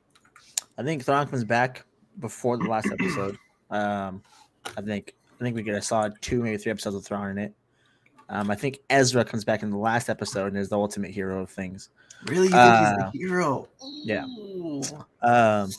I 0.77 0.83
think 0.83 1.03
Thrawn 1.03 1.27
comes 1.27 1.43
back 1.43 1.85
before 2.19 2.57
the 2.57 2.65
last 2.65 2.87
episode. 2.91 3.37
Um, 3.69 4.21
I 4.77 4.81
think. 4.81 5.15
I 5.39 5.43
think 5.43 5.55
we 5.57 5.63
get 5.63 5.75
a 5.75 5.81
solid 5.81 6.13
two, 6.21 6.41
maybe 6.41 6.57
three 6.57 6.71
episodes 6.71 6.95
of 6.95 7.03
Thrawn 7.05 7.31
in 7.31 7.37
it. 7.37 7.53
Um, 8.29 8.49
I 8.49 8.55
think 8.55 8.79
Ezra 8.89 9.25
comes 9.25 9.43
back 9.43 9.61
in 9.61 9.69
the 9.69 9.77
last 9.77 10.09
episode 10.09 10.47
and 10.47 10.57
is 10.57 10.69
the 10.69 10.77
ultimate 10.77 11.11
hero 11.11 11.41
of 11.41 11.49
things. 11.49 11.89
really, 12.27 12.45
you 12.47 12.51
think 12.51 12.55
Uh, 12.55 12.95
he's 13.11 13.11
the 13.11 13.17
hero? 13.27 13.67
yeah. 13.81 14.23
Um, 15.21 15.69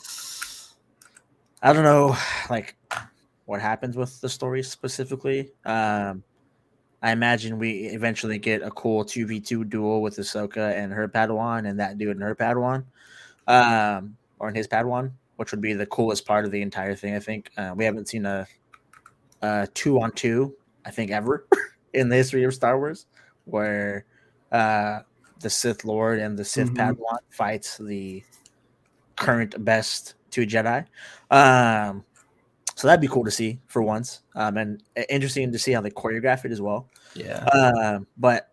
I 1.63 1.73
don't 1.73 1.85
know, 1.85 2.15
like 2.51 2.77
what 3.47 3.61
happens 3.61 3.97
with 3.97 4.21
the 4.21 4.29
story 4.29 4.63
specifically. 4.63 5.51
Um, 5.65 6.23
I 7.03 7.13
imagine 7.13 7.59
we 7.59 7.87
eventually 7.89 8.39
get 8.39 8.63
a 8.63 8.71
cool 8.71 9.05
two 9.05 9.27
v 9.27 9.41
two 9.41 9.65
duel 9.65 10.01
with 10.01 10.17
Ahsoka 10.17 10.73
and 10.73 10.93
her 10.93 11.07
Padawan, 11.09 11.69
and 11.69 11.79
that 11.79 11.99
dude 11.99 12.17
and 12.17 12.23
her 12.23 12.35
Padawan, 12.35 12.85
um, 13.47 14.17
or 14.39 14.49
in 14.49 14.55
his 14.55 14.67
Padawan, 14.67 15.13
which 15.37 15.51
would 15.51 15.61
be 15.61 15.75
the 15.75 15.87
coolest 15.87 16.25
part 16.27 16.47
of 16.47 16.51
the 16.51 16.63
entire 16.63 16.95
thing. 16.95 17.15
I 17.15 17.21
think 17.21 17.51
uh, 17.59 17.75
we 17.77 17.85
haven't 17.85 18.09
seen 18.09 18.25
a, 18.25 18.47
a 19.43 19.69
two 19.75 20.01
on 20.01 20.13
two, 20.13 20.57
I 20.87 20.91
think 20.91 21.11
ever 21.11 21.47
in 21.93 22.09
the 22.09 22.17
history 22.17 22.45
of 22.45 22.55
Star 22.55 22.79
Wars, 22.79 23.05
where 23.45 24.07
uh, 24.51 25.01
the 25.41 25.51
Sith 25.51 25.85
Lord 25.85 26.21
and 26.21 26.39
the 26.39 26.45
Sith 26.45 26.71
Mhm. 26.71 26.77
Padawan 26.97 27.19
fights 27.29 27.77
the 27.77 28.25
current 29.17 29.63
best 29.63 30.15
two 30.31 30.47
Jedi. 30.47 30.87
Um, 31.31 32.03
so 32.75 32.89
that'd 32.89 33.01
be 33.01 33.09
cool 33.09 33.25
to 33.25 33.31
see 33.31 33.61
for 33.67 33.83
once, 33.83 34.23
um, 34.35 34.57
and 34.57 34.83
uh, 34.97 35.03
interesting 35.09 35.53
to 35.53 35.59
see 35.59 35.73
how 35.73 35.81
they 35.81 35.91
choreograph 35.91 36.45
it 36.45 36.53
as 36.53 36.61
well. 36.61 36.89
Yeah. 37.15 37.45
Um, 37.45 38.07
but 38.17 38.51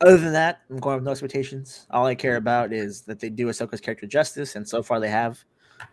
other 0.00 0.16
than 0.16 0.32
that, 0.32 0.60
I'm 0.70 0.78
going 0.78 0.96
with 0.96 1.04
no 1.04 1.10
expectations. 1.10 1.86
All 1.90 2.06
I 2.06 2.14
care 2.14 2.36
about 2.36 2.72
is 2.72 3.02
that 3.02 3.20
they 3.20 3.28
do 3.28 3.46
Ahsoka's 3.46 3.80
character 3.80 4.06
justice, 4.06 4.56
and 4.56 4.68
so 4.68 4.82
far 4.82 5.00
they 5.00 5.10
have. 5.10 5.42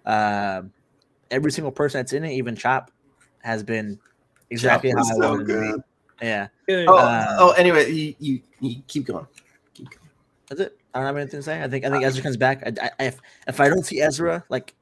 Um, 0.06 0.72
every 1.32 1.52
single 1.52 1.72
person 1.72 2.00
that's 2.00 2.14
in 2.14 2.24
it, 2.24 2.34
even 2.34 2.56
Chop, 2.56 2.92
has 3.44 3.64
been 3.64 4.00
exactly 4.50 4.92
how 4.92 5.00
I 5.00 5.14
so 5.14 5.30
wanted 5.30 5.48
to 5.48 5.78
be. 5.78 5.84
Yeah, 6.26 6.48
Oh, 6.70 6.98
uh, 6.98 7.36
oh, 7.40 7.52
anyway, 7.52 7.92
you, 7.92 8.16
you, 8.20 8.42
you 8.60 8.82
keep 8.88 9.06
going. 9.06 9.28
Keep 9.74 9.92
going. 9.92 10.10
that's 10.50 10.62
it. 10.62 10.78
I 10.94 11.00
don't 11.00 11.06
have 11.08 11.18
anything 11.18 11.40
to 11.40 11.44
say. 11.44 11.62
I 11.62 11.68
think 11.68 11.86
I 11.86 11.92
think 11.92 12.04
Ezra 12.04 12.24
comes 12.24 12.38
back. 12.38 12.64
I, 12.66 12.90
I, 13.00 13.06
if 13.06 13.22
if 13.48 13.60
I 13.60 13.70
don't 13.70 13.86
see 13.86 14.02
Ezra 14.02 14.44
like 14.50 14.74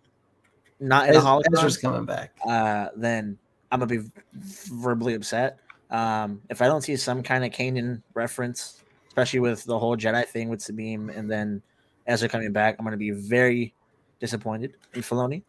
not 0.79 1.09
in 1.09 1.15
a 1.15 1.19
hologram, 1.19 1.57
Ezra's 1.57 1.77
coming 1.77 2.05
back. 2.05 2.35
uh, 2.47 2.89
then 2.95 3.37
I'm 3.71 3.79
gonna 3.79 3.99
be 3.99 4.09
verbally 4.33 5.13
upset. 5.13 5.59
Um, 5.89 6.41
if 6.49 6.61
I 6.61 6.67
don't 6.67 6.81
see 6.81 6.95
some 6.95 7.23
kind 7.23 7.45
of 7.45 7.51
Kanan 7.51 8.01
reference, 8.13 8.81
especially 9.07 9.39
with 9.39 9.63
the 9.63 9.77
whole 9.77 9.95
Jedi 9.95 10.25
thing 10.25 10.49
with 10.49 10.61
Sabine 10.61 11.09
and 11.09 11.29
then 11.29 11.61
Ezra 12.07 12.27
coming 12.27 12.51
back, 12.51 12.75
I'm 12.77 12.85
gonna 12.85 12.97
be 12.97 13.11
very 13.11 13.73
disappointed 14.19 14.75
in 14.93 15.01
Filoni. 15.01 15.43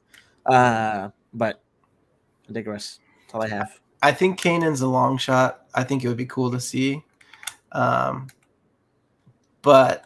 Uh, 0.45 1.11
but 1.35 1.61
I 2.49 2.53
digress. 2.53 3.01
That's 3.23 3.35
all 3.35 3.43
I 3.43 3.49
have. 3.49 3.81
I 4.03 4.13
think 4.13 4.41
Kanan's 4.41 4.83
a 4.83 4.87
long 4.87 5.19
shot. 5.19 5.67
I 5.75 5.83
think 5.83 6.05
it 6.05 6.09
would 6.09 6.17
be 6.17 6.27
cool 6.27 6.51
to 6.53 6.61
see. 6.61 7.03
Um, 7.73 8.29
but 9.63 10.05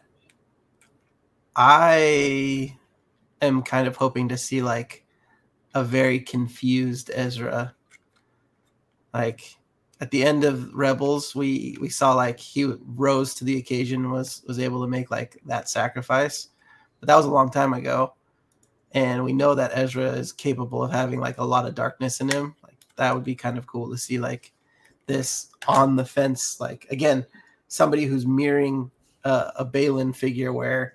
I 1.55 2.76
am 3.42 3.62
kind 3.62 3.86
of 3.86 3.97
hoping 3.97 4.28
to 4.28 4.38
see 4.38 4.62
like 4.62 5.05
a 5.74 5.84
very 5.84 6.20
confused 6.20 7.10
Ezra. 7.14 7.74
Like, 9.12 9.56
at 10.01 10.10
the 10.10 10.24
end 10.24 10.44
of 10.44 10.72
Rebels, 10.74 11.34
we 11.34 11.76
we 11.80 11.88
saw 11.88 12.14
like 12.14 12.40
he 12.40 12.64
rose 12.64 13.34
to 13.34 13.44
the 13.44 13.59
occasion, 13.59 14.10
was 14.10 14.42
was 14.48 14.59
able 14.59 14.80
to 14.82 14.88
make 14.88 15.10
like 15.10 15.38
that 15.47 15.68
sacrifice, 15.68 16.48
but 17.01 17.06
that 17.06 17.16
was 17.16 17.26
a 17.26 17.30
long 17.30 17.51
time 17.51 17.74
ago, 17.74 18.14
and 18.92 19.22
we 19.22 19.32
know 19.32 19.55
that 19.55 19.72
Ezra 19.74 20.10
is 20.12 20.32
capable 20.32 20.82
of 20.82 20.90
having 20.90 21.20
like 21.20 21.38
a 21.38 21.44
lot 21.44 21.66
of 21.66 21.74
darkness 21.74 22.20
in 22.20 22.30
him. 22.30 22.55
Like 22.62 22.78
that 22.97 23.14
would 23.14 23.24
be 23.24 23.34
kind 23.34 23.59
of 23.59 23.66
cool 23.66 23.90
to 23.90 23.98
see 23.98 24.18
like 24.18 24.52
this 25.06 25.51
on 25.68 25.97
the 25.97 26.05
fence, 26.05 26.60
like 26.60 26.86
again, 26.90 27.26
somebody 27.68 28.05
who's 28.05 28.26
mirroring 28.26 28.90
uh, 29.24 29.51
a 29.56 29.66
Baylan 29.66 30.16
figure 30.16 30.52
where 30.52 30.94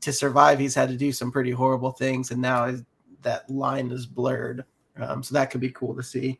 to 0.00 0.12
survive 0.12 0.58
he's 0.58 0.74
had 0.74 0.90
to 0.90 0.96
do 0.96 1.10
some 1.10 1.32
pretty 1.32 1.50
horrible 1.50 1.90
things, 1.90 2.30
and 2.30 2.40
now 2.40 2.66
is, 2.66 2.84
that 3.22 3.48
line 3.50 3.90
is 3.90 4.06
blurred. 4.06 4.64
Um, 4.96 5.22
so 5.22 5.34
that 5.34 5.50
could 5.50 5.60
be 5.60 5.70
cool 5.70 5.94
to 5.94 6.02
see. 6.02 6.38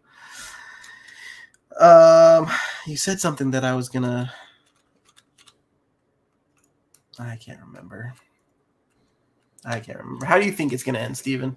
Um, 1.78 2.50
you 2.86 2.96
said 2.96 3.20
something 3.20 3.50
that 3.52 3.64
I 3.64 3.74
was 3.74 3.88
gonna. 3.88 4.32
I 7.18 7.36
can't 7.36 7.60
remember. 7.60 8.14
I 9.64 9.80
can't 9.80 9.98
remember. 9.98 10.26
How 10.26 10.38
do 10.38 10.46
you 10.46 10.52
think 10.52 10.72
it's 10.72 10.82
gonna 10.82 10.98
end, 10.98 11.16
Steven? 11.16 11.56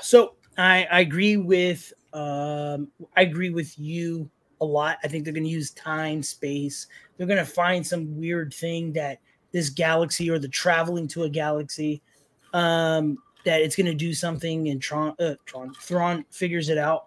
So 0.00 0.34
I, 0.56 0.86
I 0.90 1.00
agree 1.00 1.36
with 1.36 1.92
um 2.12 2.88
I 3.16 3.22
agree 3.22 3.50
with 3.50 3.78
you 3.78 4.30
a 4.60 4.64
lot. 4.64 4.98
I 5.04 5.08
think 5.08 5.24
they're 5.24 5.34
gonna 5.34 5.48
use 5.48 5.70
time, 5.72 6.22
space. 6.22 6.86
They're 7.16 7.26
gonna 7.26 7.44
find 7.44 7.86
some 7.86 8.18
weird 8.18 8.52
thing 8.52 8.92
that 8.94 9.18
this 9.52 9.70
galaxy 9.70 10.30
or 10.30 10.38
the 10.38 10.48
traveling 10.48 11.08
to 11.08 11.24
a 11.24 11.28
galaxy 11.28 12.02
um 12.52 13.18
that 13.44 13.62
it's 13.62 13.76
gonna 13.76 13.94
do 13.94 14.12
something 14.12 14.68
and 14.68 14.80
Tron 14.80 15.14
uh, 15.18 15.34
Tron 15.46 15.74
Thrawn 15.74 16.24
figures 16.30 16.68
it 16.68 16.78
out. 16.78 17.06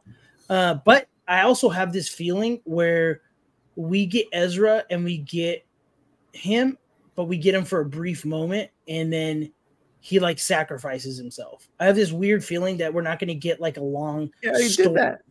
Uh, 0.49 0.75
but 0.85 1.07
I 1.27 1.41
also 1.41 1.69
have 1.69 1.93
this 1.93 2.09
feeling 2.09 2.61
where 2.65 3.21
we 3.75 4.05
get 4.05 4.27
Ezra 4.33 4.83
and 4.89 5.03
we 5.03 5.17
get 5.17 5.65
him, 6.33 6.77
but 7.15 7.25
we 7.25 7.37
get 7.37 7.55
him 7.55 7.65
for 7.65 7.79
a 7.79 7.85
brief 7.85 8.25
moment 8.25 8.69
and 8.87 9.11
then 9.11 9.51
he 10.03 10.19
like 10.19 10.37
sacrifices 10.37 11.17
himself. 11.17 11.69
I 11.79 11.85
have 11.85 11.95
this 11.95 12.11
weird 12.11 12.43
feeling 12.43 12.75
that 12.77 12.93
we're 12.93 13.01
not 13.01 13.19
going 13.19 13.29
to 13.29 13.35
get 13.35 13.61
like 13.61 13.77
a 13.77 13.83
long 13.83 14.29
Yeah, 14.41 14.57
he 14.57 14.67
story. 14.67 14.89
did 14.89 14.97
that. 14.97 15.21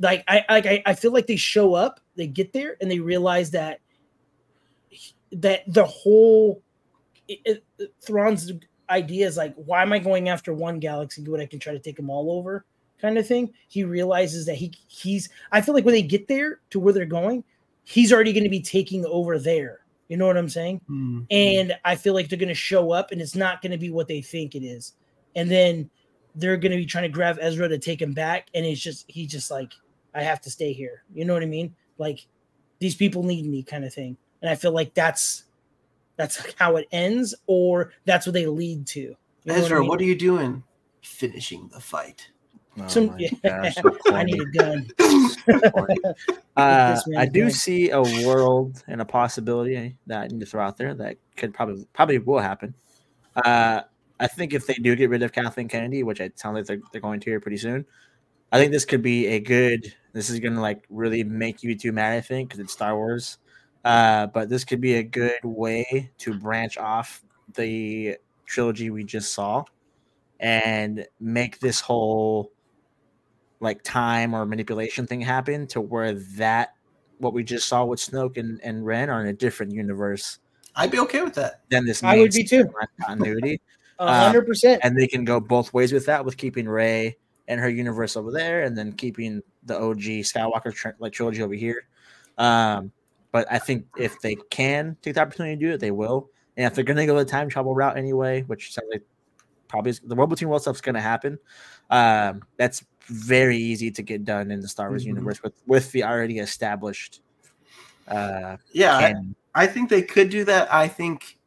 Like 0.00 0.24
I 0.26 0.42
like 0.48 0.64
I, 0.64 0.82
I 0.86 0.94
feel 0.94 1.12
like 1.12 1.26
they 1.26 1.36
show 1.36 1.74
up, 1.74 2.00
they 2.16 2.26
get 2.26 2.54
there, 2.54 2.78
and 2.80 2.90
they 2.90 2.98
realize 2.98 3.50
that 3.50 3.80
that 5.32 5.62
the 5.70 5.84
whole 5.84 6.62
it, 7.28 7.62
it, 7.78 7.92
Thrawn's 8.00 8.50
idea 8.90 9.26
is 9.26 9.36
like, 9.36 9.54
why 9.54 9.82
am 9.82 9.92
I 9.92 9.98
going 9.98 10.28
after 10.28 10.52
one 10.52 10.78
galaxy 10.78 11.22
when 11.22 11.40
I 11.40 11.46
can 11.46 11.58
try 11.58 11.72
to 11.72 11.78
take 11.78 11.96
them 11.96 12.10
all 12.10 12.32
over? 12.32 12.64
Kind 13.00 13.16
of 13.16 13.26
thing. 13.26 13.52
He 13.68 13.84
realizes 13.84 14.46
that 14.46 14.56
he 14.56 14.72
he's. 14.88 15.28
I 15.52 15.60
feel 15.60 15.74
like 15.74 15.84
when 15.84 15.94
they 15.94 16.02
get 16.02 16.28
there 16.28 16.60
to 16.70 16.80
where 16.80 16.92
they're 16.92 17.06
going, 17.06 17.44
he's 17.84 18.12
already 18.12 18.32
going 18.32 18.44
to 18.44 18.50
be 18.50 18.60
taking 18.60 19.06
over 19.06 19.38
there. 19.38 19.80
You 20.08 20.16
know 20.16 20.26
what 20.26 20.36
I'm 20.36 20.48
saying? 20.48 20.80
Hmm. 20.88 21.20
and 21.30 21.78
I 21.84 21.94
feel 21.94 22.14
like 22.14 22.28
they're 22.28 22.38
going 22.38 22.48
to 22.48 22.54
show 22.54 22.90
up, 22.90 23.12
and 23.12 23.20
it's 23.20 23.36
not 23.36 23.62
going 23.62 23.70
to 23.70 23.78
be 23.78 23.90
what 23.90 24.08
they 24.08 24.20
think 24.20 24.56
it 24.56 24.64
is, 24.64 24.94
and 25.36 25.48
then 25.48 25.88
they're 26.34 26.56
going 26.56 26.72
to 26.72 26.78
be 26.78 26.86
trying 26.86 27.04
to 27.04 27.08
grab 27.08 27.38
Ezra 27.40 27.68
to 27.68 27.78
take 27.78 28.02
him 28.02 28.12
back, 28.12 28.48
and 28.52 28.66
it's 28.66 28.80
just 28.80 29.04
he 29.08 29.24
just 29.24 29.50
like 29.50 29.72
I 30.12 30.22
have 30.22 30.40
to 30.42 30.50
stay 30.50 30.72
here. 30.72 31.04
You 31.14 31.24
know 31.24 31.32
what 31.32 31.44
I 31.44 31.46
mean? 31.46 31.76
Like 31.96 32.26
these 32.80 32.96
people 32.96 33.22
need 33.22 33.46
me, 33.46 33.62
kind 33.62 33.84
of 33.84 33.94
thing, 33.94 34.16
and 34.42 34.50
I 34.50 34.56
feel 34.56 34.72
like 34.72 34.94
that's 34.94 35.44
that's 36.20 36.54
how 36.58 36.76
it 36.76 36.86
ends, 36.92 37.34
or 37.46 37.92
that's 38.04 38.26
what 38.26 38.34
they 38.34 38.46
lead 38.46 38.86
to. 38.88 39.00
You 39.00 39.16
Ezra, 39.46 39.62
what 39.62 39.72
I 39.72 39.80
mean? 39.80 39.88
what 39.88 40.00
are 40.00 40.04
you 40.04 40.16
doing? 40.16 40.62
Finishing 41.00 41.68
the 41.72 41.80
fight. 41.80 42.28
Oh 42.78 42.86
Some- 42.86 43.16
yeah. 43.18 43.30
gosh, 43.42 43.74
I 44.12 44.24
need 44.24 44.40
a 44.40 44.46
gun. 44.46 44.90
Uh, 46.56 47.00
I 47.16 47.24
do 47.24 47.40
going- 47.40 47.52
see 47.52 47.88
a 47.88 48.02
world 48.26 48.84
and 48.86 49.00
a 49.00 49.04
possibility 49.04 49.96
that 50.08 50.20
I 50.24 50.26
need 50.26 50.40
to 50.40 50.46
throw 50.46 50.62
out 50.62 50.76
there 50.76 50.92
that 50.92 51.16
could 51.36 51.54
probably 51.54 51.86
probably 51.94 52.18
will 52.18 52.38
happen. 52.38 52.74
Uh, 53.34 53.80
I 54.18 54.26
think 54.26 54.52
if 54.52 54.66
they 54.66 54.74
do 54.74 54.94
get 54.94 55.08
rid 55.08 55.22
of 55.22 55.32
Kathleen 55.32 55.68
Kennedy, 55.68 56.02
which 56.02 56.20
it 56.20 56.38
sounds 56.38 56.56
like 56.56 56.66
they're, 56.66 56.80
they're 56.92 57.00
going 57.00 57.20
to 57.20 57.30
here 57.30 57.40
pretty 57.40 57.56
soon, 57.56 57.86
I 58.52 58.58
think 58.58 58.72
this 58.72 58.84
could 58.84 59.00
be 59.00 59.26
a 59.28 59.40
good. 59.40 59.94
This 60.12 60.28
is 60.28 60.38
going 60.38 60.54
to 60.54 60.60
like 60.60 60.84
really 60.90 61.24
make 61.24 61.62
you 61.62 61.74
two 61.78 61.92
mad. 61.92 62.12
I 62.12 62.20
think 62.20 62.50
because 62.50 62.60
it's 62.60 62.74
Star 62.74 62.94
Wars, 62.94 63.38
uh, 63.84 64.26
but 64.28 64.48
this 64.48 64.64
could 64.64 64.80
be 64.80 64.94
a 64.94 65.02
good 65.02 65.42
way 65.42 66.10
to 66.18 66.34
branch 66.34 66.78
off 66.78 67.22
the 67.54 68.16
trilogy 68.46 68.90
we 68.90 69.04
just 69.04 69.32
saw 69.32 69.64
and 70.38 71.06
make 71.20 71.58
this 71.60 71.80
whole 71.80 72.52
like 73.60 73.82
time 73.82 74.34
or 74.34 74.46
manipulation 74.46 75.06
thing 75.06 75.20
happen 75.20 75.66
to 75.66 75.80
where 75.80 76.14
that 76.14 76.74
what 77.18 77.34
we 77.34 77.44
just 77.44 77.68
saw 77.68 77.84
with 77.84 78.00
Snoke 78.00 78.38
and, 78.38 78.60
and 78.62 78.86
Ren 78.86 79.10
are 79.10 79.20
in 79.20 79.26
a 79.26 79.32
different 79.32 79.72
universe 79.72 80.38
I'd 80.76 80.90
be 80.90 80.98
okay 81.00 81.22
with 81.22 81.34
that. 81.34 81.60
Then 81.70 81.84
this 81.84 82.02
I 82.02 82.18
would 82.18 82.32
be 82.32 82.44
too. 82.44 82.64
storyline 82.64 82.86
continuity. 83.06 83.60
A 83.98 84.24
hundred 84.24 84.46
percent. 84.46 84.80
and 84.82 84.96
they 84.96 85.06
can 85.06 85.24
go 85.24 85.40
both 85.40 85.74
ways 85.74 85.92
with 85.92 86.06
that 86.06 86.24
with 86.24 86.38
keeping 86.38 86.66
Rey 86.66 87.18
and 87.48 87.60
her 87.60 87.68
universe 87.68 88.16
over 88.16 88.30
there 88.30 88.62
and 88.62 88.76
then 88.76 88.92
keeping 88.92 89.42
the 89.64 89.78
OG 89.78 89.98
Skywalker 90.24 90.72
tr- 90.72 90.90
like 90.98 91.12
trilogy 91.12 91.42
over 91.42 91.52
here. 91.54 91.82
Um, 92.38 92.92
but 93.32 93.46
I 93.50 93.58
think 93.58 93.86
if 93.96 94.20
they 94.20 94.36
can 94.50 94.96
take 95.02 95.14
the 95.14 95.20
opportunity 95.20 95.56
to 95.56 95.66
do 95.66 95.72
it, 95.74 95.80
they 95.80 95.90
will. 95.90 96.30
And 96.56 96.66
if 96.66 96.74
they're 96.74 96.84
going 96.84 96.96
to 96.96 97.06
go 97.06 97.16
the 97.16 97.24
time 97.24 97.48
travel 97.48 97.74
route 97.74 97.96
anyway, 97.96 98.42
which 98.42 98.72
sounds 98.72 98.88
like 98.90 99.02
probably 99.68 99.90
is, 99.90 100.00
the 100.00 100.14
world 100.14 100.30
between 100.30 100.48
world 100.48 100.62
stuff's 100.62 100.80
going 100.80 100.96
to 100.96 101.00
happen, 101.00 101.38
um, 101.90 102.42
that's 102.56 102.84
very 103.06 103.56
easy 103.56 103.90
to 103.90 104.02
get 104.02 104.24
done 104.24 104.50
in 104.50 104.60
the 104.60 104.68
Star 104.68 104.88
Wars 104.90 105.04
Mhm. 105.04 105.08
universe 105.08 105.42
with 105.42 105.54
with 105.66 105.90
the 105.92 106.04
already 106.04 106.38
established. 106.38 107.22
Uh, 108.06 108.56
Yeah, 108.72 108.96
I. 108.96 109.14
I 109.52 109.66
think 109.66 109.90
they 109.90 110.02
could 110.02 110.30
do 110.30 110.44
that. 110.44 110.72
I 110.72 110.86
think 110.86 111.38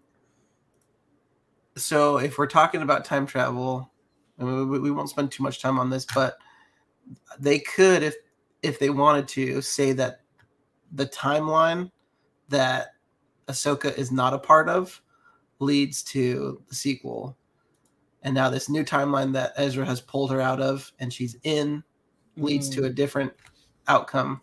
so. 1.77 2.18
If 2.18 2.38
we're 2.38 2.47
talking 2.47 2.81
about 2.81 3.05
time 3.05 3.26
travel, 3.26 3.91
I 4.39 4.43
mean, 4.43 4.69
we, 4.69 4.80
we 4.80 4.91
won't 4.91 5.10
spend 5.10 5.31
too 5.31 5.43
much 5.43 5.61
time 5.61 5.80
on 5.80 5.89
this, 5.89 6.05
but 6.14 6.38
they 7.39 7.60
could, 7.60 8.03
if 8.03 8.15
if 8.61 8.80
they 8.80 8.89
wanted 8.89 9.27
to, 9.30 9.61
say 9.61 9.93
that 9.93 10.23
the 10.94 11.06
timeline 11.07 11.91
that 12.49 12.90
Ahsoka 13.48 13.95
is 13.98 14.11
not 14.11 14.34
a 14.34 14.40
part 14.40 14.70
of 14.70 15.02
leads 15.60 16.03
to 16.03 16.61
the 16.70 16.76
sequel, 16.76 17.38
and 18.22 18.34
now 18.34 18.49
this 18.49 18.70
new 18.70 18.84
timeline 18.84 19.34
that 19.34 19.53
Ezra 19.57 19.86
has 19.86 19.99
pulled 20.02 20.32
her 20.32 20.40
out 20.41 20.61
of 20.61 20.91
and 20.99 21.11
she's 21.11 21.36
in 21.44 21.84
leads 22.38 22.70
to 22.70 22.86
a 22.86 22.90
different 22.90 23.34
outcome 23.88 24.41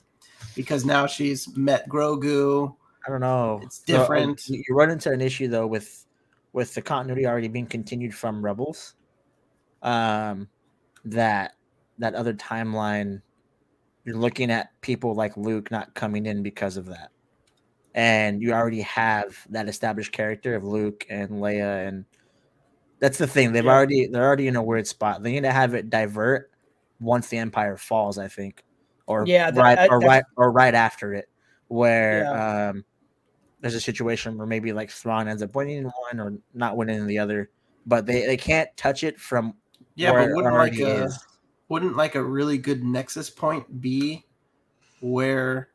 because 0.54 0.84
now 0.84 1.06
she's 1.06 1.56
met 1.56 1.88
Grogu. 1.88 2.74
I 3.06 3.10
don't 3.10 3.20
know. 3.20 3.60
It's 3.62 3.82
So, 3.86 3.94
uh, 3.94 3.98
different. 3.98 4.48
you 4.48 4.62
you 4.68 4.74
run 4.74 4.90
into 4.90 5.10
an 5.10 5.20
issue 5.20 5.48
though 5.48 5.66
with 5.66 6.06
with 6.52 6.74
the 6.74 6.82
continuity 6.82 7.26
already 7.26 7.48
being 7.48 7.66
continued 7.66 8.14
from 8.14 8.44
Rebels. 8.44 8.94
Um, 9.82 10.48
that 11.04 11.54
that 11.98 12.14
other 12.14 12.34
timeline, 12.34 13.22
you're 14.04 14.16
looking 14.16 14.50
at 14.50 14.70
people 14.80 15.14
like 15.14 15.36
Luke 15.36 15.70
not 15.70 15.94
coming 15.94 16.26
in 16.26 16.42
because 16.42 16.76
of 16.76 16.86
that, 16.86 17.10
and 17.94 18.40
you 18.42 18.52
already 18.52 18.80
have 18.82 19.36
that 19.50 19.68
established 19.68 20.12
character 20.12 20.54
of 20.54 20.64
Luke 20.64 21.06
and 21.10 21.30
Leia, 21.30 21.86
and 21.88 22.04
that's 22.98 23.18
the 23.18 23.26
thing. 23.26 23.52
They've 23.52 23.64
Yeah. 23.64 23.72
already 23.72 24.06
they're 24.06 24.24
already 24.26 24.48
in 24.48 24.56
a 24.56 24.62
weird 24.62 24.86
spot. 24.86 25.22
They 25.22 25.32
need 25.32 25.42
to 25.42 25.52
have 25.52 25.74
it 25.74 25.90
divert 25.90 26.50
once 27.00 27.28
the 27.28 27.38
Empire 27.38 27.76
falls. 27.76 28.18
I 28.18 28.28
think, 28.28 28.64
or 29.06 29.24
Yeah, 29.26 29.50
that- 29.50 29.60
right 29.60 29.78
I- 29.78 29.86
or 29.88 30.00
right 30.00 30.24
or 30.36 30.50
right 30.50 30.74
after 30.74 31.14
it, 31.14 31.28
where 31.68 32.26
um 32.70 32.84
there's 33.60 33.74
a 33.74 33.80
situation 33.80 34.38
where 34.38 34.46
maybe 34.46 34.72
like 34.72 34.90
Thrawn 34.90 35.28
ends 35.28 35.42
up 35.42 35.54
winning 35.54 35.76
in 35.78 35.84
one 35.84 36.18
or 36.18 36.32
not 36.54 36.78
winning 36.78 36.98
in 36.98 37.06
the 37.06 37.18
other, 37.18 37.50
but 37.86 38.06
they, 38.06 38.24
they 38.24 38.38
can't 38.38 38.74
touch 38.78 39.04
it 39.04 39.20
from 39.20 39.54
Yeah, 39.96 40.12
where 40.12 40.28
but 40.28 40.34
wouldn't 40.36 40.54
like 40.54 40.78
a 40.78 41.04
is. 41.04 41.18
Wouldn't 41.70 41.96
like 41.96 42.14
a 42.16 42.22
really 42.22 42.58
good 42.58 42.84
nexus 42.84 43.30
point 43.30 43.80
be 43.80 44.26
where 45.00 45.68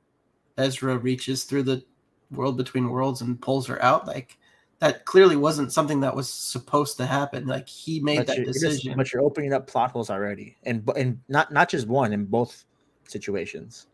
Ezra 0.57 0.97
reaches 0.97 1.45
through 1.45 1.63
the 1.63 1.84
world 2.31 2.57
between 2.57 2.89
worlds 2.89 3.22
and 3.22 3.41
pulls 3.41 3.65
her 3.67 3.81
out? 3.81 4.05
Like 4.05 4.38
that 4.80 5.05
clearly 5.05 5.38
wasn't 5.38 5.72
something 5.73 6.01
that 6.01 6.15
was 6.15 6.30
supposed 6.30 6.97
to 6.97 7.05
happen. 7.05 7.47
Like 7.47 7.67
he 7.67 7.99
made 8.01 8.17
But 8.17 8.27
that 8.27 8.35
you're, 8.35 8.45
you're 8.45 8.53
just- 8.53 8.63
decision. 8.65 8.97
but 8.97 9.11
you're 9.11 9.23
opening 9.23 9.53
up 9.53 9.65
plot 9.67 9.91
holes 9.91 10.09
already, 10.11 10.55
and 10.63 10.88
and 10.95 11.19
not 11.30 11.51
not 11.51 11.69
just 11.69 11.88
one 11.88 12.13
in 12.13 12.26
both 12.26 12.65
situations. 13.07 13.88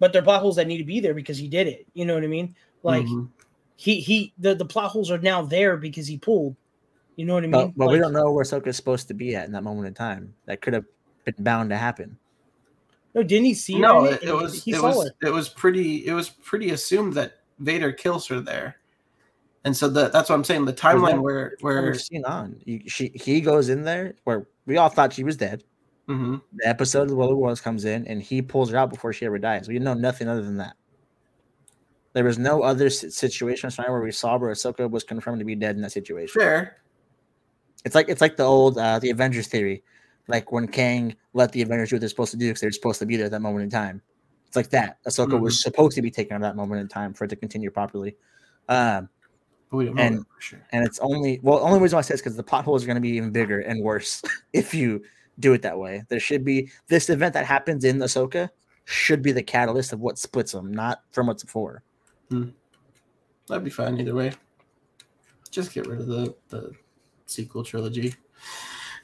but 0.00 0.12
they're 0.12 0.20
plot 0.22 0.40
holes 0.42 0.56
that 0.56 0.66
need 0.66 0.78
to 0.78 0.84
be 0.84 0.98
there 0.98 1.14
because 1.14 1.38
he 1.38 1.46
did 1.46 1.68
it. 1.68 1.86
You 1.94 2.04
know 2.04 2.14
what 2.14 2.24
I 2.24 2.26
mean? 2.26 2.56
Like 2.82 3.06
Mhm. 3.06 3.28
he 3.76 4.00
he 4.00 4.32
the, 4.38 4.52
the 4.54 4.64
plot 4.64 4.90
holes 4.90 5.10
are 5.12 5.18
now 5.18 5.42
there 5.42 5.76
because 5.76 6.08
he 6.08 6.18
pulled. 6.18 6.56
You 7.16 7.26
know 7.26 7.34
what 7.34 7.44
I 7.44 7.46
mean? 7.46 7.52
But, 7.52 7.72
but 7.76 7.88
we 7.90 7.98
don't 7.98 8.12
know 8.12 8.30
where 8.32 8.44
Ahsoka's 8.44 8.76
supposed 8.76 9.08
to 9.08 9.14
be 9.14 9.36
at 9.36 9.46
in 9.46 9.52
that 9.52 9.62
moment 9.62 9.86
in 9.86 9.94
time. 9.94 10.32
That 10.46 10.60
could 10.62 10.72
have 10.72 10.84
been 11.24 11.34
bound 11.38 11.70
to 11.70 11.76
happen. 11.76 12.16
No, 13.14 13.22
didn't 13.22 13.44
he 13.44 13.54
see? 13.54 13.74
her 13.74 13.80
no, 13.80 14.04
it, 14.06 14.22
it 14.22 14.32
was 14.34 14.64
he 14.64 14.72
it 14.72 14.76
saw 14.76 14.88
was 14.96 15.10
her. 15.20 15.28
it 15.28 15.32
was 15.32 15.48
pretty 15.50 16.06
it 16.06 16.14
was 16.14 16.30
pretty 16.30 16.70
assumed 16.70 17.12
that 17.14 17.40
Vader 17.58 17.92
kills 17.92 18.26
her 18.28 18.40
there. 18.40 18.76
And 19.64 19.76
so 19.76 19.88
the, 19.88 20.08
that's 20.08 20.28
what 20.30 20.34
I'm 20.36 20.44
saying. 20.44 20.64
The 20.64 20.72
timeline 20.72 21.10
that- 21.16 21.22
where 21.22 21.56
Where 21.60 21.82
where 21.82 21.94
seen 21.94 22.24
on, 22.24 22.60
you, 22.64 22.80
she 22.88 23.12
he 23.14 23.40
goes 23.42 23.68
in 23.68 23.82
there 23.82 24.14
where 24.24 24.46
we 24.66 24.78
all 24.78 24.88
thought 24.88 25.12
she 25.12 25.22
was 25.24 25.36
dead. 25.36 25.62
hmm 26.08 26.36
The 26.54 26.66
episode 26.66 27.02
of 27.02 27.08
the 27.10 27.16
World 27.16 27.36
Wars 27.36 27.60
comes 27.60 27.84
in, 27.84 28.06
and 28.08 28.22
he 28.22 28.40
pulls 28.40 28.70
her 28.70 28.76
out 28.78 28.88
before 28.90 29.12
she 29.12 29.26
ever 29.26 29.38
dies. 29.38 29.68
We 29.68 29.78
know 29.78 29.94
nothing 29.94 30.26
other 30.28 30.42
than 30.42 30.56
that. 30.56 30.74
There 32.14 32.24
was 32.24 32.38
no 32.38 32.62
other 32.62 32.90
si- 32.90 33.10
situation 33.10 33.70
where 33.70 34.00
we 34.02 34.12
saw 34.12 34.36
where 34.38 34.50
Ahsoka 34.52 34.90
was 34.90 35.04
confirmed 35.04 35.38
to 35.38 35.44
be 35.44 35.54
dead 35.54 35.76
in 35.76 35.82
that 35.82 35.92
situation. 35.92 36.40
Fair. 36.40 36.78
It's 37.84 37.94
like 37.94 38.08
it's 38.08 38.20
like 38.20 38.36
the 38.36 38.44
old 38.44 38.78
uh, 38.78 38.98
the 38.98 39.10
Avengers 39.10 39.46
theory, 39.48 39.82
like 40.28 40.52
when 40.52 40.68
Kang 40.68 41.16
let 41.32 41.52
the 41.52 41.62
Avengers 41.62 41.90
do 41.90 41.96
what 41.96 42.00
they're 42.00 42.08
supposed 42.08 42.30
to 42.32 42.36
do 42.36 42.48
because 42.48 42.60
they're 42.60 42.70
supposed 42.72 42.98
to 43.00 43.06
be 43.06 43.16
there 43.16 43.26
at 43.26 43.32
that 43.32 43.40
moment 43.42 43.64
in 43.64 43.70
time. 43.70 44.00
It's 44.46 44.56
like 44.56 44.70
that. 44.70 45.02
Ahsoka 45.04 45.40
was 45.40 45.60
supposed 45.60 45.94
to 45.96 46.02
be 46.02 46.10
taken 46.10 46.36
at 46.36 46.42
that 46.42 46.56
moment 46.56 46.80
in 46.82 46.88
time 46.88 47.14
for 47.14 47.24
it 47.24 47.28
to 47.28 47.36
continue 47.36 47.70
properly. 47.70 48.16
Um, 48.68 49.08
But 49.70 49.76
we 49.78 49.84
don't 49.86 49.94
know 49.96 50.02
And- 50.02 50.26
sure. 50.38 50.60
and 50.72 50.84
it's 50.86 50.98
only 51.00 51.40
well, 51.42 51.58
the 51.58 51.64
only 51.64 51.80
reason 51.80 51.96
why 51.96 52.00
I 52.00 52.02
say 52.02 52.14
is 52.14 52.20
because 52.20 52.36
the 52.36 52.42
potholes 52.42 52.84
are 52.84 52.86
going 52.86 52.96
to 52.96 53.00
be 53.00 53.16
even 53.16 53.30
bigger 53.30 53.60
and 53.60 53.80
worse 53.82 54.22
if 54.52 54.74
you 54.74 55.02
do 55.40 55.54
it 55.54 55.62
that 55.62 55.78
way. 55.78 56.04
There 56.08 56.20
should 56.20 56.44
be 56.44 56.70
this 56.88 57.08
event 57.08 57.32
that 57.34 57.46
happens 57.46 57.84
in 57.84 57.98
Ahsoka 57.98 58.50
should 58.84 59.22
be 59.22 59.32
the 59.32 59.42
catalyst 59.42 59.92
of 59.94 60.00
what 60.00 60.18
splits 60.18 60.52
them, 60.52 60.70
not 60.72 61.02
from 61.12 61.26
what's 61.28 61.42
before. 61.42 61.82
That'd 63.48 63.64
be 63.64 63.70
fine 63.70 63.98
either 63.98 64.14
way. 64.14 64.32
Just 65.50 65.72
get 65.72 65.86
rid 65.86 66.00
of 66.00 66.06
the 66.06 66.34
the 66.50 66.72
sequel 67.26 67.62
trilogy. 67.64 68.14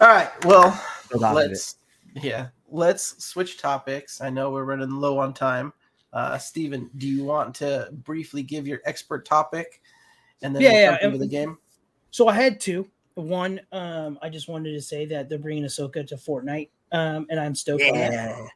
All 0.01 0.09
right. 0.09 0.31
Well, 0.45 0.81
Build 1.11 1.25
off 1.25 1.33
it. 1.33 1.35
let's 1.37 1.77
yeah 2.15 2.49
let's 2.71 3.23
switch 3.25 3.59
topics 3.59 4.21
i 4.21 4.29
know 4.31 4.51
we're 4.51 4.65
running 4.65 4.91
low 4.91 5.19
on 5.19 5.33
time 5.33 5.73
uh 6.15 6.37
steven 6.39 6.91
do 6.97 7.07
you 7.07 7.23
want 7.23 7.55
to 7.55 7.89
briefly 8.05 8.43
give 8.43 8.67
your 8.67 8.81
expert 8.87 9.25
topic 9.27 9.83
and 10.43 10.55
then 10.55 10.63
Yeah, 10.63 10.71
we'll 10.73 10.81
yeah, 10.81 10.91
jump 10.93 11.03
into 11.03 11.19
the 11.19 11.27
game 11.27 11.59
So 12.11 12.29
I 12.29 12.35
had 12.35 12.61
two. 12.61 12.89
One, 13.15 13.61
um, 13.73 14.19
I 14.23 14.29
just 14.31 14.49
wanted 14.49 14.73
to 14.73 14.81
say 14.81 15.05
that 15.07 15.29
they're 15.29 15.39
bringing 15.39 15.65
Ahsoka 15.65 16.07
to 16.07 16.17
Fortnite, 16.17 16.71
um, 16.93 17.27
and 17.31 17.39
I'm 17.41 17.55
stoked 17.55 17.83
on 17.83 17.95
that. 17.95 18.13
Yeah, 18.13 18.47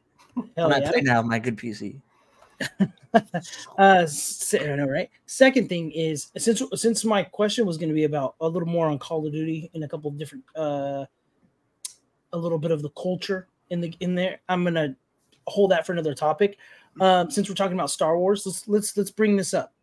Hell 0.57 0.65
I'm 0.65 0.69
not 0.71 0.81
yeah. 0.83 0.89
playing 0.89 1.05
now 1.05 1.21
my 1.21 1.37
good 1.37 1.57
PC. 1.57 2.01
Uh, 3.77 4.07
I 4.53 4.75
know, 4.75 4.87
right? 4.87 5.07
Second 5.27 5.69
thing 5.69 5.91
is 5.91 6.31
since 6.35 6.63
since 6.73 7.05
my 7.05 7.21
question 7.21 7.63
was 7.63 7.77
going 7.77 7.89
to 7.89 7.93
be 7.93 8.05
about 8.05 8.33
a 8.41 8.47
little 8.47 8.67
more 8.67 8.87
on 8.87 8.97
Call 8.97 9.25
of 9.27 9.31
Duty 9.31 9.69
and 9.75 9.83
a 9.83 9.87
couple 9.87 10.09
different, 10.09 10.43
uh, 10.55 11.05
a 12.31 12.37
little 12.37 12.57
bit 12.57 12.71
of 12.71 12.81
the 12.81 12.89
culture 12.89 13.47
in 13.69 13.81
the 13.81 13.93
in 13.99 14.15
there. 14.15 14.39
I'm 14.49 14.63
gonna 14.63 14.95
hold 15.45 15.69
that 15.69 15.85
for 15.85 15.91
another 15.91 16.15
topic. 16.15 16.57
Um, 16.99 17.29
since 17.29 17.47
we're 17.47 17.55
talking 17.55 17.77
about 17.77 17.91
Star 17.91 18.17
Wars, 18.17 18.47
let's 18.47 18.67
let's 18.67 18.97
let's 18.97 19.11
bring 19.11 19.35
this 19.35 19.53
up. 19.53 19.73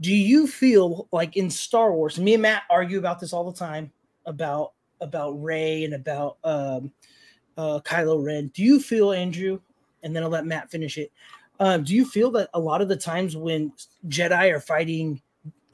Do 0.00 0.14
you 0.14 0.46
feel 0.46 1.08
like 1.10 1.36
in 1.36 1.50
Star 1.50 1.92
Wars? 1.92 2.18
Me 2.18 2.34
and 2.34 2.42
Matt 2.42 2.62
argue 2.70 2.98
about 2.98 3.18
this 3.18 3.32
all 3.32 3.50
the 3.50 3.58
time 3.58 3.90
about 4.26 4.74
about 5.00 5.42
Rey 5.42 5.84
and 5.84 5.94
about 5.94 6.38
um, 6.44 6.92
uh, 7.56 7.80
Kylo 7.80 8.24
Ren. 8.24 8.48
Do 8.48 8.62
you 8.62 8.80
feel 8.80 9.12
Andrew? 9.12 9.60
And 10.04 10.14
then 10.14 10.22
I'll 10.22 10.28
let 10.28 10.46
Matt 10.46 10.70
finish 10.70 10.96
it. 10.96 11.10
Um, 11.60 11.82
do 11.84 11.94
you 11.94 12.04
feel 12.04 12.30
that 12.32 12.50
a 12.54 12.60
lot 12.60 12.80
of 12.80 12.88
the 12.88 12.96
times 12.96 13.36
when 13.36 13.72
Jedi 14.08 14.52
are 14.52 14.60
fighting 14.60 15.20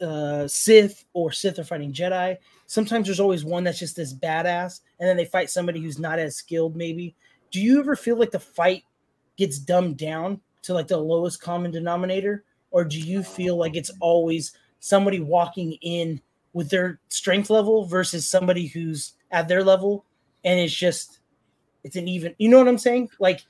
uh, 0.00 0.48
Sith 0.48 1.04
or 1.12 1.30
Sith 1.30 1.58
are 1.58 1.64
fighting 1.64 1.92
Jedi, 1.92 2.36
sometimes 2.66 3.06
there's 3.06 3.20
always 3.20 3.44
one 3.44 3.64
that's 3.64 3.78
just 3.78 3.96
this 3.96 4.14
badass, 4.14 4.80
and 4.98 5.08
then 5.08 5.16
they 5.16 5.24
fight 5.24 5.50
somebody 5.50 5.80
who's 5.80 5.98
not 5.98 6.18
as 6.18 6.36
skilled, 6.36 6.76
maybe. 6.76 7.14
Do 7.50 7.60
you 7.60 7.78
ever 7.80 7.96
feel 7.96 8.16
like 8.16 8.30
the 8.30 8.40
fight 8.40 8.84
gets 9.36 9.58
dumbed 9.58 9.96
down 9.96 10.40
to 10.62 10.74
like 10.74 10.88
the 10.88 10.96
lowest 10.96 11.40
common 11.40 11.70
denominator, 11.70 12.44
or 12.70 12.84
do 12.84 12.98
you 12.98 13.22
feel 13.22 13.56
like 13.56 13.76
it's 13.76 13.90
always 14.00 14.52
somebody 14.80 15.20
walking 15.20 15.72
in 15.82 16.20
with 16.52 16.70
their 16.70 17.00
strength 17.08 17.50
level 17.50 17.84
versus 17.84 18.28
somebody 18.28 18.66
who's 18.66 19.12
at 19.30 19.48
their 19.48 19.62
level, 19.62 20.04
and 20.44 20.58
it's 20.58 20.74
just 20.74 21.20
it's 21.82 21.96
an 21.96 22.08
even. 22.08 22.34
You 22.38 22.48
know 22.48 22.58
what 22.58 22.68
I'm 22.68 22.78
saying? 22.78 23.10
Like, 23.18 23.42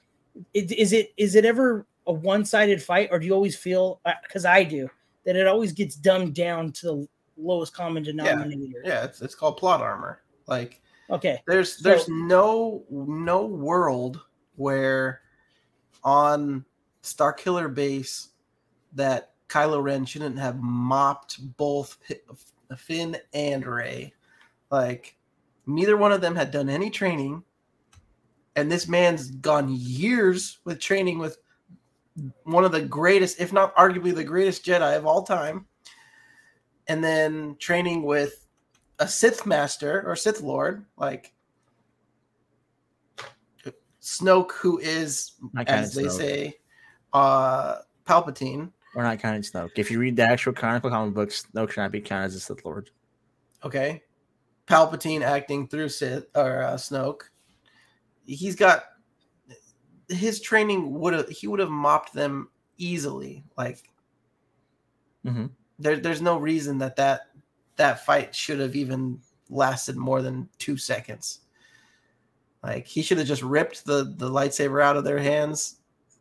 it, 0.52 0.72
is 0.72 0.92
it 0.92 1.12
is 1.16 1.34
it 1.34 1.44
ever 1.44 1.86
a 2.06 2.12
one-sided 2.12 2.82
fight, 2.82 3.08
or 3.10 3.18
do 3.18 3.26
you 3.26 3.32
always 3.32 3.56
feel? 3.56 4.00
Uh, 4.04 4.12
because 4.22 4.44
I 4.44 4.64
do 4.64 4.88
that 5.24 5.36
it 5.36 5.46
always 5.46 5.72
gets 5.72 5.94
dumbed 5.96 6.34
down 6.34 6.70
to 6.72 6.86
the 6.86 7.08
lowest 7.38 7.72
common 7.74 8.02
denominator. 8.02 8.82
yeah 8.84 9.04
it's, 9.04 9.22
it's 9.22 9.34
called 9.34 9.56
plot 9.56 9.80
armor 9.80 10.20
like 10.46 10.80
Okay. 11.10 11.42
there's 11.46 11.78
So- 11.78 11.82
there's 11.88 12.06
no 12.08 12.84
no 12.90 13.46
world 13.46 14.20
where 14.56 15.22
on 16.04 16.64
starkiller 17.02 17.74
base 17.74 18.28
that 18.92 19.32
kylo 19.48 19.82
ren 19.82 20.04
shouldn't 20.04 20.38
have 20.38 20.60
mopped 20.60 21.56
both 21.56 21.96
finn 22.76 23.16
and 23.32 23.66
rey 23.66 24.12
like 24.70 25.16
neither 25.66 25.96
one 25.96 26.12
of 26.12 26.20
them 26.20 26.36
had 26.36 26.50
done 26.50 26.68
any 26.68 26.90
training 26.90 27.42
and 28.56 28.70
this 28.70 28.86
man's 28.88 29.30
gone 29.30 29.68
years 29.70 30.58
with 30.64 30.78
training 30.78 31.18
with 31.18 31.38
one 32.44 32.64
of 32.64 32.72
the 32.72 32.80
greatest 32.82 33.40
if 33.40 33.52
not 33.52 33.74
arguably 33.76 34.14
the 34.14 34.22
greatest 34.24 34.64
jedi 34.64 34.96
of 34.96 35.04
all 35.06 35.22
time 35.22 35.66
and 36.86 37.02
then 37.02 37.56
training 37.58 38.02
with 38.04 38.46
a 39.00 39.08
sith 39.08 39.44
master 39.46 40.02
or 40.06 40.14
sith 40.14 40.40
lord 40.40 40.84
like 40.96 41.32
snoke 44.00 44.52
who 44.52 44.78
is 44.78 45.32
Not 45.52 45.66
kind 45.66 45.80
of 45.80 45.84
as 45.86 45.94
they 45.94 46.04
Snoke. 46.04 46.10
say 46.18 46.54
uh 47.12 47.76
palpatine 48.06 48.70
We're 48.94 49.02
not 49.02 49.18
counting 49.18 49.42
Snoke. 49.42 49.70
If 49.76 49.90
you 49.90 49.98
read 49.98 50.16
the 50.16 50.22
actual 50.22 50.52
canonical 50.52 50.90
comic 50.90 51.14
books, 51.14 51.46
Snoke 51.54 51.70
should 51.70 51.80
not 51.80 51.90
be 51.90 52.00
counted 52.00 52.26
as 52.26 52.34
a 52.34 52.40
Sith 52.40 52.64
Lord. 52.64 52.90
okay 53.64 54.02
palpatine 54.66 55.22
acting 55.22 55.66
through 55.68 55.88
sith 55.90 56.24
or 56.34 56.62
uh, 56.62 56.74
snoke 56.74 57.22
he's 58.24 58.56
got 58.56 58.84
his 60.08 60.40
training 60.40 60.92
would 61.00 61.14
have 61.14 61.28
he 61.28 61.46
would 61.46 61.60
have 61.60 61.70
mopped 61.70 62.12
them 62.12 62.48
easily 62.78 63.44
like 63.56 63.88
Mhm. 65.24 65.50
there, 65.78 65.96
there's 65.96 66.20
no 66.22 66.36
reason 66.38 66.78
that 66.78 66.96
that 66.96 67.28
that 67.76 68.04
fight 68.04 68.34
should 68.34 68.60
have 68.60 68.76
even 68.76 69.20
lasted 69.50 69.96
more 69.96 70.20
than 70.22 70.48
two 70.58 70.76
seconds 70.76 71.40
like 72.62 72.86
he 72.86 73.02
should 73.02 73.18
have 73.18 73.26
just 73.26 73.42
ripped 73.42 73.84
the 73.86 74.14
the 74.18 74.28
lightsaber 74.28 74.82
out 74.82 74.96
of 74.96 75.04
their 75.04 75.18
hands 75.18 75.76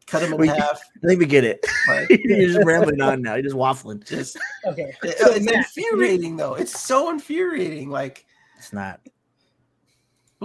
cut 0.05 0.21
him 0.21 0.33
in 0.33 0.39
We- 0.39 0.47
half 0.47 0.81
I 1.03 1.07
think 1.07 1.19
we 1.19 1.25
get 1.25 1.43
it. 1.43 1.65
like 1.87 2.09
You're 2.23 2.47
just 2.49 2.65
rambling 2.65 3.01
on 3.01 3.21
now. 3.21 3.33
You're 3.35 3.43
just 3.43 3.55
waffling. 3.55 4.05
just 4.07 4.37
Okay. 4.65 4.93
it- 5.03 5.17
So, 5.17 5.31
it's 5.33 5.45
Matt, 5.45 5.55
infuriating 5.77 6.35
though 6.37 6.55
it's 6.55 6.79
so 6.79 7.09
infuriating 7.09 7.89
like 7.89 8.25
It's 8.57 8.71
not. 8.73 8.99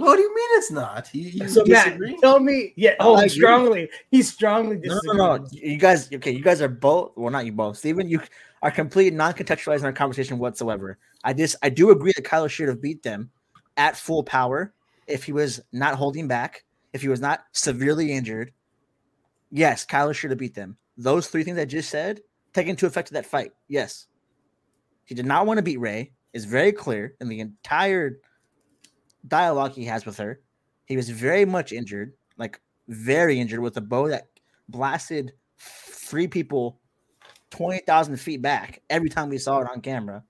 What 0.01 0.15
do 0.15 0.21
you 0.21 0.35
mean 0.35 0.47
it's 0.53 0.71
not 0.71 1.09
you, 1.13 1.29
you 1.29 1.47
So 1.47 1.63
disagree 1.63 2.11
Matt, 2.11 2.21
tell 2.21 2.39
me. 2.39 2.73
Yeah. 2.75 2.95
Oh, 2.99 3.15
I 3.15 3.19
agree. 3.19 3.29
strongly. 3.29 3.89
He 4.11 4.21
strongly 4.21 4.77
disagrees. 4.77 5.01
no, 5.05 5.37
no. 5.37 5.47
You 5.51 5.77
guys, 5.77 6.11
okay, 6.13 6.31
you 6.31 6.43
guys 6.43 6.61
are 6.61 6.67
both. 6.67 7.11
Well, 7.15 7.31
not 7.31 7.45
you 7.45 7.51
both. 7.51 7.77
Steven, 7.77 8.09
you 8.09 8.21
are 8.61 8.71
completely 8.71 9.15
non-contextualizing 9.15 9.83
our 9.83 9.93
conversation 9.93 10.37
whatsoever. 10.37 10.97
I 11.23 11.33
just, 11.33 11.55
I 11.61 11.69
do 11.69 11.91
agree 11.91 12.13
that 12.15 12.25
Kylo 12.25 12.49
should 12.49 12.67
have 12.67 12.81
beat 12.81 13.03
them 13.03 13.29
at 13.77 13.95
full 13.95 14.23
power 14.23 14.73
if 15.07 15.23
he 15.23 15.31
was 15.31 15.61
not 15.71 15.95
holding 15.95 16.27
back, 16.27 16.63
if 16.93 17.01
he 17.01 17.07
was 17.07 17.21
not 17.21 17.45
severely 17.51 18.11
injured. 18.11 18.51
Yes, 19.51 19.85
Kylo 19.85 20.13
should 20.13 20.29
have 20.29 20.39
beat 20.39 20.55
them. 20.55 20.77
Those 20.97 21.27
three 21.27 21.43
things 21.43 21.57
I 21.57 21.65
just 21.65 21.89
said 21.89 22.21
take 22.53 22.67
into 22.67 22.85
effect 22.85 23.09
of 23.09 23.13
that 23.13 23.25
fight. 23.25 23.51
Yes, 23.67 24.07
he 25.05 25.15
did 25.15 25.25
not 25.25 25.45
want 25.45 25.57
to 25.57 25.63
beat 25.63 25.79
Rey. 25.79 26.11
Is 26.31 26.45
very 26.45 26.71
clear 26.71 27.15
in 27.21 27.27
the 27.27 27.39
entire 27.39 28.19
dialogue 29.29 29.73
he 29.73 29.85
has 29.85 30.05
with 30.05 30.17
her. 30.17 30.41
He 30.85 30.97
was 30.97 31.09
very 31.09 31.45
much 31.45 31.71
injured, 31.71 32.13
like 32.37 32.59
very 32.87 33.39
injured, 33.39 33.59
with 33.59 33.77
a 33.77 33.81
bow 33.81 34.07
that 34.09 34.27
blasted 34.67 35.33
three 35.59 36.27
people 36.27 36.79
20,000 37.51 38.17
feet 38.17 38.41
back 38.41 38.81
every 38.89 39.09
time 39.09 39.29
we 39.29 39.37
saw 39.37 39.59
it 39.61 39.67
on 39.71 39.81
camera. 39.81 40.23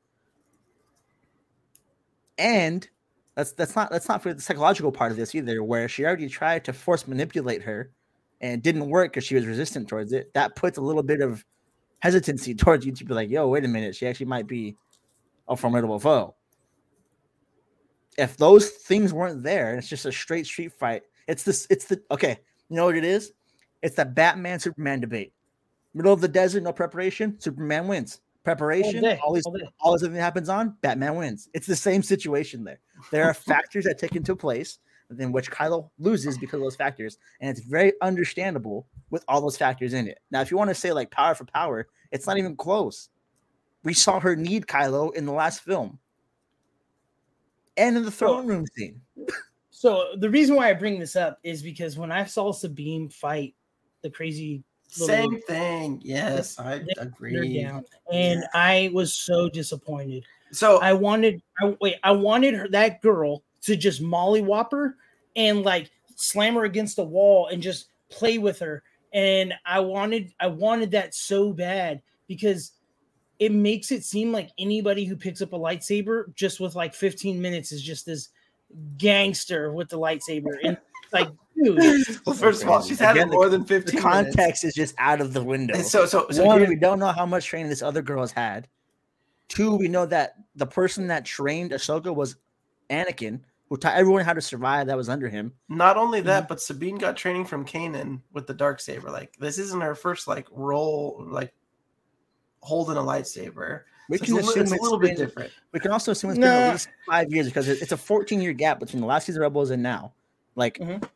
And 2.38 2.88
that's 3.36 3.52
that's 3.54 3.76
not 3.76 3.92
that's 3.92 4.08
not 4.08 4.24
for 4.24 4.34
the 4.34 4.42
psychological 4.42 4.92
part 4.92 5.12
of 5.12 5.18
this 5.18 5.36
either, 5.36 5.64
where 5.64 5.88
she 5.90 6.06
already 6.06 6.30
tried 6.30 6.66
to 6.66 6.74
force 6.74 7.08
manipulate 7.08 7.62
her 7.64 7.92
and 8.42 8.54
it 8.54 8.64
didn't 8.64 8.90
work 8.90 9.12
because 9.12 9.26
she 9.26 9.36
was 9.36 9.46
resistant 9.46 9.88
towards 9.88 10.14
it. 10.14 10.34
That 10.34 10.56
puts 10.56 10.78
a 10.78 10.82
little 10.82 11.04
bit 11.04 11.22
of 11.22 11.44
hesitancy 12.00 12.56
towards 12.56 12.86
you 12.86 12.94
to 12.94 13.06
be 13.06 13.14
like, 13.14 13.30
yo, 13.30 13.48
wait 13.48 13.66
a 13.66 13.68
minute, 13.68 13.96
she 13.96 14.08
actually 14.08 14.28
might 14.28 14.48
be 14.48 14.76
a 15.48 15.56
formidable 15.56 16.00
foe. 16.00 16.36
If 18.20 18.38
those 18.38 18.70
things 18.70 19.14
weren't 19.14 19.44
there, 19.44 19.70
and 19.70 19.80
it's 19.80 19.88
just 19.88 20.06
a 20.06 20.12
straight 20.12 20.46
street 20.46 20.74
fight. 20.74 21.04
It's 21.28 21.44
this, 21.44 21.66
it's 21.70 21.86
the 21.86 22.02
okay, 22.12 22.40
you 22.70 22.76
know 22.76 22.86
what 22.86 22.98
it 22.98 23.06
is? 23.06 23.32
It's 23.82 23.96
the 23.96 24.06
Batman 24.06 24.60
Superman 24.60 25.00
debate. 25.00 25.34
Middle 25.94 26.14
of 26.14 26.22
the 26.22 26.28
desert, 26.28 26.64
no 26.64 26.74
preparation, 26.74 27.40
Superman 27.40 27.88
wins. 27.88 28.20
Preparation, 28.44 29.02
day, 29.04 29.20
all 29.24 29.34
these 29.34 29.46
all 29.46 29.58
all 29.80 29.94
this 29.94 30.04
everything 30.04 30.22
happens 30.22 30.50
on, 30.50 30.76
Batman 30.82 31.16
wins. 31.16 31.50
It's 31.54 31.68
the 31.68 31.76
same 31.76 32.02
situation 32.04 32.64
there. 32.64 32.80
There 33.12 33.26
are 33.26 33.34
factors 33.54 33.86
that 33.86 33.98
take 33.98 34.16
into 34.16 34.36
place, 34.36 34.80
in 35.18 35.32
which 35.32 35.52
Kylo 35.52 35.90
loses 35.98 36.38
because 36.38 36.56
of 36.56 36.62
those 36.62 36.76
factors, 36.76 37.18
and 37.42 37.50
it's 37.50 37.66
very 37.66 37.94
understandable 38.02 38.88
with 39.10 39.24
all 39.28 39.42
those 39.42 39.58
factors 39.58 39.94
in 39.94 40.08
it. 40.08 40.20
Now, 40.32 40.42
if 40.42 40.52
you 40.52 40.58
want 40.58 40.70
to 40.70 40.76
say 40.76 40.92
like 40.92 41.12
power 41.12 41.36
for 41.36 41.46
power, 41.46 41.88
it's 42.12 42.28
not 42.28 42.38
even 42.38 42.56
close. 42.56 43.10
We 43.84 43.94
saw 43.94 44.20
her 44.20 44.36
need 44.36 44.68
Kylo 44.68 45.14
in 45.16 45.26
the 45.26 45.32
last 45.32 45.62
film, 45.62 46.00
and 47.80 47.98
in 47.98 48.04
the 48.04 48.12
throne 48.12 48.46
room 48.46 48.66
scene. 48.76 49.02
So 49.72 50.10
the 50.18 50.30
reason 50.30 50.56
why 50.56 50.70
I 50.70 50.74
bring 50.74 51.00
this 51.00 51.16
up 51.16 51.40
is 51.44 51.64
because 51.64 51.98
when 51.98 52.12
I 52.12 52.26
saw 52.26 52.52
Sabine 52.52 53.10
fight 53.10 53.56
the 54.02 54.10
crazy 54.10 54.64
little 55.00 55.08
Same 55.08 55.42
thing. 55.42 56.02
Yes, 56.04 56.60
I 56.60 56.82
agree. 56.98 57.62
down, 57.64 57.86
and 58.12 58.44
I 58.54 58.90
was 58.94 59.14
so 59.14 59.50
disappointed. 59.50 60.26
So 60.52 60.80
I 60.80 60.94
wanted, 60.94 61.42
I 61.62 61.76
wait, 61.80 61.96
I 62.04 62.12
wanted 62.12 62.56
her 62.56 62.68
that 62.70 63.02
girl 63.02 63.44
to 63.62 63.76
just 63.76 64.02
mollywop 64.02 64.72
her 64.72 64.96
and 65.36 65.64
like 65.64 65.92
slam 66.16 66.56
her 66.56 66.66
against 66.66 66.96
the 66.96 67.04
wall 67.04 67.48
and 67.48 67.62
just 67.62 67.90
play 68.10 68.38
with 68.38 68.60
her. 68.60 68.84
And 69.14 69.54
I 69.66 69.80
wanted, 69.80 70.34
I 70.40 70.48
wanted 70.48 70.92
that 70.92 71.14
so 71.14 71.54
bad 71.54 72.02
because 72.28 72.74
it 73.40 73.52
makes 73.54 73.92
it 73.92 74.04
seem 74.04 74.32
like 74.32 74.50
anybody 74.60 75.06
who 75.06 75.16
picks 75.16 75.42
up 75.42 75.54
a 75.54 75.58
lightsaber 75.58 76.34
just 76.36 76.60
with 76.60 76.76
like 76.76 76.94
15 76.94 77.42
minutes 77.42 77.72
is 77.72 77.82
just 77.82 78.06
this 78.06 78.30
gangster 78.98 79.72
with 79.72 79.90
the 79.90 79.98
lightsaber. 79.98 80.58
And 80.64 80.78
like, 81.12 81.30
dude, 81.62 81.80
well, 82.26 82.36
first 82.36 82.64
of 82.64 82.70
all, 82.70 82.82
she's 82.82 83.00
had 83.00 83.16
it 83.16 83.20
Again, 83.20 83.30
the- 83.30 83.36
more 83.36 83.50
than 83.50 83.62
The 83.62 83.68
15 83.68 84.02
context 84.02 84.38
minutes. 84.38 84.64
is 84.66 84.74
just 84.74 84.96
out 84.98 85.22
of 85.22 85.34
the 85.34 85.44
window. 85.44 85.74
And 85.76 85.86
so 85.86 86.06
so 86.06 86.28
so 86.30 86.46
One, 86.46 86.60
here- 86.60 86.70
we 86.70 86.76
don't 86.76 87.00
know 87.00 87.12
how 87.12 87.26
much 87.26 87.46
training 87.46 87.70
this 87.70 87.82
other 87.82 88.02
girl 88.02 88.22
has 88.22 88.32
had. 88.32 88.68
Two, 89.48 89.76
we 89.76 89.88
know 89.88 90.06
that 90.06 90.36
the 90.56 90.68
person 90.68 91.08
that 91.08 91.26
trained 91.26 91.72
Ahsoka 91.72 92.14
was 92.14 92.36
Anakin, 92.92 93.40
who 93.68 93.78
taught 93.78 93.96
everyone 93.96 94.24
how 94.24 94.34
to 94.34 94.42
survive 94.42 94.88
that 94.88 94.98
was 94.98 95.10
under 95.10 95.28
him. 95.30 95.54
not 95.70 95.98
only 95.98 96.22
that, 96.22 96.44
Mm-hmm. 96.44 96.50
but 96.50 96.62
Sabine 96.62 96.98
got 96.98 97.18
training 97.18 97.46
from 97.46 97.66
Kanan 97.66 98.22
with 98.34 98.46
the 98.46 98.54
dark 98.54 98.80
saber. 98.80 99.10
Like 99.10 99.34
this 99.40 99.58
isn't 99.58 99.82
her 99.82 99.96
first 99.96 100.28
like 100.28 100.48
role 100.52 101.24
like 101.28 101.52
holding 102.62 102.98
a 102.98 103.02
lightsaber. 103.02 103.82
We 104.10 104.18
So 104.18 104.26
can 104.26 104.38
it's, 104.38 104.48
a, 104.48 104.48
li- 104.48 104.50
assume 104.52 104.62
it's 104.64 104.72
a 104.72 104.84
little 104.84 104.98
been, 105.00 105.10
bit 105.16 105.18
different. 105.18 105.52
We 105.72 105.80
can 105.80 105.92
also 105.92 106.12
assume 106.12 106.32
it's 106.32 106.40
been 106.40 106.48
at 106.50 106.72
least 106.72 106.90
five 107.08 107.32
years 107.32 107.48
because 107.48 107.68
it's 107.68 107.92
a 107.92 107.98
14 107.98 108.42
year 108.42 108.54
gap 108.54 108.80
between 108.80 109.02
the 109.02 109.08
last 109.08 109.26
season 109.28 109.42
of 109.42 109.44
Rebels 109.44 109.70
and 109.70 109.84
now. 109.84 110.14
Like, 110.56 110.78
Mhm. 110.80 111.04
uh, 111.04 111.08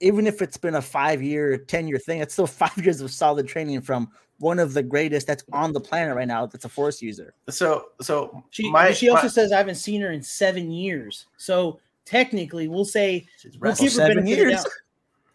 even 0.00 0.26
if 0.26 0.40
it's 0.42 0.56
been 0.56 0.76
a 0.76 0.82
five 0.82 1.22
year, 1.22 1.56
10 1.58 1.88
year 1.88 1.98
thing, 1.98 2.20
it's 2.20 2.32
still 2.34 2.46
five 2.46 2.76
years 2.78 3.00
of 3.00 3.10
solid 3.10 3.48
training 3.48 3.80
from 3.80 4.10
one 4.38 4.58
of 4.58 4.72
the 4.74 4.82
greatest 4.82 5.26
that's 5.26 5.42
on 5.52 5.72
the 5.72 5.80
planet 5.80 6.14
right 6.14 6.28
now. 6.28 6.46
That's 6.46 6.64
a 6.64 6.68
Force 6.68 7.00
user. 7.02 7.34
So 7.48 7.86
so 8.00 8.44
she, 8.50 8.70
my, 8.70 8.92
she 8.92 9.08
also 9.08 9.22
my- 9.24 9.28
says 9.28 9.50
I 9.52 9.56
haven't 9.58 9.76
seen 9.76 10.00
her 10.02 10.12
in 10.12 10.22
seven 10.22 10.70
years. 10.70 11.26
So 11.38 11.80
technically, 12.04 12.68
we'll 12.68 12.84
say 12.84 13.26
she's 13.38 13.54
We'll 13.58 13.70
wrestled. 13.70 13.88
give 13.88 13.92
her 13.94 13.96
seven 14.08 14.16
benefit 14.24 14.42
of 14.42 14.48
years. 14.50 14.66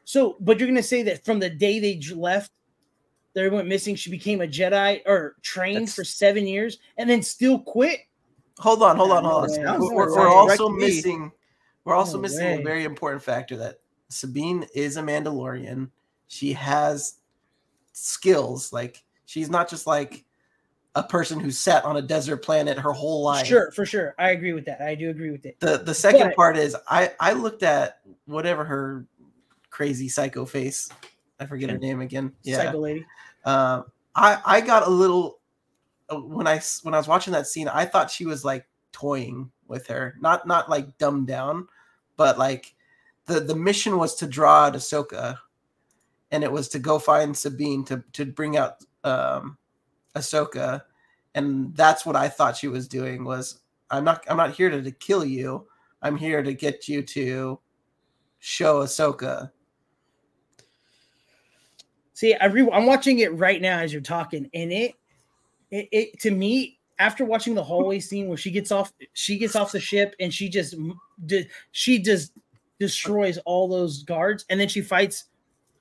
So, 0.06 0.38
but 0.39 0.60
you're 0.60 0.68
gonna 0.69 0.84
say 0.84 1.03
that 1.03 1.26
from 1.26 1.39
the 1.39 1.49
day 1.49 1.80
they 1.80 1.99
left, 2.15 2.52
they 3.34 3.49
went 3.49 3.68
missing. 3.68 3.95
She 3.95 4.10
became 4.12 4.41
a 4.41 4.48
Jedi 4.48 5.02
or 5.06 5.36
trained 5.41 5.78
That's- 5.78 5.95
for 5.95 6.03
seven 6.03 6.45
years 6.48 6.80
and 6.98 7.10
then 7.10 7.22
still 7.22 7.60
quit. 7.60 7.99
Hold 8.60 8.84
on, 8.84 8.95
hold 8.98 9.12
on, 9.12 9.24
hold 9.24 9.44
on. 9.44 9.49
Sounds- 9.49 9.80
We're, 9.82 9.95
we're, 9.95 10.16
we're 10.16 10.28
also 10.28 10.68
to 10.68 10.74
me. 10.74 10.80
missing. 10.88 11.32
We're 11.86 11.95
also 11.95 12.18
No 12.18 12.22
missing 12.22 12.60
a 12.60 12.64
very 12.64 12.84
important 12.84 13.24
factor 13.24 13.58
that 13.58 13.80
Sabine 14.10 14.68
is 14.76 14.98
a 14.98 15.02
Mandalorian. 15.02 15.90
She 16.28 16.53
has 16.53 17.16
skills. 17.94 18.72
Like 18.72 19.03
she's 19.26 19.49
not 19.49 19.70
just 19.70 19.88
like 19.88 20.24
a 20.95 21.02
person 21.03 21.40
who 21.40 21.49
sat 21.52 21.86
on 21.86 21.98
a 21.98 22.02
desert 22.02 22.38
planet 22.38 22.78
her 22.78 22.91
whole 22.91 23.24
life. 23.24 23.48
Sure, 23.48 23.72
for 23.72 23.86
sure. 23.86 24.14
I 24.20 24.32
agree 24.32 24.53
with 24.53 24.66
that. 24.66 24.82
I 24.82 24.94
do 24.94 25.10
agree 25.10 25.32
with 25.32 25.45
it. 25.45 25.60
The 25.60 25.78
the 25.78 25.94
second 25.95 26.28
But- 26.30 26.36
part 26.36 26.58
is 26.58 26.76
I 26.90 27.12
I 27.20 27.34
looked 27.34 27.64
at 27.64 27.99
whatever 28.26 28.64
her 28.66 29.06
crazy 29.70 30.10
psycho 30.10 30.45
face. 30.45 30.90
I 31.41 31.47
forget 31.47 31.72
her 31.72 31.77
name 31.77 32.01
again. 32.01 32.31
Yeah. 32.43 32.57
Psycho 32.57 32.80
lady. 32.80 33.05
Um, 33.45 33.85
I 34.15 34.39
I 34.45 34.61
got 34.61 34.85
a 34.85 34.89
little 34.89 35.39
uh, 36.09 36.18
when 36.18 36.47
I 36.47 36.61
when 36.84 36.93
I 36.93 36.97
was 36.97 37.07
watching 37.07 37.34
that 37.34 37.47
scene, 37.47 37.68
I 37.68 37.85
thought 37.85 38.11
she 38.11 38.26
was 38.26 38.45
like 38.45 38.68
toying 38.91 39.51
with 39.68 39.88
her, 39.88 40.15
not 40.22 40.45
not 40.45 40.69
like 40.69 40.97
dumbed 40.99 41.27
down, 41.27 41.68
but 42.15 42.38
like 42.38 42.76
the 43.26 43.39
the 43.39 43.55
mission 43.55 43.97
was 43.97 44.13
to 44.15 44.27
draw 44.27 44.65
out 44.65 44.76
Ahsoka, 44.76 45.38
and 46.30 46.43
it 46.43 46.51
was 46.51 46.69
to 46.69 46.80
go 46.80 46.99
find 46.99 47.35
Sabine 47.35 47.84
to 47.85 48.03
to 48.13 48.26
bring 48.26 48.55
out 48.55 48.84
um 49.03 49.57
Ahsoka, 50.15 50.84
and 51.34 51.76
that's 51.76 52.05
what 52.05 52.15
I 52.15 52.30
thought 52.30 52.57
she 52.57 52.68
was 52.68 52.88
doing. 52.88 53.23
Was 53.23 53.61
I'm 53.89 54.03
not 54.03 54.23
I'm 54.30 54.38
not 54.38 54.53
here 54.53 54.69
to, 54.69 54.81
to 54.81 54.91
kill 54.91 55.26
you. 55.26 55.65
I'm 56.03 56.18
here 56.18 56.43
to 56.43 56.53
get 56.53 56.88
you 56.88 57.01
to 57.01 57.59
show 58.38 58.84
Ahsoka. 58.84 59.51
See, 62.22 62.35
I 62.35 62.45
re- 62.45 62.69
I'm 62.72 62.85
watching 62.85 63.18
it 63.18 63.34
right 63.34 63.60
now 63.60 63.80
as 63.80 63.91
you're 63.91 63.99
talking, 63.99 64.48
and 64.53 64.72
it, 64.72 64.93
it, 65.72 65.89
it 65.91 66.19
to 66.19 66.30
me 66.30 66.77
after 66.99 67.26
watching 67.26 67.56
the 67.56 67.64
hallway 67.64 67.99
scene 67.99 68.27
where 68.27 68.38
she 68.38 68.52
gets 68.52 68.72
off, 68.72 68.93
she 69.14 69.39
gets 69.39 69.56
off 69.56 69.72
the 69.72 69.80
ship 69.80 70.15
and 70.19 70.31
she 70.31 70.48
just, 70.48 70.76
she 71.72 71.98
just 71.98 72.34
destroys 72.80 73.39
all 73.39 73.68
those 73.68 74.03
guards, 74.03 74.45
and 74.52 74.60
then 74.60 74.68
she 74.68 74.81
fights 74.81 75.30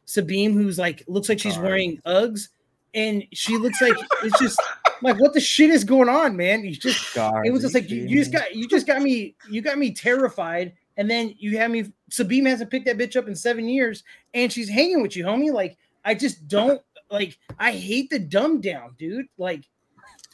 Sabine, 0.07 0.55
who's 0.55 0.79
like 0.79 1.05
looks 1.09 1.29
like 1.29 1.39
she's 1.39 1.59
wearing 1.59 2.01
Uggs, 2.07 2.49
and 2.95 3.23
she 3.35 3.59
looks 3.59 3.83
like 3.83 3.99
it's 4.23 4.39
just 4.39 4.59
like 5.03 5.21
what 5.21 5.35
the 5.35 5.41
shit 5.43 5.69
is 5.69 5.85
going 5.85 6.09
on, 6.09 6.39
man? 6.39 6.65
You 6.65 6.75
just 6.75 7.15
it 7.45 7.53
was 7.53 7.61
just 7.61 7.75
like 7.75 7.91
you, 7.91 8.05
you 8.07 8.17
just 8.17 8.33
got 8.33 8.55
you 8.55 8.67
just 8.67 8.87
got 8.87 9.03
me 9.03 9.35
you 9.51 9.61
got 9.61 9.77
me 9.77 9.93
terrified 9.93 10.73
and 10.97 11.11
then 11.11 11.35
you 11.39 11.59
have 11.59 11.71
me 11.71 11.93
Sabine 12.09 12.47
hasn't 12.47 12.71
picked 12.71 12.87
that 12.87 12.97
bitch 12.97 13.15
up 13.15 13.29
in 13.29 13.37
seven 13.37 13.69
years 13.69 14.05
and 14.33 14.51
she's 14.51 14.71
hanging 14.71 15.03
with 15.03 15.15
you 15.17 15.25
homie 15.27 15.53
like 15.53 15.77
I 16.05 16.15
just 16.15 16.49
don't 16.49 16.81
like 17.11 17.39
I 17.59 17.73
hate 17.73 18.11
the 18.11 18.19
dumb 18.19 18.61
down 18.61 18.95
dude 18.99 19.27
like 19.39 19.65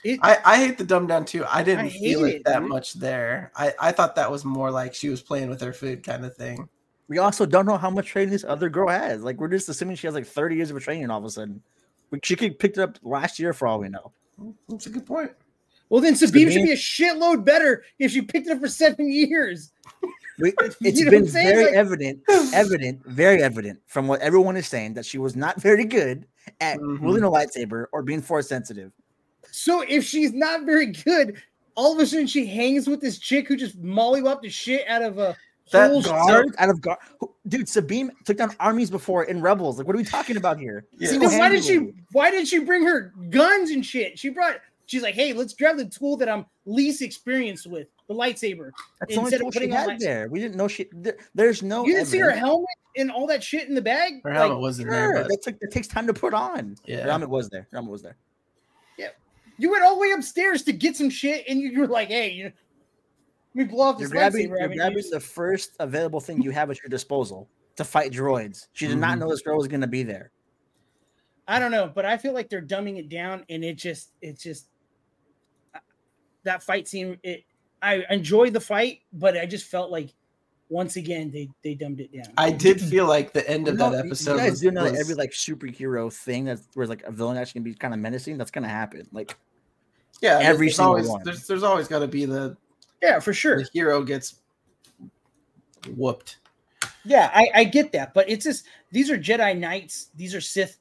it 0.05 0.21
I, 0.23 0.39
I 0.45 0.57
hate 0.59 0.79
the 0.79 0.85
dumb 0.85 1.07
down 1.07 1.25
too. 1.25 1.45
I 1.49 1.63
didn't 1.63 1.87
I 1.87 1.89
feel 1.91 2.25
it 2.25 2.35
it, 2.37 2.45
that 2.45 2.61
dude. 2.61 2.69
much 2.69 2.95
there. 2.95 3.51
I, 3.57 3.73
I 3.81 3.93
thought 3.93 4.15
that 4.17 4.31
was 4.31 4.45
more 4.45 4.71
like 4.71 4.95
she 4.95 5.09
was 5.09 5.21
playing 5.23 5.49
with 5.49 5.61
her 5.63 5.73
food 5.73 6.05
kind 6.05 6.25
of 6.25 6.37
thing. 6.37 6.69
We 7.09 7.19
also 7.19 7.47
don't 7.47 7.67
know 7.67 7.77
how 7.79 7.91
much 7.91 8.09
training 8.09 8.31
this 8.31 8.45
other 8.45 8.69
girl 8.69 8.89
has. 8.89 9.23
Like, 9.23 9.39
we're 9.39 9.49
just 9.49 9.69
assuming 9.69 9.97
she 9.97 10.07
has 10.09 10.15
like 10.15 10.27
30 10.27 10.57
years 10.57 10.71
of 10.71 10.83
training 10.83 11.09
all 11.11 11.19
of 11.19 11.25
a 11.25 11.31
sudden. 11.31 11.63
We- 12.11 12.21
She 12.23 12.37
could 12.37 12.59
picked 12.59 12.79
it 12.79 12.83
up 12.83 12.99
last 13.03 13.39
year 13.39 13.53
for 13.53 13.67
all 13.69 13.79
we 13.79 13.89
know. 13.89 14.13
That's 14.69 14.87
a 14.87 14.91
good 14.91 15.07
point. 15.07 15.33
well 15.89 16.01
then 16.03 16.15
Sabine 16.15 16.51
should 16.51 16.65
be 16.65 16.73
a 16.73 16.77
shitload 16.77 17.45
better 17.45 17.85
if 17.99 18.13
she 18.13 18.23
picked 18.23 18.49
it 18.49 18.53
up 18.53 18.61
for 18.61 18.69
seven 18.69 19.11
years 19.11 19.73
We, 20.39 20.53
it's 20.61 20.99
You 20.99 21.05
know 21.07 21.11
been 21.11 21.27
very 21.27 21.65
Like- 21.65 21.75
evident, 21.75 22.21
evident, 22.55 23.05
very 23.07 23.43
evident 23.43 23.81
from 23.87 24.07
what 24.09 24.21
everyone 24.21 24.57
is 24.57 24.67
saying 24.67 24.95
that 24.95 25.07
she 25.07 25.19
was 25.19 25.37
not 25.37 25.61
very 25.61 25.85
good 25.85 26.27
at 26.61 26.79
Mhm. 26.79 27.01
wielding 27.01 27.25
a 27.25 27.31
lightsaber 27.31 27.87
or 27.93 28.03
being 28.03 28.21
force 28.23 28.49
sensitive. 28.49 28.93
so 29.51 29.83
if 29.89 30.05
she's 30.05 30.33
not 30.33 30.65
very 30.65 30.87
good 30.87 31.41
all 31.77 31.93
of 31.93 31.99
a 31.99 32.07
sudden 32.07 32.27
she 32.27 32.47
hangs 32.47 32.87
with 32.89 33.01
this 33.01 33.19
chick 33.19 33.47
who 33.49 33.57
just 33.57 33.81
mollywopped 33.83 34.43
the 34.43 34.49
shit 34.49 34.87
out 34.89 35.03
of 35.03 35.19
a 35.19 35.37
That 35.73 35.91
whole 35.91 36.01
guard- 36.03 36.55
out 36.59 36.71
of 36.71 36.81
guard, 36.81 36.99
dude. 37.49 37.69
Sabine 37.69 38.11
took 38.25 38.37
down 38.39 38.55
armies 38.61 38.89
before 38.91 39.25
in 39.25 39.43
Rebels. 39.43 39.77
Like, 39.79 39.87
what 39.87 39.95
are 39.95 39.99
we 39.99 40.05
talking 40.05 40.37
about 40.37 40.59
here? 40.59 40.87
Yeah. 40.99 41.19
Why 41.19 41.49
did 41.51 41.65
she 41.65 41.93
why 42.13 42.31
did 42.31 42.47
she 42.49 42.61
bring 42.61 42.85
her 42.85 43.13
guns 43.31 43.71
and 43.71 43.85
shit? 43.85 44.19
She 44.19 44.29
brought 44.31 44.61
she's 44.87 45.03
like, 45.03 45.15
hey, 45.15 45.33
let's 45.33 45.53
grab 45.55 45.77
the 45.77 45.85
tool 45.87 46.17
that 46.19 46.29
I'm 46.29 46.47
least 46.65 47.03
experienced 47.03 47.67
with, 47.67 47.89
the 48.09 48.15
lightsaber. 48.15 48.71
That's 49.01 49.15
the 49.15 49.19
only 49.19 49.29
instead 49.29 49.35
of 49.35 49.41
tool 49.41 49.51
she 49.51 49.59
putting 49.61 49.77
on 49.77 49.91
had 49.91 50.01
there. 50.01 50.29
We 50.29 50.41
didn't 50.41 50.57
know 50.57 50.69
she. 50.69 50.87
There, 50.93 51.17
there's 51.35 51.63
no. 51.63 51.85
you 51.85 51.95
didn't 51.95 52.09
see 52.09 52.19
her 52.19 52.31
helmet 52.31 52.69
and 52.97 53.11
all 53.11 53.27
that 53.27 53.43
shit 53.43 53.69
in 53.69 53.75
the 53.75 53.83
bag? 53.83 54.21
Her 54.25 54.31
Like, 54.31 54.39
helmet 54.39 54.61
wasn't 54.61 54.89
Sure, 54.89 54.93
there, 55.15 55.23
but 55.23 55.29
that, 55.29 55.43
took, 55.43 55.61
that 55.61 55.71
takes 55.71 55.87
time 55.89 56.07
to 56.07 56.15
put 56.15 56.33
on. 56.35 56.77
Yeah. 56.87 57.03
Her 57.03 57.11
helmet 57.11 57.29
was 57.31 57.49
there. 57.49 57.63
Her 57.71 57.77
helmet 57.79 57.93
was 57.93 58.03
there. 58.03 58.17
Yeah, 58.97 59.09
you 59.59 59.71
went 59.71 59.83
all 59.85 59.95
the 59.95 60.01
way 60.01 60.13
upstairs 60.13 60.63
to 60.65 60.73
get 60.73 60.97
some 60.97 61.11
shit, 61.11 61.45
and 61.49 61.61
you, 61.61 61.71
you 61.71 61.81
were 61.81 61.87
like, 61.89 62.09
hey, 62.09 62.31
you 62.31 62.45
let 62.45 62.53
me 63.55 63.65
blow 63.65 63.87
off 63.87 63.99
You're 63.99 64.09
this 64.09 64.13
grabbing, 64.13 64.49
lightsaber. 64.51 64.59
You're 64.59 64.75
grabbing 64.77 64.97
used." 64.99 65.13
the 65.13 65.21
first 65.21 65.73
available 65.81 66.21
thing 66.21 66.41
you 66.43 66.51
have 66.51 66.71
at 66.71 66.79
your 66.79 66.89
disposal 66.89 67.49
to 67.77 67.85
fight 67.85 68.13
droids. 68.13 68.69
She 68.73 68.87
did 68.87 68.99
not 68.99 69.17
Mhm. 69.17 69.21
know 69.21 69.31
this 69.31 69.43
girl 69.43 69.59
was 69.59 69.69
going 69.69 69.81
to 69.83 69.87
be 69.87 70.03
there. 70.03 70.31
I 71.49 71.59
don't 71.59 71.71
know, 71.71 71.91
but 71.95 72.05
I 72.05 72.17
feel 72.17 72.33
like 72.35 72.49
they're 72.49 72.63
dumbing 72.63 72.99
it 72.99 73.09
down, 73.09 73.45
and 73.49 73.65
it 73.65 73.75
just 73.77 74.13
it 74.21 74.39
just 74.39 74.69
that 76.45 76.63
fight 76.63 76.89
scene. 76.89 77.19
It 77.23 77.45
I 77.83 78.05
enjoyed 78.11 78.53
the 78.53 78.61
fight, 78.61 79.01
but 79.13 79.37
I 79.37 79.47
just 79.47 79.67
felt 79.67 79.91
like 79.91 80.13
once 80.69 80.97
again 80.97 81.31
they 81.31 81.49
they 81.63 81.75
dumbed 81.75 82.01
it 82.01 82.13
down. 82.13 82.27
I 82.37 82.51
did 82.51 82.81
feel 82.81 83.07
like 83.07 83.33
the 83.33 83.49
end 83.49 83.69
of 83.69 83.75
You 83.75 83.79
that 83.79 83.93
you- 83.93 83.99
episode. 83.99 84.33
You 84.33 84.39
guys 84.39 84.51
was- 84.53 84.61
do 84.61 84.71
know 84.73 84.85
that 84.85 84.93
was- 84.93 85.01
every 85.01 85.15
like 85.15 85.31
superhero 85.31 86.13
thing 86.13 86.45
that's 86.47 86.67
where 86.75 86.87
like 86.87 87.03
a 87.05 87.13
villain 87.13 87.37
actually 87.37 87.61
can 87.61 87.63
be 87.65 87.75
kind 87.75 87.95
of 87.95 88.01
menacing. 88.01 88.37
That's 88.39 88.51
going 88.51 88.65
to 88.65 88.69
happen. 88.71 89.07
Like 89.13 89.37
yeah, 90.21 90.39
every 90.43 90.67
there's 90.69 90.77
single 90.77 90.91
always, 90.93 91.09
one. 91.09 91.23
There's 91.25 91.47
there's 91.47 91.63
always 91.63 91.87
got 91.89 92.01
to 92.01 92.09
be 92.09 92.25
the 92.25 92.57
yeah, 93.03 93.21
for 93.21 93.33
sure. 93.33 93.59
the 93.63 93.69
hero 93.73 94.03
gets 94.03 94.37
whooped. 95.95 96.39
Yeah, 97.05 97.31
I, 97.33 97.49
I 97.55 97.65
get 97.65 97.93
that, 97.93 98.15
but 98.15 98.29
it's 98.29 98.45
just 98.45 98.67
these 98.91 99.11
are 99.11 99.19
Jedi 99.19 99.57
Knights, 99.57 100.09
these 100.17 100.35
are 100.35 100.41
Sith 100.41 100.79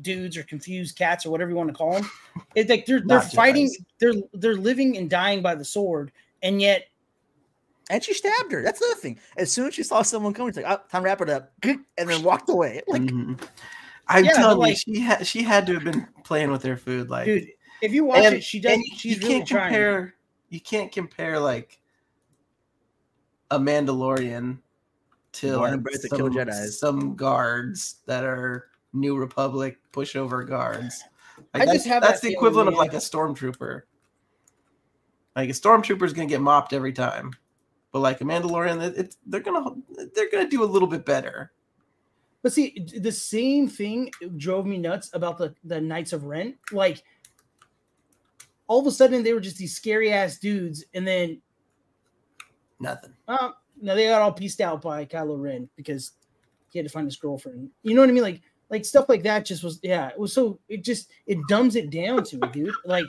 dudes 0.00 0.36
or 0.36 0.42
confused 0.42 0.96
cats 0.98 1.24
or 1.24 1.30
whatever 1.30 1.50
you 1.50 1.56
want 1.56 1.68
to 1.68 1.74
call 1.74 1.92
them. 1.92 2.10
It's 2.54 2.68
like 2.68 2.84
they're 2.84 3.00
they're 3.00 3.18
Not 3.18 3.32
fighting, 3.32 3.68
Jedis. 3.68 3.84
they're 4.00 4.12
they're 4.34 4.56
living 4.56 4.98
and 4.98 5.08
dying 5.08 5.40
by 5.40 5.54
the 5.54 5.64
sword, 5.64 6.12
and 6.42 6.60
yet 6.60 6.86
And 7.90 8.02
she 8.02 8.14
stabbed 8.14 8.52
her. 8.52 8.62
That's 8.62 8.78
the 8.80 8.86
other 8.86 9.00
thing. 9.00 9.18
As 9.36 9.50
soon 9.52 9.66
as 9.68 9.74
she 9.74 9.82
saw 9.82 10.02
someone 10.02 10.32
coming, 10.32 10.52
she's 10.52 10.62
like, 10.62 10.72
oh, 10.72 10.82
time 10.90 11.02
to 11.02 11.06
wrap 11.06 11.20
it 11.20 11.28
up. 11.30 11.52
And 11.64 12.08
then 12.08 12.22
walked 12.22 12.48
away. 12.48 12.80
Like, 12.88 13.02
Mhm. 13.02 13.40
I'm 14.08 14.24
Yeah, 14.24 14.32
telling 14.32 14.58
like- 14.58 14.86
you, 14.86 14.94
she 14.96 15.00
had 15.00 15.26
she 15.26 15.42
had 15.42 15.66
to 15.66 15.74
have 15.74 15.84
been 15.84 16.06
playing 16.24 16.50
with 16.50 16.62
her 16.64 16.76
food, 16.76 17.08
like 17.10 17.26
dude, 17.26 17.48
if 17.82 17.92
you 17.92 18.04
watch 18.04 18.24
and- 18.24 18.36
it, 18.36 18.44
she 18.44 18.60
does. 18.60 18.72
and 18.74 18.84
She's 18.96 19.16
you 19.16 19.22
really 19.22 19.34
can't 19.38 19.48
trying. 19.48 19.68
compare. 19.72 20.14
You 20.50 20.60
can't 20.60 20.92
compare 20.92 21.38
like 21.40 21.80
a 23.50 23.58
Mandalorian 23.58 24.58
to, 25.32 25.56
like, 25.56 25.72
some, 25.72 26.16
kill 26.32 26.52
some 26.70 27.14
guards 27.16 27.96
that 28.06 28.24
are 28.24 28.68
New 28.92 29.16
Republic 29.16 29.78
pushover 29.92 30.46
guards. 30.46 31.02
I 31.54 31.60
that's, 31.60 31.72
just 31.72 31.86
have 31.86 32.02
that's 32.02 32.20
that 32.20 32.26
the 32.28 32.32
equivalent 32.34 32.68
of 32.68 32.74
like 32.74 32.92
a 32.92 32.96
stormtrooper. 32.98 33.82
Like 35.34 35.48
a 35.48 35.52
stormtrooper 35.52 36.02
is 36.02 36.12
gonna 36.12 36.28
get 36.28 36.40
mopped 36.40 36.72
every 36.72 36.92
time, 36.92 37.32
but 37.92 38.00
like 38.00 38.20
a 38.20 38.24
Mandalorian, 38.24 38.82
it, 38.82 38.94
it's 38.96 39.16
they're 39.26 39.40
gonna 39.40 39.74
they're 40.14 40.30
gonna 40.30 40.48
do 40.48 40.62
a 40.62 40.66
little 40.66 40.88
bit 40.88 41.04
better. 41.06 41.52
But 42.42 42.52
see, 42.52 42.86
the 42.98 43.12
same 43.12 43.68
thing 43.68 44.10
drove 44.36 44.66
me 44.66 44.78
nuts 44.78 45.10
about 45.14 45.38
the 45.38 45.54
the 45.64 45.80
Knights 45.80 46.12
of 46.12 46.24
Ren. 46.24 46.58
Like, 46.72 47.02
all 48.66 48.80
of 48.80 48.86
a 48.86 48.90
sudden 48.90 49.22
they 49.22 49.32
were 49.32 49.40
just 49.40 49.56
these 49.58 49.74
scary 49.74 50.12
ass 50.12 50.38
dudes, 50.38 50.84
and 50.92 51.06
then 51.06 51.40
Nothing. 52.80 53.14
uh, 53.28 53.50
no, 53.80 53.94
they 53.94 54.08
got 54.08 54.22
all 54.22 54.32
pieced 54.32 54.60
out 54.60 54.82
by 54.82 55.04
Kylo 55.06 55.40
Ren 55.40 55.68
because 55.76 56.12
he 56.70 56.78
had 56.78 56.86
to 56.86 56.92
find 56.92 57.06
his 57.06 57.16
girlfriend. 57.16 57.70
You 57.82 57.94
know 57.94 58.00
what 58.02 58.10
I 58.10 58.12
mean? 58.12 58.22
Like, 58.22 58.42
like 58.72 58.84
stuff 58.86 59.08
like 59.08 59.22
that 59.22 59.44
just 59.44 59.62
was 59.62 59.78
yeah. 59.82 60.08
It 60.08 60.18
was 60.18 60.32
so 60.32 60.58
it 60.68 60.82
just 60.82 61.10
it 61.26 61.38
dumbs 61.46 61.76
it 61.76 61.90
down 61.90 62.24
to 62.24 62.38
it, 62.42 62.52
dude. 62.52 62.74
Like 62.86 63.04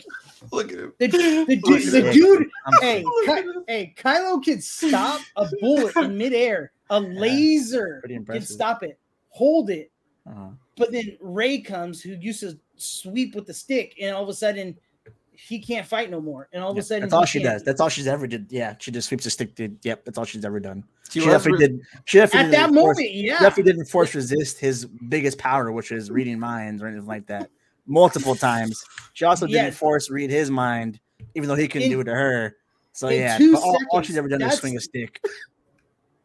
Look 0.52 0.72
at 0.73 0.77
him. 0.77 0.94
the, 0.99 1.07
the, 1.07 1.18
Look 1.64 1.81
dude, 1.81 1.91
the 1.91 2.10
it. 2.10 2.14
dude 2.14 2.49
hey, 2.81 3.03
Ky- 3.26 3.64
hey, 3.68 3.94
Kylo 3.98 4.44
can 4.44 4.61
stop 4.61 5.22
a 5.38 5.48
bullet 5.61 5.95
in 5.95 6.18
midair. 6.18 6.73
A 6.90 6.99
laser 6.99 7.99
pretty 8.02 8.19
can 8.23 8.41
stop 8.41 8.84
it, 8.84 8.99
hold 9.30 9.69
it. 9.69 9.90
Uh-huh. 10.27 10.49
But 10.76 10.91
then 10.91 11.18
Rey 11.22 11.60
comes, 11.60 12.02
who 12.02 12.11
used 12.11 12.41
to 12.41 12.60
sweep 12.76 13.34
with 13.34 13.45
the 13.48 13.53
stick, 13.53 13.95
and 14.02 14.14
all 14.14 14.23
of 14.23 14.30
a 14.30 14.34
sudden 14.34 14.77
he 15.35 15.60
can't 15.60 15.85
fight 15.88 16.10
no 16.11 16.22
more. 16.22 16.47
And 16.53 16.64
all 16.64 16.72
of 16.72 16.77
a 16.77 16.81
sudden, 16.81 17.01
that's 17.03 17.14
all 17.14 17.26
she 17.26 17.39
can't- 17.41 17.53
does. 17.55 17.64
That's 17.64 17.81
all 17.81 17.89
she's 17.89 18.07
ever 18.07 18.27
did. 18.27 18.47
Yeah, 18.49 18.76
she 18.80 18.91
just 18.91 19.07
sweeps 19.10 19.26
a 19.26 19.30
stick. 19.30 19.55
Did 19.55 19.77
yep, 19.84 20.05
that's 20.05 20.18
all 20.18 20.26
she's 20.26 20.45
ever 20.45 20.60
done. 20.60 20.84
She 21.10 21.19
She, 21.19 21.26
definitely 21.27 21.68
re- 21.68 21.68
did. 21.77 21.81
She 22.05 22.18
definitely 22.18 22.45
At 22.47 22.51
that 22.51 22.68
didn't 22.68 22.76
force- 22.81 22.97
moment, 22.97 23.14
yeah. 23.15 23.39
definitely 23.39 23.72
didn't 23.73 23.85
force 23.85 24.15
resist 24.15 24.60
his 24.60 24.85
biggest 24.85 25.38
power, 25.38 25.72
which 25.72 25.91
is 25.91 26.10
reading 26.11 26.39
minds 26.39 26.81
or 26.81 26.88
anything 26.88 27.05
like 27.07 27.27
that. 27.27 27.49
Multiple 27.85 28.35
times. 28.35 28.84
She 29.14 29.26
also 29.26 29.45
Yeah. 29.45 29.64
didn't 29.64 29.76
force 29.76 30.10
read 30.10 30.30
his 30.30 30.49
mind, 30.49 30.99
even 31.35 31.49
though 31.49 31.55
he 31.55 31.68
couldn't 31.68 31.88
In- 31.88 31.91
do 31.91 31.99
it 32.01 32.05
to 32.05 32.14
her. 32.14 32.55
So 32.93 33.10
yeah, 33.10 33.38
two 33.38 33.53
but 33.53 33.61
all, 33.64 33.77
all 33.91 34.01
she's 34.01 34.18
ever 34.18 34.27
done 34.27 34.41
is 34.41 34.53
swing 34.60 34.77
a 34.77 34.80
stick. 34.80 35.19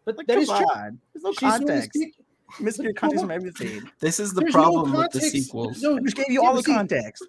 But 0.04 0.16
Like, 0.16 0.26
that 0.28 0.36
come 0.36 0.44
true. 0.46 0.66
on. 0.74 0.98
There's 1.12 1.22
no 1.22 1.30
She's 1.32 1.38
context. 1.40 1.90
stick- 1.94 2.14
Missing 2.60 2.84
your 2.86 2.94
context 2.94 3.22
from 3.22 3.30
everything. 3.30 3.90
This 4.00 4.18
is 4.18 4.32
the 4.32 4.40
There's 4.40 4.54
no 4.54 4.60
problem 4.62 4.92
with 4.94 5.10
the 5.10 5.20
sequels. 5.20 5.82
No, 5.82 5.98
I 5.98 6.00
just 6.00 6.16
gave 6.16 6.30
you 6.30 6.42
all 6.42 6.54
the 6.54 6.62
context. 6.62 7.26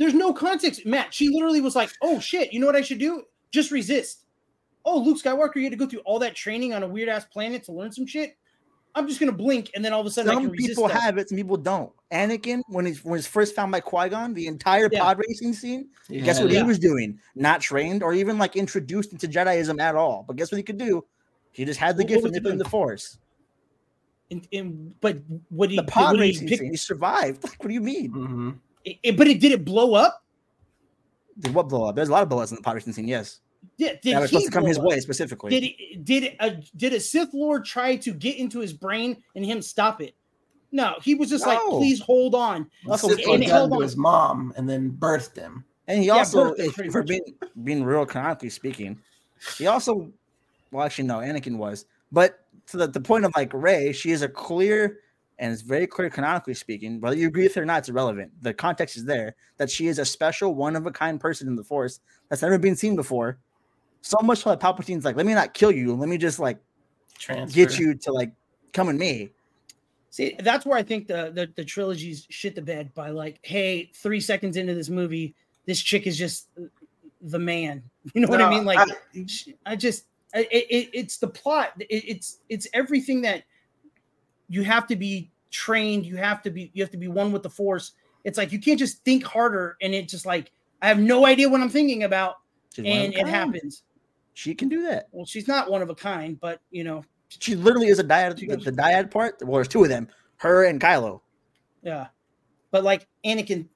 There's 0.00 0.14
no 0.14 0.32
context, 0.32 0.86
Matt. 0.86 1.12
She 1.12 1.28
literally 1.28 1.60
was 1.60 1.76
like, 1.76 1.92
"Oh 2.00 2.18
shit, 2.18 2.52
you 2.54 2.58
know 2.58 2.64
what 2.66 2.74
I 2.74 2.80
should 2.80 2.98
do? 2.98 3.22
Just 3.52 3.70
resist." 3.70 4.24
Oh, 4.86 4.98
Luke 4.98 5.18
Skywalker, 5.22 5.56
you 5.56 5.64
had 5.64 5.72
to 5.72 5.76
go 5.76 5.86
through 5.86 6.00
all 6.00 6.18
that 6.20 6.34
training 6.34 6.72
on 6.72 6.82
a 6.82 6.86
weird 6.88 7.10
ass 7.10 7.26
planet 7.26 7.64
to 7.64 7.72
learn 7.72 7.92
some 7.92 8.06
shit. 8.06 8.38
I'm 8.94 9.06
just 9.06 9.20
gonna 9.20 9.30
blink, 9.30 9.70
and 9.74 9.84
then 9.84 9.92
all 9.92 10.00
of 10.00 10.06
a 10.06 10.10
sudden 10.10 10.30
I 10.30 10.34
Some 10.34 10.46
can 10.46 10.52
people 10.56 10.88
that. 10.88 10.98
have 10.98 11.18
it, 11.18 11.28
some 11.28 11.36
people 11.36 11.58
don't. 11.58 11.92
Anakin, 12.10 12.62
when 12.68 12.86
he's 12.86 13.04
when 13.04 13.18
he's 13.18 13.26
first 13.26 13.54
found 13.54 13.70
by 13.72 13.80
Qui 13.80 14.08
Gon, 14.08 14.32
the 14.32 14.46
entire 14.46 14.88
Yeah. 14.90 15.00
pod 15.02 15.18
racing 15.18 15.52
scene, 15.52 15.90
Yeah. 16.08 16.22
guess 16.24 16.40
what 16.40 16.50
Yeah. 16.50 16.60
he 16.60 16.64
was 16.64 16.78
doing? 16.78 17.20
Not 17.36 17.60
trained 17.60 18.02
or 18.02 18.14
even 18.14 18.38
like 18.38 18.56
introduced 18.56 19.12
into 19.12 19.28
Jediism 19.28 19.80
at 19.80 19.94
all. 19.96 20.24
But 20.26 20.36
guess 20.36 20.50
what 20.50 20.56
he 20.56 20.64
could 20.64 20.78
do? 20.78 21.04
He 21.52 21.66
just 21.66 21.78
had 21.78 21.96
the 21.98 22.04
What- 22.04 22.08
gift 22.08 22.18
of 22.20 22.22
was 22.24 22.30
he 22.30 22.40
manipulating 22.40 22.58
doing? 22.58 22.64
the 22.64 22.70
Force. 22.70 23.18
And, 24.30 24.48
and 24.52 24.94
but 25.02 25.18
what 25.50 25.68
he 25.70 25.76
The 25.76 25.82
pod 25.84 26.12
what 26.16 26.16
he 26.16 26.20
racing 26.30 26.48
pick- 26.48 26.60
scene, 26.60 26.70
he 26.70 26.76
survived. 26.78 27.44
Like, 27.44 27.52
what 27.62 27.68
do 27.68 27.74
you 27.74 27.80
mean? 27.82 28.10
Mhm. 28.12 28.58
It- 28.84 28.98
it- 29.02 29.16
but 29.16 29.28
it 29.28 29.40
did 29.40 29.52
it 29.52 29.64
blow 29.64 29.94
up? 29.94 30.22
Did 31.38 31.54
what 31.54 31.68
blow 31.68 31.84
up? 31.88 31.96
There's 31.96 32.08
a 32.08 32.12
lot 32.12 32.22
of 32.22 32.28
blow 32.28 32.40
ups 32.40 32.50
in 32.50 32.56
the 32.56 32.62
pod 32.62 32.74
racing 32.74 32.92
scene. 32.92 33.08
Yes, 33.08 33.40
Yeah, 33.76 33.94
did 34.02 34.14
that 34.14 34.20
was 34.20 34.30
supposed 34.30 34.46
to 34.46 34.52
come 34.52 34.64
his 34.66 34.78
up? 34.78 34.84
way 34.84 35.00
specifically. 35.00 35.50
Did 35.50 35.64
it, 35.64 36.04
did 36.04 36.36
a 36.40 36.62
did 36.76 36.92
a 36.92 37.00
Sith 37.00 37.30
Lord 37.32 37.64
try 37.64 37.96
to 37.96 38.12
get 38.12 38.36
into 38.36 38.60
his 38.60 38.72
brain 38.72 39.22
and 39.34 39.44
him 39.44 39.62
stop 39.62 40.00
it? 40.00 40.14
No, 40.72 40.96
he 41.02 41.14
was 41.14 41.30
just 41.30 41.46
like, 41.46 41.58
please 41.70 42.00
hold 42.00 42.34
on. 42.34 42.70
Also, 42.88 43.08
Sith 43.08 43.18
and 43.20 43.26
Lord 43.26 43.40
got 43.40 43.48
held 43.48 43.64
into 43.70 43.76
on. 43.76 43.82
his 43.82 43.96
mom 43.96 44.52
and 44.56 44.68
then 44.68 44.90
birthed 44.92 45.36
him. 45.36 45.64
And 45.88 46.00
he 46.00 46.06
Yeah, 46.06 46.18
also, 46.18 46.44
birthday, 46.50 46.66
if, 46.66 46.74
pretty 46.74 46.88
if 46.88 46.94
we're 46.94 47.00
much. 47.00 47.08
being 47.08 47.24
being 47.64 47.84
real 47.84 48.06
canonically 48.06 48.50
speaking, 48.50 49.00
he 49.58 49.66
also, 49.66 50.12
well, 50.70 50.84
actually, 50.84 51.04
no, 51.08 51.18
Anakin 51.18 51.56
was, 51.56 51.86
but 52.12 52.40
to 52.68 52.76
the, 52.76 52.86
the 52.86 53.00
point 53.00 53.24
of 53.24 53.32
like 53.36 53.50
Rey, 53.54 53.92
she 53.92 54.10
is 54.10 54.22
a 54.22 54.28
clear 54.28 54.98
and 55.40 55.52
it's 55.52 55.62
very 55.62 55.86
clear 55.86 56.10
canonically 56.10 56.52
speaking. 56.54 57.00
Whether 57.00 57.16
you 57.16 57.26
agree 57.26 57.44
with 57.44 57.56
it 57.56 57.60
or 57.60 57.64
not, 57.64 57.78
it's 57.78 57.88
irrelevant. 57.88 58.30
The 58.42 58.52
context 58.52 58.96
is 58.96 59.06
there 59.06 59.34
that 59.56 59.70
she 59.70 59.86
is 59.88 59.98
a 59.98 60.04
special, 60.04 60.54
one 60.54 60.76
of 60.76 60.86
a 60.86 60.92
kind 60.92 61.18
person 61.18 61.48
in 61.48 61.56
the 61.56 61.64
Force 61.64 62.00
that's 62.28 62.42
never 62.42 62.58
been 62.58 62.76
seen 62.76 62.94
before. 62.94 63.38
So 64.02 64.18
much 64.22 64.42
so 64.42 64.50
that 64.50 64.60
Palpatine's 64.60 65.04
like, 65.04 65.16
let 65.16 65.26
me 65.26 65.34
not 65.34 65.54
kill 65.54 65.72
you, 65.72 65.94
let 65.94 66.08
me 66.10 66.18
just 66.18 66.38
like 66.38 66.58
Transfer. 67.18 67.54
get 67.54 67.78
you 67.78 67.94
to 67.94 68.12
like 68.12 68.32
come 68.74 68.90
in 68.90 68.98
me. 68.98 69.30
See, 70.10 70.36
that's 70.40 70.66
where 70.66 70.76
I 70.76 70.82
think 70.82 71.06
the, 71.06 71.32
the 71.34 71.50
the 71.56 71.64
trilogies 71.64 72.26
shit 72.28 72.54
the 72.54 72.62
bed 72.62 72.92
by 72.94 73.10
like, 73.10 73.38
hey, 73.42 73.90
three 73.94 74.20
seconds 74.20 74.56
into 74.56 74.74
this 74.74 74.90
movie, 74.90 75.34
this 75.66 75.80
chick 75.80 76.06
is 76.06 76.18
just 76.18 76.48
the 77.22 77.38
man. 77.38 77.82
You 78.14 78.22
know 78.22 78.28
what 78.28 78.40
I 78.42 78.48
mean? 78.50 78.64
Like, 78.64 78.78
I- 78.78 79.24
I 79.66 79.76
just 79.76 80.04
it, 80.34 80.48
it, 80.50 80.90
it's 80.92 81.18
the 81.18 81.28
plot. 81.28 81.72
It, 81.78 81.86
it's 82.06 82.38
it's 82.48 82.66
everything 82.72 83.22
that 83.22 83.44
you 84.50 84.62
have 84.64 84.86
to 84.88 84.96
be 84.96 85.30
trained. 85.50 86.04
You 86.04 86.16
have 86.16 86.42
to 86.42 86.50
be 86.50 86.70
you 86.74 86.82
have 86.82 86.90
to 86.90 86.98
be 86.98 87.08
one 87.08 87.32
with 87.32 87.42
the 87.42 87.48
force. 87.48 87.92
It's 88.24 88.36
like 88.36 88.52
you 88.52 88.58
can't 88.60 88.78
just 88.78 89.02
think 89.04 89.24
harder 89.24 89.78
and 89.80 89.94
it 89.94 90.08
just 90.08 90.26
like 90.26 90.52
I 90.82 90.88
have 90.88 90.98
no 90.98 91.24
idea 91.24 91.48
what 91.48 91.62
I'm 91.62 91.70
thinking 91.70 92.02
about 92.02 92.36
She's 92.74 92.84
and 92.84 93.14
it 93.14 93.26
happens. 93.26 93.84
She 94.34 94.54
can 94.54 94.68
do 94.68 94.82
that. 94.82 95.08
Well, 95.12 95.24
she's 95.24 95.48
not 95.48 95.70
one 95.70 95.82
of 95.82 95.88
a 95.88 95.94
kind, 95.94 96.38
but 96.38 96.60
you 96.70 96.84
know, 96.84 97.04
She 97.28 97.54
literally 97.54 97.88
is 97.88 97.98
a 97.98 98.04
dyad. 98.04 98.36
The, 98.36 98.56
the 98.56 98.72
dyad 98.72 99.10
part. 99.10 99.40
Well, 99.42 99.54
there's 99.54 99.68
two 99.68 99.82
of 99.82 99.88
them, 99.88 100.08
her 100.36 100.64
and 100.64 100.80
Kylo. 100.80 101.20
yeah. 101.82 102.08
But 102.72 102.84
like 102.84 103.06
Anakin 103.24 103.66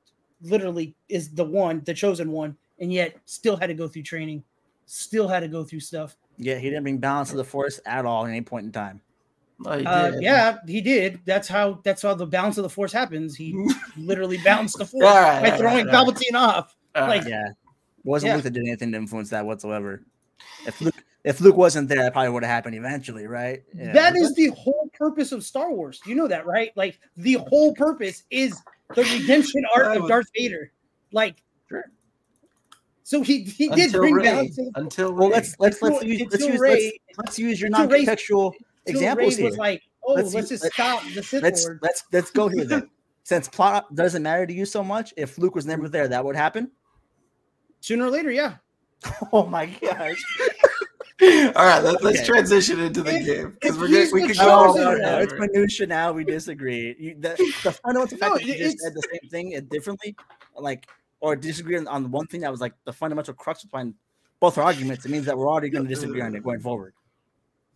literally 0.43 0.95
is 1.09 1.31
the 1.31 1.45
one, 1.45 1.83
the 1.85 1.95
chosen 1.95 2.31
one, 2.31 2.57
and 2.79 2.93
yet 2.93 3.17
still 3.25 3.57
had 3.57 3.67
to 3.67 3.75
go 3.75 3.89
through 3.89 4.03
training, 4.03 4.45
still 4.87 5.27
had 5.27 5.41
to 5.41 5.49
go 5.49 5.65
through 5.65 5.81
stuff. 5.81 6.17
Yeah, 6.39 6.59
he 6.59 6.69
didn't 6.69 6.83
bring 6.85 6.99
balance 6.99 7.31
to 7.31 7.37
the 7.37 7.45
Force 7.45 7.81
at 7.87 8.05
all 8.07 8.25
at 8.25 8.31
any 8.31 8.41
point 8.41 8.67
in 8.67 8.73
time. 8.73 9.01
Uh, 9.65 10.13
yeah, 10.21 10.57
he 10.67 10.81
did. 10.81 11.21
That's 11.25 11.49
how 11.49 11.81
that's 11.85 12.03
how 12.03 12.15
the 12.15 12.27
balance 12.27 12.59
of 12.59 12.63
the 12.63 12.69
force 12.71 12.93
happens. 12.93 13.37
He 13.37 13.55
literally 13.97 14.39
balanced 14.39 14.79
the 14.79 14.85
force 14.87 15.05
All 15.05 15.15
right, 15.21 15.43
by 15.43 15.57
throwing 15.57 15.87
right, 15.87 15.95
all 15.95 16.07
right. 16.07 16.15
Palpatine 16.17 16.35
off. 16.35 16.77
All 16.95 17.07
like- 17.09 17.25
Yeah, 17.27 17.49
wasn't 18.05 18.31
Yeah. 18.31 18.35
Luke 18.37 18.45
that 18.45 18.51
did 18.53 18.67
anything 18.67 18.93
to 18.93 18.99
influence 18.99 19.31
that 19.31 19.47
whatsoever. 19.47 20.03
If 20.67 20.81
Luke, 20.81 20.95
if 21.23 21.41
Luke 21.41 21.57
wasn't 21.57 21.89
there, 21.89 22.03
that 22.03 22.13
probably 22.13 22.31
would 22.31 22.43
have 22.43 22.51
happened 22.51 22.75
eventually, 22.75 23.27
right? 23.27 23.63
Yeah. 23.75 23.93
That 23.93 24.17
is 24.17 24.35
the 24.35 24.49
whole 24.49 24.91
purpose 24.93 25.33
of 25.33 25.45
Star 25.45 25.73
Wars. 25.73 26.01
You 26.05 26.15
know 26.17 26.27
that, 26.29 26.47
right? 26.47 26.71
Like 26.77 26.99
the 27.17 27.35
whole 27.35 27.75
purpose 27.75 28.25
is 28.31 28.61
the 28.95 29.03
redemption 29.05 29.63
arc 29.77 29.97
of 29.97 30.09
Darth 30.09 30.27
Vader. 30.37 30.73
Like, 31.13 31.43
Sure. 31.69 31.85
so 33.05 33.23
he 33.23 33.45
he 33.45 33.69
did 33.69 33.87
until 33.87 34.01
bring 34.01 34.15
Rey. 34.17 34.23
balance. 34.25 34.57
To 34.57 34.65
the, 34.65 34.71
Until 34.75 35.13
well. 35.15 35.29
Rey. 35.29 35.35
Let's 35.37 35.55
let's 35.59 35.81
let's 35.81 36.03
Until- 36.03 36.09
use 36.19 36.29
let's 36.31 36.45
use 36.45 36.59
Ray- 36.61 36.71
let's, 37.09 37.19
let's 37.19 37.39
use 37.39 37.61
your 37.61 37.71
non-contextual 37.71 38.53
till 38.53 38.55
examples 38.87 39.37
here. 39.37 39.47
was 39.47 39.57
like, 39.57 39.83
oh, 40.07 40.15
Let's 40.15 40.35
let's, 40.35 40.51
use- 40.51 40.61
just 40.61 40.73
stop 40.75 41.03
the 41.15 41.23
Sith 41.23 41.43
Let's 41.43 41.65
Lord. 41.65 41.79
let's 41.83 42.05
let's 42.13 42.31
go 42.31 42.49
here 42.49 42.65
then. 42.65 42.91
Since 43.27 43.49
plot 43.49 43.95
doesn't 43.95 44.23
matter 44.23 44.47
to 44.47 44.53
you 44.53 44.67
so 44.67 44.85
much, 44.85 45.15
if 45.17 45.39
Luke 45.39 45.55
was 45.55 45.65
never 45.65 45.89
there, 45.89 46.07
that 46.09 46.23
would 46.23 46.37
happen. 46.37 46.71
Sooner 47.81 48.05
or 48.07 48.11
later, 48.11 48.31
yeah. 48.31 48.57
Oh 49.33 49.47
my 49.47 49.67
gosh! 49.67 50.23
All 51.23 51.65
right, 51.67 51.83
let, 51.83 52.03
let's 52.03 52.19
Okay. 52.19 52.27
transition 52.27 52.81
into 52.81 53.03
the 53.03 53.15
If- 53.17 53.27
game 53.27 53.57
because 53.61 53.79
we're 53.79 53.89
gonna, 53.89 54.07
we 54.13 54.23
the 54.23 54.27
could 54.29 54.37
go 54.39 54.49
all 54.51 54.77
no, 54.77 54.95
no, 54.97 55.19
it's 55.21 55.33
minutia 55.39 55.87
now. 55.87 56.13
We 56.13 56.25
disagree. 56.25 56.95
You, 56.99 57.15
the, 57.19 57.31
the 57.63 57.73
fundamental 57.73 58.19
fact 58.19 58.33
No, 58.33 58.35
that 58.39 58.45
you 58.47 58.55
just 58.59 58.81
said 58.81 58.93
the 58.95 59.03
same 59.11 59.31
thing 59.31 59.67
differently, 59.71 60.17
like, 60.57 60.87
or 61.21 61.35
disagree 61.37 61.77
on, 61.79 61.87
on 61.89 62.11
one 62.11 62.27
thing 62.27 62.41
that 62.43 62.51
was 62.51 62.61
like 62.61 62.75
the 62.85 62.93
fundamental 62.93 63.33
crux 63.33 63.65
behind 63.65 63.95
both 64.41 64.59
our 64.59 64.65
arguments, 64.65 65.07
it 65.07 65.11
means 65.11 65.25
that 65.27 65.39
we're 65.39 65.49
already 65.49 65.71
going 65.71 65.85
to 65.85 65.89
disagree 65.89 66.21
on 66.21 66.35
it 66.35 66.43
going 66.43 66.61
forward. 66.61 66.93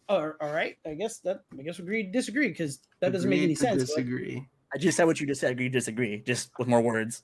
All 0.08 0.32
all 0.40 0.52
right. 0.52 0.76
I 0.86 0.94
guess 0.94 1.18
that 1.20 1.40
I 1.58 1.62
guess 1.62 1.78
we 1.78 1.84
agree 1.84 2.02
disagree 2.04 2.48
because 2.48 2.80
that 3.00 3.12
doesn't 3.12 3.28
make 3.28 3.42
any 3.42 3.54
to 3.54 3.60
sense. 3.60 3.74
but- 3.82 3.86
Disagree. 3.86 4.46
I 4.74 4.78
just 4.78 4.96
said 4.96 5.04
what 5.04 5.18
you 5.20 5.26
just 5.26 5.40
said. 5.40 5.50
Agree, 5.52 5.68
disagree, 5.70 6.18
just 6.26 6.50
with 6.58 6.68
more 6.68 6.80
words. 6.82 7.22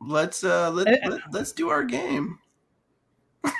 Let's 0.00 0.44
uh 0.44 0.70
let, 0.70 0.86
Eh, 0.88 1.08
let, 1.08 1.20
let's 1.32 1.52
do 1.52 1.70
our 1.70 1.82
game. 1.84 2.38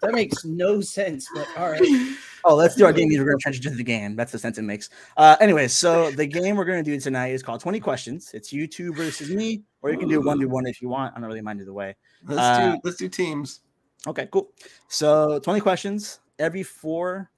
That 0.00 0.12
makes 0.12 0.44
no 0.44 0.80
sense. 0.80 1.28
But 1.34 1.46
all 1.56 1.70
right. 1.70 1.82
Oh, 2.44 2.56
let's 2.56 2.74
do 2.74 2.84
our 2.84 2.92
game. 2.92 3.08
We're 3.08 3.18
going 3.24 3.38
to 3.38 3.40
transition 3.40 3.70
to 3.70 3.76
the 3.78 3.84
game. 3.84 4.16
That's 4.16 4.32
the 4.32 4.38
sense 4.38 4.58
it 4.58 4.62
makes. 4.62 4.90
Uh, 5.16 5.36
anyways, 5.38 5.72
so 5.76 6.10
the 6.10 6.26
game 6.26 6.56
we're 6.56 6.64
going 6.64 6.82
to 6.82 6.90
do 6.90 6.98
tonight 6.98 7.28
is 7.28 7.40
called 7.40 7.60
20 7.60 7.78
Questions. 7.78 8.32
It's 8.34 8.52
you 8.52 8.66
two 8.66 8.92
versus 8.92 9.30
me, 9.30 9.62
or 9.80 9.92
you 9.92 9.96
can 9.96 10.08
do 10.08 10.20
one 10.20 10.40
to 10.40 10.46
one 10.46 10.66
if 10.66 10.82
you 10.82 10.88
want. 10.88 11.14
I 11.16 11.20
don't 11.20 11.28
really 11.28 11.40
mind 11.40 11.60
either 11.60 11.72
way. 11.72 11.94
Let's 12.26 12.40
Uh, 12.40 12.72
do 12.72 12.80
let's 12.82 12.96
do 12.96 13.08
teams. 13.08 13.60
Okay, 14.08 14.26
cool. 14.32 14.50
So 14.88 15.38
20 15.38 15.60
questions. 15.60 16.18
Every 16.40 16.64
four 16.64 17.30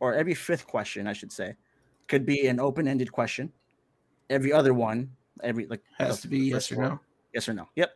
or 0.00 0.14
every 0.14 0.34
fifth 0.34 0.66
question, 0.66 1.06
I 1.06 1.12
should 1.12 1.30
say, 1.30 1.54
could 2.08 2.26
be 2.26 2.46
an 2.46 2.58
open-ended 2.58 3.12
question. 3.12 3.52
Every 4.28 4.52
other 4.52 4.74
one, 4.74 5.10
every 5.42 5.66
like 5.66 5.82
Has 5.98 6.16
the 6.16 6.22
to 6.22 6.28
be 6.28 6.38
yes 6.38 6.72
or 6.72 6.76
four, 6.76 6.84
no. 6.84 7.00
Yes 7.32 7.48
or 7.48 7.54
no. 7.54 7.68
Yep. 7.76 7.92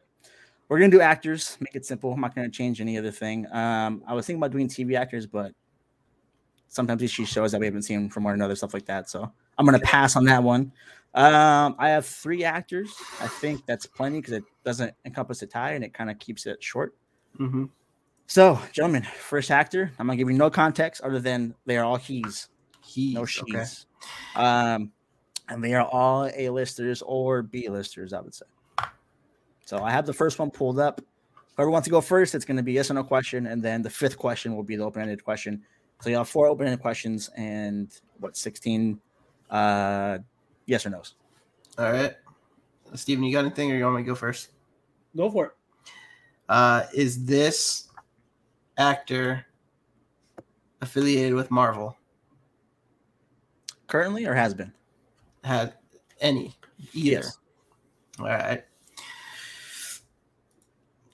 We're 0.69 0.79
gonna 0.79 0.91
do 0.91 1.01
actors, 1.01 1.57
make 1.61 1.75
it 1.75 1.85
simple. 1.85 2.13
I'm 2.13 2.21
not 2.21 2.35
gonna 2.35 2.49
change 2.49 2.81
any 2.81 2.99
other 2.99 3.11
thing. 3.11 3.47
Um, 3.53 4.03
I 4.07 4.15
was 4.15 4.27
thinking 4.27 4.41
about 4.41 4.53
doing 4.53 4.69
TV 4.69 4.97
actors, 4.97 5.27
but 5.27 5.53
sometimes 6.69 7.01
these 7.01 7.11
shows 7.11 7.53
that 7.53 7.61
we 7.61 7.67
haven't 7.67 7.83
seen 7.83 8.09
from 8.09 8.25
one 8.25 8.35
another, 8.35 8.57
stuff 8.57 8.75
like 8.75 8.87
that. 8.87 9.09
So 9.11 9.31
I'm 9.59 9.67
gonna 9.67 9.81
pass 9.81 10.17
on 10.17 10.25
that 10.25 10.43
one. 10.43 10.73
Um, 11.15 11.77
I 11.79 11.91
have 11.91 12.07
three 12.07 12.43
actors. 12.43 12.93
I 13.21 13.29
think 13.29 13.65
that's 13.67 13.87
plenty 13.87 14.21
because 14.21 14.33
it 14.33 14.45
doesn't 14.65 14.93
encompass 15.05 15.43
a 15.43 15.47
tie 15.47 15.73
and 15.73 15.85
it 15.85 15.95
kind 15.95 16.11
of 16.11 16.19
keeps 16.19 16.47
it 16.47 16.63
short. 16.63 16.97
Mm-hmm. 17.39 17.67
So, 18.27 18.59
gentlemen, 18.73 19.03
first 19.03 19.51
actor. 19.51 19.93
I'm 19.99 20.07
gonna 20.07 20.17
give 20.17 20.31
you 20.31 20.37
no 20.37 20.51
context 20.51 21.03
other 21.03 21.21
than 21.21 21.55
they 21.67 21.77
are 21.77 21.85
all 21.85 21.97
he's, 21.97 22.49
He 22.83 23.15
no 23.15 23.25
she's. 23.25 23.87
Um, 24.35 24.91
and 25.49 25.63
they 25.63 25.75
are 25.75 25.87
all 25.87 26.31
A-listers 26.35 27.03
or 27.03 27.43
B-listers, 27.43 28.13
I 28.13 28.21
would 28.21 28.35
say. 28.35 28.47
So 29.67 29.83
I 29.83 29.91
have 29.91 30.07
the 30.07 30.13
first 30.13 30.39
one 30.39 30.51
pulled 30.51 30.79
up. 30.79 31.01
Whoever 31.57 31.71
wants 31.71 31.85
to 31.87 31.91
go 31.91 32.01
first, 32.01 32.35
it's 32.35 32.45
going 32.45 32.57
to 32.57 32.63
be 32.63 32.73
yes 32.73 32.91
or 32.91 32.95
no 32.95 33.05
question, 33.05 33.47
and 33.47 33.63
then 33.63 33.83
the 33.83 33.91
fifth 33.91 34.19
question 34.19 34.57
will 34.57 34.63
be 34.63 34.77
the 34.77 34.85
open-ended 34.85 35.23
question. 35.23 35.63
So 36.01 36.11
you 36.11 36.17
have 36.17 36.29
four 36.29 36.49
open-ended 36.49 36.81
questions 36.81 37.31
and 37.37 37.93
what 38.19 38.37
sixteen 38.37 39.01
uh, 39.51 40.19
yes 40.67 40.85
or 40.85 40.91
no's. 40.91 41.15
All 41.79 41.93
right, 41.93 42.15
Steven, 42.95 43.25
you 43.25 43.33
got 43.33 43.45
anything, 43.45 43.71
or 43.71 43.77
you 43.77 43.85
want 43.85 43.97
me 43.97 44.03
to 44.03 44.07
go 44.07 44.15
first? 44.15 44.51
Go 45.17 45.31
for 45.31 45.47
it. 45.47 45.53
Uh, 46.49 46.85
is 46.93 47.25
this 47.25 47.89
actor 48.77 49.45
affiliated 50.81 51.35
with 51.35 51.51
Marvel? 51.51 51.97
Currently 53.87 54.27
or 54.27 54.35
has 54.35 54.55
been? 54.55 54.73
Had 55.43 55.75
any? 56.21 56.57
Either. 56.93 57.11
Yes. 57.23 57.39
All 58.19 58.27
right. 58.27 58.65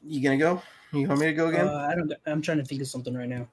You 0.03 0.23
gonna 0.23 0.37
go? 0.37 0.63
You 0.93 1.09
want 1.09 1.21
me 1.21 1.27
to 1.27 1.33
go 1.33 1.49
again? 1.49 1.69
Uh, 1.69 1.89
I 1.91 1.95
don't. 1.95 2.13
I'm 2.27 2.43
trying 2.43 2.59
to 2.59 2.65
think 2.65 2.81
of 2.81 2.89
something 2.89 3.15
right 3.15 3.29
now. 3.29 3.47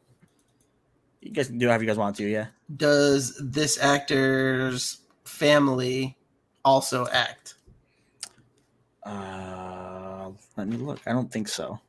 You 1.21 1.31
guys 1.31 1.49
do 1.49 1.67
whatever 1.67 1.83
you 1.83 1.89
guys 1.89 1.97
want 1.97 2.15
to. 2.17 2.25
Yeah. 2.25 2.47
Does 2.75 3.39
this 3.43 3.77
actor's 3.81 4.99
family 5.25 6.17
also 6.63 7.07
act? 7.07 7.55
Uh, 9.03 10.29
let 10.55 10.67
me 10.67 10.77
look. 10.77 10.99
I 11.05 11.11
don't 11.11 11.31
think 11.31 11.47
so. 11.47 11.79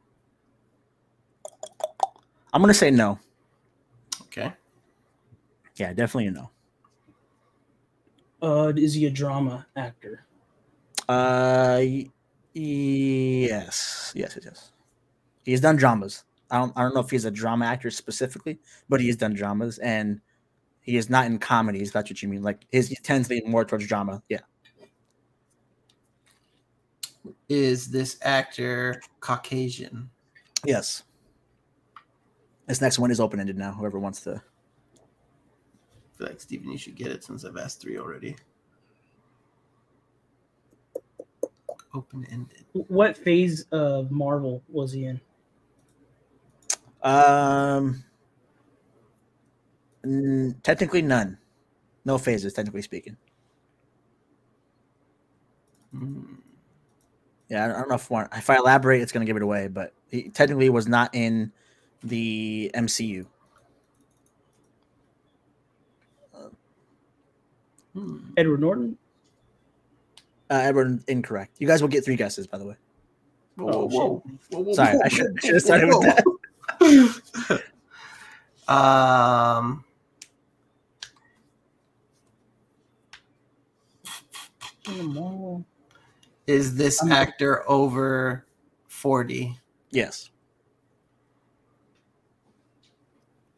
I'm 2.53 2.61
gonna 2.63 2.75
say 2.75 2.91
no. 2.91 3.19
Okay. 4.23 4.53
Yeah, 5.77 5.93
definitely 5.93 6.27
a 6.27 6.31
no. 6.33 6.51
Uh, 8.41 8.73
is 8.77 8.95
he 8.95 9.07
a 9.07 9.11
drama 9.11 9.67
actor? 9.77 10.25
Uh, 11.09 11.79
y- 11.81 12.07
yes, 12.55 14.13
yes, 14.15 14.37
yes, 14.37 14.45
yes. 14.45 14.73
He's 15.45 15.61
done 15.61 15.77
dramas. 15.77 16.25
I 16.51 16.59
don't, 16.59 16.73
I 16.77 16.83
don't 16.83 16.95
know 16.95 17.01
if 17.01 17.11
he's 17.11 17.25
a 17.25 17.31
drama 17.31 17.67
actor 17.67 17.91
specifically, 17.91 18.59
but 18.89 19.01
he's 19.01 19.17
done 19.17 19.35
dramas, 19.35 19.79
and 19.79 20.21
he 20.81 20.97
is 20.97 21.11
not 21.11 21.27
in 21.27 21.39
comedies. 21.39 21.89
If 21.89 21.95
that's 21.95 22.11
what 22.11 22.23
you 22.23 22.29
mean. 22.29 22.43
Like 22.43 22.65
his 22.71 22.89
he 22.89 22.97
tends 22.97 23.29
to 23.29 23.41
be 23.41 23.49
more 23.49 23.65
towards 23.65 23.87
drama. 23.87 24.23
Yeah. 24.29 24.41
Is 27.49 27.91
this 27.91 28.19
actor 28.23 29.01
Caucasian? 29.21 30.11
Yes. 30.65 31.03
This 32.69 32.83
next 32.83 32.99
one 32.99 33.11
is 33.11 33.19
open 33.19 33.41
ended 33.41 33.57
now. 33.57 33.73
Whoever 33.73 33.99
wants 33.99 34.21
to. 34.21 34.43
I 34.95 36.19
feel 36.19 36.27
like 36.27 36.41
Steven, 36.41 36.71
you 36.71 36.77
should 36.77 36.97
get 36.97 37.09
it 37.09 37.25
since 37.25 37.45
I've 37.45 37.57
asked 37.57 37.81
three 37.81 37.99
already. 37.99 38.37
Open 41.95 42.27
ended. 42.31 42.67
What 42.73 43.17
phase 43.17 43.65
of 43.73 44.11
Marvel 44.11 44.63
was 44.69 44.93
he 44.93 45.07
in? 45.07 45.21
Um. 47.03 48.05
n- 50.05 50.55
technically, 50.63 51.01
none. 51.01 51.39
No 52.05 52.19
phases, 52.19 52.53
technically 52.53 52.83
speaking. 52.83 53.17
Hmm. 55.93 56.35
Yeah, 57.49 57.65
I 57.65 57.69
don't 57.69 57.89
know 57.89 57.95
if 57.95 58.11
one, 58.11 58.29
if 58.37 58.51
I 58.51 58.57
elaborate, 58.57 59.01
it's 59.01 59.11
going 59.13 59.25
to 59.25 59.27
give 59.27 59.37
it 59.37 59.43
away. 59.43 59.69
But 59.69 59.95
he 60.11 60.29
technically 60.29 60.69
was 60.69 60.87
not 60.87 61.15
in 61.15 61.51
the 62.03 62.71
MCU. 62.75 63.27
Hmm. 67.95 68.19
Edward 68.37 68.61
Norton. 68.61 68.97
Uh, 70.51 70.55
Edward, 70.55 71.03
incorrect. 71.09 71.57
You 71.59 71.67
guys 71.67 71.83
will 71.83 71.89
get 71.89 72.05
three 72.05 72.17
guesses, 72.17 72.47
by 72.47 72.59
the 72.59 72.65
way. 72.67 72.75
Whoa, 73.57 73.71
Oh, 73.73 73.89
whoa, 73.89 74.23
whoa, 74.51 74.61
whoa, 74.61 74.73
Sorry, 74.73 74.95
whoa, 74.97 75.01
I 75.05 75.09
should- 75.09 75.37
I 75.37 75.41
should 75.47 75.55
have 75.55 75.63
started 75.63 75.89
with 75.89 77.59
whoa. 78.69 78.69
um, 78.75 79.85
In 84.89 84.97
the 84.99 85.03
Marvel. 85.05 85.67
is 86.47 86.77
this 86.77 87.05
actor 87.11 87.69
over 87.69 88.47
forty? 88.87 89.59
Yes. 89.91 90.31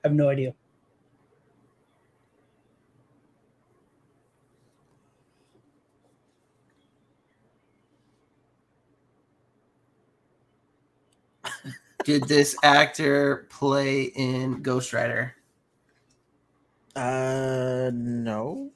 I 0.03 0.09
have 0.09 0.15
no 0.15 0.29
idea. 0.31 0.55
Did 12.05 12.25
this 12.29 12.57
actor 12.63 13.47
play 13.51 14.05
in 14.05 14.63
Ghost 14.63 14.93
Rider? 14.95 15.35
Uh, 16.97 17.91
no, 17.93 18.71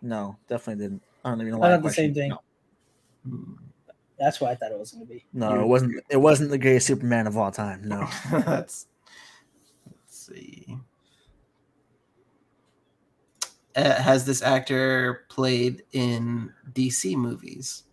no, 0.00 0.36
definitely 0.48 0.82
didn't. 0.84 1.02
I 1.24 1.30
don't 1.30 1.40
even 1.42 1.52
know 1.52 1.58
I 1.62 1.70
thought 1.70 1.82
that 1.82 1.88
the 1.88 1.94
same 1.94 2.14
thing. 2.14 2.30
No. 2.30 2.40
That's 4.18 4.40
what 4.40 4.50
I 4.50 4.54
thought 4.54 4.72
it 4.72 4.78
was 4.78 4.92
going 4.92 5.06
to 5.06 5.12
be. 5.12 5.24
no, 5.32 5.60
it 5.60 5.66
wasn't. 5.66 6.02
It 6.08 6.16
wasn't 6.16 6.50
the 6.50 6.58
greatest 6.58 6.86
Superman 6.86 7.26
of 7.26 7.36
all 7.36 7.50
time. 7.50 7.82
No. 7.86 8.08
let's, 8.32 8.46
let's 8.46 8.86
see. 10.26 10.78
Uh, 13.74 13.94
has 14.02 14.26
this 14.26 14.42
actor 14.42 15.24
played 15.28 15.82
in 15.92 16.52
DC 16.72 17.16
movies? 17.16 17.84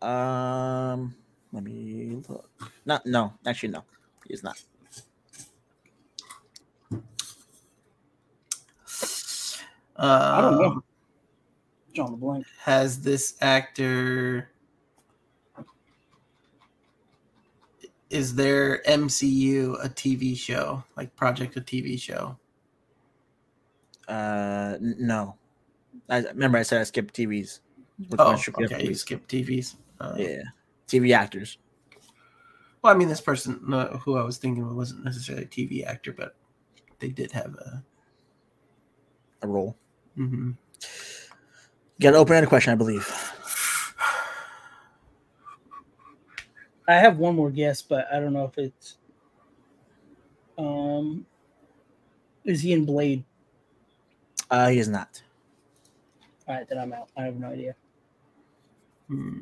Um, 0.00 1.14
let 1.52 1.62
me 1.62 2.22
look. 2.28 2.50
Not 2.84 3.06
no, 3.06 3.32
actually 3.46 3.68
no, 3.68 3.84
he's 4.26 4.42
not. 4.42 4.60
I 9.96 10.40
don't 10.40 10.58
know. 10.58 10.82
John 11.92 12.10
the 12.10 12.16
blank. 12.16 12.46
Has 12.58 13.00
this 13.00 13.36
actor? 13.40 14.50
Is 18.12 18.34
their 18.34 18.82
MCU 18.82 19.82
a 19.82 19.88
TV 19.88 20.36
show, 20.36 20.84
like 20.98 21.16
Project 21.16 21.56
a 21.56 21.62
TV 21.62 21.98
show? 21.98 22.36
Uh, 24.06 24.74
n- 24.78 24.96
no. 24.98 25.36
I 26.10 26.18
remember 26.18 26.58
I 26.58 26.62
said 26.62 26.82
I 26.82 26.84
skipped 26.84 27.14
TVs. 27.14 27.60
Oh, 28.18 28.32
okay. 28.34 28.84
You 28.84 28.90
TVs. 28.90 28.98
skip 28.98 29.26
TVs. 29.26 29.76
Uh, 29.98 30.14
Yeah, 30.18 30.42
TV 30.86 31.14
actors. 31.16 31.56
Well, 32.82 32.92
I 32.94 32.96
mean, 32.98 33.08
this 33.08 33.20
person 33.22 33.60
no, 33.66 33.84
who 34.04 34.18
I 34.18 34.24
was 34.24 34.36
thinking 34.36 34.62
of 34.62 34.74
wasn't 34.74 35.04
necessarily 35.04 35.44
a 35.44 35.48
TV 35.48 35.86
actor, 35.86 36.12
but 36.12 36.34
they 36.98 37.08
did 37.08 37.32
have 37.32 37.54
a. 37.54 37.82
A 39.40 39.46
role. 39.46 39.74
mhm. 40.18 40.56
You 41.98 42.02
got 42.02 42.10
an 42.10 42.14
open-ended 42.16 42.48
question, 42.50 42.72
I 42.72 42.76
believe. 42.76 43.08
I 46.88 46.94
have 46.94 47.18
one 47.18 47.36
more 47.36 47.50
guess, 47.50 47.82
but 47.82 48.06
I 48.12 48.18
don't 48.20 48.32
know 48.32 48.44
if 48.44 48.58
it's. 48.58 48.96
Um, 50.58 51.26
is 52.44 52.60
he 52.60 52.72
in 52.72 52.84
Blade? 52.84 53.24
Uh, 54.50 54.68
he 54.68 54.78
is 54.78 54.88
not. 54.88 55.22
All 56.46 56.54
right, 56.56 56.68
then 56.68 56.78
I'm 56.78 56.92
out. 56.92 57.08
I 57.16 57.22
have 57.22 57.36
no 57.36 57.48
idea. 57.48 57.74
Hmm. 59.08 59.40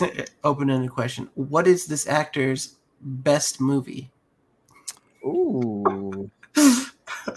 Open-ended 0.44 0.90
question: 0.90 1.30
What 1.34 1.66
is 1.66 1.86
this 1.86 2.06
actor's 2.06 2.76
best 3.00 3.60
movie? 3.60 4.10
Ooh, 5.24 6.30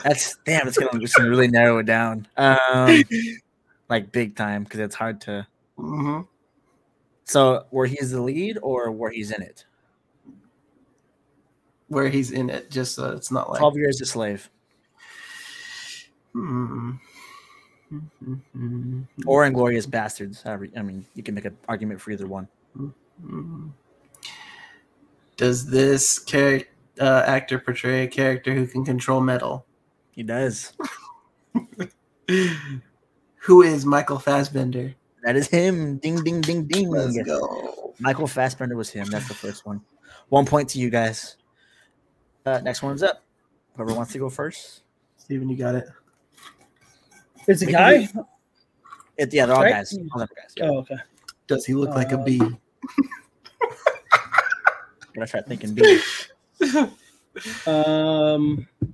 that's 0.03 0.37
damn. 0.45 0.67
It's 0.67 0.77
gonna 0.77 0.99
just 0.99 1.17
really 1.19 1.47
narrow 1.47 1.79
it 1.79 1.85
down. 1.85 2.27
Um, 2.37 3.03
like 3.89 4.11
big 4.11 4.35
time 4.35 4.63
because 4.63 4.79
it's 4.79 4.95
hard 4.95 5.21
to. 5.21 5.45
hmm 5.77 6.21
So 7.25 7.65
where 7.71 7.85
he's 7.87 8.11
the 8.11 8.21
lead 8.21 8.57
or 8.61 8.91
where 8.91 9.11
he's 9.11 9.31
in 9.31 9.41
it? 9.41 9.65
Where 11.87 12.07
he's 12.09 12.31
in 12.31 12.49
it, 12.49 12.71
just 12.71 12.95
so 12.95 13.11
it's 13.11 13.31
not 13.31 13.49
like. 13.49 13.59
Twelve 13.59 13.77
Years 13.77 13.99
a 14.01 14.05
Slave 14.05 14.49
Hmm. 16.33 16.91
Mhm. 17.91 19.05
or 19.25 19.43
Inglourious 19.45 19.85
Basterds. 19.85 20.45
I 20.77 20.81
mean, 20.81 21.05
you 21.13 21.23
can 21.23 21.35
make 21.35 21.43
an 21.43 21.57
argument 21.67 21.99
for 21.99 22.11
either 22.11 22.25
one. 22.27 22.47
Hmm. 22.73 23.67
Does 25.35 25.69
this 25.69 26.23
char- 26.23 26.61
uh, 26.99 27.23
actor 27.25 27.59
portray 27.59 28.03
a 28.03 28.07
character 28.07 28.53
who 28.53 28.65
can 28.67 28.85
control 28.85 29.19
metal? 29.19 29.65
He 30.11 30.23
does. 30.23 30.73
Who 33.37 33.61
is 33.63 33.85
Michael 33.85 34.19
Fassbender? 34.19 34.93
That 35.23 35.35
is 35.35 35.47
him. 35.47 35.97
Ding, 35.97 36.23
ding, 36.23 36.41
ding, 36.41 36.65
ding. 36.65 36.89
Let's 36.89 37.17
go. 37.23 37.93
Michael 37.99 38.27
Fassbender 38.27 38.75
was 38.75 38.89
him. 38.89 39.07
That's 39.07 39.27
the 39.27 39.33
first 39.33 39.65
one. 39.65 39.81
One 40.29 40.45
point 40.45 40.69
to 40.69 40.79
you 40.79 40.89
guys. 40.89 41.37
Uh, 42.45 42.59
next 42.63 42.81
one's 42.81 43.03
up. 43.03 43.23
Whoever 43.75 43.93
wants 43.93 44.11
to 44.13 44.19
go 44.19 44.29
first. 44.29 44.81
Steven, 45.17 45.49
you 45.49 45.57
got 45.57 45.75
it. 45.75 45.85
It's 47.47 47.61
a 47.61 47.65
Maybe 47.65 47.73
guy. 47.77 48.09
It, 49.17 49.33
yeah, 49.33 49.45
they're 49.45 49.55
all 49.55 49.61
Right? 49.63 49.71
guys. 49.73 49.97
All 50.13 50.19
guys. 50.19 50.27
Yeah. 50.55 50.65
Oh, 50.65 50.77
okay. 50.79 50.97
Does 51.47 51.65
he 51.65 51.73
look 51.73 51.89
like 51.91 52.11
a 52.11 52.19
Uh, 52.19 52.23
bee? 52.23 52.37
Gotta 55.13 55.27
start 55.27 55.47
thinking. 55.47 55.73
bee. 55.73 55.99
Um, 57.65 58.67
a- 58.83 58.85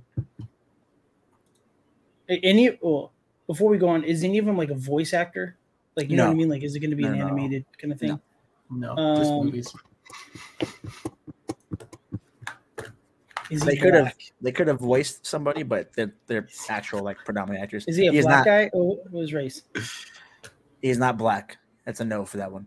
any 2.28 2.78
well, 2.80 3.12
before 3.46 3.70
we 3.70 3.78
go 3.78 3.88
on, 3.88 4.04
is 4.04 4.24
any 4.24 4.38
of 4.38 4.44
them 4.44 4.56
like 4.56 4.70
a 4.70 4.74
voice 4.74 5.12
actor? 5.14 5.56
Like 5.96 6.10
you 6.10 6.16
know 6.16 6.26
what 6.26 6.32
I 6.32 6.34
mean? 6.34 6.48
Like, 6.48 6.62
is 6.62 6.76
it 6.76 6.80
going 6.80 6.90
to 6.90 6.96
be 6.96 7.02
No, 7.04 7.12
an 7.12 7.18
no. 7.18 7.26
animated 7.26 7.64
kind 7.80 7.92
of 7.92 7.98
thing? 7.98 8.10
No. 8.10 8.20
No, 8.94 9.16
just 9.16 9.32
Um, 9.32 9.46
movies. 9.46 9.72
Is 13.50 13.62
They 13.62 13.74
he 13.76 13.80
could 13.80 13.94
have. 13.94 14.14
They 14.42 14.52
could 14.52 14.68
have 14.68 14.78
voiced 14.78 15.24
somebody, 15.24 15.62
but 15.62 15.92
they're 15.94 16.14
they're 16.26 16.46
actual 16.68 17.02
like 17.02 17.16
predominant 17.24 17.62
actors. 17.62 17.86
Is 17.88 17.96
he 17.96 18.06
a 18.08 18.12
is 18.12 18.26
black 18.26 18.38
not. 18.38 18.44
guy? 18.44 18.70
Oh, 18.74 18.96
what 19.04 19.12
was 19.12 19.32
race? 19.32 19.62
He's 20.82 20.98
not 20.98 21.16
black. 21.16 21.56
That's 21.86 22.00
a 22.00 22.04
no 22.04 22.24
for 22.26 22.36
that 22.36 22.52
one. 22.52 22.66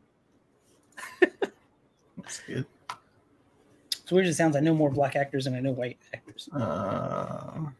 That's 2.17 2.39
good. 2.47 2.65
It's 4.01 4.11
weird. 4.11 4.25
It 4.25 4.33
sounds. 4.33 4.55
I 4.55 4.59
know 4.59 4.73
more 4.73 4.89
black 4.89 5.15
actors 5.15 5.45
than 5.45 5.53
I 5.53 5.59
know 5.59 5.71
white 5.71 5.99
actors. 6.13 6.49
Um, 6.51 7.75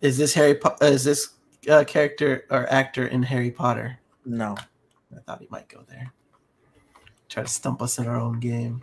is 0.00 0.18
this 0.18 0.34
Harry? 0.34 0.54
Po- 0.54 0.76
uh, 0.80 0.86
is 0.86 1.04
this 1.04 1.34
uh, 1.68 1.84
character 1.84 2.44
or 2.50 2.70
actor 2.72 3.06
in 3.06 3.22
Harry 3.22 3.50
Potter? 3.50 3.98
No. 4.24 4.56
I 5.14 5.20
thought 5.26 5.40
he 5.40 5.48
might 5.50 5.68
go 5.68 5.84
there. 5.88 6.12
Try 7.28 7.42
to 7.42 7.48
stump 7.48 7.82
us 7.82 7.98
in 7.98 8.06
our 8.06 8.16
own 8.16 8.40
game. 8.40 8.82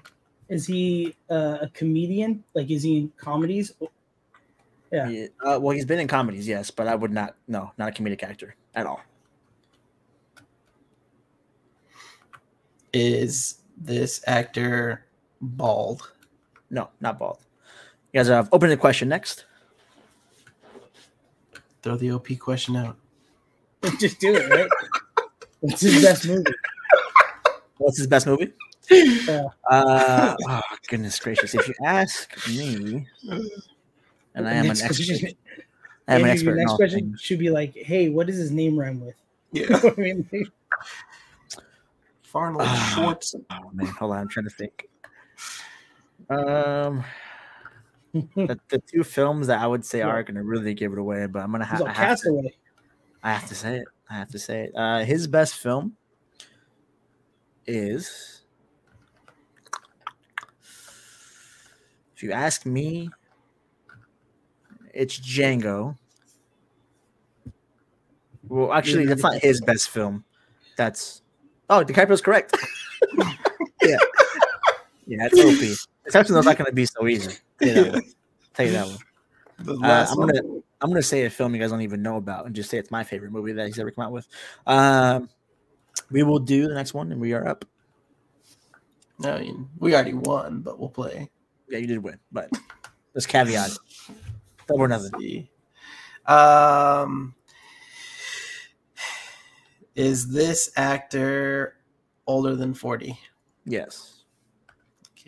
Is 0.49 0.65
he 0.65 1.15
uh, 1.29 1.57
a 1.61 1.69
comedian? 1.73 2.43
Like, 2.53 2.69
is 2.69 2.83
he 2.83 2.97
in 2.97 3.11
comedies? 3.17 3.73
Yeah. 4.91 5.09
He- 5.09 5.27
uh, 5.43 5.59
well, 5.59 5.71
he's 5.75 5.85
been 5.85 5.99
in 5.99 6.07
comedies, 6.07 6.47
yes, 6.47 6.71
but 6.71 6.87
I 6.87 6.95
would 6.95 7.11
not. 7.11 7.35
No, 7.47 7.71
not 7.77 7.89
a 7.89 7.91
comedic 8.01 8.23
actor 8.23 8.55
at 8.75 8.85
all. 8.85 9.01
Is 12.93 13.59
this 13.77 14.21
actor 14.27 15.05
bald? 15.41 16.11
No, 16.69 16.89
not 17.01 17.19
bald. 17.19 17.39
You 18.13 18.19
guys 18.19 18.27
have 18.27 18.49
opened 18.51 18.71
the 18.71 18.77
question 18.77 19.09
next. 19.09 19.45
Throw 21.87 21.95
the 21.95 22.11
OP 22.11 22.37
question 22.39 22.75
out. 22.75 22.97
Just 23.97 24.19
do 24.19 24.35
it, 24.35 24.49
right? 24.49 24.69
What's 25.61 25.79
his 25.79 26.03
best 26.03 26.27
movie? 26.27 26.43
What's 27.77 27.97
his 27.97 28.07
best 28.07 28.27
movie? 28.27 28.51
Uh, 29.29 29.43
Uh, 29.71 30.35
oh, 30.49 30.61
goodness 30.89 31.17
gracious! 31.17 31.55
If 31.55 31.65
you 31.65 31.73
ask 31.85 32.29
me, 32.49 33.07
and 34.35 34.45
I 34.49 34.51
am 34.51 34.63
an 34.63 34.67
next 34.67 34.83
expert, 34.83 35.05
question- 35.07 35.37
I 36.09 36.15
am 36.15 36.23
an 36.25 36.29
expert 36.31 36.49
your 36.49 36.55
next 36.57 36.73
question 36.75 36.99
things. 36.99 37.21
should 37.21 37.39
be 37.39 37.49
like, 37.49 37.73
"Hey, 37.73 38.09
what 38.09 38.27
does 38.27 38.35
his 38.35 38.51
name 38.51 38.77
rhyme 38.77 38.99
with?" 38.99 39.15
Yeah. 39.53 39.79
what 39.79 39.93
I 39.97 40.01
mean? 40.01 40.29
Farnold 42.33 42.57
Ah. 42.65 42.91
Schwartz. 42.95 43.33
Oh 43.49 43.71
man, 43.73 43.87
hold 43.87 44.11
on, 44.11 44.17
I'm 44.19 44.27
trying 44.27 44.49
to 44.49 44.53
think. 44.53 44.89
Um, 46.29 47.05
the, 48.35 48.59
the 48.69 48.79
two 48.79 49.03
films 49.03 49.47
that 49.47 49.59
I 49.59 49.67
would 49.67 49.85
say 49.85 50.01
are 50.01 50.23
going 50.23 50.35
to 50.35 50.43
really 50.43 50.73
give 50.73 50.93
it 50.93 50.99
away, 50.99 51.25
but 51.27 51.43
I'm 51.43 51.53
He's 51.53 51.65
have, 51.67 51.81
on 51.81 51.87
I 51.87 51.93
have 51.93 52.19
to, 52.19 52.23
Castaway. 52.23 52.55
I 53.23 53.33
have 53.33 53.47
to 53.49 53.55
say 53.55 53.77
it. 53.77 53.87
I 54.09 54.13
have 54.13 54.29
to 54.29 54.39
say 54.39 54.63
it. 54.65 54.71
Uh, 54.75 55.03
his 55.03 55.27
best 55.27 55.55
film 55.55 55.97
is, 57.65 58.41
if 62.15 62.23
you 62.23 62.31
ask 62.31 62.65
me, 62.65 63.09
it's 64.93 65.19
Django. 65.19 65.97
Well, 68.47 68.71
actually, 68.71 69.05
that's 69.05 69.21
not 69.21 69.39
his 69.39 69.61
best 69.61 69.89
film. 69.89 70.23
That's 70.77 71.21
oh, 71.69 71.83
DiCaprio's 71.83 72.21
correct. 72.21 72.55
yeah, 73.83 73.97
yeah, 75.07 75.27
it's 75.31 75.39
OP. 75.39 75.89
Exceptional's 76.05 76.45
not 76.45 76.57
going 76.57 76.67
to 76.67 76.73
be 76.73 76.85
so 76.85 77.07
easy. 77.07 77.35
Tell 77.59 77.67
you 77.67 77.73
that 77.83 77.93
one. 77.93 78.03
Tell 78.53 78.65
you 78.65 78.71
that 78.73 78.87
one. 78.87 78.97
Uh, 79.59 80.05
I'm 80.11 80.19
gonna 80.19 80.43
I'm 80.81 80.89
gonna 80.91 81.01
say 81.01 81.25
a 81.25 81.31
film 81.31 81.55
you 81.55 81.59
guys 81.59 81.71
don't 81.71 81.81
even 81.81 82.03
know 82.03 82.17
about 82.17 82.45
and 82.45 82.53
just 82.53 82.69
say 82.69 82.77
it's 82.77 82.91
my 82.91 83.03
favorite 83.03 83.31
movie 83.31 83.53
that 83.53 83.65
he's 83.65 83.79
ever 83.79 83.89
come 83.89 84.05
out 84.05 84.11
with. 84.11 84.27
Um, 84.67 85.29
we 86.11 86.21
will 86.21 86.37
do 86.37 86.67
the 86.67 86.75
next 86.75 86.93
one 86.93 87.11
and 87.11 87.19
we 87.19 87.33
are 87.33 87.47
up. 87.47 87.65
I 89.23 89.39
mean, 89.39 89.67
we 89.79 89.95
already 89.95 90.13
won, 90.13 90.61
but 90.61 90.77
we'll 90.77 90.89
play. 90.89 91.31
Yeah, 91.69 91.79
you 91.79 91.87
did 91.87 92.03
win, 92.03 92.19
but 92.31 92.51
let's 93.15 93.25
caveat. 93.25 93.71
Double 94.67 94.83
or 94.83 94.87
nothing. 94.87 95.47
Um, 96.27 97.33
is 99.95 100.29
this 100.29 100.71
actor 100.75 101.77
older 102.27 102.55
than 102.55 102.75
40? 102.75 103.17
Yes. 103.65 104.16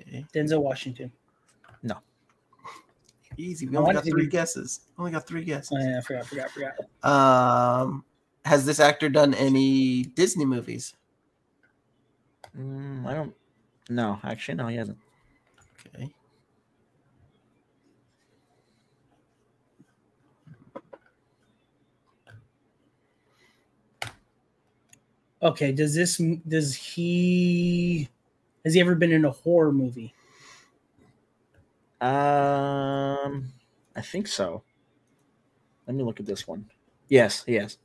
Okay. 0.02 0.26
Denzel 0.34 0.62
Washington. 0.62 1.12
No. 1.84 1.98
Easy. 3.38 3.68
We 3.68 3.78
I 3.78 3.80
only 3.80 3.94
got 3.94 4.04
three 4.04 4.26
be- 4.26 4.32
guesses. 4.32 4.82
Only 4.98 5.12
got 5.12 5.26
three 5.28 5.44
guesses. 5.44 5.72
Oh, 5.74 5.80
yeah, 5.80 5.98
I 6.00 6.02
forgot, 6.02 6.26
forgot, 6.26 6.52
forgot. 6.52 6.74
Um, 7.04 8.04
has 8.46 8.66
this 8.66 8.80
actor 8.80 9.10
done 9.10 9.34
any 9.34 10.04
Disney 10.04 10.46
movies? 10.46 10.94
Mm, 12.58 13.06
I 13.06 13.14
don't. 13.14 13.36
No, 13.90 14.20
actually, 14.24 14.56
no, 14.56 14.68
he 14.68 14.76
hasn't. 14.76 14.98
Okay. 15.96 16.14
Okay, 25.42 25.72
does 25.72 25.96
this 25.96 26.22
does 26.48 26.76
he 26.76 28.10
has 28.70 28.76
he 28.76 28.82
ever 28.82 28.94
been 28.94 29.12
in 29.12 29.26
a 29.26 29.32
horror 29.32 29.72
movie? 29.72 30.14
Um, 32.00 33.52
I 33.96 34.02
think 34.04 34.28
so. 34.28 34.62
Let 35.88 35.96
me 35.96 36.04
look 36.04 36.20
at 36.20 36.28
this 36.28 36.48
one. 36.48 36.70
Yes, 37.08 37.44
yes. 37.48 37.80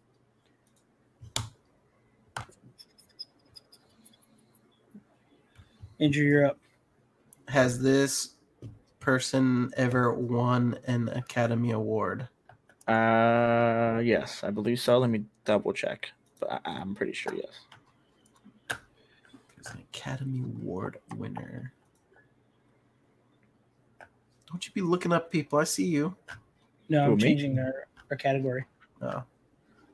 Andrew, 5.98 6.22
you're 6.22 6.44
up. 6.44 6.58
Has 7.48 7.80
this 7.80 8.34
person 9.00 9.72
ever 9.78 10.12
won 10.12 10.78
an 10.86 11.08
Academy 11.08 11.70
Award? 11.70 12.28
Uh, 12.86 14.02
yes, 14.04 14.44
I 14.44 14.50
believe 14.50 14.80
so. 14.80 14.98
Let 14.98 15.08
me 15.08 15.24
double 15.46 15.72
check, 15.72 16.10
but 16.40 16.52
I, 16.52 16.72
I'm 16.72 16.94
pretty 16.94 17.14
sure 17.14 17.32
yes. 17.34 17.73
He's 19.64 19.72
an 19.74 19.80
Academy 19.92 20.40
Award 20.40 20.98
winner. 21.16 21.72
Don't 24.50 24.66
you 24.66 24.72
be 24.72 24.82
looking 24.82 25.12
up 25.12 25.30
people? 25.30 25.58
I 25.58 25.64
see 25.64 25.86
you. 25.86 26.14
No, 26.88 27.06
Who, 27.06 27.12
I'm 27.12 27.16
me? 27.16 27.22
changing 27.22 27.58
our, 27.58 27.86
our 28.10 28.16
category. 28.16 28.64
Oh. 29.00 29.22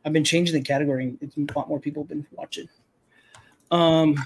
I've 0.04 0.12
been 0.12 0.24
changing 0.24 0.54
the 0.54 0.62
category. 0.62 1.16
It's 1.20 1.36
a 1.36 1.58
lot 1.58 1.68
more 1.68 1.78
people 1.78 2.02
have 2.02 2.08
been 2.08 2.26
watching. 2.32 2.68
Um, 3.70 4.16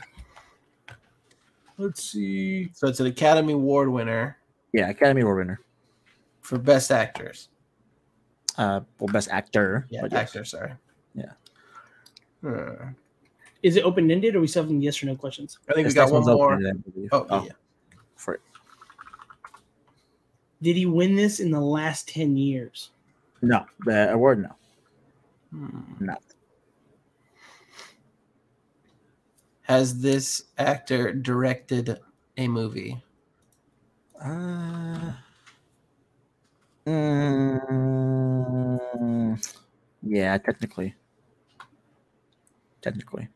let's 1.76 2.02
see. 2.02 2.70
So 2.72 2.86
it's 2.88 3.00
an 3.00 3.06
Academy 3.06 3.52
Award 3.52 3.90
winner 3.90 4.38
Yeah, 4.72 4.88
Academy 4.88 5.20
Award 5.20 5.38
winner. 5.38 5.60
for 6.40 6.58
Best 6.58 6.90
Actors. 6.90 7.48
Uh, 8.56 8.80
well, 8.98 9.08
best 9.12 9.28
actor. 9.30 9.84
Yeah, 9.90 10.02
but 10.02 10.12
yes. 10.12 10.20
actor. 10.20 10.44
Sorry. 10.44 10.72
Yeah. 11.14 11.32
Hmm. 12.40 12.90
Is 13.64 13.76
it 13.76 13.84
open 13.84 14.10
ended 14.10 14.36
or 14.36 14.40
we 14.40 14.46
still 14.46 14.62
have 14.62 14.70
yes 14.72 15.02
or 15.02 15.06
no 15.06 15.16
questions? 15.16 15.58
I 15.70 15.72
think 15.72 15.86
This 15.86 15.94
we 15.94 15.96
got 15.96 16.12
one 16.12 16.22
more. 16.22 16.52
open-ended, 16.52 16.84
I 16.86 16.90
believe. 16.90 17.08
Oh, 17.12 17.44
yeah. 17.46 17.52
for 18.14 18.34
it. 18.34 18.42
Did 20.60 20.76
he 20.76 20.84
win 20.84 21.16
this 21.16 21.40
in 21.40 21.50
the 21.50 21.60
last 21.60 22.06
10 22.08 22.36
years? 22.36 22.90
No, 23.40 23.64
the 23.86 24.12
award. 24.12 24.42
No, 24.42 24.54
Hmm. 25.50 25.80
not. 26.04 26.22
Has 29.62 29.98
this 30.00 30.44
actor 30.58 31.12
directed 31.14 31.98
a 32.36 32.48
movie? 32.48 33.02
Uh, 34.22 35.12
mm, 38.04 39.54
yeah, 40.02 40.36
technically. 40.36 40.94
technically. 42.82 43.28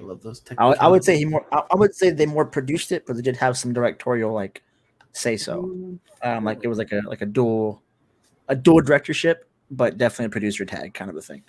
I 0.00 0.02
love 0.02 0.22
those. 0.22 0.42
I 0.58 0.68
would- 0.68 0.78
I 0.78 0.88
would 0.88 1.04
say 1.04 1.16
he 1.18 1.24
more. 1.24 1.46
I 1.52 1.62
I 1.70 1.76
would 1.76 1.94
say 1.94 2.10
they 2.10 2.26
more 2.26 2.44
produced 2.44 2.92
it, 2.92 3.06
but 3.06 3.16
they 3.16 3.22
did 3.22 3.36
have 3.36 3.56
some 3.58 3.72
directorial 3.72 4.32
like 4.32 4.62
say 5.12 5.36
so. 5.36 5.98
Um, 6.22 6.44
like 6.44 6.60
it 6.62 6.68
was 6.68 6.78
like 6.78 6.92
a 6.92 7.02
like 7.06 7.20
a 7.22 7.26
dual, 7.26 7.82
a 8.48 8.54
dual 8.56 8.80
directorship, 8.80 9.48
but 9.70 9.98
definitely 9.98 10.26
a 10.26 10.30
producer 10.30 10.64
tag 10.64 10.94
kind 10.94 11.10
of 11.10 11.16
a 11.16 11.22
thing. 11.22 11.42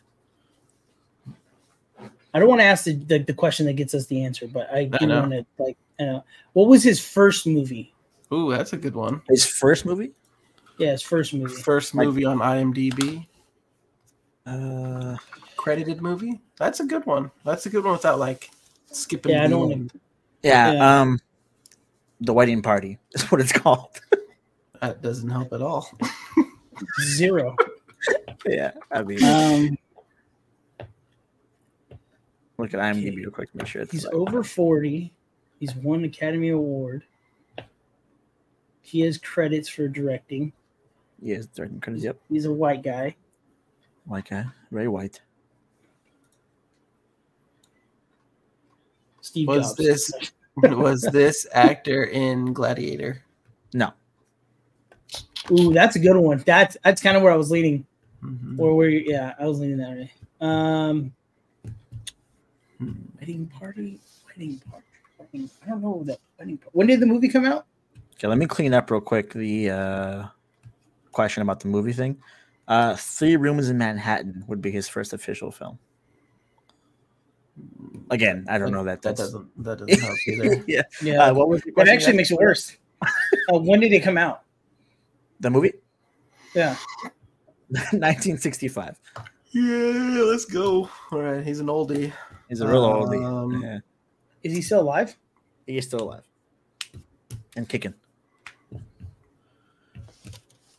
I 2.35 2.39
don't 2.39 2.49
want 2.49 2.61
to 2.61 2.65
ask 2.65 2.85
the, 2.85 2.93
the, 2.95 3.19
the 3.19 3.33
question 3.33 3.67
that 3.67 3.73
gets 3.73 3.93
us 3.93 4.07
the 4.07 4.23
answer, 4.23 4.47
but 4.47 4.67
I 4.73 4.79
I 4.79 4.97
do 4.97 5.05
know. 5.05 5.19
want 5.19 5.31
to 5.33 5.45
like. 5.59 5.77
Uh, 5.99 6.21
what 6.53 6.67
was 6.67 6.83
his 6.83 6.99
first 6.99 7.45
movie? 7.45 7.93
Ooh, 8.33 8.49
that's 8.49 8.73
a 8.73 8.77
good 8.77 8.95
one. 8.95 9.21
His 9.29 9.45
first 9.45 9.85
movie. 9.85 10.11
Yeah, 10.79 10.91
his 10.91 11.03
first 11.03 11.33
movie. 11.35 11.53
First 11.61 11.93
Like- 11.93 12.07
movie 12.07 12.25
on 12.25 12.39
IMDb. 12.39 13.27
Uh, 14.47 15.15
Credited 15.63 16.01
movie. 16.01 16.41
That's 16.57 16.81
a 16.81 16.85
good 16.85 17.05
one. 17.05 17.31
That's 17.45 17.65
a 17.65 17.69
good 17.69 17.85
one 17.85 17.93
without 17.93 18.19
like 18.19 18.49
skipping. 18.91 19.31
Yeah, 19.31 19.45
I 19.45 19.47
don't 19.47 19.71
end. 19.71 19.91
yeah, 20.41 20.73
Yeah. 20.73 20.99
Um, 21.01 21.19
the 22.19 22.33
wedding 22.33 22.61
party 22.61 22.97
is 23.13 23.31
what 23.31 23.39
it's 23.39 23.53
called. 23.53 23.99
That 24.81 25.01
doesn't 25.01 25.29
help 25.29 25.53
at 25.53 25.61
all. 25.61 25.89
Zero. 27.15 27.55
yeah, 28.45 28.71
I 28.91 29.01
mean, 29.03 29.23
Um, 29.23 29.77
look 32.57 32.73
at 32.73 32.81
IMDb 32.81 33.15
real 33.15 33.31
quick 33.31 33.49
to 33.51 33.57
make 33.57 33.67
sure 33.67 33.81
it's 33.83 33.93
he's 33.93 34.03
right. 34.03 34.13
over 34.13 34.43
forty. 34.43 35.13
He's 35.61 35.73
won 35.73 35.99
an 35.99 36.05
Academy 36.05 36.49
Award. 36.49 37.05
He 38.81 38.99
has 39.01 39.17
credits 39.17 39.69
for 39.69 39.87
directing. 39.87 40.51
Yes, 41.21 41.45
directing 41.45 41.79
credits. 41.79 42.03
Yep, 42.03 42.19
He's 42.27 42.43
a 42.43 42.51
white 42.51 42.83
guy. 42.83 43.15
white 44.03 44.29
guy, 44.29 44.43
very 44.69 44.89
white. 44.89 45.21
Steve 49.23 49.47
Was 49.47 49.69
Jobs. 49.69 49.75
this 49.77 50.11
was 50.57 51.01
this 51.01 51.47
actor 51.53 52.03
in 52.03 52.51
Gladiator? 52.53 53.23
No, 53.73 53.91
Ooh, 55.51 55.73
that's 55.73 55.95
a 55.95 55.99
good 55.99 56.15
one. 56.17 56.43
That's 56.45 56.77
that's 56.83 57.01
kind 57.01 57.17
of 57.17 57.23
where 57.23 57.31
I 57.31 57.35
was 57.35 57.49
leaning. 57.49 57.85
Mhm. 58.23 58.59
Or 58.59 58.75
where? 58.75 58.89
you- 58.89 59.03
Yeah, 59.11 59.33
I 59.39 59.47
was 59.47 59.59
leaning 59.59 59.77
that 59.77 59.89
way. 59.91 60.11
Um, 60.41 61.13
Hmm. 62.77 62.91
wedding 63.19 63.47
party. 63.47 63.99
Wedding 64.27 64.59
party. 64.69 64.85
Wedding, 65.19 65.49
I 65.65 65.69
don't 65.69 65.81
know 65.81 66.03
that 66.05 66.19
wedding. 66.37 66.57
Party. 66.57 66.69
When 66.73 66.87
did 66.87 66.99
the 66.99 67.05
movie 67.05 67.29
come 67.29 67.45
out? 67.45 67.65
okay. 68.15 68.27
Let 68.27 68.37
me 68.37 68.45
clean 68.45 68.73
up 68.73 68.91
real 68.91 69.01
quick 69.01 69.33
the 69.33 69.69
uh, 69.69 70.27
question 71.11 71.41
about 71.41 71.59
the 71.61 71.67
movie 71.67 71.93
thing. 71.93 72.17
Uh, 72.67 72.95
Three 72.95 73.35
Rooms 73.35 73.69
in 73.69 73.77
Manhattan 73.77 74.43
would 74.47 74.61
be 74.61 74.71
his 74.71 74.87
first 74.87 75.13
official 75.13 75.51
film. 75.51 75.77
Again, 78.09 78.45
I 78.49 78.57
don't 78.57 78.71
know 78.71 78.83
that. 78.83 79.01
That 79.01 79.15
doesn't 79.15 79.63
that 79.63 79.79
doesn't 79.79 79.99
help 80.01 80.17
either. 80.27 80.63
yeah. 80.67 80.81
Yeah, 81.01 81.23
Uh, 81.29 81.33
what 81.33 81.47
was 81.49 81.61
the 81.61 81.67
that 81.71 81.73
question 81.75 81.93
actually 81.95 82.17
makes 82.17 82.31
it 82.31 82.37
worse. 82.39 82.77
uh, 83.53 83.59
when 83.59 83.79
did 83.79 83.91
it 83.93 84.01
come 84.01 84.17
out? 84.17 84.43
The 85.39 85.49
movie, 85.49 85.73
Yeah, 86.55 86.75
1965. 87.69 88.97
yeah, 89.51 89.61
let's 90.23 90.45
go. 90.45 90.89
All 91.11 91.19
right, 91.19 91.43
he's 91.45 91.59
an 91.59 91.67
oldie. 91.67 92.11
He's 92.49 92.61
a 92.61 92.67
real 92.67 92.85
Um, 92.85 93.03
oldie. 93.09 93.61
Yeah. 93.63 93.79
is 94.43 94.53
he 94.53 94.61
still 94.61 94.81
alive? 94.81 95.15
He's 95.65 95.85
still 95.87 96.01
alive 96.03 96.23
and 97.55 97.67
kicking. 97.67 97.93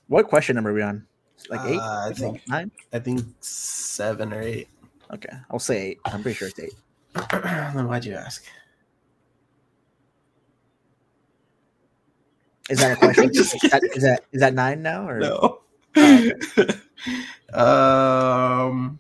What 0.09 0.28
question 0.28 0.55
number 0.55 0.70
are 0.70 0.74
we 0.74 0.82
on? 0.82 1.06
Like 1.51 1.60
eight, 1.70 1.78
Uh, 1.78 2.09
I 2.09 2.12
think 2.12 2.48
nine? 2.48 2.70
I 2.92 2.98
think 3.01 3.24
seven 3.40 4.32
or 4.32 4.40
eight. 4.42 4.68
Okay, 5.15 5.36
I'll 5.51 5.59
say 5.59 5.91
eight. 5.91 5.99
I'm 6.05 6.23
pretty 6.23 6.36
sure 6.36 6.49
it's 6.49 6.59
eight. 6.59 6.74
then 7.31 7.86
why'd 7.86 8.05
you 8.05 8.15
ask? 8.15 8.45
Is 12.69 12.81
that 12.81 12.93
a 12.93 12.97
question? 12.97 13.31
Is, 13.35 13.53
that, 13.53 13.82
is 13.95 14.03
that 14.03 14.24
is 14.32 14.41
that 14.41 14.55
nine 14.55 14.82
now 14.82 15.07
or 15.07 15.20
No. 15.20 15.61
Oh, 15.97 16.31
um, 18.69 18.99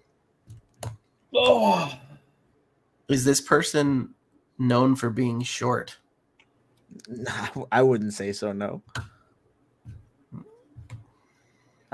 Oh, 1.34 1.92
is 3.08 3.24
this 3.24 3.40
person 3.40 4.14
known 4.58 4.94
for 4.94 5.10
being 5.10 5.42
short? 5.42 5.98
No, 7.08 7.66
I 7.72 7.82
wouldn't 7.82 8.14
say 8.14 8.32
so. 8.32 8.52
No. 8.52 8.82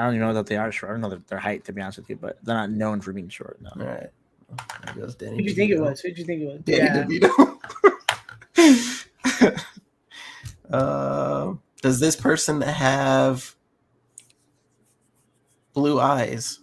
I 0.00 0.04
don't 0.04 0.14
even 0.14 0.26
know 0.26 0.32
that 0.32 0.46
they 0.46 0.56
are 0.56 0.72
short. 0.72 0.88
I 0.88 0.94
don't 0.94 1.02
know 1.02 1.10
their, 1.10 1.22
their 1.28 1.38
height, 1.38 1.62
to 1.66 1.74
be 1.74 1.82
honest 1.82 1.98
with 1.98 2.08
you, 2.08 2.16
but 2.16 2.42
they're 2.42 2.54
not 2.54 2.70
known 2.70 3.02
for 3.02 3.12
being 3.12 3.28
short. 3.28 3.60
No. 3.60 3.68
All 3.78 3.86
right. 3.86 4.08
There 4.86 4.94
goes 4.94 5.14
Danny. 5.14 5.36
who 5.36 5.42
do 5.42 5.48
you 5.48 5.54
think 5.54 5.72
it 5.72 5.78
was? 5.78 6.00
Who 6.00 6.10
do 6.10 6.22
you 6.22 6.26
think 6.26 6.40
it 6.40 6.46
was? 6.46 6.62
Danny 6.64 7.20
DeVito. 7.20 7.58
uh, 10.72 11.52
does 11.82 12.00
this 12.00 12.16
person 12.16 12.62
have 12.62 13.54
blue 15.74 16.00
eyes? 16.00 16.60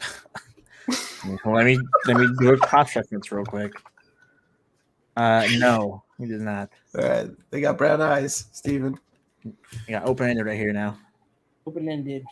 Let 1.44 1.64
me 1.66 1.78
let 2.06 2.16
me 2.16 2.26
do 2.40 2.54
a 2.54 2.56
cross 2.56 2.96
reference 2.96 3.30
real 3.30 3.44
quick. 3.44 3.74
Uh, 5.16 5.46
no, 5.58 6.02
he 6.18 6.26
does 6.26 6.40
not. 6.40 6.70
All 6.98 7.08
right, 7.08 7.28
they 7.50 7.60
got 7.60 7.78
brown 7.78 8.00
eyes, 8.00 8.46
Steven. 8.52 8.98
You 9.44 9.52
got 9.90 10.06
open 10.06 10.30
ended 10.30 10.46
right 10.46 10.56
here 10.56 10.72
now. 10.72 10.98
Open 11.66 11.88
ended. 11.88 12.24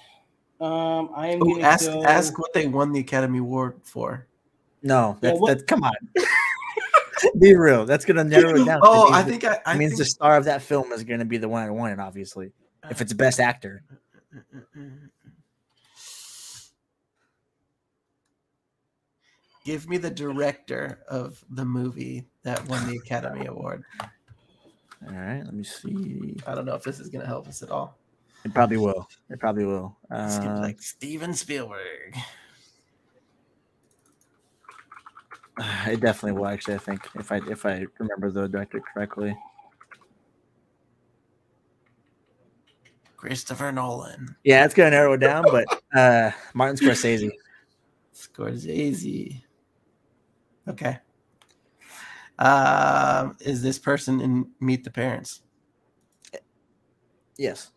Um, 0.61 1.11
I 1.15 1.29
am 1.29 1.43
Ooh, 1.43 1.61
ask 1.61 1.85
go. 1.85 2.03
ask 2.03 2.39
what 2.39 2.53
they 2.53 2.67
won 2.67 2.93
the 2.93 3.01
Academy 3.01 3.39
Award 3.39 3.81
for. 3.85 4.27
No, 4.83 5.17
that's 5.21 5.39
what- 5.39 5.49
that's 5.49 5.63
come 5.65 5.83
on. 5.83 5.95
Be 7.39 7.57
real. 7.57 7.85
That's 7.85 8.05
gonna 8.05 8.25
narrow 8.25 8.55
it 8.61 8.65
down. 8.65 8.81
Oh, 8.85 9.13
I 9.13 9.23
think 9.25 9.45
I, 9.45 9.61
I 9.67 9.75
it 9.75 9.79
means 9.79 9.93
think, 9.93 9.99
the 9.99 10.05
star 10.05 10.37
of 10.37 10.45
that 10.45 10.63
film 10.63 10.93
is 10.93 11.03
gonna 11.03 11.25
be 11.25 11.37
the 11.37 11.49
one 11.49 11.67
that 11.67 11.73
won 11.73 11.91
it. 11.91 11.99
Obviously, 11.99 12.53
if 12.91 13.01
it's 13.01 13.13
best 13.13 13.41
actor. 13.41 13.83
Give 19.65 19.89
me 19.89 19.99
the 19.99 20.11
director 20.11 21.01
of 21.09 21.45
the 21.51 21.65
movie 21.65 22.25
that 22.43 22.67
won 22.69 22.87
the 22.87 22.97
Academy 22.97 23.47
Award. 23.47 23.85
All 24.01 25.13
right, 25.13 25.43
let 25.45 25.53
me 25.53 25.63
see. 25.63 26.37
I 26.47 26.55
don't 26.55 26.65
know 26.65 26.75
if 26.75 26.83
this 26.83 27.01
is 27.01 27.09
going 27.09 27.21
to 27.21 27.27
help 27.27 27.47
us 27.49 27.63
at 27.63 27.71
all. 27.71 27.98
It 28.45 28.55
probably 28.55 28.77
will. 28.77 29.09
It 29.29 29.41
probably 29.41 29.65
will. 29.65 29.97
Uh, 30.11 30.59
like 30.61 30.81
Steven 30.81 31.35
Spielberg. 31.35 32.17
it 35.87 36.01
definitely 36.01 36.39
will. 36.39 36.47
Actually, 36.47 36.75
I 36.75 36.79
think 36.79 37.09
if 37.17 37.33
I 37.33 37.41
if 37.49 37.67
I 37.67 37.87
remember 37.99 38.31
the 38.31 38.49
director 38.49 38.81
correctly. 38.81 39.37
Christopher 43.17 43.73
Nolan. 43.73 44.37
Yeah, 44.45 44.65
it's 44.65 44.75
gonna 44.75 44.91
narrow 44.91 45.15
it 45.15 45.19
down, 45.19 45.45
but 45.51 45.67
uh, 45.95 46.31
Martin 46.55 46.77
Scorsese. 46.87 47.31
Scorsese. 48.15 49.43
Okay. 50.69 50.99
Um, 52.39 53.37
is 53.41 53.63
this 53.63 53.79
person 53.79 54.21
in 54.21 54.49
Meet 54.61 54.85
the 54.85 54.91
Parents? 54.91 55.43
Yes. 57.37 57.73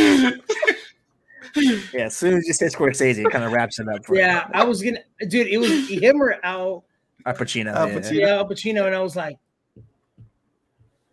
yeah, 1.92 2.04
as 2.04 2.16
soon 2.16 2.34
as 2.34 2.46
you 2.46 2.52
say 2.52 2.66
Scorsese, 2.66 3.24
it 3.24 3.30
kind 3.30 3.44
of 3.44 3.52
wraps 3.52 3.78
it 3.78 3.88
up 3.88 4.04
for 4.04 4.14
you. 4.14 4.20
Yeah, 4.22 4.48
I 4.52 4.64
was 4.64 4.82
gonna, 4.82 5.00
dude. 5.28 5.46
It 5.48 5.58
was 5.58 5.88
him 5.88 6.20
or 6.22 6.36
Al. 6.44 6.84
Al 7.26 7.34
Pacino. 7.34 7.74
Al. 7.74 7.88
Pacino. 7.88 8.12
Yeah, 8.12 8.36
Al 8.36 8.48
Pacino, 8.48 8.86
and 8.86 8.94
I 8.94 9.00
was 9.00 9.16
like, 9.16 9.36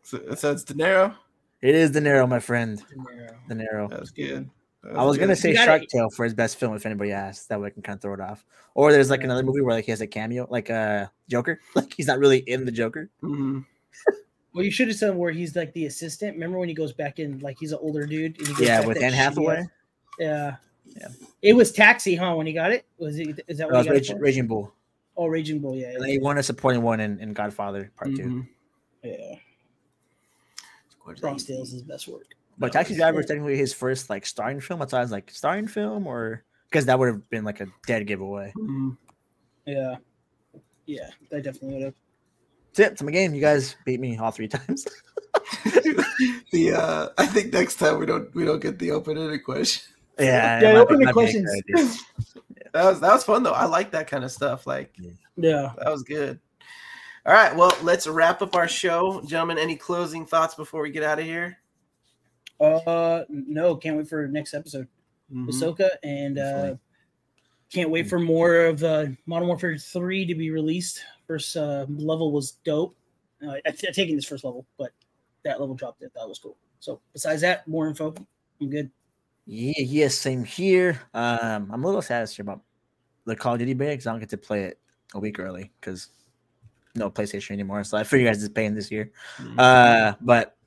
So, 0.04 0.22
so 0.36 0.52
it's 0.52 0.64
De 0.64 0.74
Niro. 0.74 1.16
It 1.62 1.76
is 1.76 1.92
De 1.92 2.00
Niro, 2.00 2.30
my 2.30 2.40
friend. 2.40 2.82
De 3.50 3.56
Niro. 3.56 3.90
De 3.90 3.96
That 3.96 4.00
was 4.00 4.12
good. 4.12 4.50
That 4.84 4.96
I 4.96 5.04
was 5.04 5.18
gonna 5.18 5.36
say 5.36 5.54
gotta- 5.54 5.66
Shark 5.66 5.82
Tale 5.90 6.10
for 6.12 6.24
his 6.24 6.34
best 6.34 6.58
film 6.58 6.76
if 6.76 6.86
anybody 6.86 7.12
asks. 7.12 7.48
That 7.48 7.60
way 7.60 7.68
I 7.68 7.70
can 7.72 7.82
kind 7.82 7.98
of 7.98 8.02
throw 8.02 8.14
it 8.14 8.22
off. 8.22 8.46
Or 8.76 8.92
there's 8.92 9.10
like 9.10 9.24
another 9.24 9.44
movie 9.44 9.62
where 9.62 9.74
like 9.76 9.86
he 9.86 9.92
has 9.92 10.02
a 10.02 10.08
cameo, 10.08 10.48
like 10.50 10.70
uh 10.70 11.08
Joker. 11.30 11.60
Like 11.76 11.94
he's 11.94 12.08
not 12.08 12.20
really 12.20 12.38
in 12.40 12.64
the 12.64 12.72
Joker. 12.72 13.10
Mhm. 13.24 13.66
well, 14.58 14.66
you 14.66 14.72
should 14.72 14.88
have 14.88 14.98
said 14.98 15.16
where 15.16 15.32
he's 15.32 15.56
like 15.56 15.72
the 15.74 15.86
assistant. 15.86 16.34
Remember 16.34 16.58
when 16.58 16.68
he 16.68 16.74
goes 16.74 16.92
back 16.92 17.20
in, 17.20 17.38
like 17.42 17.58
he's 17.60 17.74
an 17.74 17.78
older 17.80 18.08
dude? 18.08 18.40
and 18.40 18.48
he 18.48 18.54
gets 18.56 18.62
Yeah, 18.68 18.84
with 18.84 19.00
Anne 19.04 19.14
Hathaway. 19.14 19.68
Yeah, 20.18 20.56
Yeah. 20.84 21.10
It 21.44 21.54
was 21.54 21.72
Taxi, 21.72 22.16
huh? 22.16 22.34
When 22.34 22.48
he 22.48 22.54
got 22.54 22.72
it, 22.72 22.84
was 22.98 23.20
it? 23.20 23.40
Is 23.48 23.60
that 23.60 23.68
what 23.70 23.86
was 23.86 24.02
he 24.02 24.14
got 24.14 24.20
Raging. 24.20 24.48
Bull. 24.48 24.74
Oh, 25.16 25.28
Raging 25.28 25.60
Bull. 25.60 25.76
Yeah, 25.76 25.94
yeah. 26.00 26.08
he 26.08 26.18
won 26.18 26.40
a 26.40 26.44
supporting 26.44 26.82
one 26.82 27.00
in, 27.00 27.20
in 27.20 27.34
Godfather 27.34 27.92
Part 27.96 28.16
Two. 28.16 28.24
Mhm. 28.24 28.48
yeah. 29.04 29.36
Bronx 31.22 31.44
Tales 31.44 31.68
is 31.68 31.74
his 31.76 31.84
best 31.84 32.08
work. 32.08 32.26
But 32.58 32.72
Taxi 32.72 32.96
Driver 32.96 33.20
is 33.20 33.28
technically 33.28 33.58
his 33.58 33.76
first 33.76 34.10
like 34.10 34.26
starring 34.26 34.60
film. 34.60 34.80
That's 34.80 34.92
why 34.92 35.00
I 35.00 35.04
was 35.04 35.12
like 35.12 35.30
starring 35.30 35.68
film, 35.68 36.08
or 36.08 36.44
because 36.68 36.88
that 36.88 36.98
would 36.98 37.10
have 37.10 37.30
been 37.30 37.44
like 37.44 37.62
a 37.62 37.68
dead 37.86 38.08
giveaway. 38.08 38.52
Mhm. 38.58 38.98
Yeah, 39.68 39.98
yeah. 40.88 41.10
that 41.30 41.44
definitely 41.44 41.76
would 41.76 41.84
have. 41.84 41.96
That's 42.78 42.90
it. 42.90 42.94
It's 42.94 43.04
my 43.04 43.12
game. 43.12 43.34
You 43.34 43.42
guys 43.42 43.76
beat 43.86 44.00
me 44.00 44.18
all 44.18 44.32
three 44.32 44.48
times. 44.48 44.86
the 46.52 46.74
uh, 46.76 47.10
I 47.18 47.26
think 47.26 47.54
next 47.54 47.76
time 47.76 48.00
we 48.00 48.06
don't 48.06 48.34
we 48.36 48.46
don't 48.46 48.62
get 48.62 48.80
the 48.80 48.92
open 48.92 49.18
ended 49.18 49.44
question. 49.44 49.94
yeah, 50.20 50.62
Yeah, 50.62 50.78
open 50.80 51.00
be- 51.00 51.06
the 51.06 51.14
might 51.14 51.26
be 51.26 51.38
a 51.38 51.44
good 51.44 51.54
questions. 51.66 52.04
that 52.74 52.86
was 52.86 53.00
that 53.02 53.14
was 53.14 53.24
fun 53.24 53.44
though. 53.44 53.52
I 53.54 53.66
like 53.66 53.92
that 53.92 54.08
kind 54.08 54.24
of 54.24 54.32
stuff. 54.32 54.68
Like 54.68 54.94
Yeah. 55.36 55.74
that 55.78 55.90
was 55.92 56.04
good. 56.04 56.40
All 57.26 57.34
right, 57.34 57.54
well, 57.54 57.76
let's 57.84 58.08
wrap 58.08 58.42
up 58.42 58.56
our 58.56 58.70
show, 58.70 59.22
gentlemen. 59.26 59.58
Any 59.58 59.76
closing 59.76 60.26
thoughts 60.26 60.56
before 60.56 60.82
we 60.82 60.92
get 60.92 61.04
out 61.04 61.20
of 61.20 61.26
here? 61.26 61.58
Uh, 62.58 63.24
no, 63.28 63.76
can't 63.76 63.98
wait 63.98 64.08
for 64.08 64.28
next 64.30 64.54
episode. 64.54 64.88
Mhm. 65.34 65.50
Ahsoka, 65.50 65.90
and 66.04 66.40
uh, 66.40 66.76
can't 67.70 67.90
wait 67.90 68.08
for 68.10 68.18
more 68.18 68.68
of 68.68 68.82
uh, 68.82 69.08
Modern 69.26 69.50
Warfare 69.50 69.78
Three 69.78 70.26
to 70.26 70.36
be 70.36 70.52
released. 70.52 71.04
First 71.28 71.56
uh, 71.58 71.86
level 71.90 72.32
was 72.32 72.54
dope. 72.64 72.96
Uh, 73.46 73.52
I- 73.52 73.62
I've 73.66 73.78
taken 73.78 74.16
this 74.16 74.26
first 74.26 74.44
level, 74.44 74.66
but 74.78 74.92
that 75.44 75.60
level 75.60 75.76
dropped 75.76 76.02
it. 76.02 76.12
That 76.16 76.28
was 76.28 76.40
cool. 76.40 76.58
So 76.80 77.02
besides 77.14 77.42
that, 77.42 77.68
more 77.68 77.88
info. 77.88 78.14
I'm 78.62 78.70
good. 78.70 78.90
Yeah, 79.46 79.74
yes, 79.78 80.16
same 80.16 80.44
here. 80.44 81.02
Um, 81.14 81.70
I'm 81.72 81.84
a 81.84 81.88
little 81.88 82.02
sad 82.02 82.24
this 82.24 82.38
year 82.38 82.44
about 82.44 82.62
the 83.26 83.36
Call 83.36 83.54
of 83.54 83.60
Duty 83.60 83.74
beta 83.74 83.92
because 83.92 84.08
I 84.08 84.12
don't 84.12 84.20
get 84.20 84.30
to 84.30 84.38
play 84.38 84.64
it 84.64 84.80
a 85.14 85.20
week 85.20 85.40
early 85.40 85.72
because 85.80 86.10
no 86.96 87.10
PlayStation 87.10 87.52
anymore. 87.52 87.84
So 87.84 87.98
I 87.98 88.04
figure 88.04 88.26
you 88.26 88.30
guys 88.32 88.42
is 88.42 88.50
paying 88.50 88.74
this 88.76 88.92
year. 88.92 89.12
Mhm. 89.38 89.56
Uh, 89.58 90.16
but 90.22 90.58